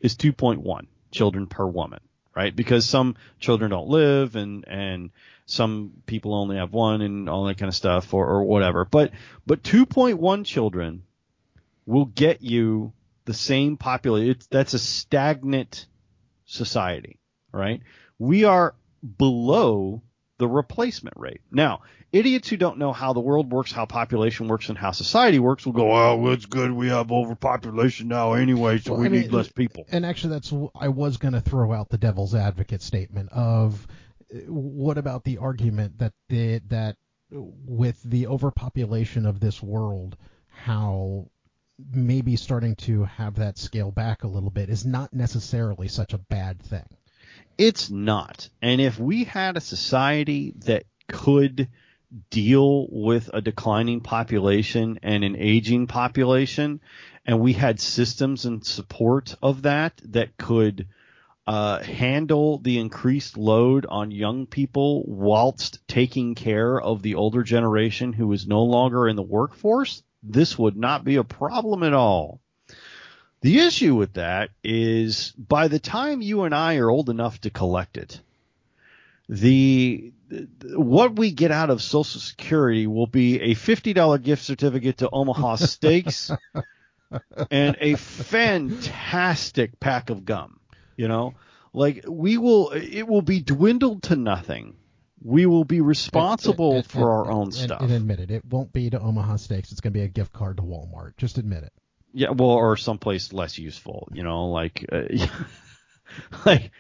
is 0.01 0.17
2.1 0.17 0.87
children 1.11 1.47
per 1.47 1.67
woman, 1.67 2.01
right? 2.37 2.55
Because 2.55 2.87
some 2.87 3.17
children 3.41 3.71
don't 3.71 3.89
live, 3.89 4.37
and 4.37 4.67
and 4.69 5.11
some 5.47 5.93
people 6.05 6.35
only 6.35 6.59
have 6.59 6.75
one, 6.75 7.01
and 7.01 7.31
all 7.31 7.45
that 7.45 7.57
kind 7.57 7.71
of 7.71 7.75
stuff, 7.75 8.13
or, 8.13 8.27
or 8.27 8.45
whatever. 8.45 8.85
But 8.85 9.13
but 9.47 9.63
2.1 9.63 10.45
children 10.45 11.05
will 11.87 12.05
get 12.05 12.43
you 12.43 12.93
the 13.25 13.35
same 13.35 13.79
population. 13.79 14.33
It's, 14.33 14.47
that's 14.49 14.75
a 14.75 14.79
stagnant 14.79 15.87
society 16.45 17.19
right? 17.53 17.81
We 18.19 18.45
are 18.45 18.75
below 19.19 20.03
the 20.39 20.49
replacement 20.49 21.17
rate. 21.17 21.41
Now, 21.51 21.83
idiots 22.11 22.49
who 22.49 22.57
don't 22.57 22.79
know 22.79 22.93
how 22.93 23.13
the 23.13 23.21
world 23.21 23.51
works, 23.53 23.73
how 23.73 23.87
population 23.87 24.49
works, 24.49 24.69
and 24.69 24.77
how 24.77 24.91
society 24.91 25.39
works 25.39 25.65
will 25.65 25.73
go, 25.73 25.93
oh, 25.93 26.17
well, 26.17 26.33
it's 26.33 26.47
good. 26.47 26.73
We 26.73 26.89
have 26.89 27.13
overpopulation 27.13 28.09
now 28.09 28.33
anyway, 28.33 28.79
so 28.79 28.93
Well, 28.93 29.01
we 29.01 29.07
I 29.07 29.11
mean, 29.11 29.21
need 29.23 29.33
less 29.33 29.51
people. 29.51 29.87
And 29.91 30.05
actually, 30.05 30.35
that's 30.35 30.53
I 30.75 30.89
was 30.89 31.17
going 31.17 31.35
to 31.35 31.41
throw 31.41 31.73
out 31.73 31.91
the 31.91 31.99
devil's 31.99 32.35
advocate 32.35 32.83
statement 32.83 33.31
of 33.33 33.87
uh, 34.35 34.39
what 34.49 34.99
about 34.99 35.25
the 35.25 35.39
argument 35.39 35.99
that 35.99 36.13
the, 36.29 36.61
that 36.69 36.97
with 37.31 38.03
the 38.03 38.27
overpopulation 38.27 39.27
of 39.27 39.41
this 39.41 39.63
world, 39.63 40.17
how 40.49 41.29
maybe 41.93 42.37
starting 42.37 42.77
to 42.77 43.05
have 43.05 43.37
that 43.37 43.59
scale 43.59 43.91
back 43.91 44.25
a 44.25 44.29
little 44.29 44.51
bit 44.51 44.69
is 44.69 44.85
not 44.85 45.13
necessarily 45.13 45.89
such 45.89 46.13
a 46.13 46.19
bad 46.19 46.61
thing. 46.61 46.87
It's 47.59 47.91
not. 47.91 48.49
And 48.61 48.81
if 48.81 48.99
we 48.99 49.25
had 49.25 49.57
a 49.57 49.61
society 49.61 50.55
that 50.65 50.85
could 51.09 51.69
deal 52.31 52.89
with 52.91 53.31
a 53.33 53.41
declining 53.41 54.01
population 54.01 54.99
and 55.03 55.25
an 55.25 55.37
aging 55.37 55.87
population, 55.87 56.81
and 57.25 57.41
we 57.41 57.53
had 57.53 57.81
systems 57.81 58.45
and 58.45 58.65
support 58.65 59.35
of 59.43 59.63
that 59.63 60.01
that 60.05 60.37
could 60.37 60.89
uh, 61.47 61.83
handle 61.83 62.59
the 62.59 62.79
increased 62.79 63.37
load 63.37 63.87
on 63.89 64.11
young 64.11 64.47
people 64.47 65.05
whilst 65.07 65.87
taking 65.89 66.35
care 66.35 66.81
of 66.81 67.03
the 67.03 67.17
older 67.17 67.43
generation 67.43 68.13
who 68.13 68.33
is 68.33 68.47
no 68.47 68.63
longer 68.63 69.09
in 69.09 69.17
the 69.17 69.23
workforce, 69.23 70.03
this 70.23 70.59
would 70.59 70.77
not 70.77 71.05
be 71.05 71.17
a 71.17 71.25
problem 71.25 71.83
at 71.83 71.95
all. 71.95 72.41
The 73.43 73.59
issue 73.61 73.95
with 73.97 74.15
that 74.15 74.51
is 74.65 75.33
by 75.33 75.69
the 75.69 75.79
time 75.81 76.23
you 76.23 76.43
and 76.45 76.55
I 76.55 76.77
are 76.77 76.89
old 76.91 77.11
enough 77.11 77.41
to 77.43 77.51
collect 77.51 77.97
it, 77.97 78.21
the 79.29 80.13
what 80.75 81.17
we 81.17 81.31
get 81.33 81.51
out 81.51 81.71
of 81.71 81.83
Social 81.83 82.21
Security 82.21 82.87
will 82.87 83.07
be 83.07 83.41
a 83.41 83.55
fifty 83.55 83.93
dollar 83.93 84.19
gift 84.19 84.43
certificate 84.45 84.99
to 84.99 85.11
Omaha 85.11 85.57
Steaks 85.57 86.31
and 87.51 87.77
a 87.81 87.95
fantastic 87.97 89.79
pack 89.81 90.11
of 90.11 90.25
gum. 90.25 90.61
You 90.97 91.09
know, 91.09 91.35
like 91.73 92.05
we 92.07 92.39
will, 92.39 92.71
it 92.71 93.03
will 93.09 93.23
be 93.23 93.41
dwindled 93.41 94.05
to 94.05 94.17
nothing. 94.17 94.77
We 95.25 95.47
will 95.47 95.65
be 95.65 95.81
responsible 95.81 96.71
And- 96.71 96.77
and- 96.79 96.87
for 96.87 97.11
our 97.11 97.31
own 97.31 97.45
and- 97.45 97.55
stuff. 97.55 97.81
And 97.81 97.91
admit 97.93 98.21
it, 98.21 98.31
it 98.31 98.45
won't 98.45 98.73
be 98.73 98.91
to 98.91 99.01
Omaha 99.01 99.37
Steaks. 99.37 99.73
It's 99.73 99.81
going 99.81 99.93
to 99.93 99.99
be 99.99 100.05
a 100.05 100.09
gift 100.09 100.33
card 100.33 100.57
to 100.59 100.63
Walmart. 100.63 101.17
Just 101.17 101.39
admit 101.39 101.63
it. 101.65 101.73
Yeah, 102.13 102.31
well, 102.31 102.51
or 102.51 102.77
someplace 102.77 103.33
less 103.33 103.59
useful, 103.59 104.09
you 104.13 104.23
know, 104.23 104.47
like, 104.51 104.85
uh, 104.93 105.03
like, 106.47 106.71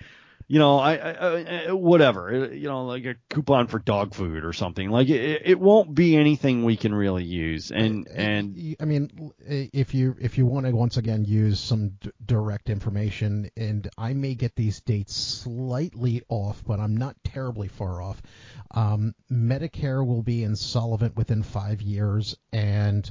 you 0.46 0.58
know, 0.58 0.78
I, 0.78 0.96
I, 0.96 1.66
I 1.68 1.72
whatever, 1.72 2.28
uh, 2.28 2.48
you 2.50 2.68
know, 2.68 2.84
like 2.84 3.06
a 3.06 3.14
coupon 3.30 3.68
for 3.68 3.78
dog 3.78 4.14
food 4.14 4.44
or 4.44 4.52
something. 4.52 4.90
Like, 4.90 5.08
it, 5.08 5.42
it 5.46 5.58
won't 5.58 5.94
be 5.94 6.16
anything 6.16 6.64
we 6.64 6.76
can 6.76 6.94
really 6.94 7.24
use, 7.24 7.70
and 7.70 8.06
and 8.08 8.76
I 8.78 8.84
mean, 8.84 9.32
if 9.46 9.94
you 9.94 10.14
if 10.20 10.36
you 10.36 10.44
want 10.44 10.66
to 10.66 10.72
once 10.72 10.98
again 10.98 11.24
use 11.24 11.58
some 11.58 11.90
d- 12.00 12.10
direct 12.26 12.68
information, 12.68 13.50
and 13.56 13.88
I 13.96 14.12
may 14.12 14.34
get 14.34 14.54
these 14.54 14.82
dates 14.82 15.16
slightly 15.16 16.22
off, 16.28 16.62
but 16.66 16.80
I'm 16.80 16.98
not 16.98 17.16
terribly 17.24 17.68
far 17.68 18.02
off. 18.02 18.20
Um, 18.72 19.14
Medicare 19.30 20.06
will 20.06 20.22
be 20.22 20.44
insolvent 20.44 21.16
within 21.16 21.42
five 21.42 21.80
years, 21.80 22.36
and 22.52 23.10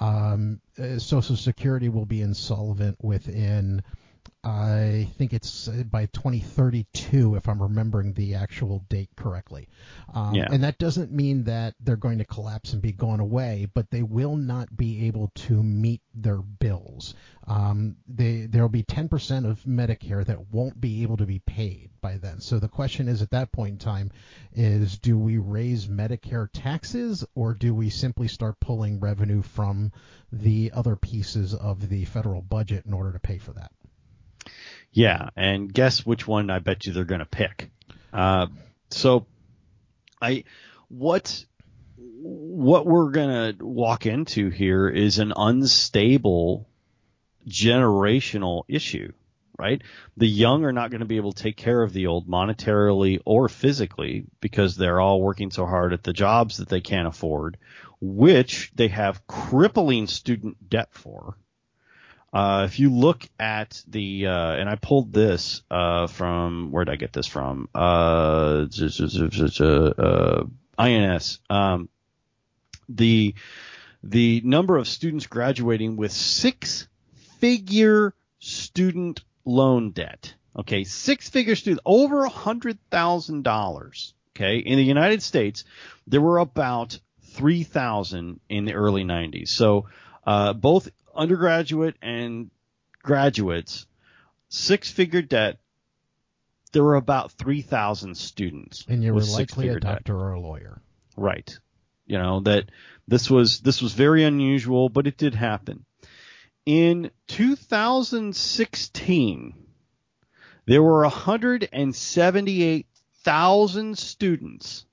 um, 0.00 0.60
uh, 0.78 0.98
Social 0.98 1.36
Security 1.36 1.88
will 1.88 2.06
be 2.06 2.22
insolvent 2.22 2.96
within. 3.02 3.82
I 4.46 5.08
think 5.18 5.32
it's 5.32 5.66
uh, 5.66 5.82
by 5.90 6.06
2032, 6.06 7.34
if 7.34 7.48
I'm 7.48 7.60
remembering 7.60 8.12
the 8.12 8.36
actual 8.36 8.84
date 8.88 9.10
correctly. 9.16 9.68
Um, 10.14 10.36
Yeah. 10.36 10.46
And 10.48 10.62
that 10.62 10.78
doesn't 10.78 11.10
mean 11.10 11.44
that 11.44 11.74
they're 11.80 11.96
going 11.96 12.18
to 12.18 12.24
collapse 12.24 12.72
and 12.72 12.80
be 12.80 12.92
gone 12.92 13.18
away, 13.18 13.66
but 13.74 13.90
they 13.90 14.04
will 14.04 14.36
not 14.36 14.76
be 14.76 15.08
able 15.08 15.32
to 15.34 15.60
meet 15.64 16.00
their 16.14 16.38
bills. 16.38 17.14
Um, 17.48 17.96
they, 18.06 18.46
there'll 18.46 18.68
be 18.68 18.84
10% 18.84 19.50
of 19.50 19.64
Medicare 19.64 20.24
that 20.24 20.52
won't 20.52 20.80
be 20.80 21.02
able 21.02 21.16
to 21.16 21.26
be 21.26 21.40
paid 21.40 21.90
by 22.00 22.18
then. 22.18 22.40
So 22.40 22.60
the 22.60 22.68
question 22.68 23.08
is 23.08 23.22
at 23.22 23.30
that 23.30 23.50
point 23.50 23.72
in 23.72 23.78
time 23.78 24.12
is 24.52 24.96
do 24.98 25.18
we 25.18 25.38
raise 25.38 25.88
Medicare 25.88 26.48
taxes 26.52 27.24
or 27.34 27.52
do 27.52 27.74
we 27.74 27.90
simply 27.90 28.28
start 28.28 28.60
pulling 28.60 29.00
revenue 29.00 29.42
from 29.42 29.90
the 30.30 30.70
other 30.72 30.94
pieces 30.94 31.52
of 31.52 31.88
the 31.88 32.04
federal 32.04 32.42
budget 32.42 32.86
in 32.86 32.92
order 32.92 33.12
to 33.12 33.18
pay 33.18 33.38
for 33.38 33.52
that? 33.52 33.72
Yeah, 34.92 35.28
and 35.36 35.72
guess 35.72 36.06
which 36.06 36.26
one 36.26 36.50
I 36.50 36.58
bet 36.58 36.86
you 36.86 36.92
they're 36.92 37.04
going 37.04 37.20
to 37.20 37.26
pick. 37.26 37.70
Uh, 38.12 38.46
so, 38.90 39.26
I 40.22 40.44
what 40.88 41.44
what 41.98 42.86
we're 42.86 43.10
going 43.10 43.56
to 43.56 43.64
walk 43.64 44.06
into 44.06 44.50
here 44.50 44.88
is 44.88 45.18
an 45.18 45.32
unstable 45.36 46.68
generational 47.46 48.64
issue, 48.68 49.12
right? 49.58 49.82
The 50.16 50.26
young 50.26 50.64
are 50.64 50.72
not 50.72 50.90
going 50.90 51.00
to 51.00 51.06
be 51.06 51.16
able 51.16 51.32
to 51.32 51.42
take 51.42 51.56
care 51.56 51.82
of 51.82 51.92
the 51.92 52.06
old 52.06 52.28
monetarily 52.28 53.20
or 53.24 53.48
physically 53.48 54.24
because 54.40 54.76
they're 54.76 55.00
all 55.00 55.20
working 55.20 55.50
so 55.50 55.66
hard 55.66 55.92
at 55.92 56.02
the 56.02 56.12
jobs 56.12 56.56
that 56.56 56.68
they 56.68 56.80
can't 56.80 57.06
afford, 57.08 57.58
which 58.00 58.72
they 58.74 58.88
have 58.88 59.26
crippling 59.26 60.06
student 60.06 60.68
debt 60.68 60.88
for. 60.92 61.36
Uh, 62.36 62.64
if 62.66 62.78
you 62.78 62.90
look 62.90 63.26
at 63.40 63.82
the, 63.88 64.26
uh, 64.26 64.50
and 64.50 64.68
I 64.68 64.74
pulled 64.74 65.10
this 65.10 65.62
uh, 65.70 66.06
from 66.06 66.70
where 66.70 66.84
did 66.84 66.92
I 66.92 66.96
get 66.96 67.14
this 67.14 67.26
from? 67.26 67.66
Uh, 67.74 68.66
uh, 68.68 70.44
INS. 70.78 71.38
Um, 71.48 71.88
the 72.90 73.34
the 74.02 74.42
number 74.44 74.76
of 74.76 74.86
students 74.86 75.26
graduating 75.26 75.96
with 75.96 76.12
six 76.12 76.88
figure 77.40 78.12
student 78.38 79.22
loan 79.46 79.92
debt. 79.92 80.34
Okay, 80.58 80.84
six 80.84 81.30
figure 81.30 81.56
student 81.56 81.80
over 81.86 82.24
a 82.24 82.28
hundred 82.28 82.76
thousand 82.90 83.44
dollars. 83.44 84.12
Okay, 84.36 84.58
in 84.58 84.76
the 84.76 84.84
United 84.84 85.22
States, 85.22 85.64
there 86.06 86.20
were 86.20 86.36
about 86.36 87.00
three 87.30 87.62
thousand 87.62 88.40
in 88.50 88.66
the 88.66 88.74
early 88.74 89.04
'90s. 89.04 89.48
So 89.48 89.86
uh, 90.26 90.52
both 90.52 90.90
undergraduate 91.16 91.96
and 92.02 92.50
graduates, 93.02 93.86
six 94.48 94.90
figure 94.90 95.22
debt. 95.22 95.58
There 96.72 96.82
were 96.84 96.96
about 96.96 97.32
three 97.32 97.62
thousand 97.62 98.16
students, 98.16 98.84
And 98.88 99.02
you 99.02 99.14
were 99.14 99.20
likely 99.20 99.32
a 99.32 99.36
six-figure 99.36 99.80
debt. 99.80 99.92
doctor 99.92 100.16
or 100.16 100.32
a 100.32 100.40
lawyer. 100.40 100.82
Right. 101.16 101.56
You 102.06 102.18
know, 102.18 102.40
that 102.40 102.70
this 103.08 103.30
was 103.30 103.60
this 103.60 103.80
was 103.80 103.94
very 103.94 104.24
unusual, 104.24 104.88
but 104.88 105.06
it 105.06 105.16
did 105.16 105.34
happen. 105.34 105.84
In 106.66 107.10
2016, 107.28 109.54
there 110.66 110.82
were 110.82 111.02
178,000 111.02 113.98
students 113.98 114.84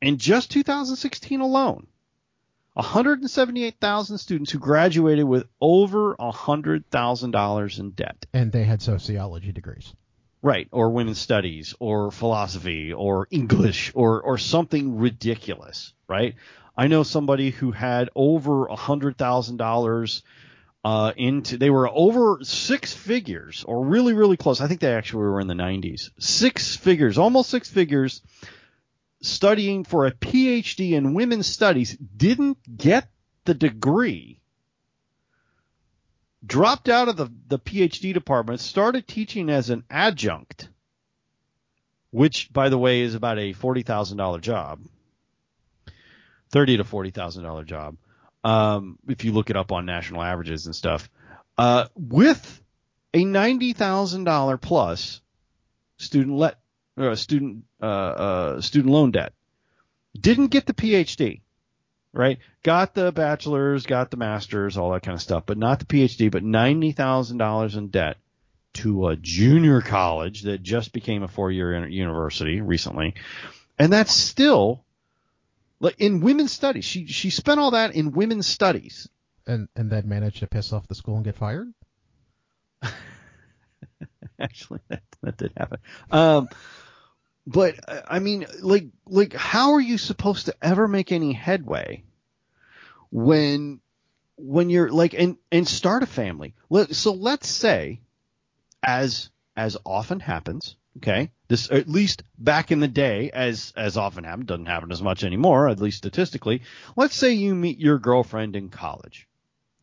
in 0.00 0.16
just 0.16 0.50
2016 0.50 1.40
alone. 1.40 1.86
178,000 2.78 4.18
students 4.18 4.52
who 4.52 4.60
graduated 4.60 5.24
with 5.24 5.48
over 5.60 6.14
$100,000 6.14 7.78
in 7.80 7.90
debt. 7.90 8.26
And 8.32 8.52
they 8.52 8.62
had 8.62 8.80
sociology 8.80 9.50
degrees. 9.50 9.92
Right, 10.40 10.68
or 10.70 10.90
women's 10.90 11.18
studies, 11.18 11.74
or 11.80 12.12
philosophy, 12.12 12.92
or 12.92 13.26
English, 13.32 13.90
or 13.96 14.22
or 14.22 14.38
something 14.38 14.98
ridiculous, 14.98 15.92
right? 16.06 16.36
I 16.76 16.86
know 16.86 17.02
somebody 17.02 17.50
who 17.50 17.72
had 17.72 18.08
over 18.14 18.66
a 18.66 18.76
hundred 18.76 19.18
thousand 19.18 19.56
dollars 19.56 20.22
uh, 20.84 21.12
into. 21.16 21.58
They 21.58 21.70
were 21.70 21.90
over 21.92 22.38
six 22.42 22.94
figures, 22.94 23.64
or 23.66 23.84
really, 23.84 24.12
really 24.12 24.36
close. 24.36 24.60
I 24.60 24.68
think 24.68 24.80
they 24.80 24.94
actually 24.94 25.24
were 25.24 25.40
in 25.40 25.48
the 25.48 25.54
90s. 25.54 26.10
Six 26.20 26.76
figures, 26.76 27.18
almost 27.18 27.50
six 27.50 27.68
figures, 27.68 28.22
studying 29.20 29.84
for 29.84 30.06
a 30.06 30.12
PhD 30.12 30.92
in 30.92 31.14
women's 31.14 31.46
studies. 31.46 31.96
Didn't 31.96 32.58
get 32.76 33.08
the 33.44 33.54
degree 33.54 34.40
dropped 36.44 36.88
out 36.88 37.08
of 37.08 37.16
the, 37.16 37.28
the 37.48 37.58
PhD 37.58 38.14
department, 38.14 38.60
started 38.60 39.06
teaching 39.06 39.50
as 39.50 39.70
an 39.70 39.84
adjunct, 39.90 40.68
which, 42.10 42.52
by 42.52 42.68
the 42.68 42.78
way, 42.78 43.00
is 43.00 43.14
about 43.14 43.38
a 43.38 43.52
$40,000 43.52 44.40
job. 44.40 44.80
Thirty 46.50 46.78
to 46.78 46.84
forty 46.84 47.10
thousand 47.10 47.42
dollar 47.42 47.62
job, 47.62 47.98
um, 48.42 48.98
if 49.06 49.22
you 49.22 49.32
look 49.32 49.50
it 49.50 49.56
up 49.56 49.70
on 49.70 49.84
national 49.84 50.22
averages 50.22 50.64
and 50.64 50.74
stuff, 50.74 51.10
uh, 51.58 51.88
with 51.94 52.62
a 53.12 53.22
ninety 53.22 53.74
thousand 53.74 54.24
dollar 54.24 54.56
plus 54.56 55.20
student 55.98 56.34
let 56.38 56.58
uh, 56.98 57.14
student 57.16 57.64
uh, 57.82 57.86
uh, 57.86 58.60
student 58.60 58.92
loan 58.92 59.10
debt, 59.12 59.32
didn't 60.18 60.48
get 60.48 60.66
the 60.66 60.74
PhD 60.74 61.40
right? 62.12 62.38
Got 62.62 62.94
the 62.94 63.12
bachelor's, 63.12 63.86
got 63.86 64.10
the 64.10 64.16
master's, 64.16 64.76
all 64.76 64.92
that 64.92 65.02
kind 65.02 65.14
of 65.14 65.22
stuff, 65.22 65.44
but 65.46 65.58
not 65.58 65.78
the 65.78 65.84
PhD, 65.84 66.30
but 66.30 66.42
$90,000 66.42 67.76
in 67.76 67.88
debt 67.88 68.16
to 68.74 69.08
a 69.08 69.16
junior 69.16 69.80
college 69.80 70.42
that 70.42 70.62
just 70.62 70.92
became 70.92 71.22
a 71.22 71.28
four 71.28 71.50
year 71.50 71.86
university 71.86 72.60
recently. 72.60 73.14
And 73.78 73.92
that's 73.92 74.12
still 74.12 74.84
like 75.80 75.96
in 75.98 76.20
women's 76.20 76.52
studies. 76.52 76.84
She, 76.84 77.06
she 77.06 77.30
spent 77.30 77.60
all 77.60 77.72
that 77.72 77.94
in 77.94 78.12
women's 78.12 78.46
studies. 78.46 79.08
And, 79.46 79.68
and 79.74 79.90
then 79.90 80.06
managed 80.06 80.40
to 80.40 80.46
piss 80.46 80.74
off 80.74 80.86
the 80.88 80.94
school 80.94 81.16
and 81.16 81.24
get 81.24 81.34
fired? 81.34 81.72
Actually, 84.38 84.80
that, 84.88 85.02
that 85.22 85.38
did 85.38 85.52
happen. 85.56 85.78
Um, 86.10 86.48
but 87.48 87.76
I 88.06 88.18
mean, 88.18 88.46
like, 88.60 88.88
like, 89.06 89.32
how 89.32 89.72
are 89.72 89.80
you 89.80 89.96
supposed 89.96 90.46
to 90.46 90.54
ever 90.60 90.86
make 90.86 91.12
any 91.12 91.32
headway 91.32 92.04
when, 93.10 93.80
when 94.36 94.68
you're 94.68 94.90
like, 94.90 95.14
and 95.14 95.38
and 95.50 95.66
start 95.66 96.02
a 96.02 96.06
family? 96.06 96.54
So 96.90 97.14
let's 97.14 97.48
say, 97.48 98.02
as 98.82 99.30
as 99.56 99.78
often 99.86 100.20
happens, 100.20 100.76
okay, 100.98 101.30
this 101.48 101.70
at 101.70 101.88
least 101.88 102.22
back 102.38 102.70
in 102.70 102.80
the 102.80 102.86
day, 102.88 103.30
as 103.30 103.72
as 103.74 103.96
often 103.96 104.24
happened, 104.24 104.48
doesn't 104.48 104.66
happen 104.66 104.92
as 104.92 105.00
much 105.02 105.24
anymore, 105.24 105.70
at 105.70 105.80
least 105.80 105.96
statistically. 105.96 106.60
Let's 106.96 107.16
say 107.16 107.32
you 107.32 107.54
meet 107.54 107.78
your 107.78 107.98
girlfriend 107.98 108.56
in 108.56 108.68
college, 108.68 109.26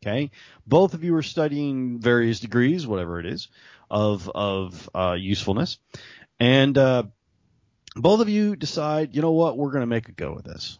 okay, 0.03 0.29
both 0.67 0.93
of 0.93 1.03
you 1.03 1.15
are 1.15 1.23
studying 1.23 1.99
various 1.99 2.39
degrees, 2.39 2.85
whatever 2.85 3.19
it 3.19 3.25
is, 3.25 3.47
of 3.89 4.29
of 4.35 4.87
uh, 4.93 5.15
usefulness, 5.17 5.79
and 6.39 6.77
uh, 6.77 7.03
both 7.95 8.19
of 8.19 8.29
you 8.29 8.55
decide, 8.55 9.15
you 9.15 9.21
know 9.21 9.31
what, 9.31 9.57
we're 9.57 9.71
going 9.71 9.81
to 9.81 9.87
make 9.87 10.09
a 10.09 10.13
go 10.13 10.33
of 10.33 10.43
this. 10.43 10.79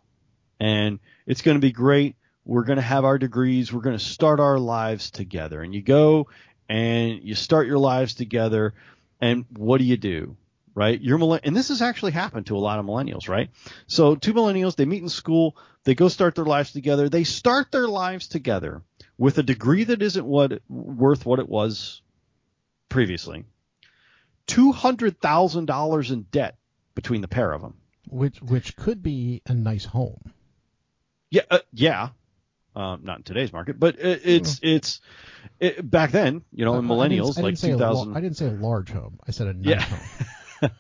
And 0.60 1.00
it's 1.26 1.42
going 1.42 1.56
to 1.56 1.62
be 1.62 1.72
great. 1.72 2.16
We're 2.44 2.64
going 2.64 2.78
to 2.78 2.82
have 2.82 3.06
our 3.06 3.18
degrees. 3.18 3.74
We're 3.74 3.82
going 3.82 3.98
to 3.98 4.04
start 4.04 4.40
our 4.40 4.60
lives 4.60 5.12
together. 5.12 5.62
And 5.62 5.74
you 5.74 5.82
go 5.82 6.28
and 6.70 7.24
you 7.24 7.36
start 7.36 7.68
your 7.68 7.80
lives 7.80 8.14
together. 8.14 8.74
And 9.20 9.46
what 9.56 9.80
do 9.80 9.86
you 9.86 9.98
do? 9.98 10.38
Right? 10.74 11.00
You're 11.00 11.40
and 11.44 11.56
this 11.56 11.70
has 11.70 11.82
actually 11.82 12.12
happened 12.12 12.48
to 12.48 12.58
a 12.58 12.60
lot 12.60 12.80
of 12.80 12.86
millennials, 12.86 13.30
right? 13.30 13.50
So 13.88 14.16
two 14.16 14.34
millennials, 14.34 14.76
they 14.76 14.84
meet 14.84 15.02
in 15.02 15.08
school, 15.08 15.56
they 15.86 15.96
go 15.96 16.10
start 16.10 16.36
their 16.36 16.46
lives 16.46 16.74
together. 16.74 17.08
They 17.08 17.24
start 17.24 17.72
their 17.72 17.88
lives 17.88 18.28
together 18.28 18.82
with 19.18 19.38
a 19.38 19.44
degree 19.44 19.86
that 19.86 20.02
isn't 20.02 20.26
what 20.26 20.62
worth 20.68 21.26
what 21.26 21.40
it 21.40 21.48
was 21.48 22.02
previously. 22.90 23.46
$200,000 24.48 26.12
in 26.12 26.22
debt 26.24 26.58
between 26.96 27.22
the 27.22 27.28
pair 27.28 27.52
of 27.52 27.62
them. 27.62 27.76
Which 28.10 28.42
which 28.42 28.76
could 28.76 29.04
be 29.04 29.42
a 29.46 29.54
nice 29.54 29.86
home. 29.86 30.34
Yeah, 31.30 31.44
uh, 31.50 31.60
yeah. 31.74 32.10
Um, 32.76 33.02
not 33.04 33.18
in 33.18 33.24
today's 33.24 33.54
market, 33.54 33.80
but 33.80 34.00
it, 34.00 34.22
it's 34.26 34.60
oh. 34.64 34.68
it's 34.68 35.02
it, 35.60 35.90
back 35.90 36.12
then, 36.12 36.44
you 36.52 36.66
know, 36.66 36.78
in 36.78 36.86
millennials, 36.86 37.42
like 37.42 37.58
2000. 37.58 37.80
Lo- 38.12 38.18
I 38.18 38.22
didn't 38.22 38.38
say 38.38 38.48
a 38.48 38.52
large 38.52 38.90
home. 38.92 39.20
I 39.26 39.32
said 39.32 39.48
a 39.48 39.54
nice 39.54 39.66
yeah. 39.66 39.82
home. 39.82 40.72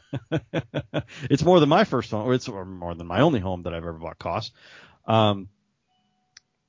it's 1.30 1.43
more 1.43 1.59
than 1.59 1.70
my 1.70 1.84
first 1.84 2.11
home, 2.11 2.28
or 2.28 2.34
it's 2.34 2.47
more 2.47 2.95
than 2.95 3.07
my 3.07 3.22
only 3.22 3.39
home 3.39 3.63
that 3.63 3.74
I've 3.74 3.84
ever 3.84 3.93
bought 3.93 4.20
cost. 4.20 4.53
Um, 5.05 5.49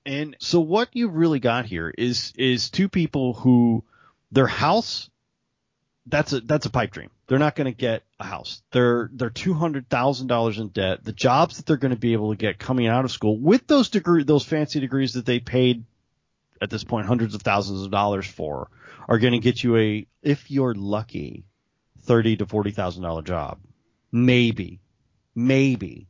and 0.05 0.37
so 0.39 0.61
what 0.61 0.91
you've 0.93 1.15
really 1.15 1.41
got 1.41 1.67
here 1.67 1.93
is 1.97 2.33
is 2.37 2.71
two 2.71 2.89
people 2.89 3.35
who 3.35 3.85
their 4.31 4.47
house 4.47 5.11
that's 6.07 6.33
a 6.33 6.41
that's 6.41 6.67
a 6.67 6.71
pipe 6.71 6.93
dream. 6.93 7.11
They're 7.27 7.41
not 7.41 7.57
going 7.57 7.67
to 7.67 7.77
get 7.77 8.05
a 8.19 8.25
house. 8.25 8.63
They're 8.73 9.11
they're 9.13 9.31
two 9.31 9.55
hundred 9.55 9.89
thousand 9.89 10.29
dollars 10.29 10.59
in 10.59 10.69
debt. 10.69 11.05
The 11.05 11.13
jobs 11.13 11.57
that 11.57 11.67
they're 11.67 11.77
going 11.77 11.95
to 11.95 12.01
be 12.01 12.15
able 12.15 12.31
to 12.31 12.37
get 12.37 12.59
coming 12.59 12.87
out 12.87 13.05
of 13.05 13.13
school 13.13 13.39
with 13.39 13.67
those 13.67 13.91
degree 13.91 14.25
those 14.25 14.45
fancy 14.45 14.81
degrees 14.81 15.15
that 15.15 15.27
they 15.27 15.39
paid 15.39 15.85
at 16.61 16.71
this 16.71 16.85
point 16.85 17.07
hundreds 17.07 17.35
of 17.35 17.43
thousands 17.43 17.83
of 17.83 17.91
dollars 17.91 18.27
for 18.27 18.71
are 19.09 19.19
going 19.19 19.35
to 19.35 19.39
get 19.39 19.63
you 19.63 19.77
a 19.77 20.07
if 20.23 20.51
you're 20.51 20.75
lucky 20.75 21.45
thirty 22.01 22.37
to 22.37 22.47
forty 22.47 22.71
thousand 22.71 23.03
dollar 23.03 23.23
job, 23.23 23.59
maybe, 24.11 24.81
maybe. 25.35 26.09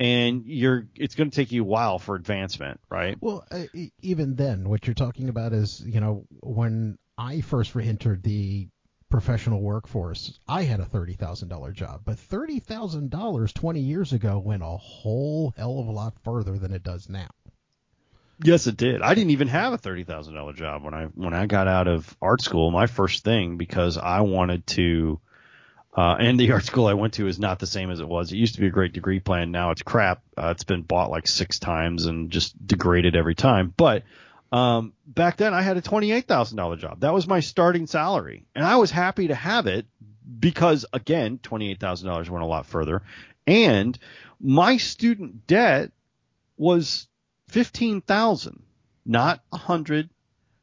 And 0.00 0.44
you're 0.46 0.88
it's 0.96 1.14
going 1.14 1.30
to 1.30 1.36
take 1.36 1.52
you 1.52 1.62
a 1.62 1.66
while 1.66 2.00
for 2.00 2.16
advancement, 2.16 2.80
right? 2.90 3.16
Well, 3.20 3.44
uh, 3.52 3.66
even 4.00 4.34
then, 4.34 4.68
what 4.68 4.84
you're 4.86 4.94
talking 4.94 5.28
about 5.28 5.52
is 5.52 5.80
you 5.86 6.00
know 6.00 6.26
when 6.40 6.98
I 7.16 7.40
first 7.40 7.76
entered 7.76 8.24
the 8.24 8.68
professional 9.12 9.60
workforce, 9.60 10.40
I 10.48 10.62
had 10.62 10.80
a 10.80 10.86
thirty 10.86 11.12
thousand 11.12 11.48
dollar 11.48 11.70
job, 11.70 12.00
but 12.04 12.18
thirty 12.18 12.58
thousand 12.58 13.10
dollars 13.10 13.52
twenty 13.52 13.80
years 13.80 14.12
ago 14.12 14.38
went 14.38 14.62
a 14.62 14.66
whole 14.66 15.52
hell 15.56 15.78
of 15.78 15.86
a 15.86 15.92
lot 15.92 16.14
further 16.24 16.58
than 16.58 16.72
it 16.72 16.82
does 16.82 17.08
now. 17.08 17.28
Yes, 18.42 18.66
it 18.66 18.76
did. 18.76 19.02
I 19.02 19.14
didn't 19.14 19.30
even 19.30 19.48
have 19.48 19.74
a 19.74 19.78
thirty 19.78 20.02
thousand 20.02 20.34
dollar 20.34 20.54
job 20.54 20.82
when 20.82 20.94
I 20.94 21.04
when 21.14 21.34
I 21.34 21.46
got 21.46 21.68
out 21.68 21.86
of 21.86 22.16
art 22.20 22.40
school. 22.40 22.70
My 22.70 22.86
first 22.86 23.22
thing 23.22 23.58
because 23.58 23.98
I 23.98 24.22
wanted 24.22 24.66
to, 24.68 25.20
uh, 25.94 26.16
and 26.18 26.40
the 26.40 26.50
art 26.52 26.64
school 26.64 26.86
I 26.86 26.94
went 26.94 27.14
to 27.14 27.28
is 27.28 27.38
not 27.38 27.58
the 27.58 27.66
same 27.66 27.90
as 27.90 28.00
it 28.00 28.08
was. 28.08 28.32
It 28.32 28.38
used 28.38 28.54
to 28.54 28.62
be 28.62 28.66
a 28.66 28.70
great 28.70 28.94
degree 28.94 29.20
plan. 29.20 29.52
Now 29.52 29.72
it's 29.72 29.82
crap. 29.82 30.22
Uh, 30.38 30.48
it's 30.48 30.64
been 30.64 30.82
bought 30.82 31.10
like 31.10 31.28
six 31.28 31.58
times 31.58 32.06
and 32.06 32.30
just 32.30 32.66
degraded 32.66 33.14
every 33.14 33.34
time. 33.34 33.72
But 33.76 34.04
um, 34.52 34.92
back 35.06 35.38
then 35.38 35.54
I 35.54 35.62
had 35.62 35.78
a 35.78 35.82
$28,000 35.82 36.78
job. 36.78 37.00
That 37.00 37.14
was 37.14 37.26
my 37.26 37.40
starting 37.40 37.86
salary. 37.86 38.44
And 38.54 38.64
I 38.64 38.76
was 38.76 38.90
happy 38.90 39.28
to 39.28 39.34
have 39.34 39.66
it 39.66 39.86
because 40.38 40.84
again, 40.92 41.38
$28,000 41.38 42.28
went 42.28 42.44
a 42.44 42.46
lot 42.46 42.66
further. 42.66 43.02
And 43.46 43.98
my 44.38 44.76
student 44.76 45.46
debt 45.46 45.90
was 46.58 47.08
15,000, 47.48 48.62
not 49.06 49.42
a 49.50 49.56
hundred. 49.56 50.10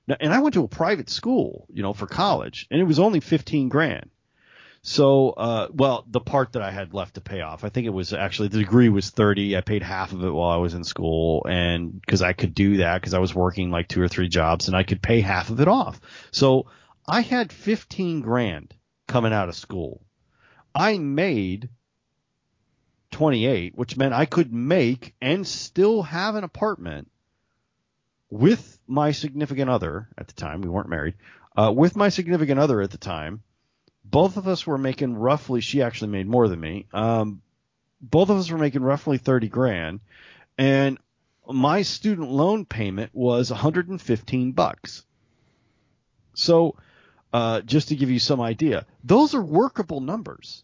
And 0.08 0.34
I 0.34 0.40
went 0.40 0.54
to 0.54 0.64
a 0.64 0.68
private 0.68 1.10
school, 1.10 1.66
you 1.74 1.82
know, 1.82 1.94
for 1.94 2.06
college 2.06 2.68
and 2.70 2.80
it 2.80 2.86
was 2.86 3.00
only 3.00 3.20
15 3.20 3.70
grand. 3.70 4.12
So, 4.82 5.32
uh, 5.32 5.68
well, 5.74 6.06
the 6.08 6.22
part 6.22 6.54
that 6.54 6.62
I 6.62 6.72
had 6.72 6.94
left 6.94 7.16
to 7.16 7.22
pay 7.22 7.42
off, 7.42 7.66
I 7.66 7.70
think 7.70 7.86
it 7.86 7.92
was 7.92 8.14
actually 8.14 8.48
the 8.48 8.60
degree 8.60 8.88
was 8.88 9.10
30. 9.10 9.58
I 9.58 9.62
paid 9.62 9.84
half 9.84 10.14
of 10.14 10.24
it 10.24 10.30
while 10.30 10.50
I 10.50 10.58
was 10.58 10.74
in 10.74 10.86
school 10.86 11.46
and 11.50 12.02
cause 12.08 12.22
I 12.22 12.32
could 12.32 12.54
do 12.54 12.78
that 12.78 13.02
cause 13.02 13.14
I 13.14 13.20
was 13.20 13.36
working 13.36 13.72
like 13.72 13.90
two 13.90 14.02
or 14.02 14.08
three 14.08 14.30
jobs 14.30 14.68
and 14.68 14.78
I 14.78 14.84
could 14.84 15.02
pay 15.02 15.20
half 15.20 15.50
of 15.50 15.60
it 15.60 15.68
off. 15.68 16.00
So 16.32 16.68
I 17.08 17.22
had 17.22 17.52
15 17.52 18.22
grand 18.22 18.74
coming 19.08 19.34
out 19.34 19.50
of 19.50 19.56
school. 19.56 20.02
I 20.74 20.98
made 20.98 21.70
28, 23.12 23.76
which 23.76 23.98
meant 23.98 24.14
I 24.14 24.26
could 24.26 24.54
make 24.54 25.14
and 25.20 25.46
still 25.46 26.04
have 26.04 26.36
an 26.36 26.46
apartment 26.46 27.12
with 28.30 28.80
my 28.88 29.12
significant 29.12 29.70
other 29.70 30.08
at 30.18 30.28
the 30.28 30.34
time. 30.34 30.62
We 30.62 30.70
weren't 30.70 30.90
married. 30.90 31.16
Uh, 31.58 31.74
with 31.76 31.98
my 31.98 32.10
significant 32.10 32.60
other 32.60 32.80
at 32.82 32.92
the 32.92 32.98
time 32.98 33.42
both 34.10 34.38
of 34.38 34.48
us 34.48 34.66
were 34.66 34.78
making 34.78 35.16
roughly. 35.16 35.62
She 35.62 35.82
actually 35.82 36.12
made 36.12 36.28
more 36.28 36.48
than 36.48 36.60
me. 36.60 36.88
Um, 36.94 37.42
both 38.02 38.30
of 38.30 38.38
us 38.38 38.50
were 38.50 38.58
making 38.58 38.82
roughly 38.82 39.18
thirty 39.18 39.50
grand, 39.50 40.00
and 40.58 40.98
my 41.52 41.82
student 41.82 42.30
loan 42.30 42.66
payment 42.66 43.12
was 43.14 43.50
115 43.50 44.52
bucks. 44.52 45.04
So, 46.34 46.76
uh, 47.34 47.62
just 47.62 47.90
to 47.90 47.96
give 47.96 48.10
you 48.10 48.20
some 48.20 48.40
idea, 48.40 48.86
those 49.04 49.34
are 49.34 49.42
workable 49.42 50.00
numbers. 50.00 50.64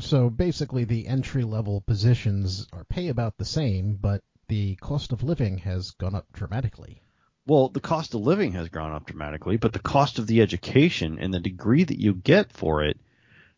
So 0.00 0.30
basically, 0.30 0.84
the 0.84 1.06
entry 1.06 1.44
level 1.44 1.80
positions 1.80 2.66
are 2.72 2.84
pay 2.84 3.08
about 3.08 3.36
the 3.36 3.44
same, 3.44 3.94
but 4.00 4.22
the 4.48 4.76
cost 4.76 5.12
of 5.12 5.22
living 5.22 5.58
has 5.58 5.92
gone 5.92 6.14
up 6.14 6.26
dramatically. 6.32 7.02
Well, 7.46 7.68
the 7.68 7.80
cost 7.80 8.14
of 8.14 8.22
living 8.22 8.52
has 8.52 8.68
gone 8.70 8.92
up 8.92 9.06
dramatically, 9.06 9.56
but 9.56 9.72
the 9.72 9.78
cost 9.78 10.18
of 10.18 10.26
the 10.26 10.40
education 10.40 11.18
and 11.20 11.32
the 11.32 11.40
degree 11.40 11.84
that 11.84 12.00
you 12.00 12.14
get 12.14 12.52
for 12.52 12.82
it 12.82 12.98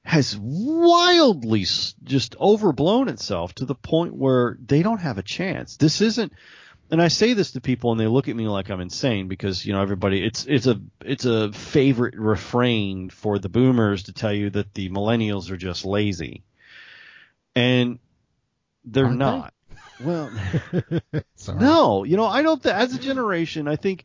has 0.04 0.36
wildly 0.40 1.66
just 2.04 2.36
overblown 2.40 3.08
itself 3.08 3.54
to 3.54 3.64
the 3.64 3.74
point 3.74 4.14
where 4.14 4.56
they 4.64 4.82
don't 4.82 5.00
have 5.00 5.18
a 5.18 5.22
chance. 5.22 5.76
This 5.76 6.00
isn't 6.00 6.32
and 6.90 7.02
I 7.02 7.08
say 7.08 7.32
this 7.32 7.52
to 7.52 7.60
people 7.60 7.90
and 7.90 8.00
they 8.00 8.06
look 8.06 8.28
at 8.28 8.36
me 8.36 8.46
like 8.46 8.70
I'm 8.70 8.80
insane 8.80 9.28
because 9.28 9.66
you 9.66 9.72
know 9.72 9.82
everybody 9.82 10.24
it's 10.24 10.46
it's 10.46 10.66
a 10.66 10.80
it's 11.04 11.24
a 11.24 11.52
favorite 11.52 12.14
refrain 12.16 13.10
for 13.10 13.38
the 13.38 13.48
boomers 13.48 14.04
to 14.04 14.12
tell 14.12 14.32
you 14.32 14.50
that 14.50 14.74
the 14.74 14.88
millennials 14.90 15.50
are 15.50 15.56
just 15.56 15.84
lazy. 15.84 16.44
And 17.54 17.98
they're 18.84 19.06
Aren't 19.06 19.18
not. 19.18 19.54
Well, 19.98 20.32
no, 21.58 22.04
you 22.04 22.16
know, 22.16 22.26
I 22.26 22.42
don't 22.42 22.62
th- 22.62 22.74
as 22.74 22.94
a 22.94 22.98
generation, 22.98 23.68
I 23.68 23.76
think 23.76 24.04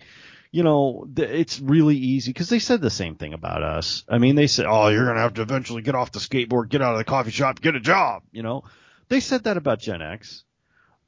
you 0.51 0.63
know, 0.63 1.07
th- 1.15 1.29
it's 1.29 1.59
really 1.59 1.95
easy 1.95 2.31
because 2.31 2.49
they 2.49 2.59
said 2.59 2.81
the 2.81 2.89
same 2.89 3.15
thing 3.15 3.33
about 3.33 3.63
us. 3.63 4.03
I 4.09 4.17
mean, 4.17 4.35
they 4.35 4.47
said, 4.47 4.65
"Oh, 4.67 4.89
you're 4.89 5.05
gonna 5.05 5.21
have 5.21 5.35
to 5.35 5.41
eventually 5.41 5.81
get 5.81 5.95
off 5.95 6.11
the 6.11 6.19
skateboard, 6.19 6.69
get 6.69 6.81
out 6.81 6.93
of 6.93 6.97
the 6.97 7.05
coffee 7.05 7.31
shop, 7.31 7.61
get 7.61 7.75
a 7.75 7.79
job." 7.79 8.23
You 8.31 8.43
know, 8.43 8.63
they 9.07 9.21
said 9.21 9.45
that 9.45 9.57
about 9.57 9.79
Gen 9.79 10.01
X. 10.01 10.43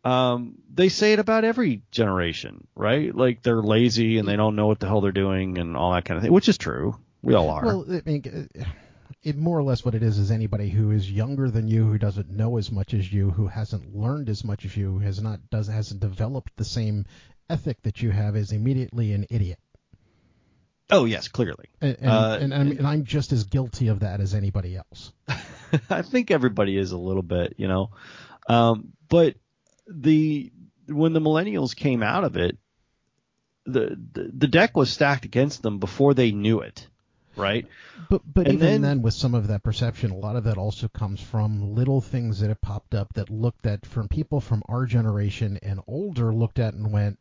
Um, 0.06 0.56
they 0.74 0.90
say 0.90 1.14
it 1.14 1.20
about 1.20 1.44
every 1.46 1.82
generation, 1.92 2.68
right? 2.76 3.14
Like 3.14 3.42
they're 3.42 3.62
lazy 3.62 4.18
and 4.18 4.28
they 4.28 4.36
don't 4.36 4.56
know 4.56 4.68
what 4.68 4.80
the 4.80 4.88
hell 4.88 5.02
they're 5.02 5.12
doing 5.14 5.58
and 5.58 5.78
all 5.78 5.94
that 5.94 6.06
kind 6.06 6.18
of 6.18 6.24
thing, 6.24 6.34
which 6.34 6.50
is 6.50 6.58
true. 6.58 6.98
We 7.22 7.36
all 7.36 7.50
are. 7.50 7.64
Well, 7.64 7.86
I 7.90 8.02
mean, 8.06 8.50
it 9.24 9.38
more 9.38 9.58
or 9.58 9.64
less 9.64 9.86
what 9.86 9.96
it 9.96 10.04
is 10.04 10.18
is 10.18 10.32
anybody 10.32 10.70
who 10.70 10.92
is 10.92 11.10
younger 11.10 11.50
than 11.50 11.68
you, 11.68 11.86
who 11.86 11.98
doesn't 11.98 12.30
know 12.30 12.58
as 12.58 12.72
much 12.72 12.94
as 12.94 13.12
you, 13.12 13.32
who 13.32 13.48
hasn't 13.48 13.96
learned 13.96 14.30
as 14.30 14.44
much 14.44 14.66
as 14.66 14.76
you, 14.76 15.00
has 15.00 15.22
not 15.22 15.40
does 15.50 15.68
hasn't 15.68 16.02
developed 16.02 16.52
the 16.58 16.66
same 16.66 17.06
ethic 17.50 17.82
that 17.84 18.02
you 18.02 18.12
have, 18.12 18.36
is 18.36 18.52
immediately 18.52 19.14
an 19.14 19.26
idiot. 19.30 19.60
Oh 20.90 21.06
yes, 21.06 21.30
clearly. 21.30 21.70
And 21.82 21.98
and, 22.00 22.10
Uh, 22.10 22.38
and, 22.42 22.54
I'm, 22.54 22.72
and 22.72 22.88
I'm 22.88 23.04
just 23.06 23.32
as 23.32 23.46
guilty 23.46 23.88
of 23.88 24.02
that 24.02 24.20
as 24.20 24.34
anybody 24.34 24.76
else. 24.76 25.14
I 25.90 26.02
think 26.02 26.30
everybody 26.30 26.78
is 26.78 26.92
a 26.92 26.98
little 26.98 27.24
bit, 27.24 27.56
you 27.58 27.68
know. 27.68 27.92
Um, 28.48 28.94
but 29.08 29.36
the 29.88 30.52
when 30.88 31.14
the 31.14 31.22
millennials 31.22 31.76
came 31.76 32.04
out 32.04 32.26
of 32.26 32.36
it, 32.36 32.58
the, 33.66 33.98
the 34.12 34.32
the 34.34 34.48
deck 34.48 34.76
was 34.76 34.92
stacked 34.92 35.24
against 35.24 35.62
them 35.62 35.80
before 35.80 36.14
they 36.14 36.32
knew 36.32 36.60
it, 36.60 36.88
right? 37.36 37.66
But 38.10 38.22
but 38.26 38.46
And 38.48 38.56
even 38.56 38.68
then- 38.68 38.82
then, 38.82 39.02
with 39.02 39.14
some 39.14 39.34
of 39.36 39.48
that 39.48 39.64
perception, 39.64 40.12
a 40.12 40.18
lot 40.18 40.36
of 40.36 40.44
that 40.46 40.58
also 40.58 40.88
comes 40.88 41.20
from 41.22 41.74
little 41.76 42.02
things 42.02 42.40
that 42.40 42.50
have 42.50 42.62
popped 42.62 42.94
up 42.94 43.14
that 43.14 43.30
looked 43.30 43.66
at 43.66 43.86
from 43.86 44.08
people 44.08 44.40
from 44.42 44.64
our 44.70 44.86
generation 44.86 45.60
and 45.64 45.80
older 45.88 46.34
looked 46.34 46.60
at 46.60 46.74
and 46.74 46.92
went, 46.92 47.20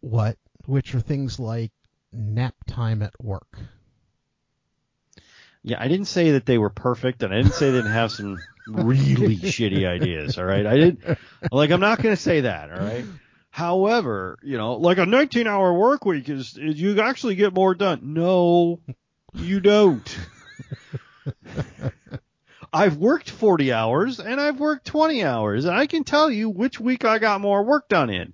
what? 0.00 0.36
Which 0.66 0.94
are 0.94 1.00
things 1.00 1.38
like 1.40 1.72
nap 2.12 2.54
time 2.66 3.02
at 3.02 3.14
work. 3.22 3.58
Yeah, 5.64 5.76
I 5.80 5.86
didn't 5.88 6.06
say 6.06 6.32
that 6.32 6.44
they 6.46 6.58
were 6.58 6.70
perfect, 6.70 7.22
and 7.22 7.32
I 7.32 7.36
didn't 7.36 7.54
say 7.54 7.70
they 7.70 7.78
didn't 7.78 7.92
have 7.92 8.10
some 8.10 8.40
really 8.66 9.36
shitty 9.36 9.86
ideas. 9.86 10.36
All 10.38 10.44
right, 10.44 10.66
I 10.66 10.74
didn't 10.76 11.18
like. 11.52 11.70
I'm 11.70 11.80
not 11.80 12.02
going 12.02 12.14
to 12.16 12.20
say 12.20 12.40
that. 12.42 12.70
All 12.72 12.78
right. 12.84 13.04
However, 13.50 14.38
you 14.42 14.56
know, 14.56 14.74
like 14.76 14.98
a 14.98 15.06
19 15.06 15.46
hour 15.46 15.72
work 15.74 16.04
week 16.06 16.28
is, 16.30 16.56
is 16.56 16.80
you 16.80 16.98
actually 17.00 17.34
get 17.34 17.52
more 17.52 17.74
done. 17.74 18.14
No, 18.14 18.80
you 19.34 19.60
don't. 19.60 20.18
I've 22.72 22.96
worked 22.96 23.28
40 23.28 23.72
hours 23.72 24.18
and 24.18 24.40
I've 24.40 24.58
worked 24.58 24.86
20 24.86 25.24
hours, 25.24 25.66
and 25.66 25.76
I 25.76 25.86
can 25.86 26.04
tell 26.04 26.30
you 26.30 26.48
which 26.48 26.80
week 26.80 27.04
I 27.04 27.18
got 27.18 27.40
more 27.40 27.62
work 27.62 27.88
done 27.88 28.10
in. 28.10 28.32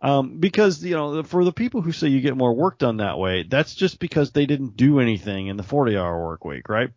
Um, 0.00 0.38
because 0.38 0.84
you 0.84 0.94
know, 0.94 1.22
for 1.22 1.44
the 1.44 1.52
people 1.52 1.80
who 1.80 1.92
say 1.92 2.08
you 2.08 2.20
get 2.20 2.36
more 2.36 2.54
work 2.54 2.78
done 2.78 2.98
that 2.98 3.18
way, 3.18 3.42
that's 3.42 3.74
just 3.74 3.98
because 3.98 4.32
they 4.32 4.44
didn't 4.44 4.76
do 4.76 5.00
anything 5.00 5.46
in 5.46 5.56
the 5.56 5.62
40 5.62 5.96
hour 5.96 6.22
work 6.26 6.44
week, 6.44 6.68
right? 6.68 6.90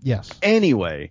Yes. 0.00 0.30
Anyway, 0.42 1.10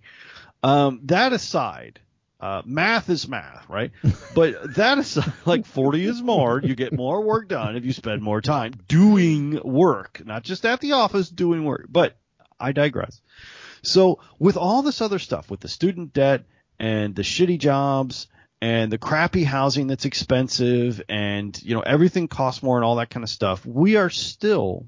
um, 0.62 1.00
that 1.04 1.32
aside, 1.32 2.00
uh, 2.40 2.62
math 2.64 3.10
is 3.10 3.28
math, 3.28 3.68
right? 3.68 3.90
but 4.34 4.74
that 4.74 4.98
aside, 4.98 5.32
like 5.44 5.66
40 5.66 6.04
is 6.04 6.22
more. 6.22 6.60
You 6.62 6.74
get 6.74 6.92
more 6.92 7.22
work 7.22 7.48
done 7.48 7.76
if 7.76 7.84
you 7.84 7.92
spend 7.92 8.22
more 8.22 8.40
time 8.40 8.74
doing 8.86 9.60
work, 9.62 10.22
not 10.24 10.44
just 10.44 10.64
at 10.64 10.80
the 10.80 10.92
office 10.92 11.28
doing 11.28 11.64
work. 11.64 11.86
But 11.88 12.16
I 12.60 12.72
digress. 12.72 13.20
So 13.82 14.20
with 14.38 14.56
all 14.56 14.82
this 14.82 15.00
other 15.00 15.18
stuff, 15.18 15.50
with 15.50 15.60
the 15.60 15.68
student 15.68 16.12
debt 16.12 16.44
and 16.78 17.14
the 17.14 17.22
shitty 17.22 17.58
jobs 17.58 18.28
and 18.60 18.90
the 18.90 18.98
crappy 18.98 19.44
housing 19.44 19.86
that's 19.86 20.04
expensive 20.04 21.00
and 21.08 21.60
you 21.62 21.74
know 21.74 21.80
everything 21.80 22.26
costs 22.28 22.62
more 22.62 22.76
and 22.76 22.84
all 22.84 22.96
that 22.96 23.10
kind 23.10 23.24
of 23.24 23.30
stuff, 23.30 23.64
we 23.64 23.96
are 23.96 24.10
still 24.10 24.86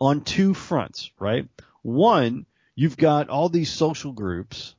on 0.00 0.22
two 0.22 0.54
fronts, 0.54 1.10
right? 1.18 1.48
One, 1.82 2.46
you've 2.74 2.96
got 2.96 3.28
all 3.28 3.48
these 3.48 3.70
social 3.70 4.12
groups 4.12 4.74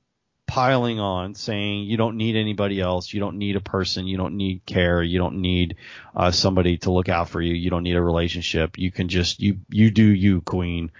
piling 0.51 0.99
on 0.99 1.33
saying 1.33 1.85
you 1.85 1.95
don't 1.95 2.17
need 2.17 2.35
anybody 2.35 2.81
else, 2.81 3.13
you 3.13 3.21
don't 3.21 3.37
need 3.37 3.55
a 3.55 3.61
person, 3.61 4.05
you 4.05 4.17
don't 4.17 4.35
need 4.35 4.65
care, 4.65 5.01
you 5.01 5.17
don't 5.17 5.39
need 5.39 5.77
uh, 6.13 6.29
somebody 6.29 6.77
to 6.77 6.91
look 6.91 7.07
out 7.07 7.29
for 7.29 7.41
you, 7.41 7.53
you 7.53 7.69
don't 7.69 7.83
need 7.83 7.95
a 7.95 8.01
relationship. 8.01 8.77
You 8.77 8.91
can 8.91 9.07
just 9.07 9.39
you 9.39 9.59
you 9.69 9.91
do 9.91 10.03
you, 10.03 10.41
queen. 10.41 10.91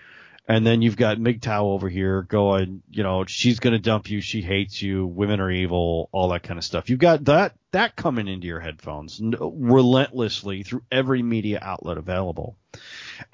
And 0.47 0.65
then 0.65 0.81
you've 0.81 0.95
got 0.95 1.17
MGTOW 1.17 1.63
over 1.63 1.89
here 1.89 2.21
going, 2.21 2.81
you 2.89 3.03
know, 3.03 3.25
she's 3.25 3.59
going 3.59 3.73
to 3.73 3.79
dump 3.79 4.09
you. 4.09 4.21
She 4.21 4.41
hates 4.41 4.81
you. 4.81 5.05
Women 5.05 5.41
are 5.41 5.51
evil. 5.51 6.07
All 6.13 6.29
that 6.29 6.43
kind 6.43 6.57
of 6.57 6.63
stuff. 6.63 6.89
You've 6.89 6.99
got 6.99 7.25
that, 7.25 7.53
that 7.71 7.97
coming 7.97 8.29
into 8.29 8.47
your 8.47 8.59
headphones 8.61 9.21
relentlessly 9.21 10.63
through 10.63 10.83
every 10.91 11.23
media 11.23 11.59
outlet 11.61 11.97
available. 11.97 12.55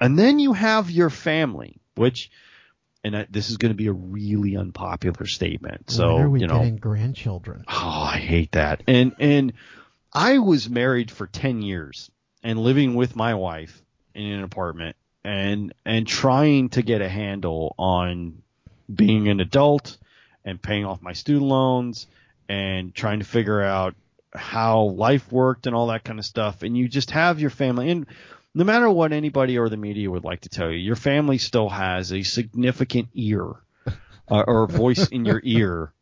And 0.00 0.18
then 0.18 0.38
you 0.38 0.52
have 0.52 0.90
your 0.90 1.10
family, 1.10 1.80
which, 1.94 2.30
and 3.04 3.16
I, 3.16 3.26
this 3.30 3.50
is 3.50 3.56
going 3.56 3.70
to 3.70 3.76
be 3.76 3.86
a 3.86 3.92
really 3.92 4.56
unpopular 4.56 5.26
statement. 5.26 5.90
So, 5.90 6.14
when 6.14 6.24
are 6.24 6.30
we 6.30 6.40
you 6.40 6.46
know, 6.46 6.58
getting 6.58 6.76
grandchildren? 6.76 7.64
Oh, 7.68 8.08
I 8.12 8.18
hate 8.18 8.52
that. 8.52 8.82
And 8.86 9.14
and 9.18 9.52
I 10.12 10.38
was 10.38 10.68
married 10.68 11.10
for 11.10 11.26
10 11.26 11.62
years 11.62 12.10
and 12.42 12.58
living 12.58 12.94
with 12.94 13.14
my 13.14 13.34
wife 13.34 13.82
in 14.14 14.26
an 14.26 14.42
apartment 14.42 14.96
and 15.24 15.74
and 15.84 16.06
trying 16.06 16.70
to 16.70 16.82
get 16.82 17.00
a 17.00 17.08
handle 17.08 17.74
on 17.78 18.42
being 18.92 19.28
an 19.28 19.40
adult 19.40 19.96
and 20.44 20.60
paying 20.60 20.84
off 20.84 21.02
my 21.02 21.12
student 21.12 21.46
loans 21.46 22.06
and 22.48 22.94
trying 22.94 23.18
to 23.18 23.24
figure 23.24 23.60
out 23.60 23.94
how 24.34 24.82
life 24.82 25.30
worked 25.30 25.66
and 25.66 25.74
all 25.74 25.88
that 25.88 26.04
kind 26.04 26.18
of 26.18 26.24
stuff 26.24 26.62
and 26.62 26.76
you 26.76 26.88
just 26.88 27.10
have 27.10 27.40
your 27.40 27.50
family 27.50 27.90
and 27.90 28.06
no 28.58 28.64
matter 28.64 28.90
what 28.90 29.12
anybody 29.12 29.56
or 29.56 29.68
the 29.68 29.76
media 29.76 30.10
would 30.10 30.24
like 30.24 30.40
to 30.40 30.48
tell 30.48 30.68
you 30.68 30.78
your 30.78 30.96
family 30.96 31.38
still 31.38 31.68
has 31.68 32.12
a 32.12 32.24
significant 32.24 33.08
ear 33.14 33.52
uh, 34.28 34.42
or 34.48 34.66
voice 34.66 35.06
in 35.08 35.24
your 35.24 35.40
ear 35.44 35.92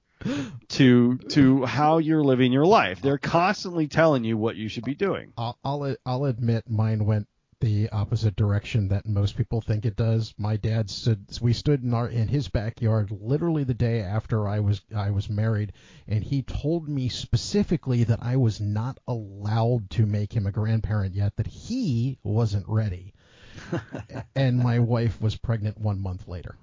to 0.68 1.18
to 1.18 1.66
how 1.66 1.98
you're 1.98 2.24
living 2.24 2.52
your 2.52 2.64
life. 2.64 3.02
They're 3.02 3.18
constantly 3.18 3.88
telling 3.88 4.24
you 4.24 4.38
what 4.38 4.56
you 4.56 4.70
should 4.70 4.84
be 4.84 4.94
doing. 4.94 5.34
I'll, 5.36 5.58
I'll 5.62 5.96
I'll 6.06 6.24
admit 6.24 6.64
mine 6.68 7.04
went 7.04 7.28
the 7.66 7.88
opposite 7.90 8.36
direction 8.36 8.86
that 8.88 9.06
most 9.06 9.36
people 9.36 9.60
think 9.60 9.84
it 9.84 9.96
does. 9.96 10.32
My 10.38 10.56
dad 10.56 10.88
stood 10.88 11.26
we 11.40 11.52
stood 11.52 11.82
in 11.82 11.94
our 11.94 12.08
in 12.08 12.28
his 12.28 12.46
backyard 12.46 13.10
literally 13.10 13.64
the 13.64 13.74
day 13.74 14.02
after 14.02 14.46
I 14.46 14.60
was 14.60 14.82
I 14.94 15.10
was 15.10 15.28
married 15.28 15.72
and 16.06 16.22
he 16.22 16.42
told 16.42 16.88
me 16.88 17.08
specifically 17.08 18.04
that 18.04 18.20
I 18.22 18.36
was 18.36 18.60
not 18.60 18.98
allowed 19.08 19.90
to 19.90 20.06
make 20.06 20.32
him 20.32 20.46
a 20.46 20.52
grandparent 20.52 21.16
yet 21.16 21.34
that 21.38 21.48
he 21.48 22.20
wasn't 22.22 22.68
ready. 22.68 23.14
and 24.36 24.58
my 24.58 24.78
wife 24.78 25.20
was 25.20 25.34
pregnant 25.34 25.76
1 25.76 26.00
month 26.00 26.28
later. 26.28 26.54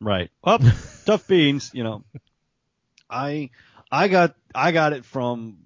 Right. 0.00 0.30
Well, 0.42 0.60
tough 1.04 1.28
beans. 1.28 1.72
You 1.74 1.84
know, 1.84 2.04
I 3.10 3.50
I 3.92 4.08
got 4.08 4.34
I 4.54 4.72
got 4.72 4.94
it 4.94 5.04
from 5.04 5.58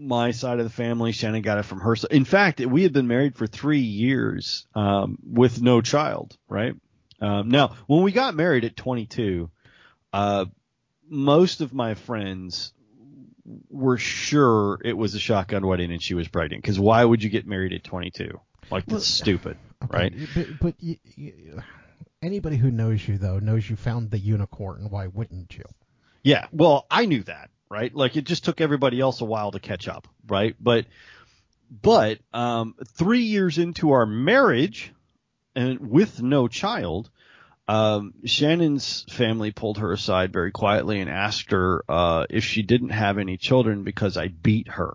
my 0.00 0.30
side 0.30 0.58
of 0.58 0.64
the 0.64 0.70
family. 0.70 1.12
Shannon 1.12 1.42
got 1.42 1.58
it 1.58 1.64
from 1.64 1.80
her. 1.80 1.94
In 2.10 2.24
fact, 2.24 2.60
we 2.60 2.82
had 2.82 2.92
been 2.92 3.06
married 3.06 3.36
for 3.36 3.46
three 3.46 3.80
years 3.80 4.66
um, 4.74 5.18
with 5.22 5.60
no 5.60 5.80
child. 5.80 6.36
Right. 6.48 6.74
Um, 7.20 7.50
now, 7.50 7.76
when 7.86 8.02
we 8.02 8.12
got 8.12 8.34
married 8.34 8.64
at 8.64 8.76
22, 8.76 9.50
uh, 10.12 10.46
most 11.08 11.60
of 11.60 11.74
my 11.74 11.94
friends 11.94 12.72
were 13.68 13.98
sure 13.98 14.78
it 14.84 14.96
was 14.96 15.14
a 15.14 15.18
shotgun 15.18 15.66
wedding 15.66 15.92
and 15.92 16.02
she 16.02 16.14
was 16.14 16.28
pregnant. 16.28 16.62
Because 16.62 16.78
why 16.78 17.04
would 17.04 17.22
you 17.22 17.30
get 17.30 17.46
married 17.46 17.72
at 17.72 17.84
22? 17.84 18.40
Like 18.70 18.86
that's 18.86 18.92
Well, 18.92 19.00
stupid, 19.00 19.56
Okay, 19.82 19.98
right? 19.98 20.14
But, 20.34 20.46
but 20.60 20.74
y 20.82 20.98
y 21.18 21.32
anybody 22.22 22.56
who 22.56 22.70
knows 22.70 23.06
you 23.06 23.18
though 23.18 23.38
knows 23.38 23.68
you 23.68 23.76
found 23.76 24.10
the 24.10 24.18
unicorn. 24.18 24.86
Why 24.90 25.08
wouldn't 25.08 25.56
you? 25.56 25.64
Yeah, 26.22 26.46
well, 26.52 26.86
I 26.90 27.06
knew 27.06 27.22
that, 27.24 27.50
right? 27.70 27.94
Like 27.94 28.16
it 28.16 28.24
just 28.24 28.44
took 28.44 28.60
everybody 28.60 29.00
else 29.00 29.20
a 29.20 29.24
while 29.24 29.52
to 29.52 29.60
catch 29.60 29.88
up, 29.88 30.08
right? 30.26 30.56
But 30.60 30.86
but 31.70 32.18
um 32.32 32.74
3 32.96 33.20
years 33.20 33.58
into 33.58 33.92
our 33.92 34.06
marriage 34.06 34.92
and 35.54 35.90
with 35.90 36.22
no 36.22 36.48
child, 36.48 37.10
um, 37.68 38.14
Shannon's 38.24 39.04
family 39.10 39.52
pulled 39.52 39.78
her 39.78 39.92
aside 39.92 40.32
very 40.32 40.50
quietly 40.50 41.00
and 41.00 41.08
asked 41.08 41.52
her 41.52 41.84
uh, 41.88 42.26
if 42.28 42.42
she 42.44 42.62
didn't 42.62 42.90
have 42.90 43.18
any 43.18 43.36
children 43.36 43.84
because 43.84 44.16
I 44.16 44.28
beat 44.28 44.68
her. 44.68 44.94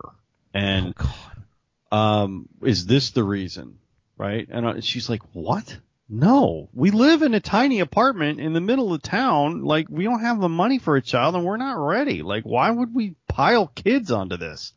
And 0.54 0.94
oh, 1.00 1.98
um, 1.98 2.50
is 2.62 2.86
this 2.86 3.12
the 3.12 3.24
reason? 3.24 3.80
Right? 4.18 4.48
And 4.50 4.66
uh, 4.66 4.82
she's 4.82 5.10
like, 5.10 5.22
what? 5.34 5.78
No, 6.08 6.70
we 6.72 6.92
live 6.92 7.24
in 7.24 7.34
a 7.34 7.40
tiny 7.40 7.80
apartment 7.80 8.40
in 8.40 8.54
the 8.54 8.62
middle 8.62 8.94
of 8.94 9.02
town. 9.02 9.64
Like, 9.64 9.88
we 9.90 10.04
don't 10.04 10.22
have 10.22 10.40
the 10.40 10.50
money 10.50 10.78
for 10.78 10.96
a 10.96 11.02
child 11.02 11.36
and 11.36 11.44
we're 11.44 11.58
not 11.58 11.74
ready. 11.74 12.22
Like, 12.22 12.44
why 12.44 12.70
would 12.70 12.94
we 12.94 13.16
pile 13.28 13.68
kids 13.68 14.12
onto 14.12 14.38
this? 14.38 14.74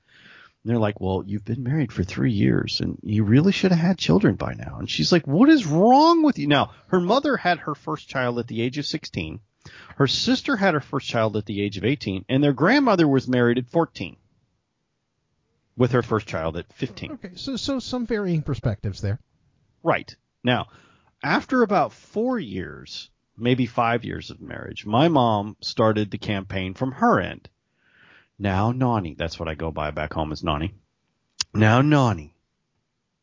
And 0.64 0.70
they're 0.70 0.80
like, 0.80 1.00
well, 1.00 1.22
you've 1.26 1.44
been 1.44 1.62
married 1.62 1.92
for 1.92 2.02
three 2.02 2.32
years 2.32 2.80
and 2.80 2.98
you 3.02 3.24
really 3.24 3.52
should 3.52 3.72
have 3.72 3.80
had 3.80 3.98
children 3.98 4.36
by 4.36 4.54
now. 4.54 4.78
And 4.78 4.88
she's 4.88 5.12
like, 5.12 5.26
what 5.26 5.50
is 5.50 5.66
wrong 5.66 6.22
with 6.22 6.38
you? 6.38 6.46
Now, 6.46 6.72
her 6.88 7.00
mother 7.00 7.36
had 7.36 7.58
her 7.60 7.74
first 7.74 8.08
child 8.08 8.38
at 8.38 8.46
the 8.46 8.62
age 8.62 8.78
of 8.78 8.86
16. 8.86 9.40
Her 9.96 10.06
sister 10.06 10.56
had 10.56 10.72
her 10.72 10.80
first 10.80 11.08
child 11.08 11.36
at 11.36 11.44
the 11.44 11.62
age 11.62 11.76
of 11.76 11.84
18 11.84 12.24
and 12.30 12.42
their 12.42 12.54
grandmother 12.54 13.06
was 13.06 13.28
married 13.28 13.58
at 13.58 13.68
14 13.68 14.16
with 15.76 15.92
her 15.92 16.02
first 16.02 16.26
child 16.26 16.56
at 16.56 16.72
15. 16.72 17.12
Okay, 17.12 17.30
so 17.34 17.56
so 17.56 17.78
some 17.78 18.06
varying 18.06 18.42
perspectives 18.42 19.02
there. 19.02 19.20
Right. 19.82 20.16
Now, 20.42 20.68
after 21.22 21.62
about 21.62 21.92
four 21.92 22.38
years, 22.38 23.10
maybe 23.36 23.66
five 23.66 24.04
years 24.04 24.30
of 24.30 24.40
marriage, 24.40 24.86
my 24.86 25.08
mom 25.08 25.56
started 25.60 26.10
the 26.10 26.18
campaign 26.18 26.74
from 26.74 26.92
her 26.92 27.20
end. 27.20 27.48
Now, 28.38 28.72
Nani, 28.72 29.14
that's 29.14 29.38
what 29.38 29.48
I 29.48 29.54
go 29.54 29.70
by 29.70 29.90
back 29.90 30.12
home 30.12 30.32
is 30.32 30.44
Nani. 30.44 30.74
Now, 31.52 31.80
Nani, 31.82 32.34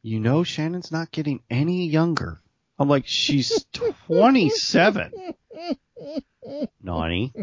you 0.02 0.20
know 0.20 0.44
Shannon's 0.44 0.92
not 0.92 1.12
getting 1.12 1.42
any 1.50 1.88
younger. 1.88 2.42
I'm 2.78 2.90
like, 2.90 3.08
she's 3.08 3.66
27. 3.74 5.12
Nani, 6.84 7.34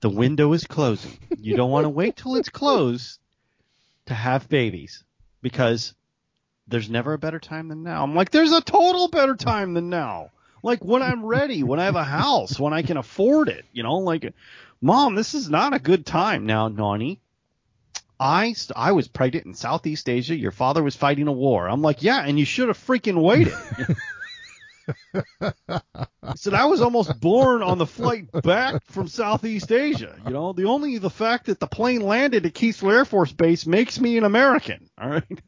the 0.00 0.10
window 0.10 0.52
is 0.52 0.66
closing. 0.66 1.18
You 1.36 1.56
don't 1.56 1.70
want 1.70 1.84
to 1.84 1.90
wait 1.90 2.16
till 2.16 2.36
it's 2.36 2.48
closed 2.48 3.18
to 4.06 4.14
have 4.14 4.48
babies 4.48 5.02
because 5.42 5.94
there's 6.68 6.90
never 6.90 7.12
a 7.12 7.18
better 7.18 7.38
time 7.38 7.68
than 7.68 7.82
now. 7.82 8.02
I'm 8.02 8.14
like, 8.14 8.30
there's 8.30 8.52
a 8.52 8.60
total 8.60 9.08
better 9.08 9.34
time 9.34 9.74
than 9.74 9.90
now. 9.90 10.30
Like 10.62 10.84
when 10.84 11.02
I'm 11.02 11.24
ready, 11.24 11.62
when 11.62 11.80
I 11.80 11.84
have 11.84 11.96
a 11.96 12.04
house, 12.04 12.58
when 12.58 12.72
I 12.72 12.82
can 12.82 12.96
afford 12.96 13.48
it, 13.48 13.64
you 13.72 13.82
know, 13.82 13.98
like, 13.98 14.32
mom, 14.80 15.14
this 15.14 15.34
is 15.34 15.50
not 15.50 15.74
a 15.74 15.80
good 15.80 16.06
time 16.06 16.46
now, 16.46 16.68
Nani. 16.68 17.20
I, 18.20 18.52
st- 18.52 18.76
I 18.76 18.92
was 18.92 19.08
pregnant 19.08 19.46
in 19.46 19.54
Southeast 19.54 20.08
Asia. 20.08 20.36
Your 20.36 20.52
father 20.52 20.82
was 20.82 20.94
fighting 20.94 21.26
a 21.26 21.32
war. 21.32 21.68
I'm 21.68 21.82
like, 21.82 22.04
yeah, 22.04 22.22
and 22.24 22.38
you 22.38 22.44
should 22.44 22.68
have 22.68 22.78
freaking 22.78 23.20
waited. 23.20 23.54
I 26.22 26.34
said 26.36 26.54
I 26.54 26.66
was 26.66 26.80
almost 26.80 27.20
born 27.20 27.62
on 27.62 27.78
the 27.78 27.86
flight 27.86 28.30
back 28.42 28.84
from 28.84 29.08
Southeast 29.08 29.72
Asia. 29.72 30.16
You 30.24 30.32
know, 30.32 30.52
the 30.52 30.64
only 30.64 30.98
the 30.98 31.10
fact 31.10 31.46
that 31.46 31.58
the 31.58 31.66
plane 31.66 32.02
landed 32.02 32.46
at 32.46 32.54
Keesler 32.54 32.92
Air 32.92 33.04
Force 33.04 33.32
Base 33.32 33.66
makes 33.66 34.00
me 34.00 34.18
an 34.18 34.24
American. 34.24 34.88
All 35.00 35.08
right. 35.08 35.42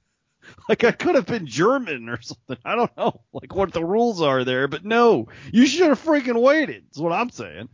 Like 0.68 0.84
I 0.84 0.92
could 0.92 1.14
have 1.14 1.26
been 1.26 1.46
German 1.46 2.08
or 2.08 2.20
something. 2.22 2.56
I 2.64 2.74
don't 2.74 2.96
know, 2.96 3.20
like 3.32 3.54
what 3.54 3.72
the 3.72 3.84
rules 3.84 4.22
are 4.22 4.44
there, 4.44 4.66
but 4.66 4.84
no, 4.84 5.28
you 5.52 5.66
should 5.66 5.88
have 5.88 6.02
freaking 6.02 6.40
waited. 6.40 6.84
Is 6.90 7.00
what 7.00 7.12
I'm 7.12 7.30
saying. 7.30 7.68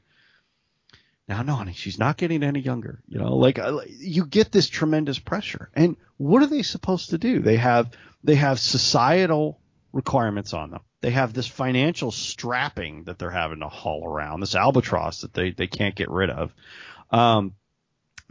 Now, 1.29 1.43
no, 1.43 1.55
honey, 1.55 1.75
she's 1.75 1.99
not 1.99 2.17
getting 2.17 2.43
any 2.43 2.59
younger. 2.59 3.01
You 3.07 3.21
know, 3.21 3.37
like 3.37 3.61
you 3.87 4.27
get 4.27 4.51
this 4.51 4.69
tremendous 4.69 5.21
pressure, 5.21 5.71
and 5.75 5.97
what 6.17 6.43
are 6.43 6.47
they 6.47 6.63
supposed 6.63 7.11
to 7.11 7.19
do? 7.19 7.39
They 7.39 7.57
have 7.57 7.91
they 8.25 8.35
have 8.35 8.59
societal 8.59 9.61
requirements 9.93 10.53
on 10.53 10.73
them. 10.73 10.81
They 11.01 11.11
have 11.11 11.33
this 11.33 11.47
financial 11.47 12.11
strapping 12.11 13.05
that 13.05 13.19
they're 13.19 13.31
having 13.31 13.61
to 13.61 13.69
haul 13.69 14.05
around, 14.05 14.41
this 14.41 14.57
albatross 14.57 15.21
that 15.21 15.33
they 15.33 15.53
they 15.53 15.69
can't 15.69 15.95
get 15.95 16.11
rid 16.11 16.31
of. 16.31 16.53
Um, 17.11 17.55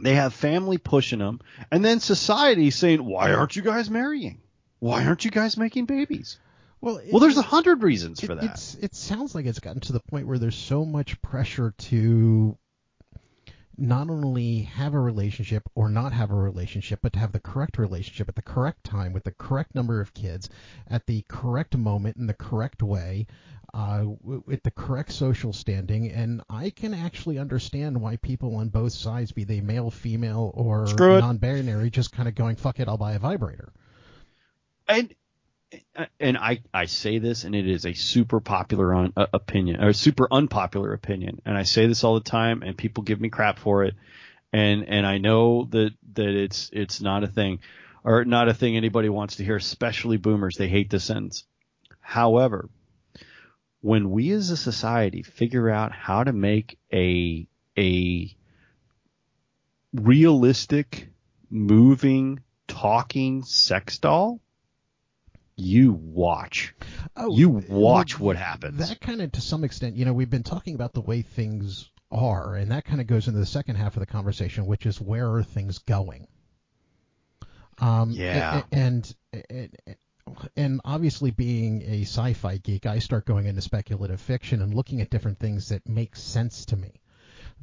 they 0.02 0.14
have 0.14 0.34
family 0.34 0.78
pushing 0.78 1.18
them, 1.18 1.40
and 1.70 1.84
then 1.84 2.00
society 2.00 2.70
saying, 2.70 3.04
"Why 3.04 3.32
aren't 3.32 3.56
you 3.56 3.62
guys 3.62 3.90
marrying? 3.90 4.40
Why 4.78 5.04
aren't 5.04 5.24
you 5.24 5.30
guys 5.30 5.56
making 5.56 5.86
babies?" 5.86 6.38
Well, 6.80 6.96
it, 6.96 7.12
Well, 7.12 7.20
there's 7.20 7.36
a 7.36 7.42
hundred 7.42 7.82
reasons 7.82 8.22
it, 8.22 8.26
for 8.26 8.34
that. 8.34 8.44
It's, 8.44 8.74
it 8.76 8.94
sounds 8.94 9.34
like 9.34 9.46
it's 9.46 9.60
gotten 9.60 9.80
to 9.82 9.92
the 9.92 10.00
point 10.00 10.26
where 10.26 10.38
there's 10.38 10.56
so 10.56 10.84
much 10.84 11.20
pressure 11.20 11.74
to 11.76 12.56
not 13.80 14.10
only 14.10 14.62
have 14.62 14.94
a 14.94 15.00
relationship 15.00 15.68
or 15.74 15.88
not 15.88 16.12
have 16.12 16.30
a 16.30 16.34
relationship, 16.34 17.00
but 17.02 17.12
to 17.14 17.18
have 17.18 17.32
the 17.32 17.40
correct 17.40 17.78
relationship 17.78 18.28
at 18.28 18.36
the 18.36 18.42
correct 18.42 18.84
time 18.84 19.12
with 19.12 19.24
the 19.24 19.32
correct 19.32 19.74
number 19.74 20.00
of 20.00 20.14
kids 20.14 20.48
at 20.86 21.06
the 21.06 21.24
correct 21.28 21.76
moment 21.76 22.16
in 22.16 22.26
the 22.26 22.34
correct 22.34 22.82
way. 22.82 23.26
Uh, 23.72 24.04
with 24.24 24.64
the 24.64 24.70
correct 24.72 25.12
social 25.12 25.52
standing, 25.52 26.10
and 26.10 26.42
I 26.50 26.70
can 26.70 26.92
actually 26.92 27.38
understand 27.38 28.00
why 28.00 28.16
people 28.16 28.56
on 28.56 28.68
both 28.68 28.92
sides, 28.92 29.30
be 29.30 29.44
they 29.44 29.60
male, 29.60 29.92
female, 29.92 30.50
or 30.54 30.86
non-binary, 30.98 31.90
just 31.90 32.10
kind 32.10 32.28
of 32.28 32.34
going, 32.34 32.56
"Fuck 32.56 32.80
it, 32.80 32.88
I'll 32.88 32.96
buy 32.96 33.12
a 33.12 33.20
vibrator." 33.20 33.72
and 34.90 35.14
and 36.18 36.36
I 36.36 36.60
I 36.72 36.86
say 36.86 37.18
this, 37.18 37.44
and 37.44 37.54
it 37.54 37.68
is 37.68 37.86
a 37.86 37.92
super 37.92 38.40
popular 38.40 38.92
on, 38.94 39.12
uh, 39.16 39.26
opinion 39.32 39.82
or 39.82 39.92
super 39.92 40.26
unpopular 40.30 40.92
opinion, 40.92 41.40
and 41.44 41.56
I 41.56 41.62
say 41.62 41.86
this 41.86 42.04
all 42.04 42.14
the 42.14 42.28
time, 42.28 42.62
and 42.62 42.76
people 42.76 43.04
give 43.04 43.20
me 43.20 43.28
crap 43.28 43.58
for 43.58 43.84
it, 43.84 43.94
and 44.52 44.88
and 44.88 45.06
I 45.06 45.18
know 45.18 45.64
that 45.70 45.92
that 46.14 46.28
it's 46.28 46.70
it's 46.72 47.00
not 47.00 47.24
a 47.24 47.28
thing, 47.28 47.60
or 48.04 48.24
not 48.24 48.48
a 48.48 48.54
thing 48.54 48.76
anybody 48.76 49.08
wants 49.08 49.36
to 49.36 49.44
hear, 49.44 49.56
especially 49.56 50.16
boomers. 50.16 50.56
They 50.56 50.68
hate 50.68 50.90
this 50.90 51.04
sentence. 51.04 51.44
However, 52.00 52.68
when 53.80 54.10
we 54.10 54.32
as 54.32 54.50
a 54.50 54.56
society 54.56 55.22
figure 55.22 55.70
out 55.70 55.92
how 55.92 56.24
to 56.24 56.32
make 56.32 56.78
a 56.92 57.46
a 57.78 58.34
realistic, 59.92 61.08
moving, 61.48 62.40
talking 62.66 63.42
sex 63.44 63.98
doll, 63.98 64.40
you 65.60 65.92
watch. 65.92 66.74
Oh, 67.16 67.36
You 67.36 67.48
well, 67.48 67.62
watch 67.68 68.18
what 68.18 68.36
happens. 68.36 68.88
That 68.88 69.00
kind 69.00 69.20
of, 69.22 69.32
to 69.32 69.40
some 69.40 69.64
extent, 69.64 69.96
you 69.96 70.04
know, 70.04 70.12
we've 70.12 70.30
been 70.30 70.42
talking 70.42 70.74
about 70.74 70.92
the 70.92 71.00
way 71.00 71.22
things 71.22 71.90
are, 72.10 72.54
and 72.54 72.70
that 72.72 72.84
kind 72.84 73.00
of 73.00 73.06
goes 73.06 73.28
into 73.28 73.38
the 73.38 73.46
second 73.46 73.76
half 73.76 73.96
of 73.96 74.00
the 74.00 74.06
conversation, 74.06 74.66
which 74.66 74.86
is 74.86 75.00
where 75.00 75.32
are 75.34 75.42
things 75.42 75.78
going? 75.78 76.26
Um, 77.78 78.10
Yeah. 78.10 78.62
And, 78.72 79.14
and 79.48 79.76
and 80.56 80.80
obviously, 80.84 81.30
being 81.30 81.82
a 81.82 82.02
sci-fi 82.02 82.58
geek, 82.58 82.86
I 82.86 82.98
start 82.98 83.24
going 83.24 83.46
into 83.46 83.60
speculative 83.60 84.20
fiction 84.20 84.62
and 84.62 84.74
looking 84.74 85.00
at 85.00 85.10
different 85.10 85.38
things 85.38 85.68
that 85.70 85.88
make 85.88 86.16
sense 86.16 86.66
to 86.66 86.76
me. 86.76 87.00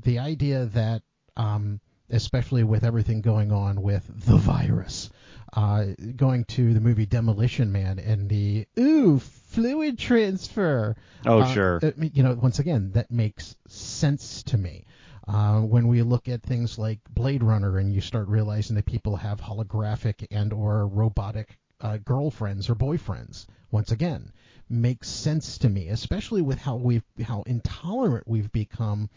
The 0.04 0.20
idea 0.20 0.66
that, 0.66 1.04
um, 1.36 1.80
especially 2.10 2.64
with 2.64 2.84
everything 2.84 3.22
going 3.22 3.52
on 3.52 3.82
with 3.82 4.04
the 4.26 4.38
virus, 4.38 5.10
uh, 5.54 5.86
going 6.16 6.43
to 6.45 6.74
the 6.74 6.80
movie 6.80 7.06
Demolition 7.06 7.72
Man 7.72 8.00
and 8.00 8.30
the 8.30 8.66
ooh 8.80 9.20
fluid 9.20 9.98
transfer. 9.98 10.95
Oh, 11.26 11.39
Uh, 11.39 11.54
sure. 11.54 11.80
it- 11.82 12.16
you 12.16 12.24
know, 12.24 12.34
once 12.36 12.60
again, 12.60 12.91
that 12.93 13.10
makes 13.12 13.56
sense 13.68 14.43
to 14.43 14.58
me. 14.58 14.86
Uh, 15.28 15.60
when 15.62 15.88
we 15.88 16.02
look 16.04 16.30
at 16.30 16.41
things 16.43 16.78
like 16.78 17.00
Blade 17.10 17.43
Runner 17.43 17.78
and 17.80 17.91
you 17.93 18.00
start 18.02 18.28
realizing 18.30 18.76
that 18.78 18.86
people 18.86 19.18
have 19.18 19.41
holographic 19.41 20.26
and 20.32 20.54
or 20.54 20.88
robotic 20.88 21.58
uh, 21.82 21.98
girlfriends 21.98 22.70
or 22.70 22.76
boyfriends, 22.76 23.45
once 23.70 23.91
again, 23.91 24.32
makes 24.70 25.10
sense 25.10 25.58
to 25.60 25.70
me, 25.70 25.89
especially 25.89 26.41
with 26.41 26.58
how 26.60 26.76
we've 26.78 27.04
how 27.24 27.41
intolerant 27.43 28.28
we've 28.28 28.52
become 28.52 29.10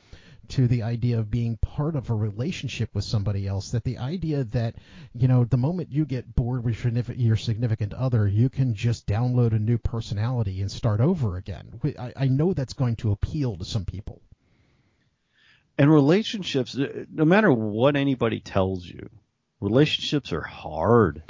to 0.50 0.66
the 0.68 0.82
idea 0.82 1.18
of 1.18 1.30
being 1.30 1.56
part 1.56 1.96
of 1.96 2.10
a 2.10 2.14
relationship 2.14 2.90
with 2.94 3.04
somebody 3.04 3.46
else. 3.46 3.70
That 3.70 3.84
the 3.84 3.98
idea 3.98 4.44
that 4.44 4.76
you 5.14 5.28
know 5.28 5.44
the 5.44 5.56
moment 5.56 5.90
you 5.92 6.04
get 6.04 6.34
bored 6.34 6.64
with 6.64 6.84
your 7.18 7.36
significant- 7.36 7.94
other, 7.94 8.26
you 8.28 8.48
can 8.48 8.74
just 8.74 9.06
download 9.06 9.52
a 9.52 9.58
new 9.58 9.78
personality 9.78 10.60
and 10.60 10.70
start 10.70 11.00
over 11.00 11.36
again. 11.36 11.80
I, 11.98 12.12
I 12.16 12.28
know 12.28 12.52
that's 12.52 12.74
going 12.74 12.96
to 12.96 13.12
appeal 13.12 13.56
to 13.56 13.64
some 13.64 13.84
people. 13.84 14.20
and 15.78 15.90
relationships, 15.90 16.76
uh, 16.78 17.04
no 17.10 17.24
matter 17.24 17.52
what 17.52 17.96
anybody 17.96 18.40
tells 18.40 18.84
you, 18.84 19.08
relationships 19.60 20.32
are 20.32 20.42
hard. 20.42 21.22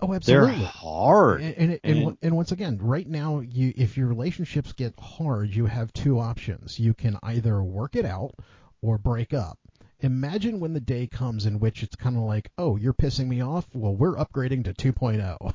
Oh, 0.00 0.14
absolutely. 0.14 0.58
They're 0.58 0.66
hard. 0.66 1.40
And 1.42 1.54
and, 1.56 1.80
and, 1.82 1.98
And- 2.08 2.18
and 2.22 2.36
once 2.36 2.52
again, 2.52 2.78
right 2.80 3.06
now, 3.08 3.40
you 3.40 3.72
if 3.76 3.96
your 3.96 4.06
relationships 4.06 4.72
get 4.72 4.94
hard, 4.98 5.50
you 5.54 5.66
have 5.66 5.92
two 5.92 6.20
options. 6.20 6.78
You 6.78 6.94
can 6.94 7.18
either 7.22 7.62
work 7.62 7.96
it 7.96 8.04
out 8.04 8.34
or 8.82 8.98
break 8.98 9.32
up. 9.34 9.58
Imagine 10.00 10.60
when 10.60 10.72
the 10.74 10.80
day 10.80 11.06
comes 11.08 11.44
in 11.46 11.58
which 11.58 11.82
it's 11.82 11.96
kind 11.96 12.16
of 12.16 12.22
like, 12.22 12.50
oh, 12.56 12.76
you're 12.76 12.92
pissing 12.94 13.26
me 13.26 13.40
off. 13.40 13.66
Well, 13.74 13.94
we're 13.96 14.14
upgrading 14.14 14.64
to 14.64 14.74
2.0. 14.92 15.52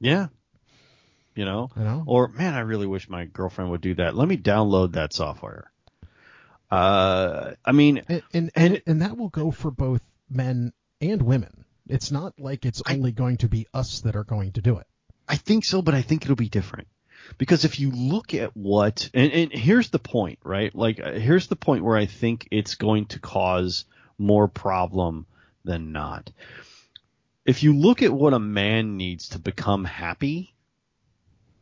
Yeah. 0.00 0.26
You 1.34 1.44
know? 1.44 1.70
You 1.76 1.82
know? 1.84 2.04
Or, 2.06 2.28
man, 2.28 2.54
I 2.54 2.60
really 2.60 2.86
wish 2.86 3.08
my 3.08 3.24
girlfriend 3.24 3.70
would 3.70 3.80
do 3.80 3.94
that. 3.94 4.14
Let 4.14 4.28
me 4.28 4.36
download 4.36 4.92
that 4.92 5.12
software. 5.12 5.70
Uh, 6.70 7.52
I 7.64 7.72
mean, 7.72 8.02
And 8.08 8.22
and, 8.32 8.50
And- 8.54 8.72
and 8.74 8.82
and 8.86 9.02
that 9.02 9.16
will 9.16 9.28
go 9.30 9.50
for 9.50 9.70
both 9.70 10.02
men 10.28 10.72
and 11.00 11.22
women. 11.22 11.64
It's 11.88 12.10
not 12.10 12.38
like 12.38 12.64
it's 12.64 12.82
I- 12.86 12.94
only 12.94 13.12
going 13.12 13.38
to 13.38 13.48
be 13.48 13.66
us 13.72 14.00
that 14.02 14.16
are 14.16 14.24
going 14.24 14.52
to 14.52 14.62
do 14.62 14.78
it. 14.78 14.86
I 15.28 15.36
think 15.36 15.64
so, 15.64 15.80
but 15.82 15.94
I 15.94 16.02
think 16.02 16.24
it'll 16.24 16.36
be 16.36 16.48
different. 16.48 16.88
Because 17.38 17.64
if 17.64 17.80
you 17.80 17.90
look 17.90 18.34
at 18.34 18.56
what, 18.56 19.10
and, 19.14 19.32
and 19.32 19.52
here's 19.52 19.90
the 19.90 19.98
point, 19.98 20.38
right? 20.44 20.74
Like, 20.74 21.00
uh, 21.00 21.12
here's 21.12 21.48
the 21.48 21.56
point 21.56 21.84
where 21.84 21.96
I 21.96 22.06
think 22.06 22.48
it's 22.50 22.74
going 22.74 23.06
to 23.06 23.18
cause 23.18 23.84
more 24.18 24.48
problem 24.48 25.26
than 25.64 25.92
not. 25.92 26.30
If 27.44 27.62
you 27.62 27.74
look 27.74 28.02
at 28.02 28.12
what 28.12 28.34
a 28.34 28.38
man 28.38 28.96
needs 28.96 29.30
to 29.30 29.38
become 29.38 29.84
happy 29.84 30.54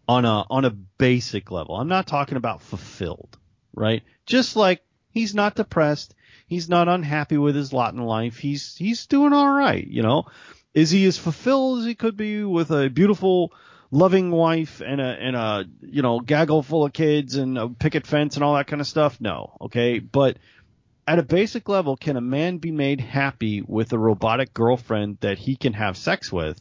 on 0.07 0.25
a, 0.25 0.45
on 0.51 0.65
a 0.65 0.71
basic 0.71 1.51
level, 1.51 1.77
I'm 1.77 1.89
not 1.89 2.07
talking 2.07 2.37
about 2.37 2.63
fulfilled, 2.63 3.39
right? 3.75 4.03
Just 4.27 4.57
like 4.57 4.83
he's 5.11 5.35
not 5.35 5.55
depressed. 5.55 6.15
He's 6.47 6.69
not 6.69 6.89
unhappy 6.89 7.39
with 7.39 7.57
his 7.57 7.73
lot 7.73 7.95
in 7.95 8.01
life. 8.01 8.37
He's, 8.39 8.77
he's 8.77 9.07
doing 9.07 9.33
all 9.33 9.51
right, 9.51 9.87
you 9.87 10.03
know? 10.03 10.27
Is 10.75 10.91
he 10.91 11.07
as 11.07 11.19
fulfilled 11.19 11.81
as 11.81 11.87
he 11.87 11.95
could 11.95 12.17
be 12.17 12.45
with 12.45 12.71
a 12.71 12.89
beautiful, 12.89 13.53
loving 13.93 14.31
wife 14.31 14.81
and 14.85 15.01
a 15.01 15.05
and 15.05 15.37
a 15.37 15.65
you 15.83 16.03
know 16.03 16.19
gaggle 16.19 16.65
full 16.65 16.85
of 16.85 16.93
kids 16.93 17.37
and 17.37 17.57
a 17.57 17.69
picket 17.69 18.07
fence 18.07 18.35
and 18.35 18.43
all 18.43 18.57
that 18.57 18.67
kind 18.67 18.81
of 18.81 18.89
stuff? 18.89 19.21
No, 19.21 19.57
okay, 19.61 20.01
but 20.01 20.39
at 21.07 21.21
a 21.21 21.23
basic 21.23 21.69
level, 21.69 21.97
can 21.97 22.17
a 22.17 22.21
man 22.21 22.59
be 22.59 22.73
made 22.73 23.01
happy 23.01 23.61
with 23.61 23.93
a 23.93 23.99
robotic 23.99 24.53
girlfriend 24.53 25.19
that 25.21 25.39
he 25.39 25.55
can 25.55 25.75
have 25.75 25.97
sex 25.97 26.33
with? 26.33 26.61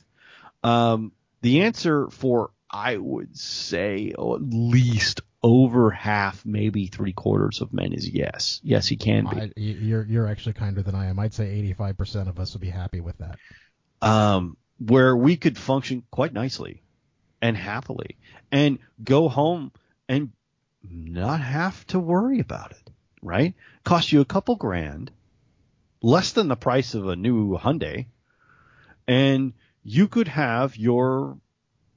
Um, 0.63 1.11
the 1.41 1.61
answer 1.61 2.09
for 2.09 2.51
I 2.69 2.97
would 2.97 3.35
say 3.35 4.13
oh, 4.17 4.35
at 4.35 4.41
least 4.43 5.21
over 5.43 5.89
half, 5.89 6.45
maybe 6.45 6.85
three 6.85 7.13
quarters 7.13 7.61
of 7.61 7.73
men 7.73 7.93
is 7.93 8.07
yes. 8.07 8.61
Yes, 8.63 8.87
he 8.87 8.95
can 8.95 9.25
be. 9.25 9.41
I, 9.41 9.51
you're 9.55 10.05
you're 10.05 10.27
actually 10.27 10.53
kinder 10.53 10.83
than 10.83 10.93
I 10.93 11.07
am. 11.07 11.17
I'd 11.17 11.33
say 11.33 11.75
85% 11.79 12.27
of 12.27 12.39
us 12.39 12.53
would 12.53 12.61
be 12.61 12.69
happy 12.69 12.99
with 12.99 13.17
that. 13.17 13.39
Um, 14.03 14.57
where 14.77 15.15
we 15.15 15.37
could 15.37 15.57
function 15.57 16.03
quite 16.11 16.33
nicely 16.33 16.81
and 17.41 17.57
happily 17.57 18.17
and 18.51 18.79
go 19.03 19.29
home 19.29 19.71
and 20.07 20.31
not 20.83 21.41
have 21.41 21.85
to 21.87 21.99
worry 21.99 22.39
about 22.39 22.71
it, 22.71 22.89
right? 23.21 23.53
Cost 23.83 24.11
you 24.11 24.21
a 24.21 24.25
couple 24.25 24.55
grand, 24.55 25.11
less 26.01 26.33
than 26.33 26.47
the 26.47 26.55
price 26.55 26.93
of 26.93 27.07
a 27.07 27.15
new 27.15 27.57
Hyundai, 27.57 28.07
and 29.07 29.53
you 29.83 30.07
could 30.07 30.27
have 30.27 30.77
your 30.77 31.37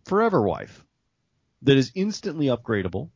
forever 0.04 0.42
wife 0.42 0.84
that 1.62 1.76
is 1.76 1.92
instantly 1.94 2.46
upgradable, 2.46 3.10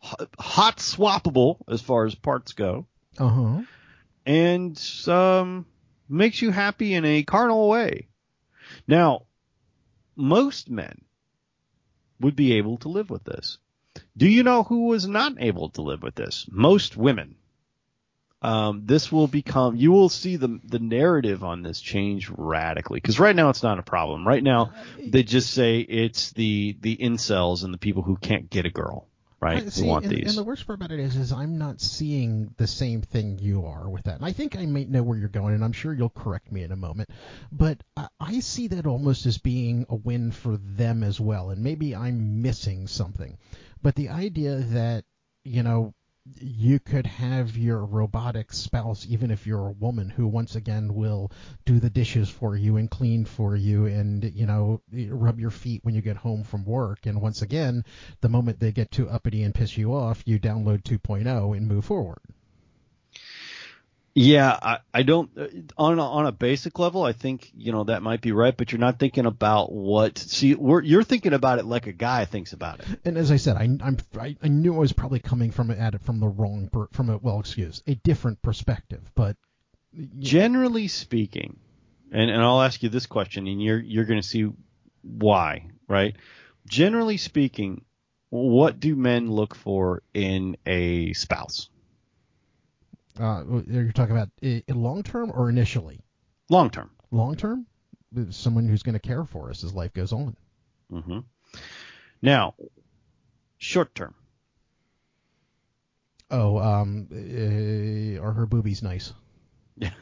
hot 0.00 0.78
swappable 0.78 1.58
as 1.68 1.80
far 1.82 2.06
as 2.06 2.14
parts 2.14 2.52
go, 2.52 2.86
uh-huh. 3.18 3.62
and 4.24 5.08
um, 5.08 5.66
makes 6.08 6.40
you 6.40 6.50
happy 6.50 6.94
in 6.94 7.04
a 7.04 7.22
carnal 7.22 7.68
way. 7.68 8.08
Now, 8.86 9.26
most 10.18 10.68
men 10.68 11.00
would 12.20 12.36
be 12.36 12.54
able 12.54 12.76
to 12.78 12.88
live 12.88 13.08
with 13.08 13.24
this. 13.24 13.58
Do 14.16 14.28
you 14.28 14.42
know 14.42 14.64
who 14.64 14.86
was 14.86 15.06
not 15.06 15.34
able 15.38 15.70
to 15.70 15.82
live 15.82 16.02
with 16.02 16.14
this? 16.14 16.46
Most 16.50 16.96
women. 16.96 17.36
Um, 18.40 18.82
this 18.84 19.10
will 19.10 19.26
become, 19.26 19.74
you 19.74 19.90
will 19.90 20.08
see 20.08 20.36
the, 20.36 20.60
the 20.64 20.78
narrative 20.78 21.42
on 21.42 21.62
this 21.62 21.80
change 21.80 22.30
radically. 22.30 23.00
Cause 23.00 23.18
right 23.18 23.34
now 23.34 23.48
it's 23.48 23.64
not 23.64 23.80
a 23.80 23.82
problem. 23.82 24.26
Right 24.26 24.42
now 24.42 24.72
they 24.98 25.24
just 25.24 25.52
say 25.52 25.80
it's 25.80 26.30
the, 26.32 26.76
the 26.80 26.96
incels 26.96 27.64
and 27.64 27.74
the 27.74 27.78
people 27.78 28.02
who 28.02 28.16
can't 28.16 28.48
get 28.48 28.66
a 28.66 28.70
girl 28.70 29.08
right? 29.40 29.72
See, 29.72 29.86
want 29.86 30.04
and, 30.04 30.14
these. 30.14 30.28
And 30.28 30.38
the 30.38 30.44
worst 30.44 30.66
part 30.66 30.78
about 30.78 30.90
it 30.90 31.00
is, 31.00 31.16
is 31.16 31.32
I'm 31.32 31.58
not 31.58 31.80
seeing 31.80 32.54
the 32.56 32.66
same 32.66 33.02
thing 33.02 33.38
you 33.38 33.66
are 33.66 33.88
with 33.88 34.04
that. 34.04 34.16
And 34.16 34.24
I 34.24 34.32
think 34.32 34.56
I 34.56 34.66
may 34.66 34.84
know 34.84 35.02
where 35.02 35.18
you're 35.18 35.28
going, 35.28 35.54
and 35.54 35.64
I'm 35.64 35.72
sure 35.72 35.92
you'll 35.92 36.08
correct 36.10 36.50
me 36.50 36.62
in 36.62 36.72
a 36.72 36.76
moment. 36.76 37.10
But 37.52 37.82
I, 37.96 38.08
I 38.20 38.40
see 38.40 38.68
that 38.68 38.86
almost 38.86 39.26
as 39.26 39.38
being 39.38 39.86
a 39.88 39.94
win 39.94 40.32
for 40.32 40.56
them 40.56 41.02
as 41.02 41.20
well. 41.20 41.50
And 41.50 41.62
maybe 41.62 41.94
I'm 41.94 42.42
missing 42.42 42.86
something. 42.86 43.38
But 43.82 43.94
the 43.94 44.08
idea 44.08 44.56
that, 44.56 45.04
you 45.44 45.62
know, 45.62 45.94
you 46.40 46.78
could 46.78 47.06
have 47.06 47.56
your 47.56 47.84
robotic 47.84 48.52
spouse, 48.52 49.06
even 49.08 49.30
if 49.30 49.46
you're 49.46 49.68
a 49.68 49.72
woman, 49.72 50.10
who 50.10 50.26
once 50.26 50.56
again 50.56 50.94
will 50.94 51.30
do 51.64 51.80
the 51.80 51.90
dishes 51.90 52.28
for 52.28 52.56
you 52.56 52.76
and 52.76 52.90
clean 52.90 53.24
for 53.24 53.56
you 53.56 53.86
and, 53.86 54.24
you 54.24 54.46
know, 54.46 54.80
rub 54.92 55.40
your 55.40 55.50
feet 55.50 55.84
when 55.84 55.94
you 55.94 56.02
get 56.02 56.16
home 56.16 56.44
from 56.44 56.64
work. 56.64 57.06
And 57.06 57.20
once 57.20 57.42
again, 57.42 57.84
the 58.20 58.28
moment 58.28 58.60
they 58.60 58.72
get 58.72 58.90
too 58.90 59.08
uppity 59.08 59.42
and 59.42 59.54
piss 59.54 59.76
you 59.76 59.94
off, 59.94 60.22
you 60.26 60.38
download 60.38 60.82
2.0 60.82 61.56
and 61.56 61.68
move 61.68 61.84
forward. 61.84 62.20
Yeah, 64.14 64.58
I, 64.60 64.78
I 64.92 65.02
don't 65.04 65.30
uh, 65.38 65.46
on 65.76 65.98
a, 65.98 66.02
on 66.02 66.26
a 66.26 66.32
basic 66.32 66.78
level. 66.78 67.04
I 67.04 67.12
think 67.12 67.52
you 67.54 67.72
know 67.72 67.84
that 67.84 68.02
might 68.02 68.20
be 68.20 68.32
right, 68.32 68.56
but 68.56 68.72
you're 68.72 68.80
not 68.80 68.98
thinking 68.98 69.26
about 69.26 69.70
what. 69.70 70.18
See, 70.18 70.56
you're 70.58 71.04
thinking 71.04 71.34
about 71.34 71.58
it 71.58 71.66
like 71.66 71.86
a 71.86 71.92
guy 71.92 72.24
thinks 72.24 72.52
about 72.52 72.80
it. 72.80 72.86
And 73.04 73.16
as 73.16 73.30
I 73.30 73.36
said, 73.36 73.56
I, 73.56 73.62
I'm 73.62 73.98
I, 74.18 74.36
I 74.42 74.48
knew 74.48 74.74
I 74.74 74.78
was 74.78 74.92
probably 74.92 75.20
coming 75.20 75.50
from 75.52 75.70
at 75.70 75.94
it 75.94 76.02
from 76.02 76.20
the 76.20 76.26
wrong 76.26 76.68
from 76.92 77.10
a 77.10 77.18
well, 77.18 77.38
excuse 77.38 77.82
a 77.86 77.94
different 77.94 78.42
perspective, 78.42 79.02
but 79.14 79.36
generally 80.18 80.82
know. 80.82 80.88
speaking, 80.88 81.58
and 82.10 82.30
and 82.30 82.42
I'll 82.42 82.62
ask 82.62 82.82
you 82.82 82.88
this 82.88 83.06
question, 83.06 83.46
and 83.46 83.62
you're 83.62 83.80
you're 83.80 84.04
going 84.04 84.20
to 84.20 84.26
see 84.26 84.50
why, 85.02 85.66
right? 85.86 86.16
Generally 86.66 87.18
speaking, 87.18 87.84
what 88.30 88.80
do 88.80 88.96
men 88.96 89.30
look 89.30 89.54
for 89.54 90.02
in 90.12 90.56
a 90.66 91.12
spouse? 91.12 91.70
Uh, 93.18 93.42
you're 93.66 93.92
talking 93.92 94.16
about 94.16 94.30
long 94.68 95.02
term 95.02 95.32
or 95.34 95.48
initially? 95.48 96.00
Long 96.50 96.70
term. 96.70 96.90
Long 97.10 97.36
term? 97.36 97.66
Someone 98.30 98.68
who's 98.68 98.82
going 98.82 98.94
to 98.94 99.00
care 99.00 99.24
for 99.24 99.50
us 99.50 99.64
as 99.64 99.74
life 99.74 99.92
goes 99.92 100.12
on. 100.12 100.36
Mm-hmm. 100.92 101.18
Now, 102.22 102.54
short 103.58 103.94
term. 103.94 104.14
Oh, 106.30 106.58
um, 106.58 107.08
uh, 107.10 108.22
are 108.22 108.32
her 108.32 108.46
boobies 108.46 108.82
nice? 108.82 109.12
Yeah, 109.76 109.92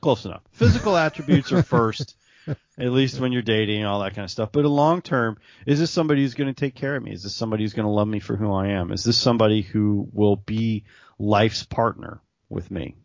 close 0.00 0.24
enough. 0.24 0.42
Physical 0.52 0.96
attributes 0.96 1.52
are 1.52 1.62
first, 1.62 2.16
at 2.46 2.92
least 2.92 3.18
when 3.18 3.32
you're 3.32 3.40
dating 3.42 3.78
and 3.78 3.86
all 3.86 4.00
that 4.00 4.14
kind 4.14 4.24
of 4.24 4.30
stuff. 4.30 4.50
But 4.52 4.66
a 4.66 4.68
long 4.68 5.00
term, 5.00 5.38
is 5.66 5.78
this 5.78 5.90
somebody 5.90 6.22
who's 6.22 6.34
going 6.34 6.52
to 6.52 6.58
take 6.58 6.74
care 6.74 6.96
of 6.96 7.02
me? 7.02 7.12
Is 7.12 7.22
this 7.22 7.34
somebody 7.34 7.64
who's 7.64 7.72
going 7.72 7.86
to 7.86 7.92
love 7.92 8.08
me 8.08 8.20
for 8.20 8.36
who 8.36 8.52
I 8.52 8.68
am? 8.68 8.92
Is 8.92 9.04
this 9.04 9.16
somebody 9.16 9.62
who 9.62 10.06
will 10.12 10.36
be 10.36 10.84
life's 11.18 11.64
partner? 11.64 12.20
With 12.50 12.70
me, 12.70 12.96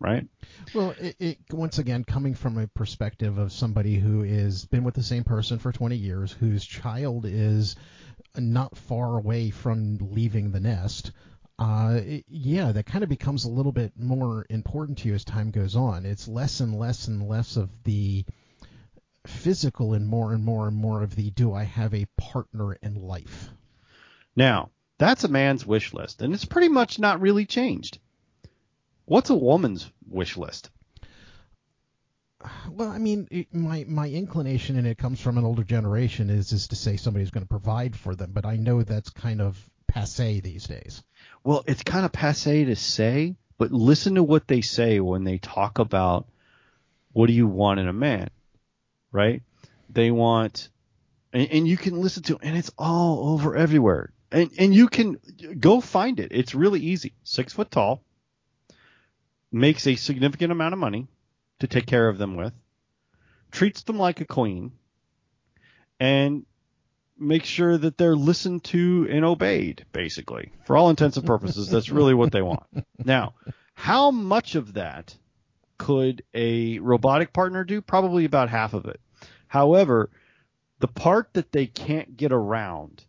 right? 0.00 0.26
Well, 0.74 0.94
it, 0.98 1.16
it, 1.18 1.38
once 1.50 1.78
again 1.78 2.04
coming 2.04 2.34
from 2.34 2.56
a 2.56 2.68
perspective 2.68 3.36
of 3.38 3.52
somebody 3.52 3.98
who 3.98 4.22
is 4.22 4.64
been 4.64 4.84
with 4.84 4.94
the 4.94 5.02
same 5.02 5.24
person 5.24 5.58
for 5.58 5.72
20 5.72 5.96
years, 5.96 6.32
whose 6.32 6.64
child 6.64 7.26
is 7.26 7.76
not 8.36 8.76
far 8.76 9.18
away 9.18 9.50
from 9.50 9.98
leaving 10.00 10.52
the 10.52 10.60
nest. 10.60 11.12
Uh, 11.58 12.00
it, 12.02 12.24
yeah, 12.28 12.72
that 12.72 12.86
kind 12.86 13.04
of 13.04 13.10
becomes 13.10 13.44
a 13.44 13.50
little 13.50 13.72
bit 13.72 13.92
more 13.96 14.46
important 14.48 14.98
to 14.98 15.08
you 15.08 15.14
as 15.14 15.24
time 15.24 15.50
goes 15.50 15.76
on. 15.76 16.06
It's 16.06 16.26
less 16.26 16.60
and 16.60 16.78
less 16.78 17.08
and 17.08 17.28
less 17.28 17.56
of 17.56 17.70
the 17.84 18.24
physical 19.26 19.94
and 19.94 20.06
more 20.06 20.32
and 20.32 20.44
more 20.44 20.66
and 20.66 20.76
more 20.76 21.02
of 21.02 21.14
the 21.14 21.30
do 21.30 21.52
I 21.52 21.64
have 21.64 21.94
a 21.94 22.08
partner 22.16 22.74
in 22.74 22.94
life. 22.94 23.50
Now, 24.34 24.70
that's 24.98 25.24
a 25.24 25.28
man's 25.28 25.66
wish 25.66 25.92
list, 25.92 26.22
and 26.22 26.32
it's 26.32 26.44
pretty 26.44 26.68
much 26.68 26.98
not 26.98 27.20
really 27.20 27.46
changed. 27.46 27.98
What's 29.04 29.30
a 29.30 29.34
woman's 29.34 29.90
wish 30.08 30.36
list? 30.36 30.70
Well, 32.70 32.88
I 32.88 32.98
mean, 32.98 33.28
it, 33.30 33.54
my 33.54 33.84
my 33.88 34.08
inclination, 34.08 34.76
and 34.76 34.86
it 34.86 34.98
comes 34.98 35.20
from 35.20 35.38
an 35.38 35.44
older 35.44 35.64
generation, 35.64 36.30
is 36.30 36.52
is 36.52 36.68
to 36.68 36.76
say 36.76 36.96
somebody's 36.96 37.30
going 37.30 37.44
to 37.44 37.48
provide 37.48 37.94
for 37.96 38.14
them. 38.14 38.32
But 38.32 38.46
I 38.46 38.56
know 38.56 38.82
that's 38.82 39.10
kind 39.10 39.40
of 39.40 39.58
passe 39.86 40.40
these 40.40 40.64
days. 40.64 41.02
Well, 41.44 41.62
it's 41.66 41.82
kind 41.82 42.04
of 42.04 42.12
passe 42.12 42.64
to 42.64 42.76
say, 42.76 43.36
but 43.58 43.70
listen 43.70 44.16
to 44.16 44.22
what 44.22 44.48
they 44.48 44.60
say 44.60 44.98
when 45.00 45.24
they 45.24 45.38
talk 45.38 45.78
about 45.78 46.26
what 47.12 47.26
do 47.26 47.32
you 47.32 47.46
want 47.46 47.80
in 47.80 47.88
a 47.88 47.92
man, 47.92 48.28
right? 49.12 49.42
They 49.90 50.10
want, 50.10 50.70
and, 51.32 51.48
and 51.50 51.68
you 51.68 51.76
can 51.76 52.00
listen 52.00 52.22
to, 52.24 52.38
and 52.42 52.56
it's 52.56 52.72
all 52.78 53.34
over 53.34 53.54
everywhere, 53.54 54.12
and 54.32 54.50
and 54.58 54.74
you 54.74 54.88
can 54.88 55.18
go 55.60 55.80
find 55.80 56.18
it. 56.18 56.32
It's 56.32 56.54
really 56.54 56.80
easy. 56.80 57.12
Six 57.22 57.52
foot 57.52 57.70
tall, 57.70 58.02
makes 59.52 59.86
a 59.86 59.94
significant 59.96 60.50
amount 60.50 60.72
of 60.72 60.78
money 60.78 61.06
to 61.60 61.66
take 61.66 61.86
care 61.86 62.08
of 62.08 62.18
them 62.18 62.36
with, 62.36 62.52
treats 63.50 63.82
them 63.82 63.98
like 63.98 64.20
a 64.20 64.24
queen, 64.24 64.72
and 66.00 66.44
makes 67.18 67.48
sure 67.48 67.78
that 67.78 67.96
they're 67.96 68.16
listened 68.16 68.64
to 68.64 69.06
and 69.10 69.24
obeyed, 69.24 69.84
basically. 69.92 70.50
For 70.64 70.76
all 70.76 70.90
intents 70.90 71.16
and 71.16 71.26
purposes, 71.26 71.68
that's 71.68 71.90
really 71.90 72.14
what 72.14 72.32
they 72.32 72.42
want. 72.42 72.64
Now, 73.04 73.34
how 73.74 74.10
much 74.10 74.54
of 74.54 74.74
that 74.74 75.16
could 75.76 76.22
a 76.34 76.78
robotic 76.78 77.32
partner 77.32 77.64
do? 77.64 77.80
Probably 77.80 78.24
about 78.24 78.48
half 78.48 78.74
of 78.74 78.86
it. 78.86 79.00
However, 79.48 80.10
the 80.78 80.88
part 80.88 81.32
that 81.34 81.52
they 81.52 81.66
can't 81.66 82.16
get 82.16 82.32
around 82.32 83.04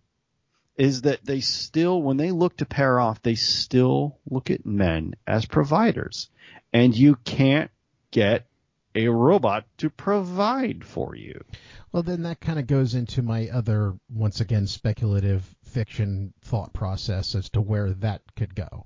is 0.75 1.03
that 1.03 1.23
they 1.23 1.39
still, 1.39 2.01
when 2.01 2.17
they 2.17 2.31
look 2.31 2.57
to 2.57 2.65
pair 2.65 2.99
off, 2.99 3.21
they 3.21 3.35
still 3.35 4.17
look 4.29 4.49
at 4.49 4.65
men 4.65 5.13
as 5.27 5.45
providers. 5.45 6.29
And 6.71 6.95
you 6.97 7.15
can't 7.15 7.69
get 8.11 8.47
a 8.95 9.07
robot 9.07 9.65
to 9.77 9.89
provide 9.89 10.83
for 10.83 11.15
you. 11.15 11.43
Well, 11.91 12.03
then 12.03 12.23
that 12.23 12.39
kind 12.39 12.59
of 12.59 12.67
goes 12.67 12.95
into 12.95 13.21
my 13.21 13.49
other, 13.49 13.93
once 14.09 14.41
again, 14.41 14.67
speculative 14.67 15.43
fiction 15.63 16.33
thought 16.41 16.73
process 16.73 17.35
as 17.35 17.49
to 17.51 17.61
where 17.61 17.91
that 17.93 18.21
could 18.35 18.55
go. 18.55 18.85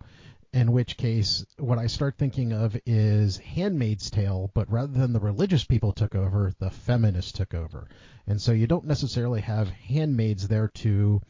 In 0.54 0.72
which 0.72 0.98
case, 0.98 1.46
what 1.58 1.78
I 1.78 1.88
start 1.88 2.18
thinking 2.18 2.54
of 2.54 2.78
is 2.86 3.38
Handmaid's 3.38 4.10
Tale, 4.10 4.50
but 4.54 4.72
rather 4.72 4.94
than 4.94 5.14
the 5.14 5.20
religious 5.20 5.66
people 5.66 5.92
took 5.92 6.16
over, 6.16 6.54
the 6.60 6.70
feminists 6.70 7.34
took 7.34 7.54
over. 7.54 7.88
And 8.26 8.42
so 8.42 8.54
you 8.54 8.66
don't 8.66 8.86
necessarily 8.86 9.42
have 9.42 9.70
handmaids 9.70 10.48
there 10.48 10.70
to 10.76 11.22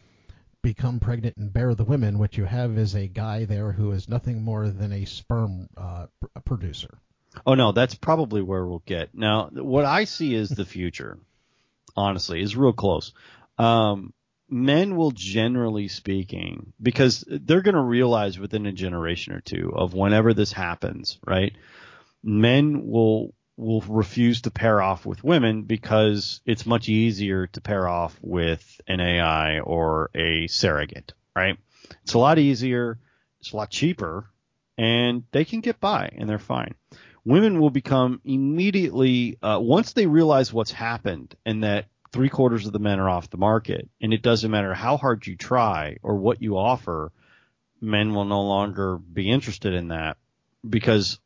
become 0.61 0.99
pregnant 0.99 1.37
and 1.37 1.51
bear 1.53 1.75
the 1.75 1.83
women. 1.83 2.19
What 2.19 2.37
you 2.37 2.45
have 2.45 2.77
is 2.77 2.95
a 2.95 3.07
guy 3.07 3.45
there 3.45 3.71
who 3.71 3.91
is 3.91 4.09
nothing 4.09 4.41
more 4.41 4.69
than 4.69 4.91
a 4.91 5.05
sperm 5.05 5.67
uh, 5.77 6.07
pr- 6.19 6.39
producer. 6.45 6.99
Oh 7.45 7.53
no, 7.53 7.71
that's 7.71 7.95
probably 7.95 8.41
where 8.41 8.65
we'll 8.65 8.83
get. 8.85 9.13
Now, 9.13 9.49
what 9.51 9.85
I 9.85 10.05
see 10.05 10.33
is 10.33 10.49
the 10.49 10.65
future. 10.65 11.19
honestly, 11.97 12.41
is 12.41 12.55
real 12.55 12.73
close. 12.73 13.11
Um, 13.57 14.13
men 14.49 14.95
will 14.95 15.11
generally 15.11 15.87
speaking, 15.87 16.71
because 16.81 17.25
they're 17.27 17.63
going 17.63 17.75
to 17.75 17.81
realize 17.81 18.39
within 18.39 18.65
a 18.67 18.71
generation 18.71 19.33
or 19.33 19.41
two 19.41 19.73
of 19.75 19.93
whenever 19.93 20.33
this 20.33 20.53
happens, 20.53 21.19
right? 21.25 21.53
Men 22.23 22.87
will 22.87 23.33
will 23.57 23.81
refuse 23.81 24.41
to 24.41 24.51
pair 24.51 24.81
off 24.81 25.05
with 25.05 25.23
women 25.23 25.63
because 25.63 26.41
it's 26.45 26.65
much 26.65 26.87
easier 26.87 27.47
to 27.47 27.59
pair 27.59 27.87
off 27.87 28.17
with 28.21 28.79
an 28.87 28.99
AI 28.99 29.59
or 29.59 30.11
a 30.13 30.47
surrogate, 30.47 31.13
right? 31.35 31.57
It's 32.03 32.13
a 32.13 32.19
lot 32.19 32.37
easier, 32.37 32.99
it's 33.39 33.51
a 33.51 33.57
lot 33.57 33.71
cheaper, 33.71 34.27
and 34.77 35.23
they 35.31 35.43
can 35.43 35.61
get 35.61 35.79
by 35.79 36.11
and 36.15 36.29
they're 36.29 36.37
fine. 36.37 36.75
Women 37.25 37.59
will 37.59 37.71
become 37.71 38.21
immediately, 38.23 39.37
uh, 39.41 39.59
once 39.59 39.93
they 39.93 40.05
realize 40.05 40.53
what's 40.53 40.71
happened 40.71 41.35
and 41.45 41.63
that 41.63 41.87
three 42.13 42.29
quarters 42.29 42.67
of 42.67 42.73
the 42.73 42.79
men 42.79 42.99
are 42.99 43.09
off 43.09 43.29
the 43.29 43.37
market, 43.37 43.89
and 43.99 44.13
it 44.13 44.21
doesn't 44.21 44.51
matter 44.51 44.73
how 44.73 44.97
hard 44.97 45.25
you 45.25 45.35
try 45.35 45.97
or 46.03 46.15
what 46.15 46.41
you 46.41 46.57
offer, 46.57 47.11
men 47.81 48.13
will 48.13 48.25
no 48.25 48.43
longer 48.43 48.97
be 48.97 49.29
interested 49.29 49.73
in 49.73 49.89
that 49.89 50.17
because 50.67 51.19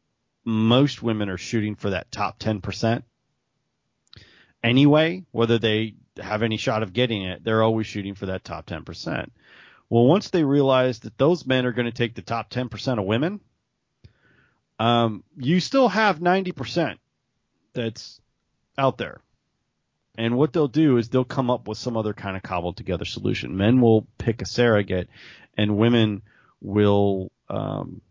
most 0.43 1.03
women 1.03 1.29
are 1.29 1.37
shooting 1.37 1.75
for 1.75 1.91
that 1.91 2.11
top 2.11 2.39
10%. 2.39 3.03
Anyway, 4.63 5.23
whether 5.31 5.57
they 5.57 5.95
have 6.17 6.43
any 6.43 6.57
shot 6.57 6.83
of 6.83 6.93
getting 6.93 7.23
it, 7.23 7.43
they're 7.43 7.63
always 7.63 7.87
shooting 7.87 8.15
for 8.15 8.27
that 8.27 8.43
top 8.43 8.65
10%. 8.65 9.29
Well, 9.89 10.05
once 10.05 10.29
they 10.29 10.43
realize 10.43 10.99
that 10.99 11.17
those 11.17 11.45
men 11.45 11.65
are 11.65 11.73
going 11.73 11.85
to 11.85 11.91
take 11.91 12.15
the 12.15 12.21
top 12.21 12.49
10% 12.49 12.99
of 12.99 13.05
women, 13.05 13.41
um, 14.79 15.23
you 15.37 15.59
still 15.59 15.89
have 15.89 16.19
90% 16.19 16.97
that's 17.73 18.19
out 18.77 18.97
there. 18.97 19.21
And 20.17 20.37
what 20.37 20.53
they'll 20.53 20.67
do 20.67 20.97
is 20.97 21.09
they'll 21.09 21.23
come 21.23 21.49
up 21.49 21.67
with 21.67 21.77
some 21.77 21.95
other 21.97 22.13
kind 22.13 22.35
of 22.35 22.43
cobbled 22.43 22.77
together 22.77 23.05
solution. 23.05 23.57
Men 23.57 23.79
will 23.79 24.07
pick 24.17 24.41
a 24.41 24.45
surrogate, 24.45 25.09
and 25.57 25.77
women 25.77 26.21
will, 26.61 27.31
um, 27.49 28.01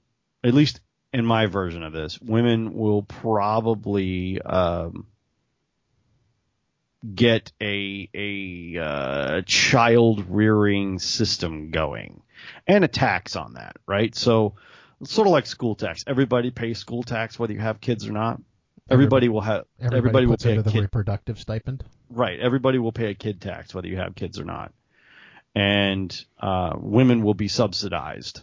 at 0.42 0.54
least 0.54 0.80
in 1.12 1.24
my 1.24 1.46
version 1.46 1.82
of 1.82 1.92
this, 1.92 2.20
women 2.20 2.74
will 2.74 3.02
probably 3.02 4.40
um, 4.42 5.06
get 7.14 7.52
a 7.60 8.08
a 8.14 8.78
uh, 8.78 9.42
child 9.46 10.26
rearing 10.28 10.98
system 10.98 11.70
going 11.70 12.22
and 12.66 12.84
a 12.84 12.88
tax 12.88 13.36
on 13.36 13.54
that, 13.54 13.76
right? 13.86 14.14
So 14.14 14.54
it's 15.00 15.12
sort 15.12 15.26
of 15.26 15.32
like 15.32 15.46
school 15.46 15.74
tax. 15.74 16.04
Everybody 16.06 16.50
pays 16.50 16.78
school 16.78 17.02
tax 17.02 17.38
whether 17.38 17.52
you 17.52 17.60
have 17.60 17.80
kids 17.80 18.06
or 18.06 18.12
not. 18.12 18.40
Everybody, 18.88 19.28
will 19.28 19.40
have. 19.40 19.66
Everybody, 19.78 19.98
Everybody, 19.98 20.26
will 20.26 20.36
pay 20.36 20.56
a 20.56 20.62
the 20.62 20.70
kid 20.70 20.80
reproductive 20.80 21.38
stipend. 21.38 21.84
right. 22.08 22.40
Everybody 22.40 22.78
will 22.78 22.90
pay 22.90 23.10
a 23.10 23.14
kid 23.14 23.40
tax 23.40 23.72
whether 23.72 23.86
you 23.86 23.96
have 23.98 24.16
kids 24.16 24.40
or 24.40 24.44
not, 24.44 24.72
and 25.54 26.24
uh, 26.40 26.72
women 26.76 27.22
will 27.22 27.34
be 27.34 27.46
subsidized 27.46 28.42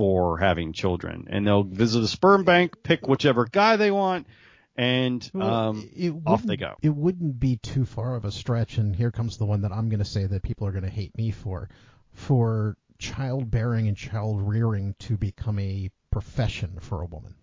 for 0.00 0.38
having 0.38 0.72
children, 0.72 1.26
and 1.28 1.46
they'll 1.46 1.62
visit 1.62 2.02
a 2.02 2.08
sperm 2.08 2.42
bank, 2.42 2.82
pick 2.82 3.06
whichever 3.06 3.44
guy 3.44 3.76
they 3.76 3.90
want, 3.90 4.26
and 4.74 5.30
um, 5.34 5.86
off 6.24 6.42
they 6.42 6.56
go. 6.56 6.74
It 6.80 6.96
wouldn't 6.96 7.38
be 7.38 7.58
too 7.58 7.84
far 7.84 8.14
of 8.14 8.24
a 8.24 8.32
stretch, 8.32 8.78
and 8.78 8.96
here 8.96 9.10
comes 9.10 9.36
the 9.36 9.44
one 9.44 9.60
that 9.60 9.72
I'm 9.72 9.90
going 9.90 9.98
to 9.98 10.06
say 10.06 10.24
that 10.24 10.42
people 10.42 10.66
are 10.66 10.72
going 10.72 10.84
to 10.84 10.90
hate 10.90 11.14
me 11.18 11.32
for, 11.32 11.68
for 12.12 12.78
childbearing 12.98 13.88
and 13.88 13.96
child 13.96 14.40
rearing 14.40 14.94
to 15.00 15.18
become 15.18 15.58
a 15.58 15.90
profession 16.10 16.78
for 16.80 17.02
a 17.02 17.06
woman. 17.06 17.34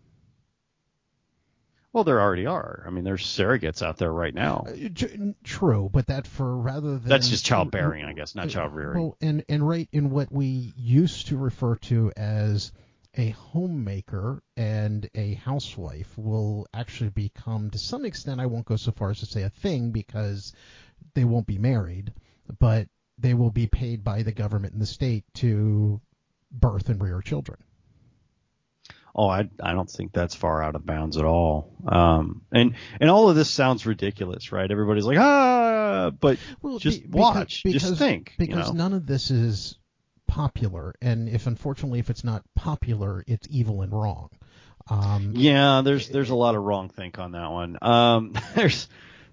Well, 1.93 2.03
there 2.03 2.21
already 2.21 2.45
are. 2.45 2.83
I 2.85 2.89
mean, 2.89 3.03
there's 3.03 3.25
surrogates 3.25 3.81
out 3.81 3.97
there 3.97 4.11
right 4.11 4.33
now. 4.33 4.65
Uh, 4.67 5.31
True, 5.43 5.89
but 5.91 6.07
that 6.07 6.27
for 6.27 6.57
rather 6.57 6.97
than 6.99 7.09
That's 7.09 7.29
just 7.29 7.45
childbearing, 7.45 8.05
I 8.05 8.13
guess, 8.13 8.35
not 8.35 8.49
child 8.49 8.75
rearing. 8.75 8.99
Well, 9.01 9.17
and 9.21 9.43
and 9.49 9.67
right 9.67 9.89
in 9.91 10.09
what 10.09 10.31
we 10.31 10.73
used 10.75 11.27
to 11.27 11.37
refer 11.37 11.75
to 11.75 12.11
as 12.15 12.71
a 13.15 13.29
homemaker 13.29 14.43
and 14.55 15.09
a 15.15 15.33
housewife 15.35 16.15
will 16.17 16.67
actually 16.73 17.09
become, 17.09 17.71
to 17.71 17.79
some 17.79 18.05
extent, 18.05 18.39
I 18.39 18.45
won't 18.45 18.65
go 18.65 18.75
so 18.75 18.91
far 18.91 19.09
as 19.09 19.19
to 19.19 19.25
say 19.25 19.43
a 19.43 19.49
thing 19.49 19.91
because 19.91 20.53
they 21.15 21.23
won't 21.23 21.47
be 21.47 21.57
married, 21.57 22.13
but 22.59 22.87
they 23.17 23.33
will 23.33 23.49
be 23.49 23.65
paid 23.65 24.03
by 24.03 24.21
the 24.21 24.31
government 24.31 24.73
and 24.73 24.81
the 24.81 24.85
state 24.85 25.23
to 25.35 25.99
birth 26.51 26.89
and 26.89 27.01
rear 27.01 27.21
children. 27.21 27.57
Oh, 29.17 29.27
I 29.27 29.49
I 29.61 29.73
don't 29.73 29.89
think 29.89 30.11
that's 30.13 30.35
far 30.35 30.61
out 30.61 30.75
of 30.75 30.85
bounds 30.85 31.17
at 31.17 31.25
all. 31.25 31.71
Um, 31.87 32.43
and 32.51 32.75
and 33.01 33.09
all 33.09 33.29
of 33.29 33.35
this 33.35 33.49
sounds 33.49 33.85
ridiculous, 33.85 34.51
right? 34.51 34.69
Everybody's 34.69 35.05
like, 35.05 35.17
ah, 35.17 36.11
but 36.19 36.37
Well, 36.61 36.77
just 36.79 37.01
be- 37.01 37.07
because- 37.07 37.35
watch, 37.35 37.63
just 37.63 37.73
because- 37.85 37.97
think, 37.97 38.33
you 38.37 38.45
because 38.47 38.67
know? 38.71 38.77
none 38.77 38.93
of 38.93 39.07
this 39.07 39.31
is 39.31 39.77
popular, 40.27 40.93
and 41.01 41.27
if 41.29 41.47
unfortunately 41.47 41.99
if 41.99 42.09
it's 42.09 42.23
not 42.23 42.43
popular, 42.55 43.23
it's 43.27 43.47
evil 43.49 43.81
and 43.81 43.91
wrong. 43.91 44.29
Um, 44.89 45.33
Yeah, 45.35 45.81
there's 45.83 46.09
there's 46.09 46.29
a 46.29 46.35
lot 46.35 46.55
of 46.55 46.63
wrong 46.63 46.89
think 46.89 47.17
on 47.19 47.31
that 47.31 47.49
one. 47.51 47.77
Um, 47.81 48.33
there's 48.55 48.87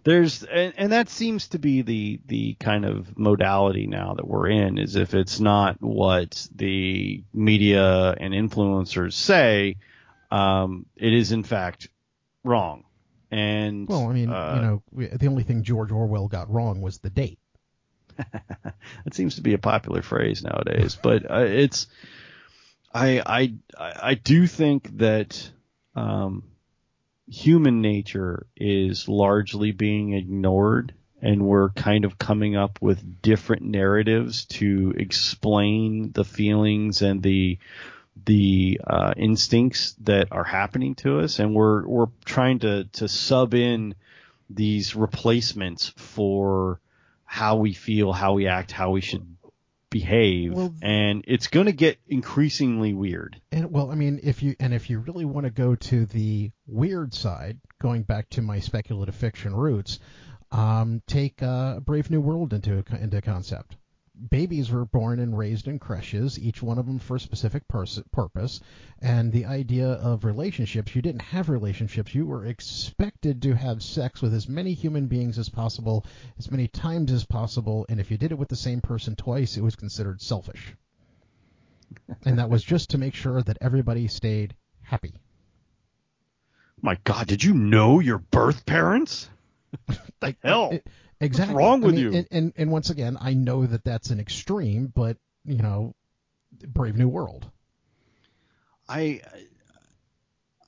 there's 0.04 0.42
and, 0.42 0.74
and 0.76 0.92
that 0.92 1.08
seems 1.08 1.48
to 1.48 1.58
be 1.58 1.82
the 1.82 2.20
the 2.26 2.54
kind 2.54 2.84
of 2.84 3.18
modality 3.18 3.86
now 3.86 4.14
that 4.14 4.26
we're 4.26 4.48
in 4.48 4.78
is 4.78 4.96
if 4.96 5.14
it's 5.14 5.40
not 5.40 5.80
what 5.80 6.46
the 6.54 7.24
media 7.32 8.12
and 8.12 8.34
influencers 8.34 9.14
say, 9.14 9.76
um, 10.30 10.86
it 10.96 11.12
is 11.12 11.32
in 11.32 11.42
fact 11.42 11.88
wrong. 12.44 12.84
And 13.30 13.88
Well, 13.88 14.08
I 14.08 14.12
mean, 14.12 14.30
uh, 14.30 14.54
you 14.92 15.00
know, 15.02 15.16
the 15.16 15.26
only 15.26 15.42
thing 15.42 15.64
George 15.64 15.90
Orwell 15.90 16.28
got 16.28 16.52
wrong 16.52 16.82
was 16.82 16.98
the 16.98 17.10
date. 17.10 17.40
That 19.04 19.14
seems 19.14 19.34
to 19.36 19.42
be 19.42 19.54
a 19.54 19.58
popular 19.58 20.00
phrase 20.02 20.42
nowadays, 20.42 20.96
but 21.02 21.30
uh, 21.30 21.44
it's 21.46 21.88
I 22.92 23.20
I 23.26 23.54
I 23.78 24.14
do 24.14 24.46
think 24.46 24.98
that 24.98 25.50
um, 25.94 26.44
human 27.26 27.80
nature 27.80 28.46
is 28.56 29.08
largely 29.08 29.72
being 29.72 30.14
ignored, 30.14 30.94
and 31.22 31.46
we're 31.46 31.70
kind 31.70 32.04
of 32.04 32.18
coming 32.18 32.56
up 32.56 32.80
with 32.82 33.22
different 33.22 33.62
narratives 33.62 34.44
to 34.46 34.92
explain 34.96 36.12
the 36.12 36.24
feelings 36.24 37.02
and 37.02 37.22
the 37.22 37.58
the 38.26 38.80
uh, 38.86 39.12
instincts 39.16 39.96
that 40.02 40.28
are 40.30 40.44
happening 40.44 40.94
to 40.94 41.20
us, 41.20 41.38
and 41.38 41.54
we're 41.54 41.86
we're 41.86 42.08
trying 42.24 42.60
to 42.60 42.84
to 42.84 43.08
sub 43.08 43.54
in 43.54 43.94
these 44.50 44.94
replacements 44.94 45.88
for 45.96 46.80
how 47.24 47.56
we 47.56 47.72
feel, 47.72 48.12
how 48.12 48.34
we 48.34 48.46
act, 48.46 48.70
how 48.70 48.90
we 48.90 49.00
should 49.00 49.33
behave, 49.94 50.52
Well- 50.52 50.74
and 50.82 51.24
it's 51.28 51.46
going 51.46 51.66
to 51.66 51.72
get 51.72 51.98
increasingly 52.08 52.92
weird. 52.92 53.40
And 53.52 53.70
well, 53.70 53.92
I 53.92 53.94
mean, 53.94 54.18
if 54.22 54.42
you 54.42 54.56
and 54.58 54.74
if 54.74 54.90
you 54.90 54.98
really 54.98 55.24
want 55.24 55.44
to 55.44 55.50
go 55.50 55.76
to 55.76 56.04
the 56.06 56.50
weird 56.66 57.14
side, 57.14 57.60
going 57.80 58.02
back 58.02 58.28
to 58.30 58.42
my 58.42 58.58
speculative 58.58 59.14
fiction 59.14 59.54
roots, 59.54 60.00
um, 60.50 61.00
take 61.06 61.42
uh, 61.42 61.78
Brave 61.78 62.10
New 62.10 62.20
World 62.20 62.52
into 62.52 62.84
into 63.00 63.22
concept. 63.22 63.76
Babies 64.30 64.70
were 64.70 64.84
born 64.84 65.18
and 65.18 65.36
raised 65.36 65.66
in 65.66 65.80
creches, 65.80 66.38
each 66.38 66.62
one 66.62 66.78
of 66.78 66.86
them 66.86 67.00
for 67.00 67.16
a 67.16 67.20
specific 67.20 67.66
pers- 67.66 68.00
purpose. 68.12 68.60
And 69.00 69.32
the 69.32 69.44
idea 69.44 69.88
of 69.88 70.24
relationships, 70.24 70.94
you 70.94 71.02
didn't 71.02 71.22
have 71.22 71.48
relationships. 71.48 72.14
You 72.14 72.24
were 72.26 72.46
expected 72.46 73.42
to 73.42 73.56
have 73.56 73.82
sex 73.82 74.22
with 74.22 74.32
as 74.32 74.48
many 74.48 74.72
human 74.72 75.08
beings 75.08 75.36
as 75.36 75.48
possible, 75.48 76.06
as 76.38 76.48
many 76.50 76.68
times 76.68 77.10
as 77.10 77.24
possible. 77.24 77.86
And 77.88 77.98
if 77.98 78.08
you 78.10 78.16
did 78.16 78.30
it 78.30 78.38
with 78.38 78.48
the 78.48 78.56
same 78.56 78.80
person 78.80 79.16
twice, 79.16 79.56
it 79.56 79.62
was 79.62 79.74
considered 79.74 80.22
selfish. 80.22 80.74
and 82.24 82.38
that 82.38 82.50
was 82.50 82.62
just 82.62 82.90
to 82.90 82.98
make 82.98 83.14
sure 83.14 83.42
that 83.42 83.58
everybody 83.60 84.06
stayed 84.06 84.54
happy. 84.82 85.14
My 86.80 86.98
God, 87.04 87.26
did 87.26 87.42
you 87.42 87.54
know 87.54 87.98
your 88.00 88.18
birth 88.18 88.64
parents? 88.64 89.28
Like 90.22 90.38
hell? 90.42 90.70
it- 90.72 90.86
exactly. 91.24 91.54
What's 91.54 91.64
wrong 91.64 91.82
I 91.82 91.86
with 91.86 91.94
mean, 91.94 92.04
you? 92.04 92.18
And, 92.18 92.28
and 92.30 92.52
and 92.56 92.70
once 92.70 92.90
again, 92.90 93.16
I 93.20 93.34
know 93.34 93.66
that 93.66 93.84
that's 93.84 94.10
an 94.10 94.20
extreme, 94.20 94.92
but 94.94 95.16
you 95.44 95.58
know, 95.58 95.94
Brave 96.66 96.96
New 96.96 97.08
World. 97.08 97.50
I 98.88 99.22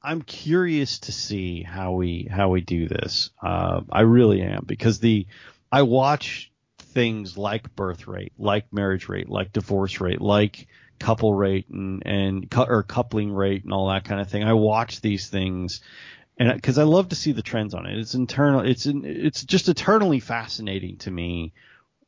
I'm 0.03 0.23
curious 0.23 1.01
to 1.01 1.13
see 1.13 1.63
how 1.63 1.93
we 1.93 2.29
how 2.31 2.51
we 2.51 2.61
do 2.61 2.89
this. 2.89 3.31
Uh, 3.43 3.81
I 3.91 4.03
really 4.03 4.41
am 4.43 4.65
because 4.67 5.01
the 5.01 5.27
I 5.71 5.83
watch 5.83 6.53
things 6.79 7.37
like 7.37 7.75
birth 7.75 8.07
rate, 8.07 8.33
like 8.39 8.73
marriage 8.73 9.09
rate, 9.09 9.29
like 9.29 9.53
divorce 9.53 10.01
rate, 10.01 10.21
like 10.21 10.69
couple 10.99 11.35
rate 11.35 11.69
and 11.69 12.03
and 12.07 12.55
or 12.57 12.83
coupling 12.83 13.33
rate 13.33 13.65
and 13.65 13.73
all 13.73 13.89
that 13.89 14.05
kind 14.05 14.21
of 14.21 14.31
thing. 14.31 14.45
I 14.45 14.55
watch 14.55 15.01
these 15.01 15.29
things 15.29 15.81
and 16.39 16.53
because 16.55 16.79
I 16.79 16.85
love 16.85 17.09
to 17.11 17.17
see 17.17 17.33
the 17.33 17.43
trends 17.43 17.75
on 17.75 17.87
it. 17.87 17.99
It's 17.99 18.15
internal. 18.15 18.61
It's 18.61 18.87
it's 18.87 19.43
just 19.45 19.69
eternally 19.69 20.21
fascinating 20.21 20.99
to 20.99 21.11
me 21.11 21.53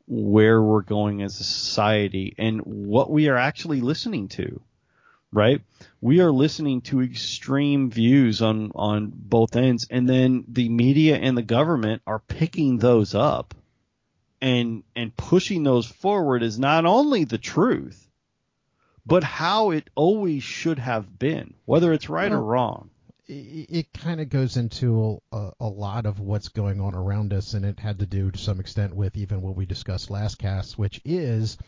where 0.07 0.63
we're 0.63 0.83
going 0.83 1.23
as 1.23 1.39
a 1.41 1.45
society 1.45 2.35
and 2.39 2.61
what 2.63 3.11
we 3.11 3.29
are 3.29 3.37
actually 3.37 3.81
listening 3.81 4.29
to. 4.29 4.61
Right? 5.31 5.61
We 6.01 6.21
are 6.21 6.33
listening 6.33 6.81
to 6.83 7.03
extreme 7.03 7.91
views 7.91 8.41
on 8.41 8.73
on 8.75 9.13
both 9.15 9.57
ends, 9.57 9.87
and 9.91 10.09
then 10.09 10.45
the 10.49 10.69
media 10.69 11.17
and 11.17 11.37
the 11.37 11.43
government 11.43 12.03
are 12.07 12.19
picking 12.19 12.79
those 12.79 13.15
up 13.15 13.55
and 14.41 14.85
and 14.95 15.17
pushing 15.17 15.63
those 15.63 15.87
forward 15.87 16.43
is 16.43 16.59
not 16.59 16.87
only 16.87 17.25
the 17.25 17.39
truth, 17.39 18.09
but 19.05 19.25
how 19.25 19.71
it 19.71 19.89
always 19.95 20.43
should 20.43 20.79
have 20.79 21.19
been, 21.19 21.55
whether 21.65 21.93
it's 21.93 22.09
right 22.09 22.31
or 22.31 22.41
wrong. 22.41 22.91
It, 23.29 23.93
kind 23.93 24.21
of 24.21 24.31
goes 24.31 24.57
into 24.57 25.21
a, 25.33 25.51
a, 25.61 25.69
lot 25.69 26.07
of 26.07 26.19
what's 26.19 26.49
going 26.49 26.81
on 26.81 26.95
around 26.95 27.35
us, 27.35 27.53
and 27.53 27.65
it 27.65 27.79
had 27.79 27.99
to 27.99 28.07
do 28.07 28.31
to 28.31 28.39
some 28.39 28.59
extent 28.59 28.95
with 28.97 29.17
even 29.17 29.43
what 29.43 29.55
we 29.55 29.67
discussed 29.67 30.11
last 30.11 30.39
cast, 30.39 30.79
which 30.79 31.01
is 31.05 31.59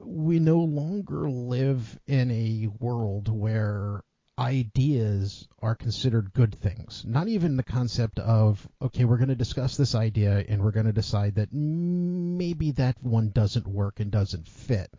we 0.00 0.40
no 0.40 0.58
longer 0.58 1.30
live 1.30 1.98
in 2.08 2.30
a 2.30 2.68
world 2.80 3.28
where 3.28 4.02
ideas 4.36 5.46
are 5.60 5.74
considered 5.74 6.32
good 6.32 6.54
things. 6.54 7.04
Not 7.06 7.28
even 7.28 7.56
the 7.56 7.62
concept 7.62 8.18
of, 8.18 8.66
okay, 8.82 9.04
we're 9.04 9.16
going 9.16 9.28
to 9.28 9.34
discuss 9.34 9.76
this 9.76 9.94
idea 9.94 10.44
and 10.48 10.62
we're 10.62 10.72
going 10.72 10.86
to 10.86 10.92
decide 10.92 11.36
that 11.36 11.52
maybe 11.52 12.72
that 12.72 13.02
one 13.02 13.30
doesn't 13.30 13.66
work 13.66 14.00
and 14.00 14.10
doesn't 14.10 14.48
fit 14.48 14.90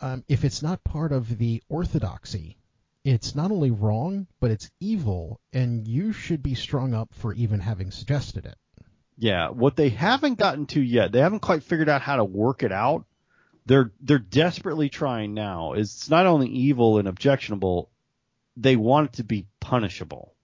um, 0.00 0.24
if 0.28 0.44
it's 0.44 0.62
not 0.62 0.84
part 0.84 1.12
of 1.12 1.38
the 1.38 1.62
orthodoxy, 1.68 2.56
it's 3.04 3.34
not 3.34 3.50
only 3.50 3.70
wrong, 3.70 4.26
but 4.40 4.50
it's 4.50 4.70
evil, 4.80 5.40
and 5.52 5.86
you 5.86 6.12
should 6.12 6.42
be 6.42 6.54
strung 6.54 6.94
up 6.94 7.14
for 7.14 7.32
even 7.34 7.60
having 7.60 7.90
suggested 7.90 8.44
it. 8.46 8.56
Yeah, 9.16 9.48
what 9.50 9.76
they 9.76 9.88
haven't 9.88 10.38
gotten 10.38 10.66
to 10.66 10.80
yet, 10.80 11.12
they 11.12 11.20
haven't 11.20 11.40
quite 11.40 11.62
figured 11.62 11.88
out 11.88 12.02
how 12.02 12.16
to 12.16 12.24
work 12.24 12.62
it 12.62 12.72
out. 12.72 13.04
They're 13.66 13.92
they're 14.00 14.18
desperately 14.18 14.88
trying 14.88 15.34
now. 15.34 15.72
It's 15.72 16.08
not 16.08 16.26
only 16.26 16.48
evil 16.48 16.98
and 16.98 17.08
objectionable, 17.08 17.90
they 18.56 18.76
want 18.76 19.10
it 19.10 19.12
to 19.14 19.24
be 19.24 19.46
punishable. 19.60 20.34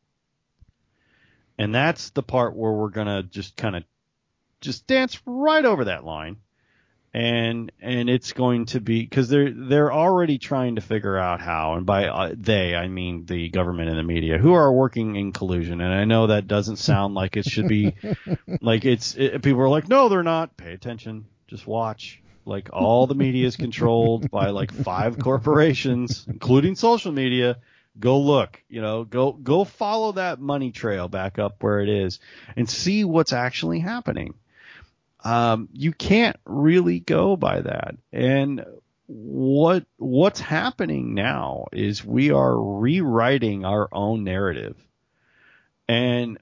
And 1.57 1.75
that's 1.75 2.11
the 2.11 2.23
part 2.23 2.57
where 2.57 2.73
we're 2.73 2.91
gonna 2.91 3.23
just 3.23 3.57
kind 3.57 3.77
of 3.77 3.85
just 4.61 4.87
dance 4.87 5.21
right 5.27 5.65
over 5.65 5.85
that 5.85 6.05
line 6.05 6.39
and 7.15 7.71
and 7.81 8.11
it's 8.11 8.33
going 8.33 8.67
to 8.67 8.81
be 8.81 9.03
because 9.03 9.29
they're 9.29 9.53
they're 9.53 9.93
already 9.93 10.37
trying 10.37 10.75
to 10.75 10.81
figure 10.81 11.17
out 11.17 11.41
how 11.41 11.75
and 11.75 11.87
by 11.87 12.09
uh, 12.09 12.35
they 12.37 12.75
I 12.75 12.89
mean 12.89 13.25
the 13.25 13.49
government 13.51 13.89
and 13.89 13.97
the 13.97 14.03
media 14.03 14.37
who 14.37 14.53
are 14.55 14.73
working 14.73 15.15
in 15.15 15.31
collusion. 15.31 15.81
And 15.81 15.95
I 15.95 16.05
know 16.07 16.27
that 16.27 16.49
doesn't 16.49 16.77
sound 16.77 17.15
like 17.15 17.37
it 17.37 17.45
should 17.45 17.69
be 17.69 17.95
like 18.61 18.85
it's 18.85 19.15
it, 19.15 19.43
people 19.43 19.61
are 19.61 19.69
like 19.69 19.89
no 19.89 20.09
they're 20.09 20.25
not. 20.25 20.57
Pay 20.57 20.73
attention. 20.73 21.27
Just 21.47 21.69
watch. 21.69 22.21
Like 22.45 22.71
all 22.73 23.07
the 23.07 23.15
media 23.15 23.47
is 23.47 23.57
controlled 23.57 24.29
by 24.29 24.51
like 24.51 24.73
five 24.73 25.17
corporations 25.19 26.27
including 26.29 26.75
social 26.75 27.13
media. 27.13 27.59
Go 27.97 28.19
look 28.19 28.61
you 28.69 28.83
know 28.83 29.05
go 29.05 29.31
go 29.31 29.63
follow 29.63 30.11
that 30.13 30.41
money 30.41 30.73
trail 30.73 31.07
back 31.07 31.39
up 31.39 31.63
where 31.63 31.79
it 31.79 31.89
is 31.89 32.19
and 32.57 32.69
see 32.69 33.05
what's 33.05 33.33
actually 33.33 33.79
happening 33.79 34.35
um, 35.25 35.69
you 35.73 35.93
can't 35.93 36.37
really 36.45 37.01
go 37.01 37.37
by 37.37 37.63
that. 37.63 37.97
And 38.13 38.65
what 39.07 39.85
what's 39.97 40.41
happening 40.41 41.15
now 41.15 41.67
is 41.73 42.05
we 42.05 42.31
are 42.31 42.57
rewriting 42.59 43.65
our 43.65 43.89
own 43.91 44.25
narrative, 44.25 44.77
and 45.89 46.39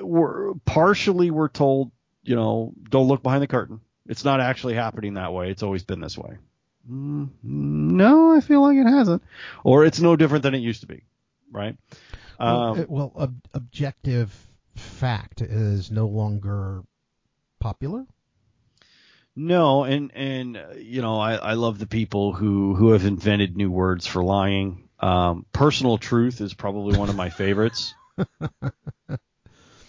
we're 0.00 0.54
partially 0.64 1.30
we're 1.30 1.48
told, 1.48 1.92
you 2.22 2.34
know, 2.34 2.72
don't 2.90 3.08
look 3.08 3.22
behind 3.22 3.42
the 3.42 3.46
curtain. 3.46 3.80
It's 4.06 4.24
not 4.24 4.40
actually 4.40 4.74
happening 4.74 5.14
that 5.14 5.32
way. 5.32 5.50
It's 5.50 5.62
always 5.62 5.82
been 5.82 6.00
this 6.00 6.18
way. 6.18 6.36
Mm, 6.90 7.30
no, 7.42 8.34
I 8.36 8.40
feel 8.40 8.60
like 8.60 8.76
it 8.76 8.86
hasn't, 8.86 9.22
or 9.64 9.84
it's 9.84 10.00
no 10.00 10.16
different 10.16 10.42
than 10.42 10.54
it 10.54 10.58
used 10.58 10.82
to 10.82 10.86
be, 10.86 11.04
right? 11.50 11.76
Well, 12.38 12.60
um, 12.60 12.86
well 12.88 13.12
ob- 13.16 13.48
objective 13.54 14.34
fact 14.76 15.40
is 15.40 15.90
no 15.90 16.06
longer 16.06 16.82
popular? 17.60 18.06
No, 19.36 19.84
and 19.84 20.12
and 20.14 20.60
you 20.78 21.02
know 21.02 21.18
I, 21.18 21.34
I 21.34 21.52
love 21.54 21.78
the 21.78 21.86
people 21.86 22.32
who 22.32 22.74
who 22.74 22.90
have 22.90 23.04
invented 23.04 23.56
new 23.56 23.70
words 23.70 24.06
for 24.06 24.22
lying. 24.22 24.88
Um, 25.00 25.44
personal 25.52 25.98
truth 25.98 26.40
is 26.40 26.54
probably 26.54 26.96
one 26.96 27.08
of 27.08 27.16
my 27.16 27.30
favorites. 27.30 27.94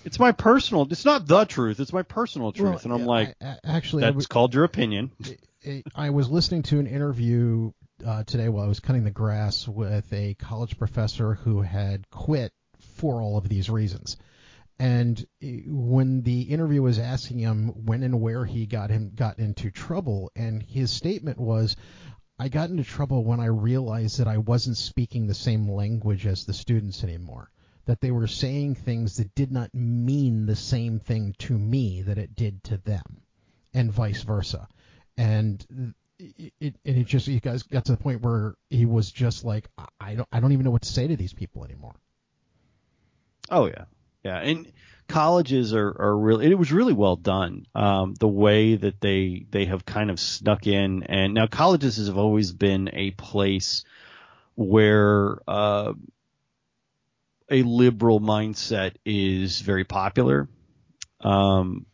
it's 0.03 0.19
my 0.19 0.31
personal. 0.31 0.87
It's 0.89 1.05
not 1.05 1.27
the 1.27 1.45
truth. 1.45 1.79
It's 1.79 1.93
my 1.93 2.01
personal 2.01 2.51
truth, 2.51 2.69
well, 2.69 2.81
and 2.83 2.93
I'm 2.93 3.05
like, 3.05 3.35
I, 3.39 3.57
actually, 3.63 4.01
that's 4.01 4.15
was, 4.15 4.27
called 4.27 4.53
your 4.53 4.63
opinion. 4.63 5.11
I 5.95 6.09
was 6.09 6.29
listening 6.29 6.63
to 6.63 6.79
an 6.79 6.87
interview 6.87 7.71
uh, 8.05 8.23
today 8.23 8.49
while 8.49 8.65
I 8.65 8.67
was 8.67 8.79
cutting 8.79 9.03
the 9.03 9.11
grass 9.11 9.67
with 9.67 10.11
a 10.11 10.33
college 10.35 10.77
professor 10.77 11.35
who 11.35 11.61
had 11.61 12.09
quit 12.09 12.51
for 12.95 13.21
all 13.21 13.37
of 13.37 13.47
these 13.47 13.69
reasons. 13.69 14.17
And 14.77 15.25
eh, 15.41 15.61
when 15.67 16.21
the 16.23 16.41
interview 16.41 16.81
was 16.81 16.99
asking 16.99 17.39
him 17.39 17.69
when 17.85 18.03
and 18.03 18.21
where 18.21 18.45
he 18.45 18.65
got 18.65 18.89
him 18.89 19.11
got 19.15 19.39
into 19.39 19.71
trouble, 19.71 20.31
and 20.35 20.61
his 20.61 20.91
statement 20.91 21.39
was, 21.39 21.75
"I 22.37 22.49
got 22.49 22.69
into 22.69 22.83
trouble 22.83 23.23
when 23.23 23.39
I 23.39 23.45
realized 23.45 24.19
that 24.19 24.27
I 24.27 24.37
wasn't 24.37 24.77
speaking 24.77 25.27
the 25.27 25.33
same 25.33 25.69
language 25.69 26.25
as 26.25 26.45
the 26.45 26.53
students 26.53 27.03
anymore. 27.03 27.49
That 27.85 28.01
they 28.01 28.11
were 28.11 28.27
saying 28.27 28.75
things 28.75 29.17
that 29.17 29.35
did 29.35 29.51
not 29.51 29.73
mean 29.73 30.45
the 30.45 30.55
same 30.55 30.99
thing 30.99 31.35
to 31.39 31.57
me 31.57 32.01
that 32.01 32.17
it 32.17 32.35
did 32.35 32.63
to 32.65 32.77
them, 32.77 33.21
and 33.73 33.91
vice 33.91 34.23
versa." 34.23 34.67
And 35.17 35.93
it, 36.19 36.53
it, 36.59 36.75
and 36.85 36.97
it 36.97 37.05
just 37.05 37.27
you 37.27 37.39
guys 37.39 37.63
got 37.63 37.85
to 37.85 37.91
the 37.91 37.97
point 37.97 38.21
where 38.21 38.55
he 38.69 38.85
was 38.85 39.11
just 39.11 39.43
like 39.43 39.69
I 39.99 40.15
don't 40.15 40.27
I 40.31 40.39
don't 40.39 40.51
even 40.51 40.65
know 40.65 40.71
what 40.71 40.83
to 40.83 40.91
say 40.91 41.07
to 41.07 41.15
these 41.15 41.33
people 41.33 41.63
anymore. 41.63 41.95
Oh 43.49 43.67
yeah, 43.67 43.85
yeah, 44.25 44.39
and 44.39 44.71
colleges 45.07 45.75
are, 45.75 45.95
are 45.99 46.17
really 46.17 46.47
it 46.47 46.57
was 46.57 46.71
really 46.71 46.93
well 46.93 47.15
done. 47.15 47.67
Um, 47.75 48.15
the 48.15 48.27
way 48.27 48.75
that 48.75 48.99
they 48.99 49.45
they 49.51 49.65
have 49.65 49.85
kind 49.85 50.09
of 50.09 50.19
snuck 50.19 50.65
in, 50.65 51.03
and 51.03 51.35
now 51.35 51.45
colleges 51.45 52.07
have 52.07 52.17
always 52.17 52.51
been 52.51 52.89
a 52.91 53.11
place 53.11 53.83
where 54.55 55.37
uh, 55.47 55.93
a 57.51 57.61
liberal 57.61 58.19
mindset 58.19 58.95
is 59.05 59.61
very 59.61 59.83
popular. 59.83 60.49
Um, 61.21 61.85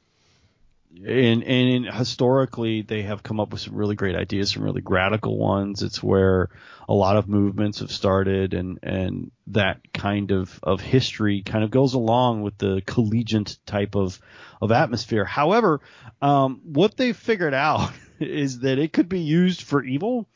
and 0.95 1.43
and 1.43 1.85
historically 1.85 2.81
they 2.81 3.03
have 3.03 3.23
come 3.23 3.39
up 3.39 3.51
with 3.51 3.61
some 3.61 3.75
really 3.75 3.95
great 3.95 4.15
ideas, 4.15 4.51
some 4.51 4.63
really 4.63 4.81
radical 4.85 5.37
ones. 5.37 5.83
It's 5.83 6.03
where 6.03 6.49
a 6.87 6.93
lot 6.93 7.17
of 7.17 7.27
movements 7.27 7.79
have 7.79 7.91
started, 7.91 8.53
and 8.53 8.79
and 8.83 9.31
that 9.47 9.79
kind 9.93 10.31
of 10.31 10.59
of 10.63 10.81
history 10.81 11.43
kind 11.43 11.63
of 11.63 11.71
goes 11.71 11.93
along 11.93 12.41
with 12.41 12.57
the 12.57 12.81
collegiate 12.85 13.57
type 13.65 13.95
of 13.95 14.19
of 14.61 14.71
atmosphere. 14.71 15.25
However, 15.25 15.81
um, 16.21 16.61
what 16.63 16.97
they've 16.97 17.17
figured 17.17 17.53
out 17.53 17.91
is 18.19 18.59
that 18.59 18.79
it 18.79 18.93
could 18.93 19.09
be 19.09 19.21
used 19.21 19.61
for 19.61 19.83
evil. 19.83 20.27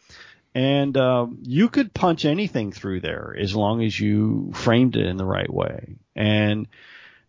And 0.58 0.96
um, 0.96 1.40
you 1.42 1.68
could 1.68 1.94
punch 1.94 2.24
anything 2.24 2.72
through 2.72 3.02
there 3.02 3.36
as 3.38 3.54
long 3.54 3.84
as 3.84 4.00
you 4.00 4.54
framed 4.54 4.96
it 4.96 5.06
in 5.06 5.18
the 5.18 5.26
right 5.26 5.52
way. 5.52 5.98
And 6.16 6.70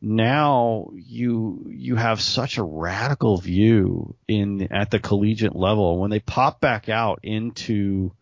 now 0.01 0.91
you 0.95 1.67
you 1.69 1.97
have 1.97 2.21
such 2.21 2.59
a 2.59 2.63
radical 2.63 3.39
view 3.39 4.15
in 4.29 4.69
at 4.73 4.91
the 4.91 4.99
collegiate 4.99 5.57
level 5.57 5.99
when 5.99 6.11
they 6.11 6.21
pop 6.21 6.61
back 6.61 6.89
out 6.89 7.21
into 7.23 8.13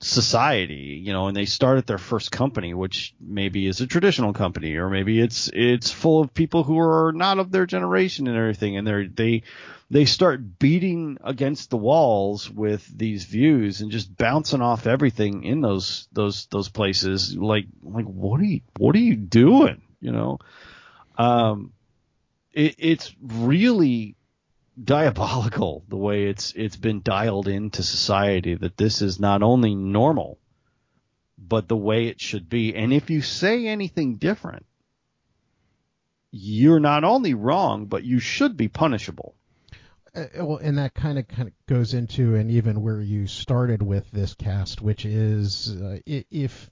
society, 0.00 1.00
you 1.04 1.12
know, 1.12 1.28
and 1.28 1.36
they 1.36 1.44
start 1.44 1.76
at 1.78 1.86
their 1.86 1.98
first 1.98 2.32
company, 2.32 2.72
which 2.72 3.14
maybe 3.20 3.66
is 3.66 3.80
a 3.80 3.86
traditional 3.86 4.32
company, 4.32 4.76
or 4.76 4.88
maybe 4.88 5.20
it's 5.20 5.50
it's 5.52 5.90
full 5.90 6.20
of 6.20 6.32
people 6.32 6.64
who 6.64 6.78
are 6.78 7.12
not 7.12 7.38
of 7.38 7.52
their 7.52 7.66
generation 7.66 8.26
and 8.26 8.36
everything, 8.36 8.76
and 8.76 8.86
they 8.86 9.06
they 9.06 9.42
they 9.90 10.04
start 10.06 10.58
beating 10.58 11.18
against 11.22 11.70
the 11.70 11.76
walls 11.76 12.48
with 12.48 12.86
these 12.96 13.24
views 13.24 13.80
and 13.80 13.90
just 13.90 14.16
bouncing 14.16 14.62
off 14.62 14.86
everything 14.86 15.44
in 15.44 15.60
those 15.60 16.08
those 16.12 16.46
those 16.46 16.68
places. 16.68 17.36
Like 17.36 17.66
like 17.82 18.06
what 18.06 18.40
are 18.40 18.44
you 18.44 18.60
what 18.78 18.94
are 18.94 19.00
you 19.00 19.16
doing? 19.16 19.82
You 20.00 20.12
know, 20.12 20.38
um, 21.20 21.72
it, 22.52 22.76
it's 22.78 23.14
really 23.20 24.16
diabolical 24.82 25.84
the 25.88 25.96
way 25.96 26.24
it's 26.24 26.52
it's 26.56 26.76
been 26.76 27.02
dialed 27.02 27.48
into 27.48 27.82
society 27.82 28.54
that 28.54 28.76
this 28.76 29.02
is 29.02 29.20
not 29.20 29.42
only 29.42 29.74
normal 29.74 30.38
but 31.36 31.68
the 31.68 31.76
way 31.76 32.06
it 32.06 32.20
should 32.20 32.48
be. 32.48 32.74
And 32.74 32.92
if 32.92 33.10
you 33.10 33.22
say 33.22 33.66
anything 33.66 34.16
different, 34.16 34.66
you're 36.30 36.80
not 36.80 37.02
only 37.02 37.34
wrong, 37.34 37.86
but 37.86 38.04
you 38.04 38.20
should 38.20 38.56
be 38.56 38.68
punishable. 38.68 39.34
Uh, 40.14 40.26
well, 40.36 40.56
and 40.58 40.78
that 40.78 40.94
kind 40.94 41.18
of 41.18 41.26
kind 41.28 41.48
of 41.48 41.54
goes 41.66 41.94
into 41.94 42.34
and 42.34 42.50
even 42.50 42.82
where 42.82 43.00
you 43.00 43.26
started 43.26 43.82
with 43.82 44.10
this 44.10 44.34
cast, 44.34 44.82
which 44.82 45.04
is 45.04 45.74
uh, 45.80 45.98
if 46.06 46.70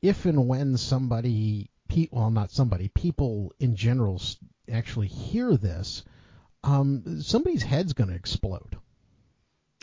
if 0.00 0.26
and 0.26 0.48
when 0.48 0.76
somebody, 0.76 1.70
well, 2.10 2.30
not 2.30 2.50
somebody, 2.50 2.88
people 2.88 3.52
in 3.58 3.76
general 3.76 4.20
actually 4.70 5.08
hear 5.08 5.56
this, 5.56 6.04
um, 6.64 7.22
somebody's 7.22 7.62
head's 7.62 7.92
going 7.92 8.10
to 8.10 8.16
explode. 8.16 8.76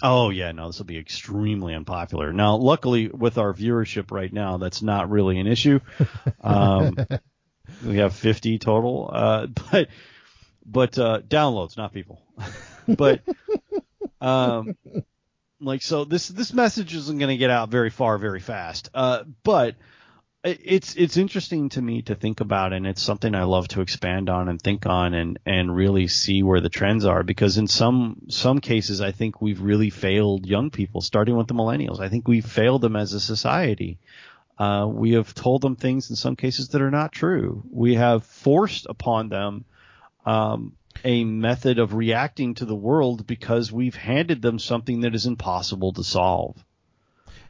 Oh 0.02 0.32
yeah, 0.32 0.52
no, 0.52 0.68
this 0.68 0.80
will 0.80 0.86
be 0.86 0.98
extremely 0.98 1.74
unpopular. 1.74 2.34
Now, 2.34 2.56
luckily, 2.56 3.08
with 3.08 3.38
our 3.38 3.54
viewership 3.54 4.12
right 4.12 4.32
now, 4.32 4.58
that's 4.58 4.82
not 4.82 5.10
really 5.10 5.40
an 5.40 5.48
issue. 5.48 5.80
Um, 6.42 6.98
we 7.86 7.98
have 8.00 8.14
50 8.14 8.60
total, 8.60 9.10
uh, 9.12 9.48
but 9.72 9.88
but 10.66 10.98
uh, 10.98 11.22
downloads, 11.22 11.78
not 11.78 11.94
people. 11.94 12.22
but 12.88 13.22
um, 14.20 14.76
like 15.62 15.82
so, 15.82 16.04
this 16.04 16.28
this 16.28 16.54
message 16.54 16.94
isn't 16.94 17.18
going 17.18 17.30
to 17.30 17.38
get 17.38 17.50
out 17.50 17.70
very 17.70 17.90
far 17.90 18.18
very 18.18 18.42
fast. 18.42 18.90
Uh, 18.94 19.24
but 19.44 19.76
it's 20.44 20.96
it's 20.96 21.16
interesting 21.16 21.70
to 21.70 21.82
me 21.82 22.02
to 22.04 22.16
think 22.16 22.42
about, 22.42 22.74
and 22.74 22.86
it's 22.86 23.02
something 23.02 23.34
I 23.34 23.44
love 23.44 23.70
to 23.70 23.82
expand 23.82 24.30
on 24.30 24.50
and 24.50 24.62
think 24.62 24.86
on, 24.86 25.14
and 25.14 25.40
and 25.46 25.74
really 25.74 26.08
see 26.08 26.44
where 26.44 26.60
the 26.60 26.70
trends 26.70 27.06
are. 27.06 27.24
Because 27.24 27.58
in 27.58 27.68
some 27.68 28.24
some 28.28 28.60
cases, 28.60 29.00
I 29.00 29.14
think 29.14 29.42
we've 29.42 29.62
really 29.62 29.90
failed 29.90 30.46
young 30.46 30.70
people, 30.70 31.00
starting 31.00 31.38
with 31.38 31.48
the 31.48 31.54
millennials. 31.54 32.02
I 32.02 32.10
think 32.10 32.28
we've 32.28 32.46
failed 32.46 32.82
them 32.82 32.98
as 32.98 33.14
a 33.14 33.22
society. 33.22 34.00
Uh, 34.60 34.88
we 34.88 35.14
have 35.14 35.34
told 35.34 35.62
them 35.62 35.78
things 35.78 36.10
in 36.10 36.16
some 36.16 36.36
cases 36.36 36.70
that 36.70 36.82
are 36.82 36.92
not 36.92 37.12
true. 37.14 37.64
We 37.72 37.96
have 37.96 38.26
forced 38.26 38.86
upon 38.88 39.30
them 39.30 39.66
um, 40.26 40.74
a 41.06 41.24
method 41.24 41.80
of 41.80 41.94
reacting 41.94 42.56
to 42.56 42.66
the 42.66 42.76
world 42.76 43.26
because 43.26 43.72
we've 43.72 43.96
handed 43.96 44.42
them 44.42 44.60
something 44.60 45.02
that 45.02 45.16
is 45.16 45.26
impossible 45.26 45.94
to 45.94 46.04
solve 46.04 46.64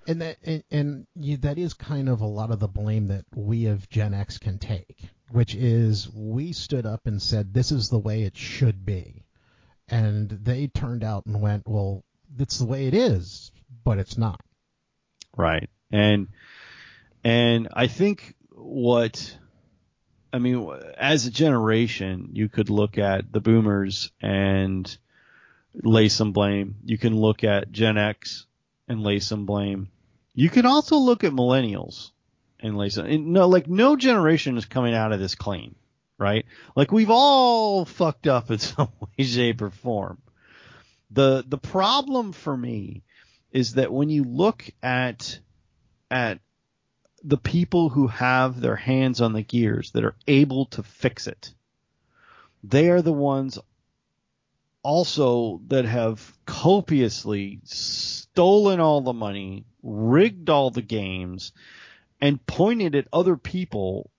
and 0.08 0.22
that 0.22 0.38
and, 0.44 0.64
and 0.72 1.08
you, 1.16 1.38
that 1.38 1.58
is 1.58 1.74
kind 1.74 2.10
of 2.10 2.22
a 2.22 2.26
lot 2.26 2.52
of 2.52 2.60
the 2.60 2.68
blame 2.68 3.08
that 3.08 3.26
we 3.36 3.68
of 3.68 3.90
Gen 3.90 4.14
X 4.14 4.38
can 4.38 4.60
take, 4.60 4.98
which 5.32 5.56
is 5.56 6.10
we 6.14 6.54
stood 6.54 6.86
up 6.86 7.02
and 7.06 7.22
said 7.22 7.54
this 7.54 7.72
is 7.72 7.90
the 7.90 8.00
way 8.00 8.24
it 8.24 8.38
should 8.38 8.86
be, 8.86 9.24
and 9.88 10.30
they 10.30 10.68
turned 10.68 11.04
out 11.04 11.26
and 11.26 11.42
went, 11.42 11.68
well, 11.68 12.04
it's 12.38 12.60
the 12.60 12.66
way 12.66 12.88
it 12.88 12.94
is, 12.94 13.52
but 13.84 14.00
it's 14.00 14.18
not. 14.18 14.42
Right, 15.36 15.70
and 15.92 16.28
and 17.24 17.70
I 17.74 17.88
think 17.88 18.36
what 18.52 19.36
I 20.34 20.40
mean, 20.40 20.68
as 20.98 21.28
a 21.28 21.32
generation, 21.32 22.30
you 22.34 22.50
could 22.50 22.72
look 22.72 22.98
at 22.98 23.32
the 23.32 23.40
boomers 23.40 24.12
and 24.20 24.98
lay 25.76 26.10
some 26.10 26.32
blame. 26.32 26.76
You 26.84 26.98
can 26.98 27.16
look 27.16 27.44
at 27.44 27.72
Gen 27.72 27.98
X 28.00 28.48
and 28.88 29.04
lay 29.04 29.20
some 29.20 29.46
blame. 29.46 29.90
You 30.36 30.50
can 30.50 30.66
also 30.66 30.98
look 30.98 31.24
at 31.24 31.32
millennials 31.32 32.12
and 32.60 32.92
some. 32.92 33.06
And 33.06 33.34
no, 33.34 33.48
like 33.48 33.68
no 33.68 33.96
generation 33.96 34.58
is 34.58 34.66
coming 34.66 34.96
out 34.96 35.12
of 35.12 35.20
this 35.20 35.36
clean, 35.36 35.76
right? 36.18 36.46
Like 36.76 36.92
we've 36.92 37.10
all 37.10 37.86
fucked 37.86 38.28
up 38.28 38.50
in 38.50 38.58
some 38.60 38.90
way, 39.00 39.26
shape, 39.26 39.62
or 39.62 39.70
form. 39.70 40.20
The 41.12 41.44
the 41.48 41.60
problem 41.60 42.32
for 42.32 42.56
me 42.56 43.04
is 43.52 43.76
that 43.76 43.94
when 43.94 44.10
you 44.10 44.24
look 44.24 44.68
at 44.82 45.40
at 46.10 46.40
the 47.24 47.38
people 47.38 47.90
who 47.90 48.08
have 48.08 48.60
their 48.60 48.76
hands 48.76 49.22
on 49.22 49.34
the 49.34 49.44
gears 49.44 49.92
that 49.92 50.04
are 50.04 50.16
able 50.28 50.66
to 50.68 50.84
fix 50.84 51.28
it, 51.28 51.54
they 52.64 52.90
are 52.90 53.02
the 53.02 53.14
ones 53.14 53.60
also 54.82 55.62
that 55.68 55.86
have 55.86 56.34
copiously 56.46 57.60
stolen 57.64 58.80
all 58.80 59.02
the 59.02 59.14
money, 59.14 59.66
rigged 59.84 60.50
all 60.50 60.72
the 60.72 60.82
games, 60.82 61.52
and 62.20 62.44
pointed 62.46 62.96
at 62.96 63.08
other 63.14 63.36
people 63.36 64.10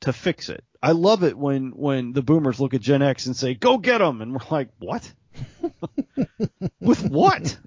to 0.00 0.12
fix 0.12 0.48
it. 0.48 0.64
I 0.82 0.92
love 0.92 1.24
it 1.24 1.36
when 1.36 1.70
when 1.70 2.12
the 2.12 2.22
boomers 2.22 2.58
look 2.58 2.74
at 2.74 2.80
Gen 2.80 3.02
X 3.02 3.26
and 3.26 3.36
say, 3.36 3.54
"Go 3.54 3.78
get 3.78 3.98
them," 3.98 4.22
and 4.22 4.32
we're 4.32 4.40
like, 4.50 4.70
"What? 4.78 5.12
With 6.80 7.08
what? 7.08 7.58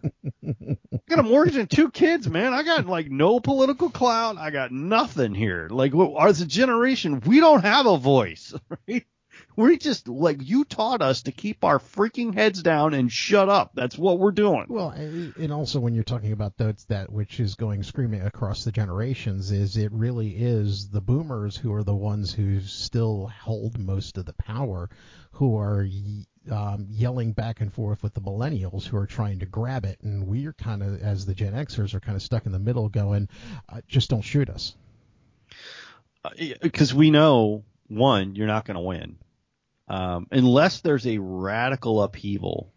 I 0.45 0.99
got 1.07 1.19
a 1.19 1.23
mortgage 1.23 1.55
and 1.55 1.69
two 1.69 1.91
kids, 1.91 2.27
man. 2.27 2.53
I 2.53 2.63
got 2.63 2.85
like 2.87 3.09
no 3.09 3.39
political 3.39 3.89
clout. 3.89 4.37
I 4.37 4.49
got 4.49 4.71
nothing 4.71 5.33
here. 5.33 5.67
Like, 5.69 5.93
as 6.19 6.41
a 6.41 6.45
generation, 6.45 7.21
we 7.21 7.39
don't 7.39 7.63
have 7.63 7.85
a 7.85 7.97
voice, 7.97 8.53
right? 8.87 9.05
We 9.55 9.77
just 9.77 10.07
like 10.07 10.37
you 10.41 10.65
taught 10.65 11.01
us 11.01 11.23
to 11.23 11.31
keep 11.31 11.63
our 11.63 11.79
freaking 11.79 12.33
heads 12.33 12.63
down 12.63 12.93
and 12.93 13.11
shut 13.11 13.49
up. 13.49 13.71
That's 13.73 13.97
what 13.97 14.19
we're 14.19 14.31
doing. 14.31 14.65
Well, 14.69 14.89
and 14.89 15.51
also 15.51 15.79
when 15.79 15.93
you're 15.93 16.03
talking 16.03 16.31
about 16.31 16.57
those 16.57 16.85
that 16.89 17.11
which 17.11 17.39
is 17.39 17.55
going 17.55 17.83
screaming 17.83 18.21
across 18.21 18.63
the 18.63 18.71
generations 18.71 19.51
is 19.51 19.77
it 19.77 19.91
really 19.91 20.29
is 20.29 20.89
the 20.89 21.01
boomers 21.01 21.55
who 21.55 21.73
are 21.73 21.83
the 21.83 21.95
ones 21.95 22.33
who 22.33 22.61
still 22.61 23.31
hold 23.41 23.77
most 23.77 24.17
of 24.17 24.25
the 24.25 24.33
power, 24.33 24.89
who 25.31 25.57
are 25.57 25.87
um, 26.51 26.87
yelling 26.89 27.31
back 27.31 27.61
and 27.61 27.73
forth 27.73 28.03
with 28.03 28.13
the 28.13 28.21
millennials 28.21 28.85
who 28.85 28.97
are 28.97 29.07
trying 29.07 29.39
to 29.39 29.45
grab 29.45 29.85
it, 29.85 29.99
and 30.01 30.27
we're 30.27 30.53
kind 30.53 30.83
of 30.83 31.01
as 31.01 31.25
the 31.25 31.33
Gen 31.33 31.53
Xers 31.53 31.93
are 31.93 31.99
kind 31.99 32.15
of 32.15 32.21
stuck 32.21 32.45
in 32.45 32.51
the 32.51 32.59
middle, 32.59 32.89
going, 32.89 33.29
uh, 33.69 33.81
just 33.87 34.09
don't 34.09 34.21
shoot 34.21 34.49
us. 34.49 34.75
Because 36.61 36.93
uh, 36.93 36.97
we 36.97 37.11
know 37.11 37.63
one, 37.87 38.35
you're 38.35 38.47
not 38.47 38.65
going 38.65 38.75
to 38.75 38.81
win 38.81 39.17
um, 39.93 40.27
unless 40.31 40.81
there's 40.81 41.05
a 41.05 41.19
radical 41.19 42.01
upheaval, 42.01 42.73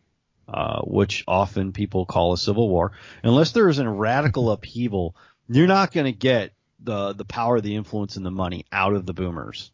uh, 0.46 0.82
which 0.82 1.24
often 1.26 1.72
people 1.72 2.04
call 2.04 2.34
a 2.34 2.38
civil 2.38 2.68
war, 2.68 2.92
unless 3.22 3.52
there 3.52 3.70
is 3.70 3.78
a 3.78 3.88
radical 3.88 4.50
upheaval, 4.50 5.16
you're 5.48 5.66
not 5.66 5.92
going 5.92 6.04
to 6.04 6.12
get 6.12 6.52
the 6.78 7.14
the 7.14 7.24
power, 7.24 7.58
the 7.62 7.74
influence, 7.74 8.16
and 8.16 8.26
the 8.26 8.30
money 8.30 8.66
out 8.70 8.92
of 8.92 9.06
the 9.06 9.14
boomers, 9.14 9.72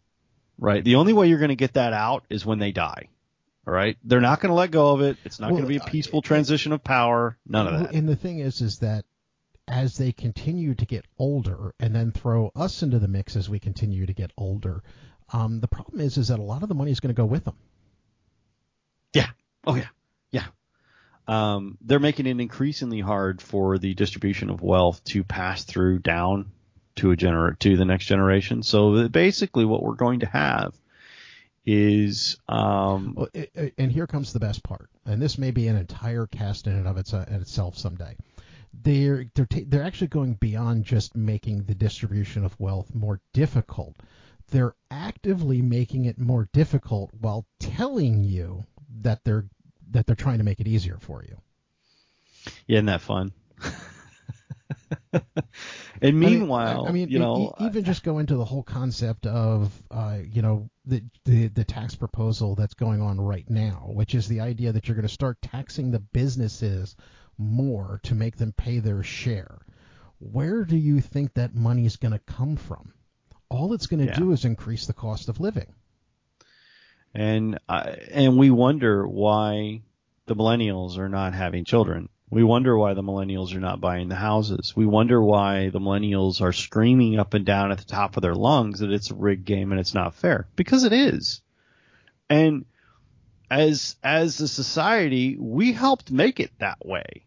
right? 0.57 0.85
The 0.85 0.95
only 0.95 1.13
way 1.13 1.27
you're 1.27 1.41
going 1.41 1.49
to 1.49 1.57
get 1.57 1.73
that 1.73 1.93
out 1.93 2.25
is 2.31 2.47
when 2.47 2.61
they 2.61 2.71
die. 2.71 3.09
All 3.67 3.75
right, 3.75 3.97
they're 4.05 4.21
not 4.21 4.41
going 4.41 4.51
to 4.51 4.55
let 4.55 4.71
go 4.71 4.93
of 4.93 5.01
it. 5.01 5.17
It's 5.25 5.41
not 5.41 5.51
well, 5.51 5.63
going 5.63 5.65
to 5.65 5.81
be 5.81 5.85
a 5.85 5.91
peaceful 5.91 6.21
uh, 6.21 6.23
transition 6.23 6.71
of 6.71 6.85
power. 6.85 7.37
None 7.45 7.67
of 7.67 7.81
that. 7.81 7.95
And 7.95 8.09
the 8.09 8.15
thing 8.15 8.39
is, 8.39 8.61
is 8.61 8.79
that 8.79 9.05
as 9.67 9.97
they 9.97 10.13
continue 10.13 10.75
to 10.75 10.87
get 10.87 11.07
older, 11.19 11.75
and 11.81 11.93
then 11.93 12.13
throw 12.13 12.53
us 12.55 12.85
into 12.85 13.01
the 13.01 13.09
mix 13.09 13.35
as 13.35 13.49
we 13.49 13.59
continue 13.59 14.07
to 14.07 14.13
get 14.13 14.31
older, 14.37 14.83
um, 15.33 15.61
the 15.61 15.69
problem 15.69 16.01
is, 16.01 16.19
is 16.19 16.29
that 16.29 16.39
a 16.39 16.43
lot 16.43 16.63
of 16.63 16.69
the 16.69 16.75
money 16.75 16.91
is 16.91 17.01
going 17.01 17.15
to 17.15 17.21
go 17.21 17.27
with 17.27 17.45
them. 17.45 17.57
Yeah. 19.13 19.29
Oh 19.67 19.75
yeah. 19.75 19.89
Yeah. 20.31 20.47
Um, 21.27 21.79
they're 21.81 22.01
making 22.01 22.27
it 22.27 22.41
increasingly 22.41 23.01
hard 23.01 23.41
for 23.41 23.79
the 23.79 23.95
distribution 23.95 24.51
of 24.51 24.63
wealth 24.63 25.03
to 25.05 25.25
pass 25.25 25.65
through 25.65 26.01
down 26.01 26.51
to 26.97 27.13
a 27.13 27.17
gener- 27.17 27.59
to 27.61 27.77
the 27.77 27.85
next 27.85 28.07
generation. 28.07 28.63
So 28.63 29.09
basically, 29.09 29.65
what 29.65 29.83
we're 29.83 29.95
going 29.95 30.21
to 30.21 30.27
have 30.27 30.75
is 31.65 32.39
um, 32.49 33.15
well, 33.17 33.29
it, 33.33 33.75
and 33.79 33.93
here 33.93 34.07
comes 34.07 34.33
the 34.33 34.41
best 34.41 34.63
part, 34.63 34.91
and 35.07 35.23
this 35.23 35.39
may 35.39 35.53
be 35.53 35.69
an 35.69 35.77
entire 35.77 36.27
cast 36.27 36.67
in 36.67 36.75
and 36.75 36.89
of 36.89 36.97
its, 36.97 37.15
uh, 37.15 37.25
itself 37.29 37.79
someday. 37.79 38.17
They're 38.83 39.27
they're 39.35 39.47
ta- 39.47 39.67
they're 39.67 39.85
actually 39.85 40.09
going 40.09 40.35
beyond 40.35 40.85
just 40.85 41.15
making 41.15 41.65
the 41.65 41.75
distribution 41.75 42.45
of 42.45 42.59
wealth 42.59 42.95
more 42.95 43.21
difficult 43.33 43.95
they're 44.53 44.75
actively 44.91 45.63
making 45.63 46.05
it 46.05 46.19
more 46.19 46.49
difficult 46.53 47.11
while 47.19 47.47
telling 47.59 48.23
you 48.23 48.65
that 49.01 49.25
they're 49.25 49.47
that 49.91 50.07
they're 50.07 50.15
trying 50.15 50.39
to 50.39 50.45
make 50.45 50.61
it 50.61 50.69
easier 50.69 50.99
for 51.01 51.25
you. 51.25 51.37
Yeah, 52.67 52.77
isn't 52.77 52.87
that 52.87 53.01
fun? 53.01 53.33
and 56.03 56.19
meanwhile, 56.19 56.87
I 56.87 56.87
mean, 56.87 56.89
I 56.89 56.93
mean 56.93 57.09
you 57.09 57.19
know, 57.19 57.55
even 57.61 57.85
just 57.85 58.05
go 58.05 58.19
into 58.19 58.37
the 58.37 58.45
whole 58.45 58.63
concept 58.63 59.27
of, 59.27 59.71
uh, 59.91 60.19
you 60.25 60.43
know, 60.43 60.69
the, 60.85 61.03
the 61.25 61.49
the 61.49 61.65
tax 61.65 61.95
proposal 61.95 62.55
that's 62.55 62.75
going 62.75 63.01
on 63.01 63.21
right 63.21 63.49
now, 63.49 63.91
which 63.93 64.15
is 64.15 64.29
the 64.29 64.41
idea 64.41 64.73
that 64.73 64.87
you're 64.89 64.97
going 64.97 65.09
to 65.09 65.13
start 65.13 65.41
taxing 65.43 65.91
the 65.91 66.01
businesses 66.01 66.97
more 67.39 68.01
to 68.05 68.15
make 68.15 68.37
them 68.37 68.53
pay 68.53 68.79
their 68.79 69.03
share. 69.03 69.61
Where 70.19 70.65
do 70.65 70.77
you 70.77 71.01
think 71.01 71.35
that 71.35 71.55
money 71.55 71.87
is 71.87 71.97
going 71.97 72.13
to 72.13 72.19
come 72.21 72.57
from? 72.57 72.93
All 73.53 73.75
it's 73.75 73.87
going 73.87 74.01
to 74.01 74.07
yeah. 74.07 74.19
do 74.19 74.33
is 74.33 74.45
increase 74.45 74.87
the 74.87 74.93
cost 74.93 75.29
of 75.29 75.41
living. 75.41 75.73
And 77.15 77.59
uh, 77.69 77.95
and 78.11 78.39
we 78.39 78.51
wonder 78.51 79.07
why 79.07 79.83
the 80.27 80.35
millennials 80.35 80.97
are 80.97 81.11
not 81.11 81.35
having 81.35 81.65
children. 81.65 82.09
We 82.31 82.43
wonder 82.43 82.79
why 82.79 82.95
the 82.95 83.03
millennials 83.03 83.55
are 83.55 83.61
not 83.61 83.83
buying 83.83 84.09
the 84.09 84.15
houses. 84.15 84.73
We 84.75 84.87
wonder 84.87 85.23
why 85.23 85.69
the 85.69 85.81
millennials 85.81 86.41
are 86.41 86.55
screaming 86.55 87.19
up 87.19 87.35
and 87.35 87.45
down 87.45 87.71
at 87.71 87.79
the 87.79 87.85
top 87.85 88.17
of 88.17 88.23
their 88.23 88.35
lungs 88.35 88.79
that 88.79 88.91
it's 88.91 89.11
a 89.11 89.15
rigged 89.15 89.45
game 89.45 89.71
and 89.71 89.79
it's 89.79 89.93
not 89.93 90.15
fair 90.15 90.47
because 90.57 90.85
it 90.85 90.95
is. 90.95 91.43
And 92.31 92.65
as 93.51 93.97
as 94.03 94.41
a 94.41 94.49
society, 94.49 95.37
we 95.39 95.73
helped 95.73 96.11
make 96.11 96.41
it 96.41 96.53
that 96.59 96.79
way, 96.83 97.27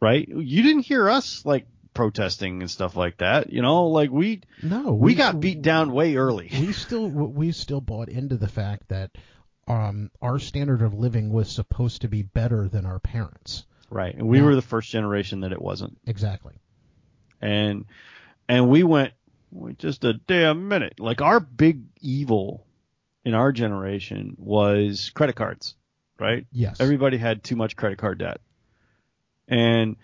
right? 0.00 0.26
You 0.26 0.62
didn't 0.64 0.82
hear 0.82 1.08
us 1.08 1.46
like 1.46 1.66
protesting 1.94 2.60
and 2.62 2.70
stuff 2.70 2.96
like 2.96 3.18
that. 3.18 3.52
You 3.52 3.62
know, 3.62 3.86
like 3.88 4.10
we 4.10 4.42
No, 4.62 4.92
we 4.92 5.14
got 5.14 5.40
beat 5.40 5.62
down 5.62 5.92
way 5.92 6.16
early. 6.16 6.48
we 6.52 6.72
still 6.72 7.08
we 7.08 7.52
still 7.52 7.80
bought 7.80 8.08
into 8.08 8.36
the 8.36 8.48
fact 8.48 8.88
that 8.88 9.10
um, 9.68 10.10
our 10.20 10.38
standard 10.38 10.82
of 10.82 10.94
living 10.94 11.30
was 11.30 11.50
supposed 11.50 12.02
to 12.02 12.08
be 12.08 12.22
better 12.22 12.68
than 12.68 12.86
our 12.86 12.98
parents. 12.98 13.64
Right. 13.88 14.14
And 14.14 14.28
we 14.28 14.38
Yeah. 14.38 14.44
were 14.44 14.54
the 14.56 14.62
first 14.62 14.90
generation 14.90 15.40
that 15.40 15.52
it 15.52 15.60
wasn't. 15.62 15.98
Exactly. 16.06 16.54
And 17.40 17.84
and 18.48 18.68
we 18.68 18.82
went 18.82 19.12
wait 19.52 19.78
just 19.78 20.04
a 20.04 20.14
damn 20.14 20.68
minute. 20.68 21.00
Like 21.00 21.20
our 21.22 21.40
big 21.40 21.82
evil 22.00 22.66
in 23.24 23.34
our 23.34 23.52
generation 23.52 24.36
was 24.38 25.10
credit 25.10 25.36
cards, 25.36 25.74
right? 26.18 26.46
Yes. 26.52 26.80
Everybody 26.80 27.16
had 27.18 27.42
too 27.44 27.56
much 27.56 27.76
credit 27.76 27.98
card 27.98 28.18
debt. 28.18 28.40
And 29.48 29.96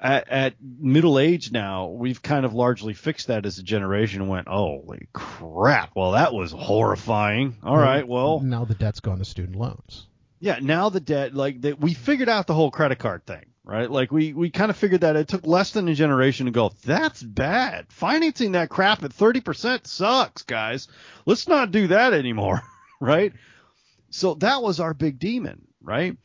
at, 0.00 0.28
at 0.28 0.54
middle 0.60 1.18
age 1.18 1.52
now, 1.52 1.88
we've 1.88 2.22
kind 2.22 2.44
of 2.44 2.52
largely 2.54 2.94
fixed 2.94 3.28
that 3.28 3.46
as 3.46 3.58
a 3.58 3.62
generation 3.62 4.20
and 4.20 4.30
went, 4.30 4.48
holy 4.48 5.08
crap. 5.12 5.90
Well, 5.94 6.12
that 6.12 6.34
was 6.34 6.52
horrifying. 6.52 7.56
All 7.62 7.76
right. 7.76 8.06
Well, 8.06 8.40
now 8.40 8.64
the 8.64 8.74
debt's 8.74 9.00
gone 9.00 9.18
to 9.18 9.24
student 9.24 9.56
loans. 9.56 10.06
yeah, 10.40 10.58
now 10.60 10.88
the 10.90 11.00
debt, 11.00 11.34
like 11.34 11.60
that, 11.62 11.80
we 11.80 11.94
figured 11.94 12.28
out 12.28 12.46
the 12.46 12.54
whole 12.54 12.70
credit 12.70 12.98
card 12.98 13.24
thing, 13.24 13.46
right? 13.64 13.90
Like 13.90 14.12
we, 14.12 14.32
we 14.34 14.50
kind 14.50 14.70
of 14.70 14.76
figured 14.76 15.00
that 15.02 15.16
it 15.16 15.28
took 15.28 15.46
less 15.46 15.70
than 15.70 15.88
a 15.88 15.94
generation 15.94 16.46
to 16.46 16.52
go, 16.52 16.72
that's 16.84 17.22
bad. 17.22 17.86
Financing 17.90 18.52
that 18.52 18.68
crap 18.68 19.02
at 19.04 19.12
30% 19.12 19.86
sucks, 19.86 20.42
guys. 20.42 20.88
Let's 21.24 21.48
not 21.48 21.70
do 21.70 21.86
that 21.88 22.12
anymore, 22.12 22.60
right? 23.00 23.32
So 24.10 24.34
that 24.34 24.62
was 24.62 24.80
our 24.80 24.92
big 24.94 25.18
demon, 25.18 25.66
right? 25.82 26.16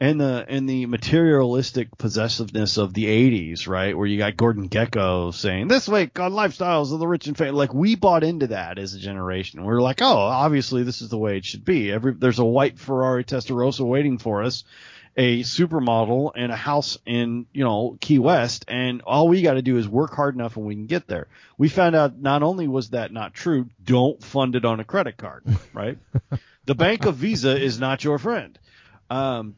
And 0.00 0.20
the, 0.20 0.46
and 0.48 0.68
the 0.68 0.86
materialistic 0.86 1.98
possessiveness 1.98 2.78
of 2.78 2.94
the 2.94 3.06
80s, 3.06 3.66
right? 3.66 3.98
Where 3.98 4.06
you 4.06 4.16
got 4.16 4.36
Gordon 4.36 4.68
Gekko 4.68 5.34
saying, 5.34 5.66
this 5.66 5.88
week 5.88 6.20
on 6.20 6.32
Lifestyles 6.32 6.92
of 6.92 7.00
the 7.00 7.06
Rich 7.08 7.26
and 7.26 7.36
Famous. 7.36 7.54
Like 7.54 7.74
we 7.74 7.96
bought 7.96 8.22
into 8.22 8.46
that 8.48 8.78
as 8.78 8.94
a 8.94 9.00
generation. 9.00 9.64
We 9.64 9.72
are 9.72 9.80
like, 9.80 10.00
oh, 10.00 10.06
obviously 10.06 10.84
this 10.84 11.02
is 11.02 11.08
the 11.08 11.18
way 11.18 11.36
it 11.36 11.44
should 11.44 11.64
be. 11.64 11.90
Every, 11.90 12.14
there's 12.14 12.38
a 12.38 12.44
white 12.44 12.78
Ferrari 12.78 13.24
Testarossa 13.24 13.84
waiting 13.84 14.18
for 14.18 14.44
us 14.44 14.62
a 15.18 15.40
supermodel 15.40 16.30
and 16.36 16.52
a 16.52 16.56
house 16.56 16.96
in, 17.04 17.46
you 17.52 17.64
know, 17.64 17.98
Key 18.00 18.20
West, 18.20 18.64
and 18.68 19.02
all 19.02 19.26
we 19.26 19.42
got 19.42 19.54
to 19.54 19.62
do 19.62 19.76
is 19.76 19.88
work 19.88 20.14
hard 20.14 20.36
enough 20.36 20.56
and 20.56 20.64
we 20.64 20.76
can 20.76 20.86
get 20.86 21.08
there. 21.08 21.26
We 21.58 21.68
found 21.68 21.96
out 21.96 22.16
not 22.16 22.44
only 22.44 22.68
was 22.68 22.90
that 22.90 23.12
not 23.12 23.34
true, 23.34 23.68
don't 23.82 24.22
fund 24.22 24.54
it 24.54 24.64
on 24.64 24.78
a 24.78 24.84
credit 24.84 25.16
card, 25.16 25.42
right? 25.74 25.98
the 26.66 26.76
bank 26.76 27.04
of 27.04 27.16
Visa 27.16 27.60
is 27.60 27.80
not 27.80 28.04
your 28.04 28.20
friend. 28.20 28.56
Um, 29.10 29.56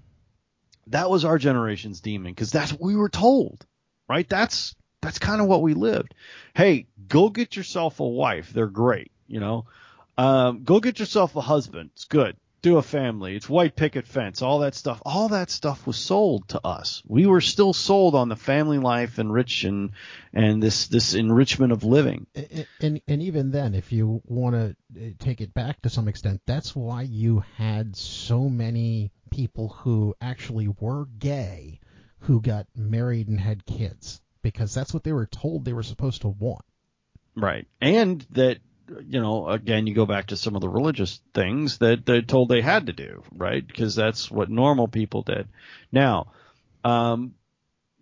that 0.90 1.10
was 1.10 1.24
our 1.24 1.38
generation's 1.38 2.00
demon 2.00 2.32
because 2.32 2.50
that's 2.50 2.72
what 2.72 2.82
we 2.82 2.96
were 2.96 3.08
told, 3.08 3.66
right? 4.08 4.28
That's 4.28 4.74
that's 5.02 5.18
kind 5.18 5.40
of 5.40 5.46
what 5.46 5.62
we 5.62 5.74
lived. 5.74 6.14
Hey, 6.54 6.86
go 7.08 7.30
get 7.30 7.56
yourself 7.56 8.00
a 8.00 8.06
wife. 8.06 8.52
They're 8.52 8.66
great, 8.66 9.10
you 9.26 9.40
know. 9.40 9.66
Um, 10.18 10.64
go 10.64 10.80
get 10.80 10.98
yourself 10.98 11.34
a 11.36 11.40
husband. 11.40 11.90
It's 11.94 12.04
good. 12.04 12.36
Do 12.62 12.76
a 12.76 12.82
family. 12.82 13.36
It's 13.36 13.48
white 13.48 13.74
picket 13.74 14.06
fence. 14.06 14.42
All 14.42 14.60
that 14.60 14.74
stuff. 14.74 15.00
All 15.04 15.28
that 15.28 15.50
stuff 15.50 15.86
was 15.86 15.96
sold 15.96 16.48
to 16.48 16.66
us. 16.66 17.02
We 17.06 17.26
were 17.26 17.40
still 17.40 17.72
sold 17.72 18.14
on 18.14 18.28
the 18.28 18.36
family 18.36 18.78
life 18.78 19.18
and 19.18 19.32
rich 19.32 19.64
and 19.64 19.92
and 20.32 20.62
this 20.62 20.88
this 20.88 21.14
enrichment 21.14 21.72
of 21.72 21.84
living. 21.84 22.26
And, 22.34 22.66
and 22.80 23.00
and 23.08 23.22
even 23.22 23.50
then, 23.50 23.74
if 23.74 23.92
you 23.92 24.20
want 24.26 24.54
to 24.54 24.76
uh, 24.96 25.10
take 25.18 25.40
it 25.40 25.54
back 25.54 25.80
to 25.82 25.90
some 25.90 26.08
extent, 26.08 26.42
that's 26.46 26.76
why 26.76 27.02
you 27.02 27.44
had 27.56 27.96
so 27.96 28.48
many 28.48 29.10
people 29.30 29.68
who 29.68 30.14
actually 30.20 30.68
were 30.68 31.06
gay 31.18 31.80
who 32.20 32.40
got 32.40 32.66
married 32.76 33.28
and 33.28 33.40
had 33.40 33.64
kids 33.64 34.20
because 34.42 34.74
that's 34.74 34.92
what 34.92 35.04
they 35.04 35.12
were 35.12 35.26
told 35.26 35.64
they 35.64 35.72
were 35.72 35.82
supposed 35.82 36.22
to 36.22 36.28
want. 36.28 36.64
Right. 37.36 37.66
And 37.80 38.26
that, 38.32 38.58
you 39.06 39.20
know, 39.20 39.48
again, 39.48 39.86
you 39.86 39.94
go 39.94 40.06
back 40.06 40.28
to 40.28 40.36
some 40.36 40.54
of 40.54 40.60
the 40.60 40.68
religious 40.68 41.20
things 41.34 41.78
that 41.78 42.04
they're 42.04 42.22
told 42.22 42.48
they 42.48 42.60
had 42.60 42.86
to 42.86 42.92
do, 42.92 43.22
right? 43.32 43.66
Because 43.66 43.94
that's 43.94 44.30
what 44.30 44.50
normal 44.50 44.88
people 44.88 45.22
did. 45.22 45.48
Now, 45.92 46.32
um, 46.84 47.34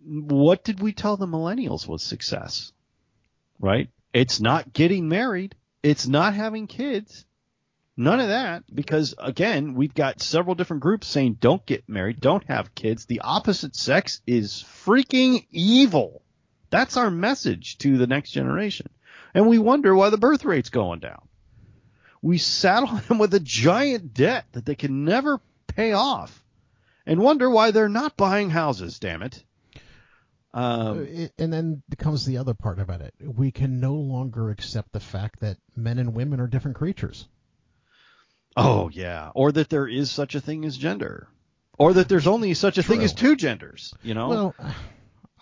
what 0.03 0.63
did 0.63 0.79
we 0.79 0.93
tell 0.93 1.17
the 1.17 1.27
millennials 1.27 1.87
was 1.87 2.03
success? 2.03 2.71
Right? 3.59 3.89
It's 4.13 4.39
not 4.39 4.73
getting 4.73 5.09
married. 5.09 5.55
It's 5.83 6.07
not 6.07 6.33
having 6.33 6.67
kids. 6.67 7.25
None 7.95 8.21
of 8.21 8.29
that, 8.29 8.63
because 8.73 9.13
again, 9.17 9.73
we've 9.73 9.93
got 9.93 10.21
several 10.21 10.55
different 10.55 10.81
groups 10.81 11.05
saying 11.07 11.37
don't 11.41 11.65
get 11.65 11.89
married, 11.89 12.21
don't 12.21 12.45
have 12.47 12.73
kids. 12.73 13.05
The 13.05 13.19
opposite 13.19 13.75
sex 13.75 14.21
is 14.25 14.63
freaking 14.85 15.45
evil. 15.51 16.21
That's 16.69 16.95
our 16.95 17.11
message 17.11 17.77
to 17.79 17.97
the 17.97 18.07
next 18.07 18.31
generation. 18.31 18.87
And 19.33 19.47
we 19.47 19.59
wonder 19.59 19.95
why 19.95 20.09
the 20.09 20.17
birth 20.17 20.45
rate's 20.45 20.69
going 20.69 20.99
down. 20.99 21.27
We 22.21 22.37
saddle 22.37 22.95
them 23.07 23.17
with 23.17 23.33
a 23.33 23.39
giant 23.39 24.13
debt 24.13 24.45
that 24.51 24.65
they 24.65 24.75
can 24.75 25.05
never 25.05 25.39
pay 25.67 25.93
off 25.93 26.43
and 27.05 27.19
wonder 27.19 27.49
why 27.49 27.71
they're 27.71 27.89
not 27.89 28.17
buying 28.17 28.49
houses, 28.49 28.99
damn 28.99 29.23
it. 29.23 29.43
Um, 30.53 31.29
and 31.37 31.53
then 31.53 31.83
comes 31.97 32.25
the 32.25 32.37
other 32.37 32.55
part 32.55 32.79
about 32.79 33.01
it. 33.01 33.13
We 33.21 33.51
can 33.51 33.79
no 33.79 33.93
longer 33.93 34.49
accept 34.49 34.91
the 34.91 34.99
fact 34.99 35.41
that 35.41 35.57
men 35.75 35.99
and 35.99 36.13
women 36.15 36.39
are 36.39 36.47
different 36.47 36.77
creatures. 36.77 37.27
oh, 38.57 38.89
yeah. 38.89 39.29
Or 39.35 39.51
that 39.51 39.69
there 39.69 39.87
is 39.87 40.09
such 40.11 40.35
a 40.35 40.41
thing 40.41 40.65
as 40.65 40.75
gender. 40.75 41.27
Or 41.77 41.93
that 41.93 42.09
there's 42.09 42.27
only 42.27 42.53
such 42.55 42.77
a 42.77 42.83
thing 42.83 43.03
as 43.03 43.13
two 43.13 43.35
genders, 43.35 43.93
you 44.03 44.13
know? 44.13 44.27
Well, 44.27 44.55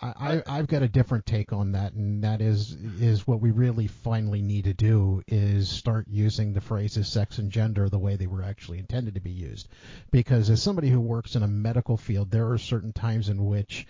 I, 0.00 0.42
I, 0.46 0.58
I've 0.58 0.66
got 0.68 0.82
a 0.82 0.88
different 0.88 1.26
take 1.26 1.52
on 1.52 1.72
that, 1.72 1.92
and 1.94 2.22
that 2.22 2.40
is 2.40 2.76
is 3.00 3.26
what 3.26 3.40
we 3.40 3.50
really 3.50 3.86
finally 3.86 4.42
need 4.42 4.64
to 4.64 4.74
do 4.74 5.22
is 5.26 5.68
start 5.68 6.06
using 6.08 6.52
the 6.52 6.60
phrases 6.60 7.08
sex 7.08 7.38
and 7.38 7.50
gender 7.50 7.88
the 7.88 7.98
way 7.98 8.16
they 8.16 8.26
were 8.26 8.42
actually 8.42 8.78
intended 8.78 9.14
to 9.14 9.20
be 9.20 9.30
used. 9.30 9.68
Because 10.10 10.50
as 10.50 10.62
somebody 10.62 10.88
who 10.88 11.00
works 11.00 11.34
in 11.34 11.42
a 11.42 11.48
medical 11.48 11.96
field, 11.96 12.30
there 12.30 12.50
are 12.50 12.58
certain 12.58 12.92
times 12.92 13.28
in 13.28 13.44
which 13.44 13.86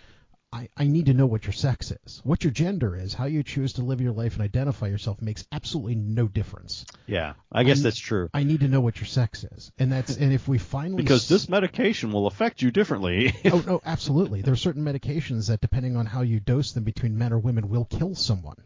I, 0.51 0.69
I 0.77 0.87
need 0.87 1.07
to 1.07 1.15
know 1.15 1.27
what 1.27 1.45
your 1.45 1.53
sex 1.53 1.93
is, 2.05 2.23
what 2.25 2.43
your 2.43 2.51
gender 2.53 2.97
is, 2.97 3.13
how 3.13 3.27
you 3.27 3.43
choose 3.43 3.75
to 3.75 3.83
live 3.83 4.01
your 4.01 4.13
life 4.13 4.33
and 4.33 4.43
identify 4.43 4.87
yourself 4.87 5.21
makes 5.21 5.47
absolutely 5.53 5.95
no 5.95 6.27
difference. 6.27 6.87
yeah, 7.07 7.35
I 7.53 7.65
guess 7.65 7.79
I'm- 7.79 7.83
that's 7.85 7.99
true. 7.99 8.31
I 8.33 8.45
need 8.45 8.61
to 8.61 8.69
know 8.69 8.81
what 8.81 8.97
your 8.99 9.07
sex 9.07 9.45
is, 9.45 9.71
and 9.79 9.93
that's 9.93 10.17
and 10.17 10.33
if 10.33 10.49
we 10.49 10.57
finally 10.57 11.03
Because 11.03 11.25
s- 11.25 11.29
this 11.29 11.49
medication 11.51 12.13
will 12.13 12.27
affect 12.27 12.63
you 12.63 12.71
differently. 12.71 13.35
oh 13.53 13.63
no, 13.67 13.83
absolutely. 13.85 14.41
There 14.41 14.53
are 14.55 14.57
certain 14.57 14.85
medications 14.85 15.49
that, 15.49 15.61
depending 15.61 15.97
on 15.97 16.07
how 16.07 16.23
you 16.23 16.41
dose 16.41 16.73
them 16.73 16.85
between 16.85 17.19
men 17.19 17.33
or 17.35 17.39
women, 17.39 17.69
will 17.69 17.85
kill 17.85 18.15
someone. 18.15 18.57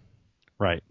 right. 0.60 0.84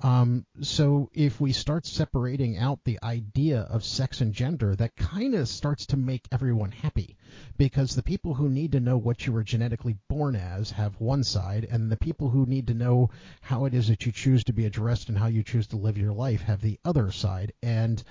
Um, 0.00 0.46
so 0.60 1.10
if 1.12 1.40
we 1.40 1.52
start 1.52 1.84
separating 1.84 2.56
out 2.56 2.78
the 2.84 3.00
idea 3.02 3.62
of 3.62 3.84
sex 3.84 4.20
and 4.20 4.32
gender, 4.32 4.76
that 4.76 4.94
kind 4.94 5.34
of 5.34 5.48
starts 5.48 5.86
to 5.86 5.96
make 5.96 6.28
everyone 6.30 6.70
happy, 6.70 7.16
because 7.56 7.96
the 7.96 8.02
people 8.04 8.34
who 8.34 8.48
need 8.48 8.72
to 8.72 8.80
know 8.80 8.96
what 8.96 9.26
you 9.26 9.32
were 9.32 9.42
genetically 9.42 9.96
born 10.08 10.36
as 10.36 10.70
have 10.70 11.00
one 11.00 11.24
side, 11.24 11.66
and 11.68 11.90
the 11.90 11.96
people 11.96 12.30
who 12.30 12.46
need 12.46 12.68
to 12.68 12.74
know 12.74 13.10
how 13.40 13.64
it 13.64 13.74
is 13.74 13.88
that 13.88 14.06
you 14.06 14.12
choose 14.12 14.44
to 14.44 14.52
be 14.52 14.66
addressed 14.66 15.08
and 15.08 15.18
how 15.18 15.26
you 15.26 15.42
choose 15.42 15.66
to 15.66 15.76
live 15.76 15.98
your 15.98 16.12
life 16.12 16.42
have 16.42 16.60
the 16.60 16.78
other 16.84 17.10
side, 17.10 17.52
and 17.60 18.04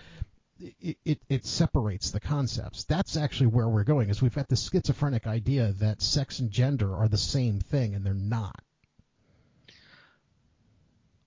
it, 0.60 0.98
it, 1.06 1.22
it 1.30 1.46
separates 1.46 2.12
the 2.12 2.20
concepts. 2.20 2.84
That's 2.84 3.16
actually 3.16 3.48
where 3.48 3.70
we're 3.70 3.86
going. 3.86 4.10
Is 4.10 4.22
we've 4.22 4.36
got 4.36 4.50
this 4.50 4.70
schizophrenic 4.70 5.26
idea 5.26 5.72
that 5.80 6.02
sex 6.02 6.40
and 6.40 6.52
gender 6.52 6.94
are 6.94 7.08
the 7.08 7.18
same 7.18 7.62
thing, 7.62 7.96
and 7.96 8.06
they're 8.06 8.14
not. 8.14 8.60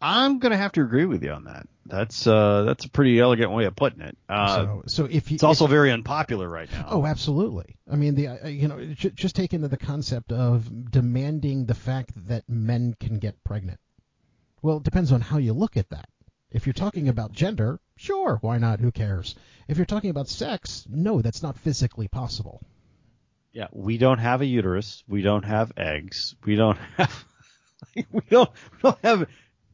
I'm 0.00 0.38
gonna 0.38 0.56
have 0.56 0.72
to 0.72 0.82
agree 0.82 1.04
with 1.04 1.22
you 1.22 1.30
on 1.32 1.44
that. 1.44 1.66
That's 1.86 2.26
uh, 2.26 2.62
that's 2.62 2.84
a 2.84 2.88
pretty 2.90 3.18
elegant 3.18 3.50
way 3.52 3.64
of 3.64 3.74
putting 3.76 4.00
it. 4.00 4.16
Uh, 4.28 4.56
so, 4.56 4.82
so 4.86 5.04
if 5.06 5.30
you, 5.30 5.34
it's 5.34 5.42
also 5.42 5.66
very 5.66 5.90
unpopular 5.90 6.48
right 6.48 6.70
now. 6.70 6.86
Oh, 6.88 7.06
absolutely. 7.06 7.76
I 7.90 7.96
mean, 7.96 8.14
the 8.14 8.28
uh, 8.28 8.48
you 8.48 8.68
know, 8.68 8.84
j- 8.94 9.10
just 9.10 9.34
take 9.34 9.52
into 9.52 9.68
the 9.68 9.76
concept 9.76 10.32
of 10.32 10.90
demanding 10.90 11.66
the 11.66 11.74
fact 11.74 12.12
that 12.28 12.48
men 12.48 12.94
can 12.98 13.18
get 13.18 13.42
pregnant. 13.44 13.80
Well, 14.62 14.78
it 14.78 14.82
depends 14.84 15.10
on 15.12 15.20
how 15.20 15.38
you 15.38 15.52
look 15.52 15.76
at 15.76 15.90
that. 15.90 16.08
If 16.50 16.66
you're 16.66 16.72
talking 16.74 17.08
about 17.08 17.32
gender, 17.32 17.80
sure, 17.96 18.38
why 18.40 18.58
not? 18.58 18.80
Who 18.80 18.92
cares? 18.92 19.34
If 19.68 19.76
you're 19.76 19.86
talking 19.86 20.10
about 20.10 20.28
sex, 20.28 20.86
no, 20.88 21.22
that's 21.22 21.42
not 21.42 21.58
physically 21.58 22.08
possible. 22.08 22.60
Yeah, 23.52 23.66
we 23.72 23.98
don't 23.98 24.18
have 24.18 24.42
a 24.42 24.46
uterus. 24.46 25.02
We 25.08 25.22
don't 25.22 25.44
have 25.44 25.72
eggs. 25.76 26.36
We 26.44 26.56
don't 26.56 26.78
have. 26.96 27.24
we 27.94 28.22
don't. 28.30 28.50
We 28.72 28.78
don't 28.82 28.98
have 29.02 29.26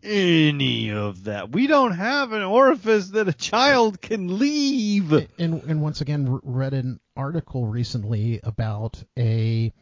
any 0.07 0.91
of 0.93 1.24
that. 1.24 1.51
We 1.53 1.66
don't 1.66 1.93
have 1.93 2.33
an 2.33 2.43
orifice 2.43 3.09
that 3.11 3.28
a 3.28 3.33
child 3.33 4.01
can 4.01 4.39
leave. 4.39 5.12
And 5.12 5.62
and 5.62 5.83
once 5.83 6.01
again, 6.01 6.41
read 6.43 6.74
an 6.74 7.01
article 7.16 7.66
recently 7.66 8.41
about 8.43 9.03
a 9.19 9.73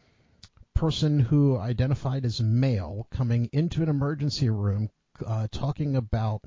person 0.73 1.19
who 1.19 1.57
identified 1.57 2.25
as 2.25 2.41
male 2.41 3.07
coming 3.11 3.49
into 3.53 3.81
an 3.81 3.89
emergency 3.89 4.49
room, 4.49 4.89
uh, 5.25 5.47
talking 5.51 5.95
about 5.95 6.41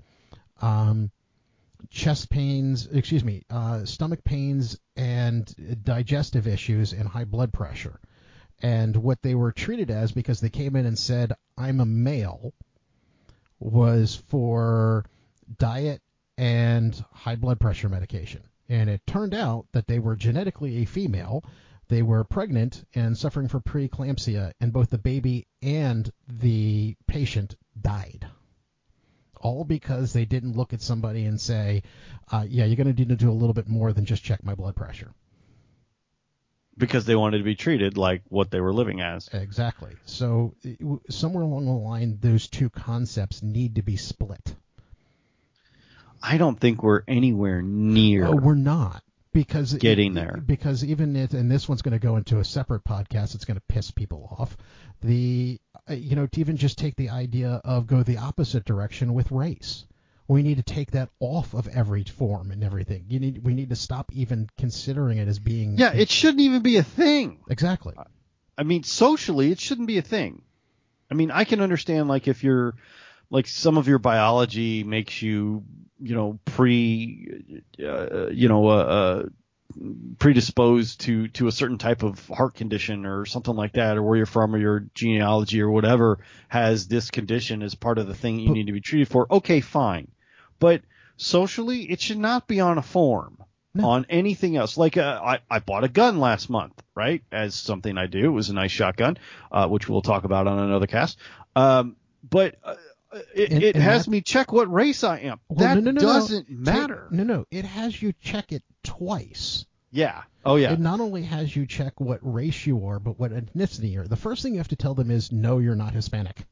um, 0.61 1.11
chest 1.91 2.31
pains, 2.31 2.87
excuse 2.87 3.25
me, 3.25 3.43
uh, 3.51 3.85
stomach 3.85 4.25
pains 4.25 4.79
and 4.97 5.83
digestive 5.83 6.47
issues 6.47 6.93
and 6.93 7.09
high 7.09 7.25
blood 7.25 7.53
pressure. 7.53 8.01
And 8.61 8.97
what 8.97 9.23
they 9.23 9.35
were 9.35 9.53
treated 9.53 9.91
as 9.91 10.13
because 10.13 10.41
they 10.41 10.51
came 10.51 10.75
in 10.77 10.85
and 10.85 10.99
said, 10.99 11.33
I'm 11.57 11.81
a 11.81 11.87
male, 11.87 12.53
was 13.61 14.23
for 14.29 15.05
diet 15.59 16.03
and 16.37 17.05
high 17.13 17.37
blood 17.37 17.59
pressure 17.59 17.89
medication. 17.89 18.43
And 18.69 18.91
it 18.91 19.07
turned 19.07 19.35
out 19.35 19.67
that 19.73 19.87
they 19.87 19.99
were 19.99 20.17
genetically 20.17 20.79
a 20.79 20.85
female. 20.85 21.43
They 21.89 22.03
were 22.03 22.25
pregnant 22.25 22.85
and 22.95 23.17
suffering 23.17 23.49
from 23.49 23.63
preeclampsia, 23.63 24.53
and 24.61 24.73
both 24.73 24.91
the 24.91 24.99
baby 24.99 25.47
and 25.63 26.11
the 26.29 26.97
patient 27.07 27.57
died. 27.81 28.27
All 29.41 29.65
because 29.65 30.13
they 30.13 30.27
didn't 30.27 30.57
look 30.57 30.73
at 30.73 30.83
somebody 30.83 31.25
and 31.25 31.41
say, 31.41 31.83
uh, 32.31 32.45
yeah, 32.47 32.67
you're 32.67 32.77
going 32.77 32.95
to 32.95 33.01
need 33.01 33.09
to 33.09 33.17
do 33.17 33.31
a 33.31 33.33
little 33.33 33.55
bit 33.55 33.69
more 33.69 33.93
than 33.93 34.05
just 34.05 34.25
check 34.25 34.45
my 34.45 34.55
blood 34.55 34.77
pressure. 34.77 35.13
Because 36.79 37.05
they 37.05 37.17
wanted 37.17 37.39
to 37.39 37.45
be 37.45 37.57
treated 37.57 37.97
like 37.97 38.23
what 38.29 38.51
they 38.51 38.61
were 38.61 38.73
living 38.73 39.01
as. 39.01 39.29
Exactly. 39.33 39.97
So 40.05 40.55
somewhere 41.11 41.43
along 41.43 41.67
the 41.67 41.73
line, 41.73 42.19
those 42.21 42.49
two 42.49 42.71
concepts 42.71 43.43
need 43.43 43.75
to 43.75 43.83
be 43.83 43.97
split. 43.97 44.55
I 46.23 46.39
don't 46.39 46.59
think 46.59 46.83
we're 46.83 47.03
anywhere 47.07 47.63
near. 47.63 48.27
Oh, 48.27 48.37
we're 48.37 48.55
not 48.55 49.03
because 49.33 49.75
getting 49.75 50.15
there. 50.15 50.43
Because 50.45 50.85
even 50.85 51.17
if, 51.17 51.33
and 51.33 51.51
this 51.51 51.69
one's 51.69 51.83
going 51.83 51.93
to 51.93 51.99
go 51.99 52.17
into 52.17 52.39
a 52.39 52.45
separate 52.45 52.85
podcast, 52.85 53.35
it's 53.35 53.45
going 53.45 53.57
to 53.57 53.63
piss 53.69 53.91
people 53.91 54.37
off. 54.39 54.57
The 55.01 55.61
uh, 55.89 55.95
you 55.95 56.17
know 56.17 56.27
to 56.27 56.41
even 56.41 56.57
just 56.57 56.79
take 56.79 56.97
the 56.97 57.11
idea 57.11 57.61
of 57.65 57.87
go 57.87 58.03
the 58.03 58.19
opposite 58.19 58.65
direction 58.65 59.15
with 59.15 59.31
race. 59.31 59.85
We 60.29 60.43
need 60.43 60.59
to 60.59 60.63
take 60.63 60.91
that 60.91 61.09
off 61.21 61.55
of 61.55 61.69
every 61.69 62.05
form 62.05 62.51
and 62.51 62.63
everything. 62.63 63.07
You 63.09 63.19
need 63.19 63.43
we 63.45 63.55
need 63.55 63.71
to 63.71 63.77
stop 63.77 64.13
even 64.13 64.49
considering 64.59 65.19
it 65.19 65.27
as 65.27 65.39
being. 65.39 65.79
Yeah, 65.79 65.93
it 65.95 66.11
shouldn't 66.11 66.43
even 66.43 66.63
be 66.63 66.77
a 66.77 66.83
thing. 66.83 67.41
Exactly. 67.49 67.95
I 68.57 68.63
mean, 68.63 68.83
socially, 68.83 69.51
it 69.51 69.59
shouldn't 69.59 69.89
be 69.89 69.99
a 69.99 70.03
thing. 70.03 70.43
I 71.11 71.15
mean, 71.15 71.31
I 71.31 71.45
can 71.45 71.61
understand 71.61 72.09
like 72.09 72.29
if 72.29 72.45
you're 72.45 72.75
like 73.31 73.47
some 73.47 73.79
of 73.79 73.89
your 73.89 73.99
biology 73.99 74.85
makes 74.85 75.23
you 75.23 75.65
you 76.01 76.15
know 76.15 76.39
pre 76.45 77.63
uh, 77.83 78.29
you 78.29 78.49
know 78.49 78.69
uh, 78.69 78.75
uh, 78.75 79.23
predisposed 80.19 81.01
to 81.01 81.29
to 81.29 81.47
a 81.47 81.53
certain 81.53 81.79
type 81.79 82.03
of 82.03 82.27
heart 82.29 82.55
condition 82.55 83.07
or 83.07 83.27
something 83.27 83.55
like 83.55 83.73
that 83.73 83.97
or 83.97 84.03
where 84.03 84.17
you're 84.17 84.27
from 84.27 84.55
or 84.55 84.59
your 84.59 84.87
genealogy 84.95 85.61
or 85.61 85.71
whatever 85.71 86.19
has 86.49 86.89
this 86.89 87.11
condition 87.11 87.63
as 87.63 87.75
part 87.75 87.99
of 87.99 88.07
the 88.07 88.15
thing 88.15 88.39
you 88.39 88.49
but, 88.49 88.55
need 88.55 88.67
to 88.67 88.73
be 88.73 88.81
treated 88.81 89.09
for 89.09 89.27
okay 89.31 89.61
fine 89.61 90.09
but 90.59 90.83
socially 91.17 91.91
it 91.91 92.01
should 92.01 92.19
not 92.19 92.47
be 92.47 92.61
on 92.61 92.79
a 92.79 92.83
form 92.83 93.39
no. 93.75 93.89
on 93.89 94.07
anything 94.09 94.57
else 94.57 94.77
like 94.77 94.97
uh, 94.97 95.21
I, 95.23 95.39
I 95.51 95.59
bought 95.59 95.85
a 95.85 95.89
gun 95.89 96.21
last 96.21 96.49
month 96.49 96.81
right 96.95 97.23
as 97.33 97.55
something 97.55 97.99
i 97.99 98.07
do 98.07 98.27
it 98.27 98.29
was 98.29 98.51
a 98.51 98.55
nice 98.55 98.71
shotgun 98.71 99.19
uh, 99.51 99.67
which 99.67 99.89
we'll 99.89 100.03
talk 100.03 100.25
about 100.25 100.47
on 100.47 100.59
another 100.59 100.87
cast 100.87 101.19
um, 101.57 101.97
but 102.29 102.57
uh, 102.63 102.75
it, 103.35 103.51
and, 103.51 103.63
it 103.63 103.75
and 103.75 103.85
has 103.85 104.07
me 104.07 104.21
check 104.21 104.53
what 104.53 104.73
race 104.73 105.03
I 105.03 105.21
am. 105.21 105.41
Well, 105.49 105.61
that 105.61 105.83
no, 105.83 105.91
no, 105.91 105.91
no, 105.93 106.01
doesn't 106.01 106.51
matter. 106.51 107.09
No, 107.11 107.25
no, 107.25 107.47
it 107.51 107.65
has 107.65 108.01
you 108.01 108.13
check 108.21 108.53
it 108.53 108.63
twice. 108.83 109.67
Yeah. 109.91 110.23
Oh 110.45 110.57
yeah. 110.57 110.73
It 110.73 110.81
not 110.81 111.01
only 111.01 111.23
has 111.23 111.55
you 111.55 111.67
check 111.67 112.01
what 112.01 112.21
race 112.23 112.67
you 112.67 112.87
are, 112.87 112.99
but 112.99 113.19
what 113.19 113.33
ethnicity 113.33 113.93
you 113.93 114.03
are. 114.03 114.07
The 114.07 114.17
first 114.17 114.43
thing 114.43 114.55
you 114.55 114.59
have 114.59 114.69
to 114.69 114.77
tell 114.77 114.95
them 114.95 115.11
is 115.11 115.33
no, 115.33 115.59
you're 115.59 115.75
not 115.75 115.95
Hispanic. 115.95 116.45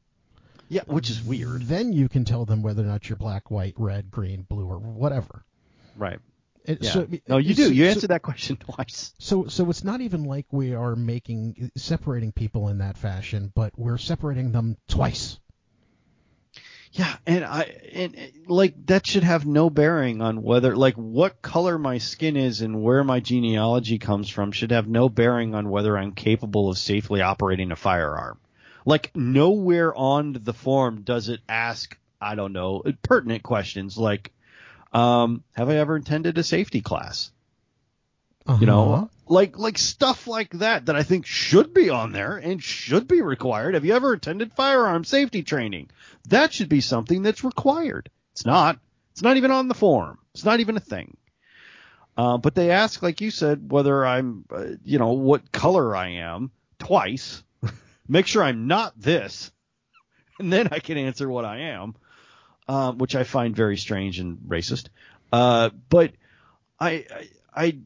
Yeah, 0.69 0.81
which 0.85 1.09
is 1.09 1.23
weird. 1.23 1.63
Then 1.63 1.93
you 1.93 2.09
can 2.09 2.25
tell 2.25 2.45
them 2.45 2.61
whether 2.61 2.83
or 2.83 2.87
not 2.87 3.07
you're 3.07 3.17
black, 3.17 3.49
white, 3.49 3.75
red, 3.77 4.11
green, 4.11 4.41
blue, 4.41 4.67
or 4.67 4.77
whatever. 4.77 5.45
Right. 5.95 6.19
It, 6.65 6.83
yeah. 6.83 6.91
So, 6.91 7.07
no, 7.29 7.37
you 7.37 7.53
do. 7.53 7.73
You 7.73 7.85
so, 7.85 7.91
answered 7.91 8.09
that 8.09 8.21
question 8.21 8.57
twice. 8.75 9.13
So, 9.19 9.47
so 9.47 9.69
it's 9.69 9.85
not 9.85 10.01
even 10.01 10.25
like 10.25 10.45
we 10.51 10.75
are 10.75 10.95
making 10.95 11.71
separating 11.77 12.33
people 12.33 12.67
in 12.67 12.79
that 12.79 12.97
fashion, 12.97 13.51
but 13.55 13.71
we're 13.77 13.97
separating 13.97 14.51
them 14.51 14.77
twice. 14.89 15.39
Yeah, 16.91 17.15
and 17.25 17.45
I 17.45 17.61
and 17.93 18.15
like 18.47 18.85
that 18.87 19.05
should 19.05 19.23
have 19.23 19.45
no 19.45 19.69
bearing 19.69 20.21
on 20.21 20.41
whether 20.41 20.75
like 20.75 20.95
what 20.95 21.41
color 21.41 21.77
my 21.77 21.99
skin 21.99 22.35
is 22.35 22.61
and 22.61 22.81
where 22.81 23.03
my 23.03 23.19
genealogy 23.19 23.99
comes 23.99 24.29
from 24.29 24.51
should 24.51 24.71
have 24.71 24.87
no 24.87 25.07
bearing 25.07 25.53
on 25.53 25.69
whether 25.69 25.97
I'm 25.97 26.13
capable 26.13 26.69
of 26.69 26.77
safely 26.77 27.21
operating 27.21 27.71
a 27.71 27.75
firearm. 27.75 28.39
Like 28.87 29.13
nowhere 29.17 29.93
on 29.93 30.31
the 30.41 30.53
form 30.53 31.01
does 31.01 31.27
it 31.27 31.41
ask, 31.49 31.97
I 32.21 32.35
don't 32.35 32.53
know, 32.53 32.83
pertinent 33.03 33.43
questions 33.43 33.97
like 33.97 34.31
um, 34.93 35.43
have 35.57 35.67
I 35.69 35.75
ever 35.75 35.97
attended 35.97 36.37
a 36.37 36.43
safety 36.43 36.79
class? 36.79 37.31
Uh-huh. 38.45 38.57
You 38.61 38.65
know, 38.65 38.93
uh-huh. 38.93 39.05
like 39.27 39.57
like 39.57 39.77
stuff 39.77 40.25
like 40.25 40.51
that 40.59 40.85
that 40.85 40.95
I 40.95 41.03
think 41.03 41.25
should 41.25 41.73
be 41.73 41.89
on 41.89 42.13
there 42.13 42.37
and 42.37 42.63
should 42.63 43.09
be 43.09 43.21
required. 43.21 43.73
Have 43.73 43.83
you 43.83 43.93
ever 43.93 44.13
attended 44.13 44.53
firearm 44.53 45.03
safety 45.03 45.43
training? 45.43 45.89
That 46.29 46.53
should 46.53 46.69
be 46.69 46.79
something 46.79 47.23
that's 47.23 47.43
required. 47.43 48.09
It's 48.31 48.45
not. 48.45 48.79
It's 49.11 49.21
not 49.21 49.35
even 49.35 49.51
on 49.51 49.67
the 49.67 49.73
form. 49.73 50.17
It's 50.33 50.45
not 50.45 50.61
even 50.61 50.77
a 50.77 50.79
thing. 50.79 51.17
Uh, 52.15 52.37
but 52.37 52.55
they 52.55 52.71
ask, 52.71 53.03
like 53.03 53.19
you 53.19 53.31
said, 53.31 53.69
whether 53.69 54.05
I'm, 54.05 54.45
uh, 54.49 54.65
you 54.85 54.97
know, 54.97 55.11
what 55.11 55.51
color 55.51 55.93
I 55.93 56.11
am 56.11 56.51
twice. 56.79 57.43
Make 58.07 58.27
sure 58.27 58.43
I'm 58.43 58.67
not 58.67 58.99
this, 58.99 59.51
and 60.39 60.51
then 60.51 60.69
I 60.71 60.79
can 60.79 60.97
answer 60.97 61.29
what 61.29 61.45
I 61.45 61.59
am, 61.59 61.95
um, 62.67 62.97
which 62.97 63.15
I 63.15 63.23
find 63.23 63.55
very 63.55 63.77
strange 63.77 64.19
and 64.19 64.37
racist. 64.47 64.89
Uh, 65.31 65.69
but 65.89 66.13
I, 66.79 67.05
I, 67.11 67.29
I 67.55 67.77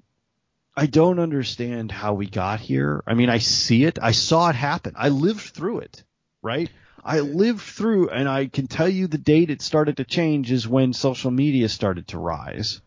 I 0.76 0.86
don't 0.86 1.20
understand 1.20 1.92
how 1.92 2.14
we 2.14 2.28
got 2.28 2.60
here. 2.60 3.04
I 3.06 3.14
mean, 3.14 3.30
I 3.30 3.40
see 3.40 3.84
it. 3.84 4.00
I 4.02 4.12
saw 4.12 4.50
it 4.50 4.56
happen. 4.56 4.94
I 4.96 5.10
lived 5.10 5.42
through 5.42 5.80
it, 5.80 6.04
right? 6.42 6.70
I 7.04 7.20
lived 7.20 7.62
through, 7.62 8.10
and 8.10 8.30
I 8.30 8.48
can 8.48 8.68
tell 8.68 8.88
you 8.88 9.08
the 9.08 9.18
date 9.18 9.50
it 9.50 9.62
started 9.62 9.98
to 9.98 10.06
change 10.06 10.52
is 10.52 10.68
when 10.68 10.94
social 10.94 11.32
media 11.32 11.68
started 11.68 12.08
to 12.10 12.20
rise. 12.20 12.80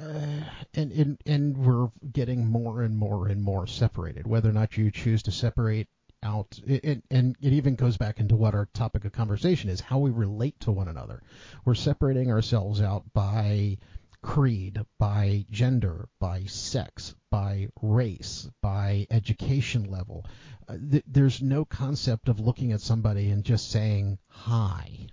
Uh, 0.00 0.44
and, 0.74 0.92
and 0.92 1.22
and 1.26 1.56
we're 1.58 1.90
getting 2.12 2.46
more 2.46 2.82
and 2.82 2.96
more 2.96 3.28
and 3.28 3.42
more 3.42 3.66
separated. 3.66 4.26
Whether 4.26 4.48
or 4.48 4.52
not 4.52 4.76
you 4.78 4.90
choose 4.90 5.24
to 5.24 5.32
separate 5.32 5.88
out, 6.22 6.58
it, 6.66 7.02
and 7.10 7.36
it 7.40 7.52
even 7.52 7.74
goes 7.74 7.96
back 7.96 8.20
into 8.20 8.36
what 8.36 8.54
our 8.54 8.66
topic 8.66 9.04
of 9.04 9.12
conversation 9.12 9.70
is: 9.70 9.80
how 9.80 9.98
we 9.98 10.10
relate 10.10 10.58
to 10.60 10.72
one 10.72 10.88
another. 10.88 11.22
We're 11.64 11.74
separating 11.74 12.30
ourselves 12.30 12.80
out 12.80 13.04
by 13.12 13.78
creed, 14.22 14.80
by 14.98 15.44
gender, 15.50 16.08
by 16.20 16.44
sex, 16.44 17.14
by 17.30 17.68
race, 17.82 18.48
by 18.60 19.06
education 19.10 19.90
level. 19.90 20.24
Uh, 20.68 20.76
th- 20.90 21.04
there's 21.06 21.42
no 21.42 21.64
concept 21.64 22.28
of 22.28 22.38
looking 22.38 22.72
at 22.72 22.80
somebody 22.80 23.30
and 23.30 23.44
just 23.44 23.70
saying 23.70 24.18
hi. 24.28 25.08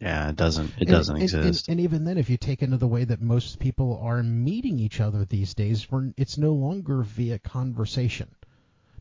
Yeah, 0.00 0.28
it 0.28 0.36
doesn't. 0.36 0.72
It 0.78 0.86
doesn't 0.86 1.14
and, 1.14 1.22
exist. 1.22 1.68
And, 1.68 1.78
and, 1.78 1.84
even 1.84 2.04
then, 2.04 2.18
if 2.18 2.28
you 2.28 2.36
take 2.36 2.62
into 2.62 2.76
the 2.76 2.88
way 2.88 3.04
that 3.04 3.22
most 3.22 3.58
people 3.58 4.00
are 4.02 4.22
meeting 4.22 4.78
each 4.78 5.00
other 5.00 5.24
these 5.24 5.54
days, 5.54 5.86
it's 6.16 6.36
no 6.36 6.52
longer 6.52 7.02
via 7.02 7.38
conversation. 7.38 8.28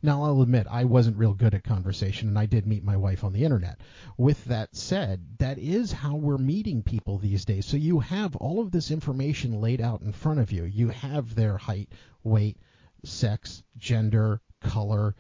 Now, 0.05 0.23
I'll 0.23 0.41
admit 0.41 0.67
I 0.69 0.83
wasn't 0.83 1.17
real 1.17 1.33
good 1.33 1.55
at 1.55 1.63
conversation, 1.63 2.27
and 2.27 2.37
I 2.37 2.45
did 2.45 2.67
meet 2.67 2.83
my 2.83 2.97
wife 2.97 3.23
on 3.23 3.31
the 3.31 3.45
internet. 3.45 3.79
With 4.17 4.43
that 4.45 4.75
said, 4.75 5.25
that 5.37 5.57
is 5.57 5.93
how 5.93 6.17
we're 6.17 6.37
meeting 6.37 6.83
people 6.83 7.17
these 7.17 7.45
days. 7.45 7.65
So 7.65 7.77
you 7.77 8.01
have 8.01 8.35
all 8.35 8.59
of 8.59 8.71
this 8.71 8.91
information 8.91 9.61
laid 9.61 9.79
out 9.79 10.01
in 10.01 10.11
front 10.11 10.41
of 10.41 10.51
you. 10.51 10.65
You 10.65 10.89
have 10.89 11.35
their 11.35 11.57
height, 11.57 11.87
weight, 12.21 12.57
sex, 13.05 13.63
gender, 13.77 14.41
color, 14.59 15.15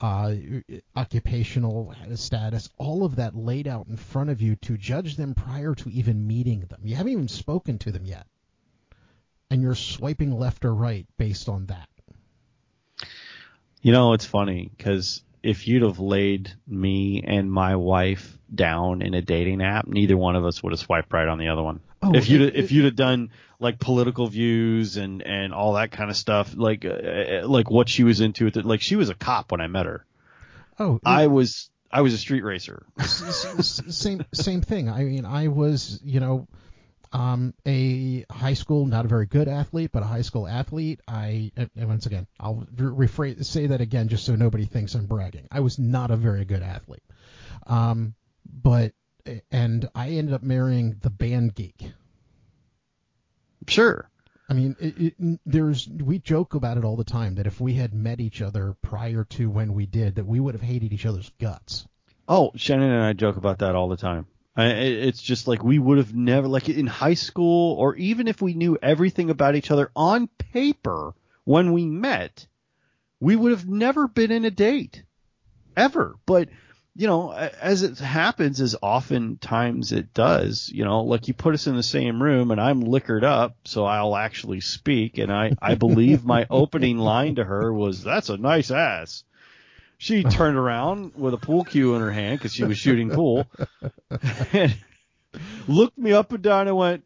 uh, 0.00 0.34
occupational 0.94 1.92
status, 2.14 2.70
all 2.78 3.04
of 3.04 3.16
that 3.16 3.34
laid 3.34 3.66
out 3.66 3.88
in 3.88 3.96
front 3.96 4.30
of 4.30 4.40
you 4.40 4.54
to 4.56 4.78
judge 4.78 5.16
them 5.16 5.34
prior 5.34 5.74
to 5.74 5.90
even 5.90 6.28
meeting 6.28 6.60
them. 6.60 6.80
You 6.84 6.94
haven't 6.94 7.12
even 7.12 7.28
spoken 7.28 7.78
to 7.78 7.90
them 7.90 8.06
yet. 8.06 8.28
And 9.50 9.60
you're 9.60 9.74
swiping 9.74 10.30
left 10.38 10.64
or 10.64 10.72
right 10.72 11.06
based 11.18 11.48
on 11.48 11.66
that. 11.66 11.88
You 13.82 13.92
know, 13.92 14.12
it's 14.12 14.26
funny 14.26 14.70
because 14.76 15.22
if 15.42 15.66
you'd 15.66 15.82
have 15.82 15.98
laid 15.98 16.52
me 16.66 17.22
and 17.26 17.50
my 17.50 17.76
wife 17.76 18.38
down 18.54 19.02
in 19.02 19.14
a 19.14 19.22
dating 19.22 19.62
app, 19.62 19.86
neither 19.86 20.16
one 20.16 20.36
of 20.36 20.44
us 20.44 20.62
would 20.62 20.72
have 20.72 20.80
swiped 20.80 21.12
right 21.12 21.28
on 21.28 21.38
the 21.38 21.48
other 21.48 21.62
one. 21.62 21.80
Oh, 22.02 22.14
if 22.14 22.28
you'd 22.28 22.54
if 22.56 22.72
you'd 22.72 22.86
have 22.86 22.96
done 22.96 23.30
like 23.58 23.78
political 23.78 24.26
views 24.26 24.96
and 24.96 25.22
and 25.22 25.52
all 25.52 25.74
that 25.74 25.90
kind 25.90 26.10
of 26.10 26.16
stuff, 26.16 26.54
like 26.56 26.84
uh, 26.84 26.88
uh 26.88 27.42
like 27.48 27.70
what 27.70 27.88
she 27.88 28.04
was 28.04 28.20
into, 28.20 28.50
like 28.50 28.80
she 28.80 28.96
was 28.96 29.08
a 29.08 29.14
cop 29.14 29.52
when 29.52 29.60
I 29.60 29.66
met 29.66 29.86
her. 29.86 30.04
Oh, 30.78 30.96
it, 30.96 31.02
I 31.04 31.26
was 31.26 31.70
I 31.90 32.00
was 32.02 32.14
a 32.14 32.18
street 32.18 32.42
racer. 32.42 32.86
same 33.02 34.24
same 34.32 34.60
thing. 34.62 34.88
I 34.88 35.04
mean, 35.04 35.24
I 35.24 35.48
was 35.48 36.00
you 36.02 36.20
know 36.20 36.48
um, 37.12 37.54
a 37.66 38.24
high 38.30 38.54
school, 38.54 38.86
not 38.86 39.04
a 39.04 39.08
very 39.08 39.26
good 39.26 39.48
athlete, 39.48 39.90
but 39.92 40.02
a 40.02 40.06
high 40.06 40.22
school 40.22 40.46
athlete. 40.46 41.00
I 41.08 41.50
once 41.76 42.06
again, 42.06 42.26
I'll 42.38 42.66
rephrase 42.76 43.44
say 43.44 43.66
that 43.66 43.80
again 43.80 44.08
just 44.08 44.24
so 44.24 44.36
nobody 44.36 44.66
thinks 44.66 44.94
I'm 44.94 45.06
bragging. 45.06 45.48
I 45.50 45.60
was 45.60 45.78
not 45.78 46.10
a 46.10 46.16
very 46.16 46.44
good 46.44 46.62
athlete, 46.62 47.02
um, 47.66 48.14
but 48.44 48.92
and 49.50 49.88
I 49.94 50.10
ended 50.10 50.34
up 50.34 50.42
marrying 50.42 50.96
the 51.00 51.10
band 51.10 51.54
geek. 51.54 51.90
Sure. 53.68 54.08
I 54.48 54.52
mean, 54.52 54.74
it, 54.80 55.14
it, 55.18 55.40
there's 55.46 55.88
we 55.88 56.18
joke 56.18 56.54
about 56.54 56.76
it 56.76 56.84
all 56.84 56.96
the 56.96 57.04
time 57.04 57.36
that 57.36 57.46
if 57.46 57.60
we 57.60 57.74
had 57.74 57.94
met 57.94 58.20
each 58.20 58.42
other 58.42 58.76
prior 58.82 59.24
to 59.24 59.48
when 59.48 59.74
we 59.74 59.86
did, 59.86 60.16
that 60.16 60.26
we 60.26 60.40
would 60.40 60.54
have 60.54 60.62
hated 60.62 60.92
each 60.92 61.06
other's 61.06 61.30
guts. 61.40 61.86
Oh, 62.28 62.50
Shannon 62.56 62.90
and 62.90 63.02
I 63.02 63.12
joke 63.12 63.36
about 63.36 63.58
that 63.58 63.74
all 63.74 63.88
the 63.88 63.96
time. 63.96 64.26
I, 64.56 64.66
it's 64.66 65.22
just 65.22 65.46
like 65.46 65.62
we 65.62 65.78
would 65.78 65.98
have 65.98 66.14
never, 66.14 66.48
like 66.48 66.68
in 66.68 66.86
high 66.86 67.14
school, 67.14 67.76
or 67.76 67.94
even 67.96 68.28
if 68.28 68.42
we 68.42 68.54
knew 68.54 68.78
everything 68.82 69.30
about 69.30 69.54
each 69.54 69.70
other 69.70 69.90
on 69.94 70.26
paper 70.26 71.14
when 71.44 71.72
we 71.72 71.86
met, 71.86 72.46
we 73.20 73.36
would 73.36 73.52
have 73.52 73.68
never 73.68 74.08
been 74.08 74.30
in 74.30 74.44
a 74.44 74.50
date 74.50 75.02
ever. 75.76 76.16
But 76.26 76.48
you 76.96 77.06
know, 77.06 77.32
as 77.32 77.82
it 77.82 77.98
happens, 77.98 78.60
as 78.60 78.76
oftentimes 78.82 79.92
it 79.92 80.12
does, 80.12 80.70
you 80.72 80.84
know, 80.84 81.02
like 81.02 81.28
you 81.28 81.34
put 81.34 81.54
us 81.54 81.66
in 81.66 81.76
the 81.76 81.82
same 81.82 82.22
room 82.22 82.50
and 82.50 82.60
I'm 82.60 82.80
liquored 82.80 83.24
up, 83.24 83.56
so 83.64 83.84
I'll 83.84 84.16
actually 84.16 84.60
speak. 84.60 85.18
And 85.18 85.32
I, 85.32 85.52
I 85.62 85.76
believe 85.76 86.24
my 86.24 86.46
opening 86.50 86.98
line 86.98 87.36
to 87.36 87.44
her 87.44 87.72
was, 87.72 88.02
that's 88.02 88.28
a 88.28 88.36
nice 88.36 88.70
ass. 88.70 89.24
She 90.00 90.24
turned 90.24 90.56
around 90.56 91.14
with 91.14 91.34
a 91.34 91.38
pool 91.38 91.64
cue 91.64 91.94
in 91.94 92.00
her 92.00 92.10
hand 92.10 92.38
because 92.38 92.54
she 92.54 92.64
was 92.64 92.78
shooting 92.78 93.10
pool 93.10 93.46
and 94.52 94.74
looked 95.68 95.98
me 95.98 96.12
up 96.12 96.32
and 96.32 96.42
down 96.42 96.68
and 96.68 96.76
went, 96.76 97.04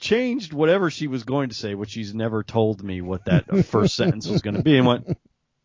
changed 0.00 0.52
whatever 0.52 0.90
she 0.90 1.06
was 1.06 1.24
going 1.24 1.50
to 1.50 1.54
say, 1.54 1.74
which 1.74 1.90
she's 1.90 2.14
never 2.14 2.42
told 2.42 2.82
me 2.82 3.02
what 3.02 3.26
that 3.26 3.66
first 3.66 3.94
sentence 3.96 4.26
was 4.26 4.40
going 4.40 4.56
to 4.56 4.62
be 4.62 4.78
and 4.78 4.86
went, 4.86 5.18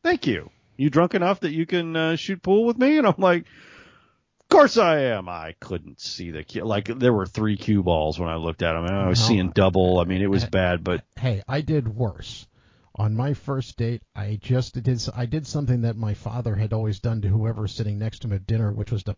thank 0.03 0.27
you 0.27 0.51
you 0.81 0.89
drunk 0.89 1.13
enough 1.13 1.41
that 1.41 1.51
you 1.51 1.65
can 1.65 1.95
uh, 1.95 2.15
shoot 2.15 2.41
pool 2.41 2.65
with 2.65 2.77
me? 2.77 2.97
And 2.97 3.05
I'm 3.05 3.13
like, 3.19 3.43
of 3.43 4.47
course 4.49 4.77
I 4.77 5.01
am. 5.01 5.29
I 5.29 5.55
couldn't 5.59 6.01
see 6.01 6.31
the 6.31 6.43
cue. 6.43 6.65
Like 6.65 6.87
there 6.87 7.13
were 7.13 7.27
three 7.27 7.55
cue 7.55 7.83
balls 7.83 8.19
when 8.19 8.29
I 8.29 8.35
looked 8.35 8.63
at 8.63 8.73
them. 8.73 8.85
I 8.85 9.07
was 9.07 9.21
no. 9.21 9.27
seeing 9.27 9.49
double. 9.51 9.99
I 9.99 10.05
mean, 10.05 10.21
it 10.21 10.29
was 10.29 10.43
bad, 10.43 10.83
but 10.83 11.03
hey, 11.17 11.43
I 11.47 11.61
did 11.61 11.87
worse. 11.87 12.47
On 12.95 13.15
my 13.15 13.33
first 13.33 13.77
date, 13.77 14.03
I 14.15 14.37
just 14.41 14.81
did 14.81 15.09
I 15.15 15.25
did 15.25 15.47
something 15.47 15.81
that 15.81 15.95
my 15.95 16.13
father 16.13 16.55
had 16.55 16.73
always 16.73 16.99
done 16.99 17.21
to 17.21 17.29
whoever 17.29 17.61
was 17.61 17.71
sitting 17.71 17.97
next 17.97 18.19
to 18.19 18.27
him 18.27 18.33
at 18.33 18.45
dinner, 18.45 18.71
which 18.73 18.91
was 18.91 19.03
to 19.03 19.15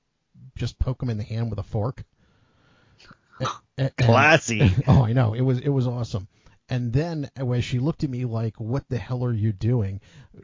just 0.56 0.78
poke 0.78 1.02
him 1.02 1.10
in 1.10 1.18
the 1.18 1.24
hand 1.24 1.50
with 1.50 1.60
a 1.60 1.64
fork. 1.64 2.04
Classy. 3.98 4.62
And, 4.62 4.84
oh, 4.88 5.04
I 5.04 5.14
know. 5.14 5.34
It 5.34 5.42
was 5.42 5.60
it 5.60 5.70
was 5.70 5.88
awesome. 5.88 6.28
And 6.70 6.94
then 6.94 7.30
uh, 7.40 7.46
when 7.46 7.62
she 7.62 7.80
looked 7.80 8.04
at 8.04 8.10
me 8.10 8.26
like, 8.26 8.60
"What 8.60 8.88
the 8.90 8.98
hell 8.98 9.26
are 9.26 9.34
you 9.34 9.52
doing?" 9.52 10.02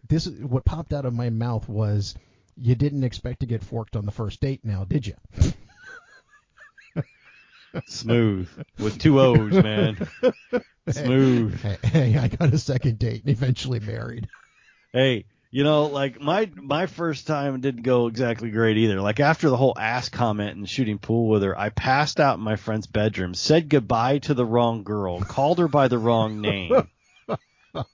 This 0.08 0.28
what 0.28 0.66
popped 0.66 0.94
out 0.94 1.06
of 1.06 1.14
my 1.14 1.30
mouth 1.30 1.70
was, 1.70 2.16
"You 2.56 2.76
didn't 2.76 3.04
expect 3.04 3.42
to 3.42 3.46
get 3.46 3.64
forked 3.64 3.96
on 3.96 4.06
the 4.06 4.12
first 4.12 4.42
date, 4.42 4.66
now 4.66 4.84
did 4.84 5.06
you?" 5.06 5.16
Smooth 7.88 8.50
with 8.80 9.00
two 9.00 9.20
O's, 9.20 9.54
man. 9.54 10.08
Smooth. 10.90 11.62
Hey, 11.62 11.78
hey, 11.84 12.18
I 12.18 12.28
got 12.28 12.54
a 12.54 12.58
second 12.58 13.00
date 13.00 13.24
and 13.24 13.32
eventually 13.32 13.80
married. 13.80 14.28
Hey, 14.92 15.26
you 15.52 15.64
know, 15.64 15.86
like 15.86 16.22
my 16.22 16.50
my 16.56 16.86
first 16.86 17.26
time 17.26 17.60
didn't 17.62 17.84
go 17.84 18.08
exactly 18.08 18.52
great 18.52 18.78
either. 18.78 19.02
Like 19.02 19.20
after 19.20 19.50
the 19.50 19.58
whole 19.58 19.74
ass 19.78 20.10
comment 20.10 20.58
and 20.58 20.70
shooting 20.70 21.00
pool 21.00 21.30
with 21.30 21.44
her, 21.44 21.58
I 21.58 21.70
passed 21.70 22.20
out 22.20 22.38
in 22.38 22.44
my 22.44 22.56
friend's 22.56 22.88
bedroom, 22.88 23.34
said 23.34 23.70
goodbye 23.70 24.20
to 24.20 24.34
the 24.34 24.46
wrong 24.46 24.84
girl, 24.84 25.22
called 25.22 25.60
her 25.60 25.68
by 25.68 25.88
the 25.88 25.98
wrong 25.98 26.42
name. 26.42 26.88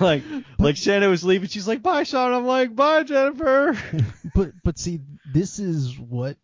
like 0.00 0.22
like 0.58 0.76
Shannon 0.76 1.10
was 1.10 1.24
leaving, 1.24 1.48
she's 1.48 1.68
like, 1.68 1.82
"Bye, 1.82 2.04
Sean." 2.04 2.32
I'm 2.32 2.46
like, 2.46 2.74
"Bye, 2.74 3.02
Jennifer." 3.02 3.76
but 4.34 4.52
but 4.64 4.78
see, 4.78 5.00
this 5.30 5.58
is 5.58 5.98
what 5.98 6.36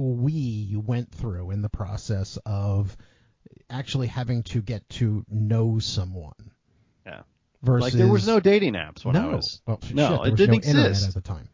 we 0.00 0.74
went 0.76 1.12
through 1.12 1.50
in 1.50 1.62
the 1.62 1.68
process 1.68 2.38
of 2.46 2.96
actually 3.68 4.06
having 4.06 4.42
to 4.44 4.62
get 4.62 4.88
to 4.88 5.24
know 5.28 5.78
someone. 5.78 6.32
Yeah. 7.06 7.22
Versus, 7.62 7.82
like 7.82 7.92
there 7.92 8.08
was 8.08 8.26
no 8.26 8.40
dating 8.40 8.72
apps 8.74 9.04
when 9.04 9.14
no. 9.14 9.30
I 9.30 9.34
was. 9.34 9.60
Well, 9.66 9.80
no, 9.92 10.24
shit, 10.24 10.32
it 10.32 10.36
didn't 10.36 10.64
no 10.64 10.86
exist 10.86 11.08
at 11.08 11.14
the 11.14 11.20
time. 11.20 11.48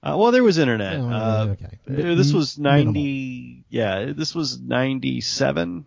Uh, 0.00 0.16
well, 0.18 0.32
there 0.32 0.44
was 0.44 0.58
internet. 0.58 0.98
Oh, 0.98 1.10
uh, 1.10 1.46
okay. 1.52 1.78
This 1.86 2.32
was 2.32 2.58
ninety. 2.58 3.64
Minimal. 3.72 4.06
Yeah, 4.06 4.12
this 4.12 4.34
was 4.34 4.60
ninety-seven. 4.60 5.86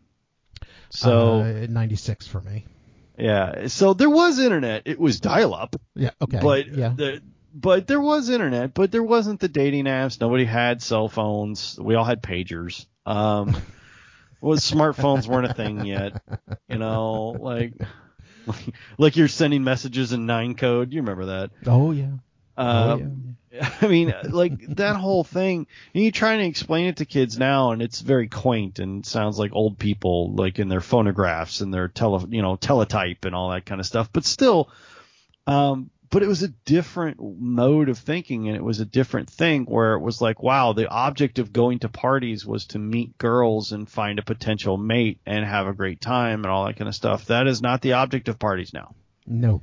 So 0.90 1.42
uh, 1.42 1.68
ninety-six 1.70 2.28
for 2.28 2.42
me. 2.42 2.66
Yeah, 3.18 3.68
so 3.68 3.94
there 3.94 4.10
was 4.10 4.40
internet. 4.40 4.84
It 4.86 5.00
was 5.00 5.20
dial-up. 5.20 5.76
Yeah. 5.96 6.12
Okay. 6.22 6.40
But 6.42 6.68
yeah. 6.68 6.94
The, 6.96 7.22
but 7.54 7.88
there 7.88 8.02
was 8.02 8.30
internet, 8.30 8.74
but 8.74 8.92
there 8.92 9.04
wasn't 9.04 9.40
the 9.40 9.48
dating 9.48 9.86
apps. 9.86 10.20
Nobody 10.20 10.46
had 10.46 10.82
cell 10.82 11.08
phones. 11.10 11.80
We 11.80 11.96
all 11.96 12.06
had 12.06 12.22
pagers. 12.22 12.86
Um, 13.06 13.56
was 14.42 14.62
smartphones 14.62 15.28
weren't 15.28 15.48
a 15.48 15.54
thing 15.54 15.86
yet. 15.86 16.22
You 16.68 16.78
know, 16.78 17.36
like 17.40 17.74
like 18.98 19.16
you're 19.16 19.28
sending 19.28 19.64
messages 19.64 20.14
in 20.14 20.26
nine 20.26 20.56
code. 20.56 20.94
You 20.94 21.02
remember 21.02 21.26
that? 21.28 21.52
Oh 21.66 21.92
yeah. 21.92 22.12
Uh, 22.58 22.98
oh, 23.00 23.12
yeah. 23.52 23.70
I 23.82 23.88
mean, 23.88 24.14
like 24.30 24.76
that 24.76 24.96
whole 24.96 25.24
thing. 25.24 25.68
And 25.94 26.04
you 26.04 26.12
try 26.12 26.38
to 26.38 26.44
explain 26.44 26.88
it 26.88 26.98
to 26.98 27.06
kids 27.06 27.38
now, 27.38 27.72
and 27.72 27.82
it's 27.82 28.02
very 28.02 28.28
quaint 28.28 28.80
and 28.80 29.06
sounds 29.06 29.38
like 29.38 29.52
old 29.54 29.78
people, 29.78 30.34
like 30.34 30.60
in 30.60 30.68
their 30.68 30.82
phonographs 30.82 31.62
and 31.62 31.74
their 31.74 31.88
tele, 31.88 32.26
you 32.30 32.42
know, 32.42 32.56
teletype 32.56 33.26
and 33.26 33.36
all 33.36 33.52
that 33.52 33.66
kind 33.66 33.80
of 33.80 33.88
stuff. 33.88 34.10
But 34.12 34.26
still, 34.26 34.70
um, 35.46 35.90
but 36.10 36.24
it 36.24 36.28
was 36.28 36.44
a 36.44 36.48
different 36.48 37.18
mode 37.20 37.90
of 37.90 37.98
thinking 37.98 38.48
and 38.48 38.56
it 38.56 38.64
was 38.64 38.80
a 38.80 38.86
different 38.86 39.30
thing 39.30 39.66
where 39.66 39.94
it 39.94 40.00
was 40.00 40.22
like, 40.22 40.42
wow, 40.42 40.74
the 40.74 40.88
object 40.88 41.40
of 41.40 41.52
going 41.52 41.80
to 41.80 41.90
parties 41.90 42.46
was 42.46 42.66
to 42.68 42.80
meet 42.80 43.18
girls 43.18 43.72
and 43.72 43.90
find 43.90 44.20
a 44.20 44.24
potential 44.24 44.78
mate 44.78 45.20
and 45.26 45.44
have 45.44 45.68
a 45.68 45.74
great 45.74 46.00
time 46.00 46.44
and 46.44 46.52
all 46.52 46.66
that 46.66 46.78
kind 46.78 46.88
of 46.88 46.96
stuff. 46.96 47.26
That 47.26 47.48
is 47.48 47.62
not 47.62 47.82
the 47.82 47.94
object 47.94 48.30
of 48.30 48.40
parties 48.40 48.74
now. 48.74 48.96
No. 49.26 49.62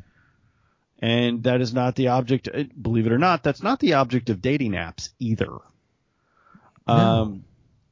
And 0.99 1.45
that 1.45 1.61
is 1.61 1.73
not 1.73 1.95
the 1.95 2.09
object, 2.09 2.49
uh, 2.53 2.65
believe 2.81 3.07
it 3.07 3.13
or 3.13 3.19
not, 3.19 3.43
that's 3.43 3.63
not 3.63 3.81
the 3.81 3.95
object 3.95 4.29
of 4.29 4.43
dating 4.43 4.73
apps 4.73 5.11
either. 5.19 5.51
No. 6.87 6.95
Um, 6.95 7.45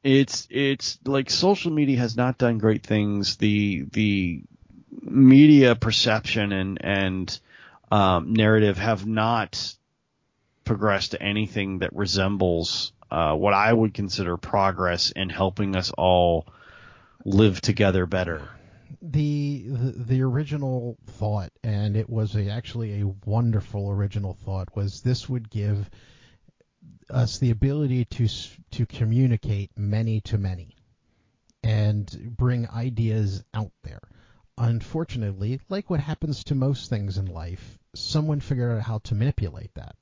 it's, 0.03 0.47
it's 0.51 0.99
like 1.05 1.29
social 1.29 1.71
media 1.71 1.97
has 1.99 2.15
not 2.15 2.37
done 2.37 2.59
great 2.59 2.85
things. 2.85 3.37
The, 3.37 3.85
the 3.91 4.43
media 5.01 5.75
perception 5.75 6.51
and, 6.51 6.77
and, 6.81 7.39
um, 7.93 8.33
narrative 8.33 8.77
have 8.77 9.05
not 9.05 9.75
progressed 10.63 11.11
to 11.11 11.21
anything 11.21 11.79
that 11.79 11.95
resembles 11.95 12.91
uh, 13.11 13.35
what 13.35 13.53
I 13.53 13.71
would 13.71 13.93
consider 13.93 14.35
progress 14.35 15.11
in 15.11 15.29
helping 15.29 15.75
us 15.75 15.91
all 15.95 16.47
live 17.23 17.61
together 17.61 18.07
better. 18.07 18.49
The, 18.99 19.65
the, 19.67 19.91
the 19.91 20.21
original 20.23 20.97
thought, 21.05 21.51
and 21.63 21.95
it 21.95 22.09
was 22.09 22.35
a, 22.35 22.49
actually 22.49 23.01
a 23.01 23.13
wonderful 23.25 23.91
original 23.91 24.33
thought, 24.43 24.75
was 24.75 25.01
this 25.01 25.29
would 25.29 25.51
give 25.51 25.87
us 27.11 27.37
the 27.37 27.51
ability 27.51 28.05
to 28.05 28.27
to 28.71 28.85
communicate 28.87 29.69
many 29.77 30.21
to 30.21 30.37
many, 30.39 30.75
and 31.63 32.35
bring 32.37 32.67
ideas 32.69 33.43
out 33.53 33.71
there. 33.83 34.01
Unfortunately, 34.57 35.59
like 35.69 35.89
what 35.89 35.99
happens 35.99 36.43
to 36.45 36.55
most 36.55 36.89
things 36.89 37.17
in 37.17 37.25
life, 37.25 37.77
someone 37.95 38.39
figured 38.39 38.71
out 38.71 38.83
how 38.83 38.99
to 38.99 39.15
manipulate 39.15 39.73
that. 39.75 39.95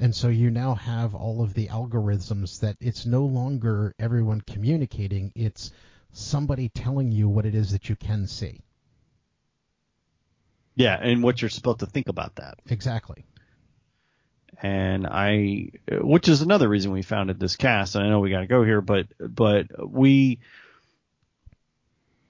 And 0.00 0.14
so 0.14 0.28
you 0.28 0.50
now 0.50 0.74
have 0.74 1.14
all 1.14 1.42
of 1.42 1.54
the 1.54 1.68
algorithms 1.68 2.60
that 2.60 2.76
it's 2.80 3.04
no 3.04 3.24
longer 3.24 3.94
everyone 3.98 4.40
communicating, 4.40 5.32
it's 5.34 5.72
somebody 6.12 6.68
telling 6.68 7.10
you 7.10 7.28
what 7.28 7.46
it 7.46 7.54
is 7.54 7.72
that 7.72 7.88
you 7.88 7.96
can 7.96 8.26
see. 8.26 8.60
Yeah, 10.76 10.96
and 11.00 11.24
what 11.24 11.42
you're 11.42 11.48
supposed 11.48 11.80
to 11.80 11.86
think 11.86 12.08
about 12.08 12.36
that. 12.36 12.60
Exactly. 12.68 13.24
And 14.62 15.06
I, 15.06 15.70
which 15.90 16.28
is 16.28 16.42
another 16.42 16.68
reason 16.68 16.92
we 16.92 17.02
founded 17.02 17.40
this 17.40 17.56
cast. 17.56 17.96
And 17.96 18.04
I 18.04 18.08
know 18.08 18.20
we 18.20 18.30
got 18.30 18.40
to 18.40 18.46
go 18.46 18.62
here, 18.62 18.80
but 18.80 19.06
but 19.18 19.66
we 19.88 20.38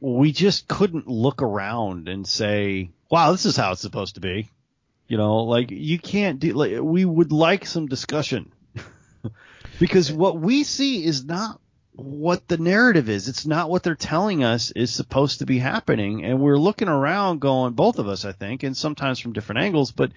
we 0.01 0.32
just 0.32 0.69
couldn't 0.69 1.09
look 1.09 1.43
around 1.43 2.09
and 2.09 2.27
say, 2.27 2.90
"Wow, 3.10 3.32
this 3.32 3.47
is 3.47 3.56
how 3.56 3.72
it's 3.72 3.80
supposed 3.80 4.14
to 4.16 4.20
be." 4.20 4.51
You 5.06 5.16
know, 5.16 5.39
like 5.44 5.70
you 5.70 5.98
can't 5.98 6.39
do. 6.39 6.52
Like, 6.52 6.80
we 6.80 7.05
would 7.05 7.32
like 7.32 7.66
some 7.66 7.86
discussion 7.86 8.52
because 9.80 10.12
what 10.12 10.39
we 10.39 10.64
see 10.64 11.05
is 11.05 11.24
not 11.24 11.60
what 11.98 12.47
the 12.47 12.59
narrative 12.59 13.09
is. 13.09 13.28
It's 13.28 13.47
not 13.47 13.70
what 13.70 13.82
they're 13.82 13.97
telling 13.97 14.44
us 14.44 14.70
is 14.70 14.93
supposed 14.93 15.40
to 15.40 15.47
be 15.47 15.59
happening, 15.59 16.24
and 16.24 16.40
we're 16.40 16.59
looking 16.59 16.89
around, 16.89 17.40
going, 17.40 17.72
both 17.72 17.98
of 17.98 18.06
us, 18.06 18.24
I 18.24 18.32
think, 18.32 18.62
and 18.62 18.76
sometimes 18.76 19.18
from 19.18 19.32
different 19.32 19.62
angles, 19.62 19.90
but 19.90 20.12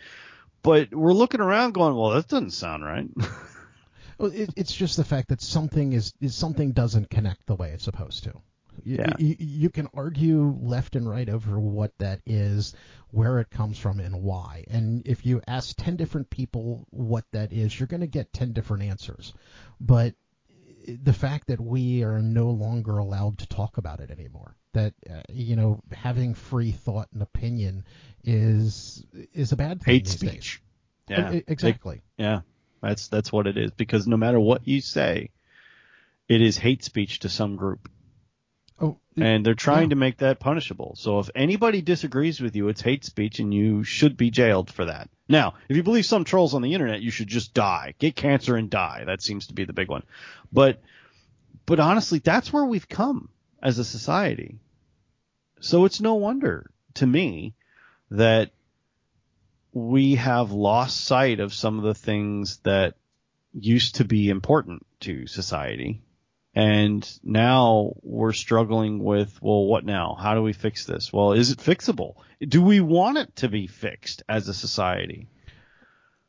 but 0.62 0.94
we're 0.94 1.14
looking 1.14 1.42
around, 1.42 1.74
going, 1.74 1.96
"Well, 1.96 2.12
that 2.12 2.28
doesn't 2.28 2.52
sound 2.52 2.84
right." 2.84 3.10
well, 4.18 4.32
it, 4.32 4.52
it's 4.56 4.76
just 4.76 4.96
the 4.96 5.04
fact 5.04 5.30
that 5.30 5.42
something 5.42 5.94
is, 5.94 6.14
is 6.22 6.36
something 6.36 6.72
doesn't 6.72 7.10
connect 7.10 7.48
the 7.48 7.56
way 7.56 7.72
it's 7.72 7.86
supposed 7.86 8.26
to. 8.26 8.34
Yeah. 8.84 9.14
You, 9.18 9.36
you, 9.40 9.70
can 9.70 9.88
argue 9.94 10.58
left 10.62 10.96
and 10.96 11.10
right 11.10 11.30
over 11.30 11.60
what 11.60 11.98
that 12.00 12.22
is, 12.26 12.74
where 13.12 13.40
it 13.40 13.50
comes 13.50 13.78
from, 13.78 14.00
and 14.00 14.24
why. 14.24 14.66
And 14.70 15.06
if 15.06 15.26
you 15.26 15.42
ask 15.48 15.76
10 15.78 15.98
different 15.98 16.30
people 16.30 16.88
what 16.90 17.26
that 17.32 17.54
is, 17.54 17.80
you're 17.80 17.88
going 17.88 18.02
to 18.02 18.08
get 18.08 18.34
10 18.34 18.54
different 18.54 18.84
answers. 18.84 19.34
But 19.80 20.16
the 20.88 21.14
fact 21.14 21.48
that 21.48 21.60
we 21.60 22.04
are 22.04 22.22
no 22.22 22.50
longer 22.50 22.98
allowed 22.98 23.40
to 23.40 23.48
talk 23.48 23.78
about 23.78 24.00
it 24.00 24.12
anymore. 24.12 24.56
That 24.74 24.94
uh, 25.10 25.22
you 25.30 25.56
know, 25.56 25.82
having 25.92 26.34
free 26.34 26.72
thought 26.72 27.10
and 27.14 27.22
opinion 27.22 27.84
is 28.24 29.06
is 29.34 29.52
a 29.52 29.58
bad 29.58 29.82
thing. 29.82 29.96
Hate 29.96 30.08
speech. 30.08 30.62
Days. 31.08 31.18
Yeah. 31.18 31.40
Exactly. 31.48 32.02
Yeah. 32.18 32.42
That's 32.82 33.08
that's 33.10 33.32
what 33.32 33.48
it 33.48 33.58
is 33.58 33.72
because 33.72 34.08
no 34.08 34.18
matter 34.18 34.40
what 34.40 34.68
you 34.68 34.82
say, 34.82 35.30
it 36.28 36.42
is 36.42 36.58
hate 36.58 36.84
speech 36.84 37.20
to 37.20 37.30
some 37.30 37.56
group. 37.56 37.90
And 39.18 39.46
they're 39.46 39.56
trying 39.56 39.84
yeah. 39.84 39.90
to 39.90 39.96
make 39.96 40.18
that 40.18 40.40
punishable. 40.40 40.96
So 40.98 41.20
if 41.20 41.30
anybody 41.36 41.82
disagrees 41.82 42.40
with 42.40 42.56
you, 42.56 42.70
it's 42.70 42.82
hate 42.82 43.04
speech 43.04 43.40
and 43.40 43.54
you 43.54 43.84
should 43.84 44.16
be 44.16 44.32
jailed 44.32 44.72
for 44.72 44.86
that. 44.86 45.10
Now, 45.28 45.56
if 45.68 45.76
you 45.76 45.84
believe 45.84 46.06
some 46.06 46.24
trolls 46.24 46.54
on 46.54 46.62
the 46.62 46.74
internet, 46.74 47.02
you 47.02 47.12
should 47.12 47.28
just 47.28 47.54
die. 47.54 47.94
Get 48.00 48.16
cancer 48.16 48.56
and 48.56 48.70
die. 48.70 49.04
That 49.06 49.22
seems 49.22 49.48
to 49.48 49.54
be 49.54 49.66
the 49.66 49.74
big 49.74 49.90
one. 49.90 50.04
But 50.52 50.82
but 51.66 51.80
honestly, 51.80 52.20
that's 52.20 52.52
where 52.52 52.66
we've 52.66 52.88
come 52.88 53.30
as 53.62 53.80
a 53.80 53.86
society. 53.86 54.60
So 55.60 55.86
it's 55.86 56.02
no 56.02 56.16
wonder 56.16 56.70
to 56.96 57.06
me 57.06 57.54
that 58.10 58.52
we 59.74 60.16
have 60.16 60.52
lost 60.52 61.06
sight 61.06 61.40
of 61.40 61.54
some 61.54 61.78
of 61.78 61.84
the 61.84 61.94
things 61.94 62.58
that 62.64 62.96
used 63.54 63.96
to 63.96 64.06
be 64.06 64.30
important 64.30 64.86
to 65.02 65.28
society. 65.28 66.02
And 66.54 67.10
now 67.24 67.94
we're 68.02 68.34
struggling 68.34 69.02
with, 69.04 69.42
well, 69.42 69.66
what 69.66 69.86
now? 69.86 70.18
How 70.20 70.36
do 70.36 70.42
we 70.42 70.52
fix 70.54 70.86
this? 70.86 71.12
Well, 71.14 71.32
is 71.32 71.52
it 71.52 71.60
fixable? 71.60 72.16
Do 72.42 72.62
we 72.62 72.82
want 72.82 73.18
it 73.18 73.36
to 73.38 73.48
be 73.48 73.68
fixed 73.68 74.24
as 74.28 74.50
a 74.50 74.54
society? 74.54 75.28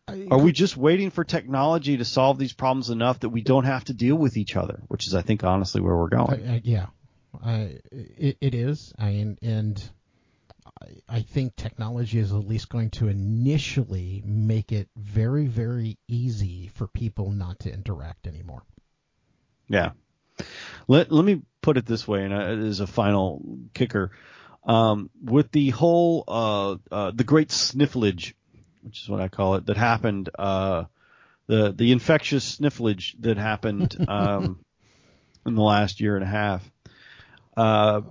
I- 0.06 0.28
Are 0.30 0.38
we 0.38 0.52
just 0.52 0.76
waiting 0.76 1.10
for 1.10 1.24
technology 1.24 1.96
to 1.96 2.04
solve 2.04 2.38
these 2.38 2.52
problems 2.52 2.90
enough 2.90 3.20
that 3.20 3.30
we 3.30 3.42
don't 3.42 3.64
have 3.64 3.84
to 3.86 3.94
deal 3.94 4.14
with 4.16 4.36
each 4.36 4.54
other? 4.56 4.82
Which 4.88 5.08
is, 5.08 5.14
I 5.14 5.22
think, 5.22 5.42
honestly 5.42 5.80
where 5.80 5.96
we're 5.96 6.08
going. 6.08 6.48
I, 6.48 6.54
I, 6.54 6.60
yeah, 6.62 6.86
I, 7.44 7.78
it, 7.90 8.36
it 8.40 8.54
is. 8.54 8.92
I 8.98 9.10
mean, 9.10 9.38
and 9.42 9.82
I 11.08 11.22
think 11.22 11.56
technology 11.56 12.18
is 12.18 12.32
at 12.32 12.46
least 12.46 12.68
going 12.68 12.90
to 12.90 13.08
initially 13.08 14.22
make 14.24 14.70
it 14.70 14.88
very, 14.96 15.46
very 15.46 15.98
easy 16.06 16.68
for 16.74 16.86
people 16.86 17.30
not 17.30 17.60
to 17.60 17.72
interact 17.72 18.26
anymore. 18.28 18.62
Yeah. 19.68 19.92
Let 20.88 21.12
let 21.12 21.24
me 21.24 21.42
put 21.60 21.76
it 21.76 21.86
this 21.86 22.06
way, 22.06 22.24
and 22.24 22.34
uh, 22.34 22.66
as 22.68 22.80
a 22.80 22.86
final 22.86 23.42
kicker, 23.74 24.12
um, 24.64 25.10
with 25.22 25.50
the 25.52 25.70
whole 25.70 26.24
uh, 26.28 26.76
uh, 26.90 27.10
the 27.14 27.24
great 27.24 27.48
snifflage, 27.48 28.34
which 28.82 29.02
is 29.02 29.08
what 29.08 29.20
I 29.20 29.28
call 29.28 29.56
it, 29.56 29.66
that 29.66 29.76
happened, 29.76 30.30
uh, 30.38 30.84
the 31.46 31.72
the 31.72 31.92
infectious 31.92 32.58
snifflage 32.58 33.14
that 33.20 33.36
happened 33.36 33.96
um, 34.08 34.60
in 35.46 35.54
the 35.54 35.62
last 35.62 36.00
year 36.00 36.16
and 36.16 36.24
a 36.24 36.28
half, 36.28 36.70
uh, 37.56 38.02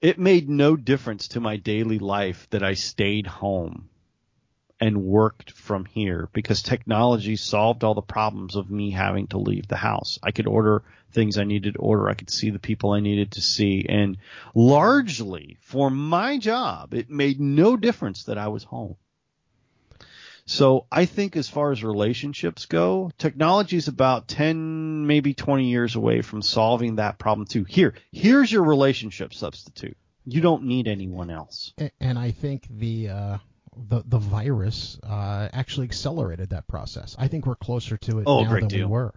it 0.00 0.18
made 0.18 0.48
no 0.48 0.76
difference 0.76 1.28
to 1.28 1.40
my 1.40 1.56
daily 1.56 1.98
life 1.98 2.46
that 2.50 2.62
I 2.62 2.74
stayed 2.74 3.26
home 3.26 3.88
and 4.84 5.02
worked 5.02 5.50
from 5.52 5.86
here 5.86 6.28
because 6.34 6.60
technology 6.60 7.36
solved 7.36 7.82
all 7.82 7.94
the 7.94 8.02
problems 8.02 8.54
of 8.54 8.70
me 8.70 8.90
having 8.90 9.26
to 9.26 9.38
leave 9.38 9.66
the 9.66 9.76
house. 9.76 10.18
I 10.22 10.30
could 10.30 10.46
order 10.46 10.82
things 11.10 11.38
I 11.38 11.44
needed 11.44 11.74
to 11.74 11.80
order. 11.80 12.10
I 12.10 12.12
could 12.12 12.28
see 12.28 12.50
the 12.50 12.58
people 12.58 12.90
I 12.90 13.00
needed 13.00 13.30
to 13.32 13.40
see. 13.40 13.86
And 13.88 14.18
largely 14.54 15.56
for 15.62 15.88
my 15.88 16.36
job, 16.36 16.92
it 16.92 17.08
made 17.08 17.40
no 17.40 17.78
difference 17.78 18.24
that 18.24 18.36
I 18.36 18.48
was 18.48 18.62
home. 18.62 18.96
So 20.44 20.84
I 20.92 21.06
think 21.06 21.34
as 21.38 21.48
far 21.48 21.72
as 21.72 21.82
relationships 21.82 22.66
go, 22.66 23.10
technology 23.16 23.78
is 23.78 23.88
about 23.88 24.28
10, 24.28 25.06
maybe 25.06 25.32
20 25.32 25.70
years 25.70 25.96
away 25.96 26.20
from 26.20 26.42
solving 26.42 26.96
that 26.96 27.18
problem 27.18 27.46
too. 27.46 27.64
Here, 27.64 27.94
here's 28.12 28.52
your 28.52 28.64
relationship 28.64 29.32
substitute. 29.32 29.96
You 30.26 30.42
don't 30.42 30.64
need 30.64 30.88
anyone 30.88 31.30
else. 31.30 31.72
And 32.00 32.18
I 32.18 32.32
think 32.32 32.66
the 32.68 33.08
uh, 33.08 33.38
the 33.76 34.02
the 34.06 34.18
virus 34.18 34.98
uh, 35.02 35.48
actually 35.52 35.86
accelerated 35.86 36.50
that 36.50 36.66
process. 36.66 37.16
I 37.18 37.28
think 37.28 37.46
we're 37.46 37.54
closer 37.56 37.96
to 37.96 38.18
it 38.20 38.24
Oh, 38.26 38.42
now 38.42 38.48
great 38.50 38.60
than 38.60 38.68
deal. 38.68 38.86
we 38.88 38.92
were. 38.92 39.14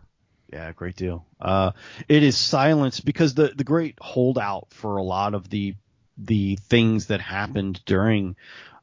Yeah, 0.51 0.71
great 0.71 0.95
deal. 0.95 1.25
Uh, 1.41 1.71
it 2.07 2.23
is 2.23 2.37
silence 2.37 2.99
because 2.99 3.33
the 3.33 3.49
the 3.55 3.63
great 3.63 3.97
holdout 4.01 4.67
for 4.71 4.97
a 4.97 5.03
lot 5.03 5.33
of 5.33 5.49
the 5.49 5.75
the 6.17 6.55
things 6.55 7.07
that 7.07 7.21
happened 7.21 7.81
during 7.85 8.35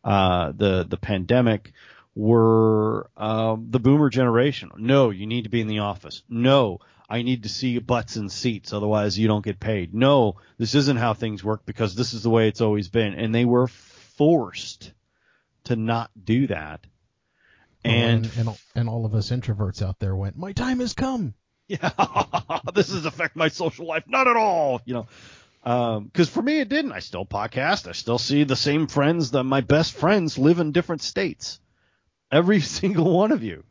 uh, 0.05 0.53
the 0.55 0.85
the 0.89 0.97
pandemic 0.99 1.73
were 2.15 3.11
um, 3.17 3.69
the 3.71 3.81
boomer 3.81 4.11
generation. 4.11 4.71
No, 4.77 5.11
you 5.11 5.27
need 5.27 5.43
to 5.45 5.51
be 5.51 5.61
in 5.61 5.67
the 5.67 5.81
office. 5.81 6.23
No, 6.29 6.79
I 7.09 7.23
need 7.23 7.43
to 7.43 7.49
see 7.49 7.79
butts 7.79 8.17
and 8.17 8.31
seats, 8.31 8.73
otherwise 8.73 9.19
you 9.19 9.27
don't 9.27 9.45
get 9.45 9.59
paid. 9.59 9.95
No, 9.95 10.37
this 10.59 10.75
isn't 10.75 10.97
how 10.99 11.15
things 11.15 11.43
work 11.43 11.67
because 11.67 11.95
this 11.95 12.15
is 12.15 12.23
the 12.23 12.31
way 12.31 12.47
it's 12.49 12.61
always 12.61 12.89
been, 12.89 13.15
and 13.15 13.35
they 13.35 13.45
were 13.45 13.67
forced 13.67 14.93
to 15.65 15.77
not 15.77 16.11
do 16.23 16.47
that. 16.49 16.81
And, 17.85 18.25
and, 18.27 18.37
and 18.39 18.49
all- 18.49 18.59
and 18.75 18.89
all 18.89 19.05
of 19.05 19.15
us 19.15 19.31
introverts 19.31 19.83
out 19.83 19.99
there 19.99 20.17
went, 20.17 20.37
my 20.37 20.53
time 20.53 20.81
has 20.81 20.95
come. 20.95 21.35
yeah, 21.69 21.91
this 22.75 22.89
does 22.89 23.05
affect 23.07 23.37
my 23.37 23.49
social 23.49 23.87
life. 23.87 24.05
Not 24.07 24.27
at 24.27 24.37
all, 24.37 24.81
you 24.85 24.95
know. 24.95 25.07
Because 26.05 26.29
for 26.29 26.43
me, 26.43 26.61
it 26.61 26.69
didn't. 26.69 26.93
I 26.93 26.99
still 26.99 27.25
podcast. 27.25 27.89
I 27.89 27.93
still 27.93 28.19
see 28.19 28.45
the 28.45 28.57
same 28.57 28.87
friends. 28.87 29.31
That 29.33 29.45
my 29.45 29.61
best 29.63 29.95
friends 29.95 30.37
live 30.39 30.59
in 30.61 30.73
different 30.73 31.01
states. 31.03 31.61
Every 32.31 32.61
single 32.79 33.11
one 33.15 33.33
of 33.33 33.43
you. 33.43 33.65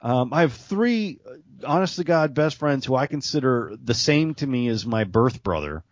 Um, 0.00 0.32
I 0.32 0.42
have 0.42 0.52
three, 0.54 1.18
honest 1.64 1.96
to 1.96 2.04
God, 2.04 2.32
best 2.32 2.56
friends 2.56 2.86
who 2.86 2.94
I 2.94 3.06
consider 3.06 3.72
the 3.82 3.94
same 3.94 4.34
to 4.36 4.46
me 4.46 4.68
as 4.68 4.86
my 4.86 5.04
birth 5.04 5.42
brother. 5.42 5.82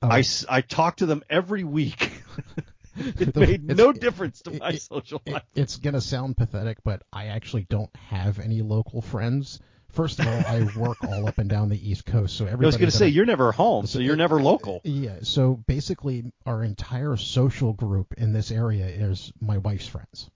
Oh, 0.00 0.08
I, 0.08 0.22
I 0.48 0.60
talk 0.60 0.96
to 0.98 1.06
them 1.06 1.22
every 1.28 1.64
week. 1.64 2.12
it 2.96 3.34
made 3.36 3.64
it's- 3.64 3.76
no 3.78 3.92
difference 3.92 4.42
to 4.42 4.52
my 4.58 4.70
it- 4.70 4.82
social 4.82 5.20
it- 5.26 5.32
life. 5.32 5.42
it's 5.54 5.76
gonna 5.76 6.00
sound 6.00 6.36
pathetic, 6.36 6.78
but 6.84 7.02
I 7.12 7.26
actually 7.26 7.66
don't 7.68 7.94
have 7.96 8.38
any 8.38 8.62
local 8.62 9.00
friends. 9.02 9.60
First 9.90 10.20
of 10.20 10.26
all, 10.26 10.42
I 10.46 10.66
work 10.74 10.96
all 11.04 11.28
up 11.28 11.36
and 11.36 11.50
down 11.50 11.68
the 11.68 11.90
East 11.90 12.06
Coast, 12.06 12.34
so 12.36 12.44
everybody. 12.46 12.64
I 12.64 12.68
was 12.68 12.76
going 12.78 12.90
to 12.90 12.96
say 12.96 13.04
I- 13.04 13.08
you're 13.08 13.26
never 13.26 13.52
home, 13.52 13.86
so 13.86 13.98
you're 13.98 14.16
never 14.16 14.40
local. 14.42 14.76
Uh, 14.76 14.88
yeah, 14.88 15.16
so 15.22 15.62
basically, 15.66 16.32
our 16.46 16.64
entire 16.64 17.18
social 17.18 17.74
group 17.74 18.14
in 18.16 18.32
this 18.32 18.50
area 18.50 18.86
is 18.86 19.30
my 19.38 19.58
wife's 19.58 19.86
friends. 19.86 20.30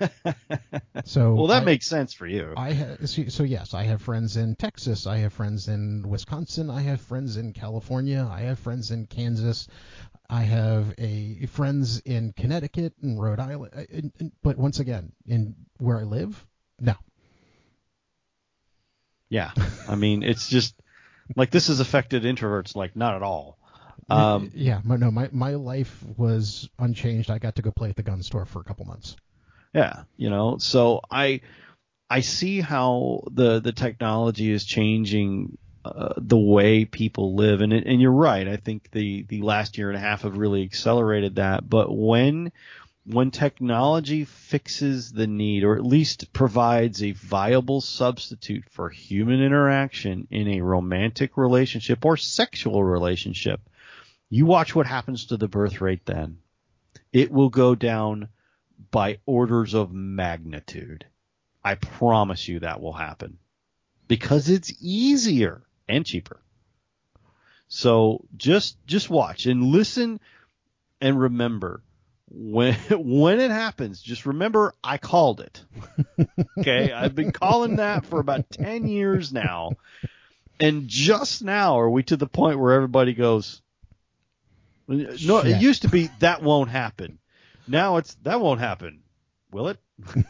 So 1.04 1.34
Well, 1.34 1.46
that 1.48 1.62
I- 1.62 1.64
makes 1.64 1.86
sense 1.86 2.12
for 2.12 2.26
you. 2.26 2.54
I 2.56 2.72
ha- 2.74 2.96
so, 3.06 3.28
so 3.28 3.42
yes, 3.44 3.72
I 3.74 3.84
have 3.84 4.02
friends 4.02 4.36
in 4.36 4.54
Texas. 4.56 5.06
I 5.06 5.18
have 5.18 5.32
friends 5.32 5.68
in 5.68 6.04
Wisconsin. 6.08 6.70
I 6.70 6.82
have 6.82 7.00
friends 7.00 7.36
in 7.36 7.52
California. 7.52 8.28
I 8.30 8.42
have 8.42 8.58
friends 8.58 8.90
in 8.90 9.06
Kansas. 9.06 9.68
I 10.30 10.42
have 10.42 10.94
a 10.98 11.46
friends 11.46 12.00
in 12.00 12.32
Connecticut 12.36 12.94
and 13.02 13.20
Rhode 13.20 13.40
Island. 13.40 13.72
uh, 13.76 13.82
and- 13.92 14.12
and- 14.18 14.32
But 14.42 14.56
once 14.56 14.80
again, 14.80 15.12
in 15.26 15.54
where 15.78 15.98
I 15.98 16.04
live, 16.04 16.46
no. 16.80 16.94
Yeah, 19.28 19.52
I 19.88 19.94
mean, 19.96 20.22
it's 20.22 20.48
just 20.48 20.74
like 21.36 21.50
this 21.50 21.68
has 21.68 21.80
affected 21.80 22.24
introverts 22.24 22.76
like 22.76 22.94
not 22.96 23.14
at 23.14 23.22
all. 23.22 23.58
Um, 24.10 24.50
yeah, 24.54 24.80
my, 24.84 24.96
no, 24.96 25.10
my 25.10 25.30
my 25.32 25.54
life 25.54 26.04
was 26.18 26.68
unchanged. 26.78 27.30
I 27.30 27.38
got 27.38 27.54
to 27.56 27.62
go 27.62 27.70
play 27.70 27.88
at 27.88 27.96
the 27.96 28.02
gun 28.02 28.22
store 28.22 28.44
for 28.44 28.60
a 28.60 28.64
couple 28.64 28.84
months. 28.84 29.16
yeah, 29.72 30.02
you 30.18 30.28
know, 30.28 30.58
so 30.58 31.00
I 31.10 31.40
I 32.10 32.20
see 32.20 32.60
how 32.60 33.22
the 33.30 33.60
the 33.60 33.72
technology 33.72 34.50
is 34.50 34.64
changing 34.64 35.56
uh, 35.84 36.14
the 36.16 36.38
way 36.38 36.84
people 36.84 37.34
live, 37.34 37.60
and 37.60 37.72
it, 37.72 37.86
and 37.86 38.00
you're 38.00 38.12
right. 38.12 38.46
I 38.46 38.56
think 38.56 38.90
the 38.92 39.24
the 39.28 39.42
last 39.42 39.76
year 39.78 39.88
and 39.88 39.96
a 39.96 40.00
half 40.00 40.22
have 40.22 40.36
really 40.36 40.62
accelerated 40.62 41.36
that. 41.36 41.68
But 41.68 41.94
when 41.96 42.52
when 43.04 43.32
technology 43.32 44.24
fixes 44.24 45.12
the 45.12 45.26
need, 45.26 45.64
or 45.64 45.74
at 45.74 45.84
least 45.84 46.32
provides 46.32 47.02
a 47.02 47.10
viable 47.10 47.80
substitute 47.80 48.64
for 48.70 48.90
human 48.90 49.42
interaction 49.42 50.28
in 50.30 50.46
a 50.46 50.60
romantic 50.60 51.36
relationship 51.36 52.04
or 52.04 52.16
sexual 52.16 52.84
relationship, 52.84 53.60
you 54.30 54.46
watch 54.46 54.76
what 54.76 54.86
happens 54.86 55.26
to 55.26 55.36
the 55.36 55.48
birth 55.48 55.80
rate 55.80 56.06
then. 56.06 56.38
It 57.12 57.32
will 57.32 57.50
go 57.50 57.74
down 57.74 58.28
by 58.92 59.18
orders 59.26 59.74
of 59.74 59.92
magnitude. 59.92 61.06
I 61.64 61.74
promise 61.74 62.46
you 62.46 62.60
that 62.60 62.80
will 62.80 62.92
happen 62.92 63.38
because 64.08 64.48
it's 64.48 64.72
easier 64.80 65.62
and 65.92 66.06
cheaper. 66.06 66.40
So 67.68 68.24
just 68.36 68.76
just 68.86 69.08
watch 69.08 69.46
and 69.46 69.62
listen 69.62 70.20
and 71.00 71.18
remember 71.18 71.82
when 72.28 72.74
when 72.90 73.40
it 73.40 73.50
happens, 73.50 74.00
just 74.00 74.26
remember 74.26 74.74
I 74.82 74.98
called 74.98 75.40
it. 75.40 75.64
Okay? 76.58 76.92
I've 76.92 77.14
been 77.14 77.32
calling 77.32 77.76
that 77.76 78.06
for 78.06 78.20
about 78.20 78.48
10 78.50 78.86
years 78.86 79.32
now. 79.32 79.72
And 80.60 80.86
just 80.86 81.42
now 81.42 81.80
are 81.80 81.90
we 81.90 82.02
to 82.04 82.16
the 82.16 82.26
point 82.26 82.58
where 82.58 82.74
everybody 82.74 83.14
goes 83.14 83.60
No, 84.86 85.16
Shit. 85.16 85.46
it 85.46 85.62
used 85.62 85.82
to 85.82 85.88
be 85.88 86.10
that 86.20 86.42
won't 86.42 86.70
happen. 86.70 87.18
Now 87.66 87.96
it's 87.96 88.14
that 88.22 88.40
won't 88.40 88.60
happen. 88.60 89.02
Will 89.50 89.68
it? 89.68 89.78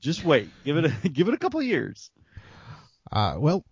just 0.00 0.24
wait. 0.24 0.48
Give 0.64 0.76
it 0.76 0.84
a 0.84 1.08
give 1.08 1.28
it 1.28 1.34
a 1.34 1.38
couple 1.38 1.62
years. 1.62 2.10
Uh, 3.12 3.36
well, 3.38 3.62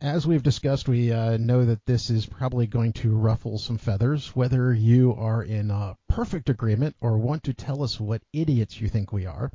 as 0.00 0.24
we've 0.24 0.44
discussed, 0.44 0.88
we 0.88 1.12
uh, 1.12 1.36
know 1.36 1.64
that 1.64 1.84
this 1.84 2.10
is 2.10 2.26
probably 2.26 2.68
going 2.68 2.92
to 2.92 3.16
ruffle 3.16 3.58
some 3.58 3.76
feathers. 3.76 4.36
Whether 4.36 4.72
you 4.72 5.16
are 5.18 5.42
in 5.42 5.72
uh, 5.72 5.94
perfect 6.08 6.48
agreement 6.48 6.94
or 7.00 7.18
want 7.18 7.42
to 7.44 7.54
tell 7.54 7.82
us 7.82 7.98
what 7.98 8.22
idiots 8.32 8.80
you 8.80 8.88
think 8.88 9.12
we 9.12 9.26
are, 9.26 9.50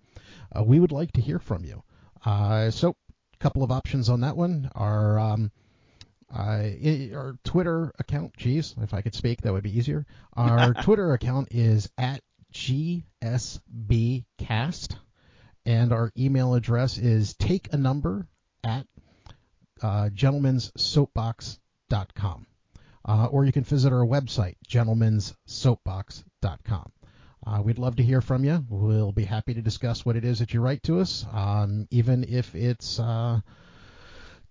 uh, 0.53 0.61
we 0.63 0.81
would 0.81 0.91
like 0.91 1.13
to 1.13 1.21
hear 1.21 1.39
from 1.39 1.63
you. 1.63 1.81
Uh, 2.25 2.69
so, 2.69 2.89
a 2.89 3.37
couple 3.37 3.63
of 3.63 3.71
options 3.71 4.09
on 4.09 4.19
that 4.21 4.35
one. 4.35 4.69
are 4.75 5.17
um, 5.17 5.51
our 6.35 7.37
Twitter 7.45 7.93
account, 7.97 8.35
geez, 8.35 8.75
if 8.81 8.93
I 8.93 9.01
could 9.01 9.15
speak, 9.15 9.41
that 9.43 9.53
would 9.53 9.63
be 9.63 9.77
easier. 9.77 10.05
Our 10.33 10.73
Twitter 10.83 11.13
account 11.13 11.47
is 11.51 11.89
at 11.97 12.21
GSBcast, 12.51 13.05
and 15.65 15.93
our 15.93 16.11
email 16.17 16.55
address 16.55 16.97
is 16.97 17.35
take 17.35 17.71
a 17.71 17.77
number 17.77 18.27
at 18.65 18.85
uh, 19.81 20.10
gentlemanssoapbox.com. 20.14 22.45
Uh, 23.06 23.27
or 23.27 23.45
you 23.45 23.51
can 23.51 23.64
visit 23.64 23.93
our 23.93 24.06
website, 24.06 24.56
gentlemanssoapbox.com. 24.68 26.91
Uh, 27.47 27.61
we'd 27.64 27.80
love 27.80 27.95
to 27.95 28.03
hear 28.03 28.22
from 28.22 28.43
you. 28.43 28.64
We'll 28.69 29.11
be 29.11 29.23
happy 29.23 29.53
to 29.53 29.61
discuss 29.61 30.06
what 30.06 30.15
it 30.15 30.26
is 30.26 30.39
that 30.39 30.53
you 30.53 30.61
write 30.61 30.84
to 30.84 30.99
us, 30.99 31.26
um, 31.31 31.88
even 31.89 32.26
if 32.27 32.53
it's 32.53 32.99
uh, 32.99 33.39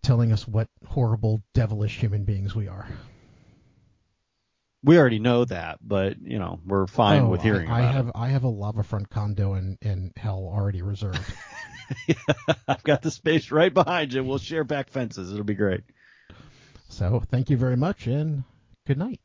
telling 0.03 0.33
us 0.33 0.49
what 0.49 0.69
horrible, 0.87 1.43
devilish 1.55 1.99
human 1.99 2.25
beings 2.25 2.55
we 2.55 2.67
are. 2.67 2.89
We 4.83 4.99
already 4.99 5.19
know 5.19 5.45
that, 5.45 5.79
but 5.83 6.21
you 6.23 6.39
know 6.39 6.61
we're 6.65 6.87
fine 6.87 7.23
oh, 7.23 7.29
with 7.29 7.43
hearing 7.43 7.69
I, 7.69 7.81
I 7.81 7.93
have 7.93 8.09
it. 8.09 8.13
I 8.15 8.29
have 8.29 8.45
a 8.45 8.49
lava 8.49 8.85
front 8.85 9.11
condo 9.11 9.55
in, 9.55 9.77
in 9.83 10.13
hell 10.17 10.49
already 10.53 10.83
reserved. 10.83 11.19
I've 12.69 12.83
got 12.83 13.03
the 13.03 13.11
space 13.11 13.51
right 13.51 13.73
behind 13.73 14.13
you. 14.13 14.23
We'll 14.25 14.39
share 14.39 14.65
back 14.65 14.91
fences. 14.91 15.33
It'll 15.33 15.45
be 15.45 15.55
great. 15.55 15.83
So 16.89 17.23
thank 17.31 17.51
you 17.51 17.57
very 17.57 17.77
much 17.77 18.07
and 18.07 18.45
good 18.87 18.99
night. 18.99 19.21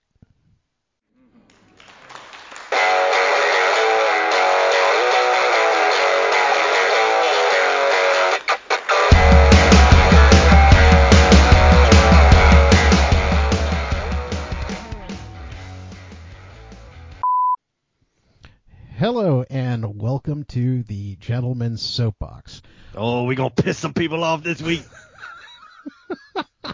Hello 19.03 19.43
and 19.49 19.62
welcome 20.03 20.43
to 20.43 20.83
the 20.83 21.15
Gentleman's 21.15 21.81
Soapbox. 21.81 22.61
Oh, 22.93 23.23
we 23.23 23.35
gonna 23.35 23.51
piss 23.51 23.77
some 23.77 23.93
people 23.93 24.21
off 24.21 24.43
this 24.43 24.61
week. 24.61 24.83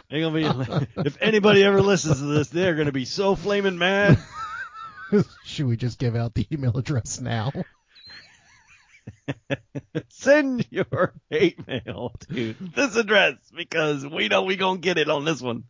They're 0.09 0.21
gonna 0.21 0.33
be. 0.33 0.87
If 1.05 1.21
anybody 1.21 1.63
ever 1.63 1.79
listens 1.79 2.17
to 2.17 2.25
this, 2.25 2.49
they're 2.49 2.73
gonna 2.73 2.91
be 2.91 3.05
so 3.05 3.35
flaming 3.35 3.77
mad. 3.77 4.17
Should 5.45 5.67
we 5.67 5.77
just 5.77 5.99
give 5.99 6.15
out 6.15 6.33
the 6.33 6.47
email 6.51 6.75
address 6.75 7.21
now? 7.21 7.51
Send 10.07 10.65
your 10.71 11.13
hate 11.29 11.67
mail 11.67 12.13
to 12.31 12.55
this 12.59 12.95
address 12.95 13.35
because 13.55 14.07
we 14.07 14.27
know 14.27 14.41
we 14.41 14.55
gonna 14.55 14.79
get 14.79 14.97
it 14.97 15.07
on 15.07 15.23
this 15.23 15.39
one. 15.39 15.65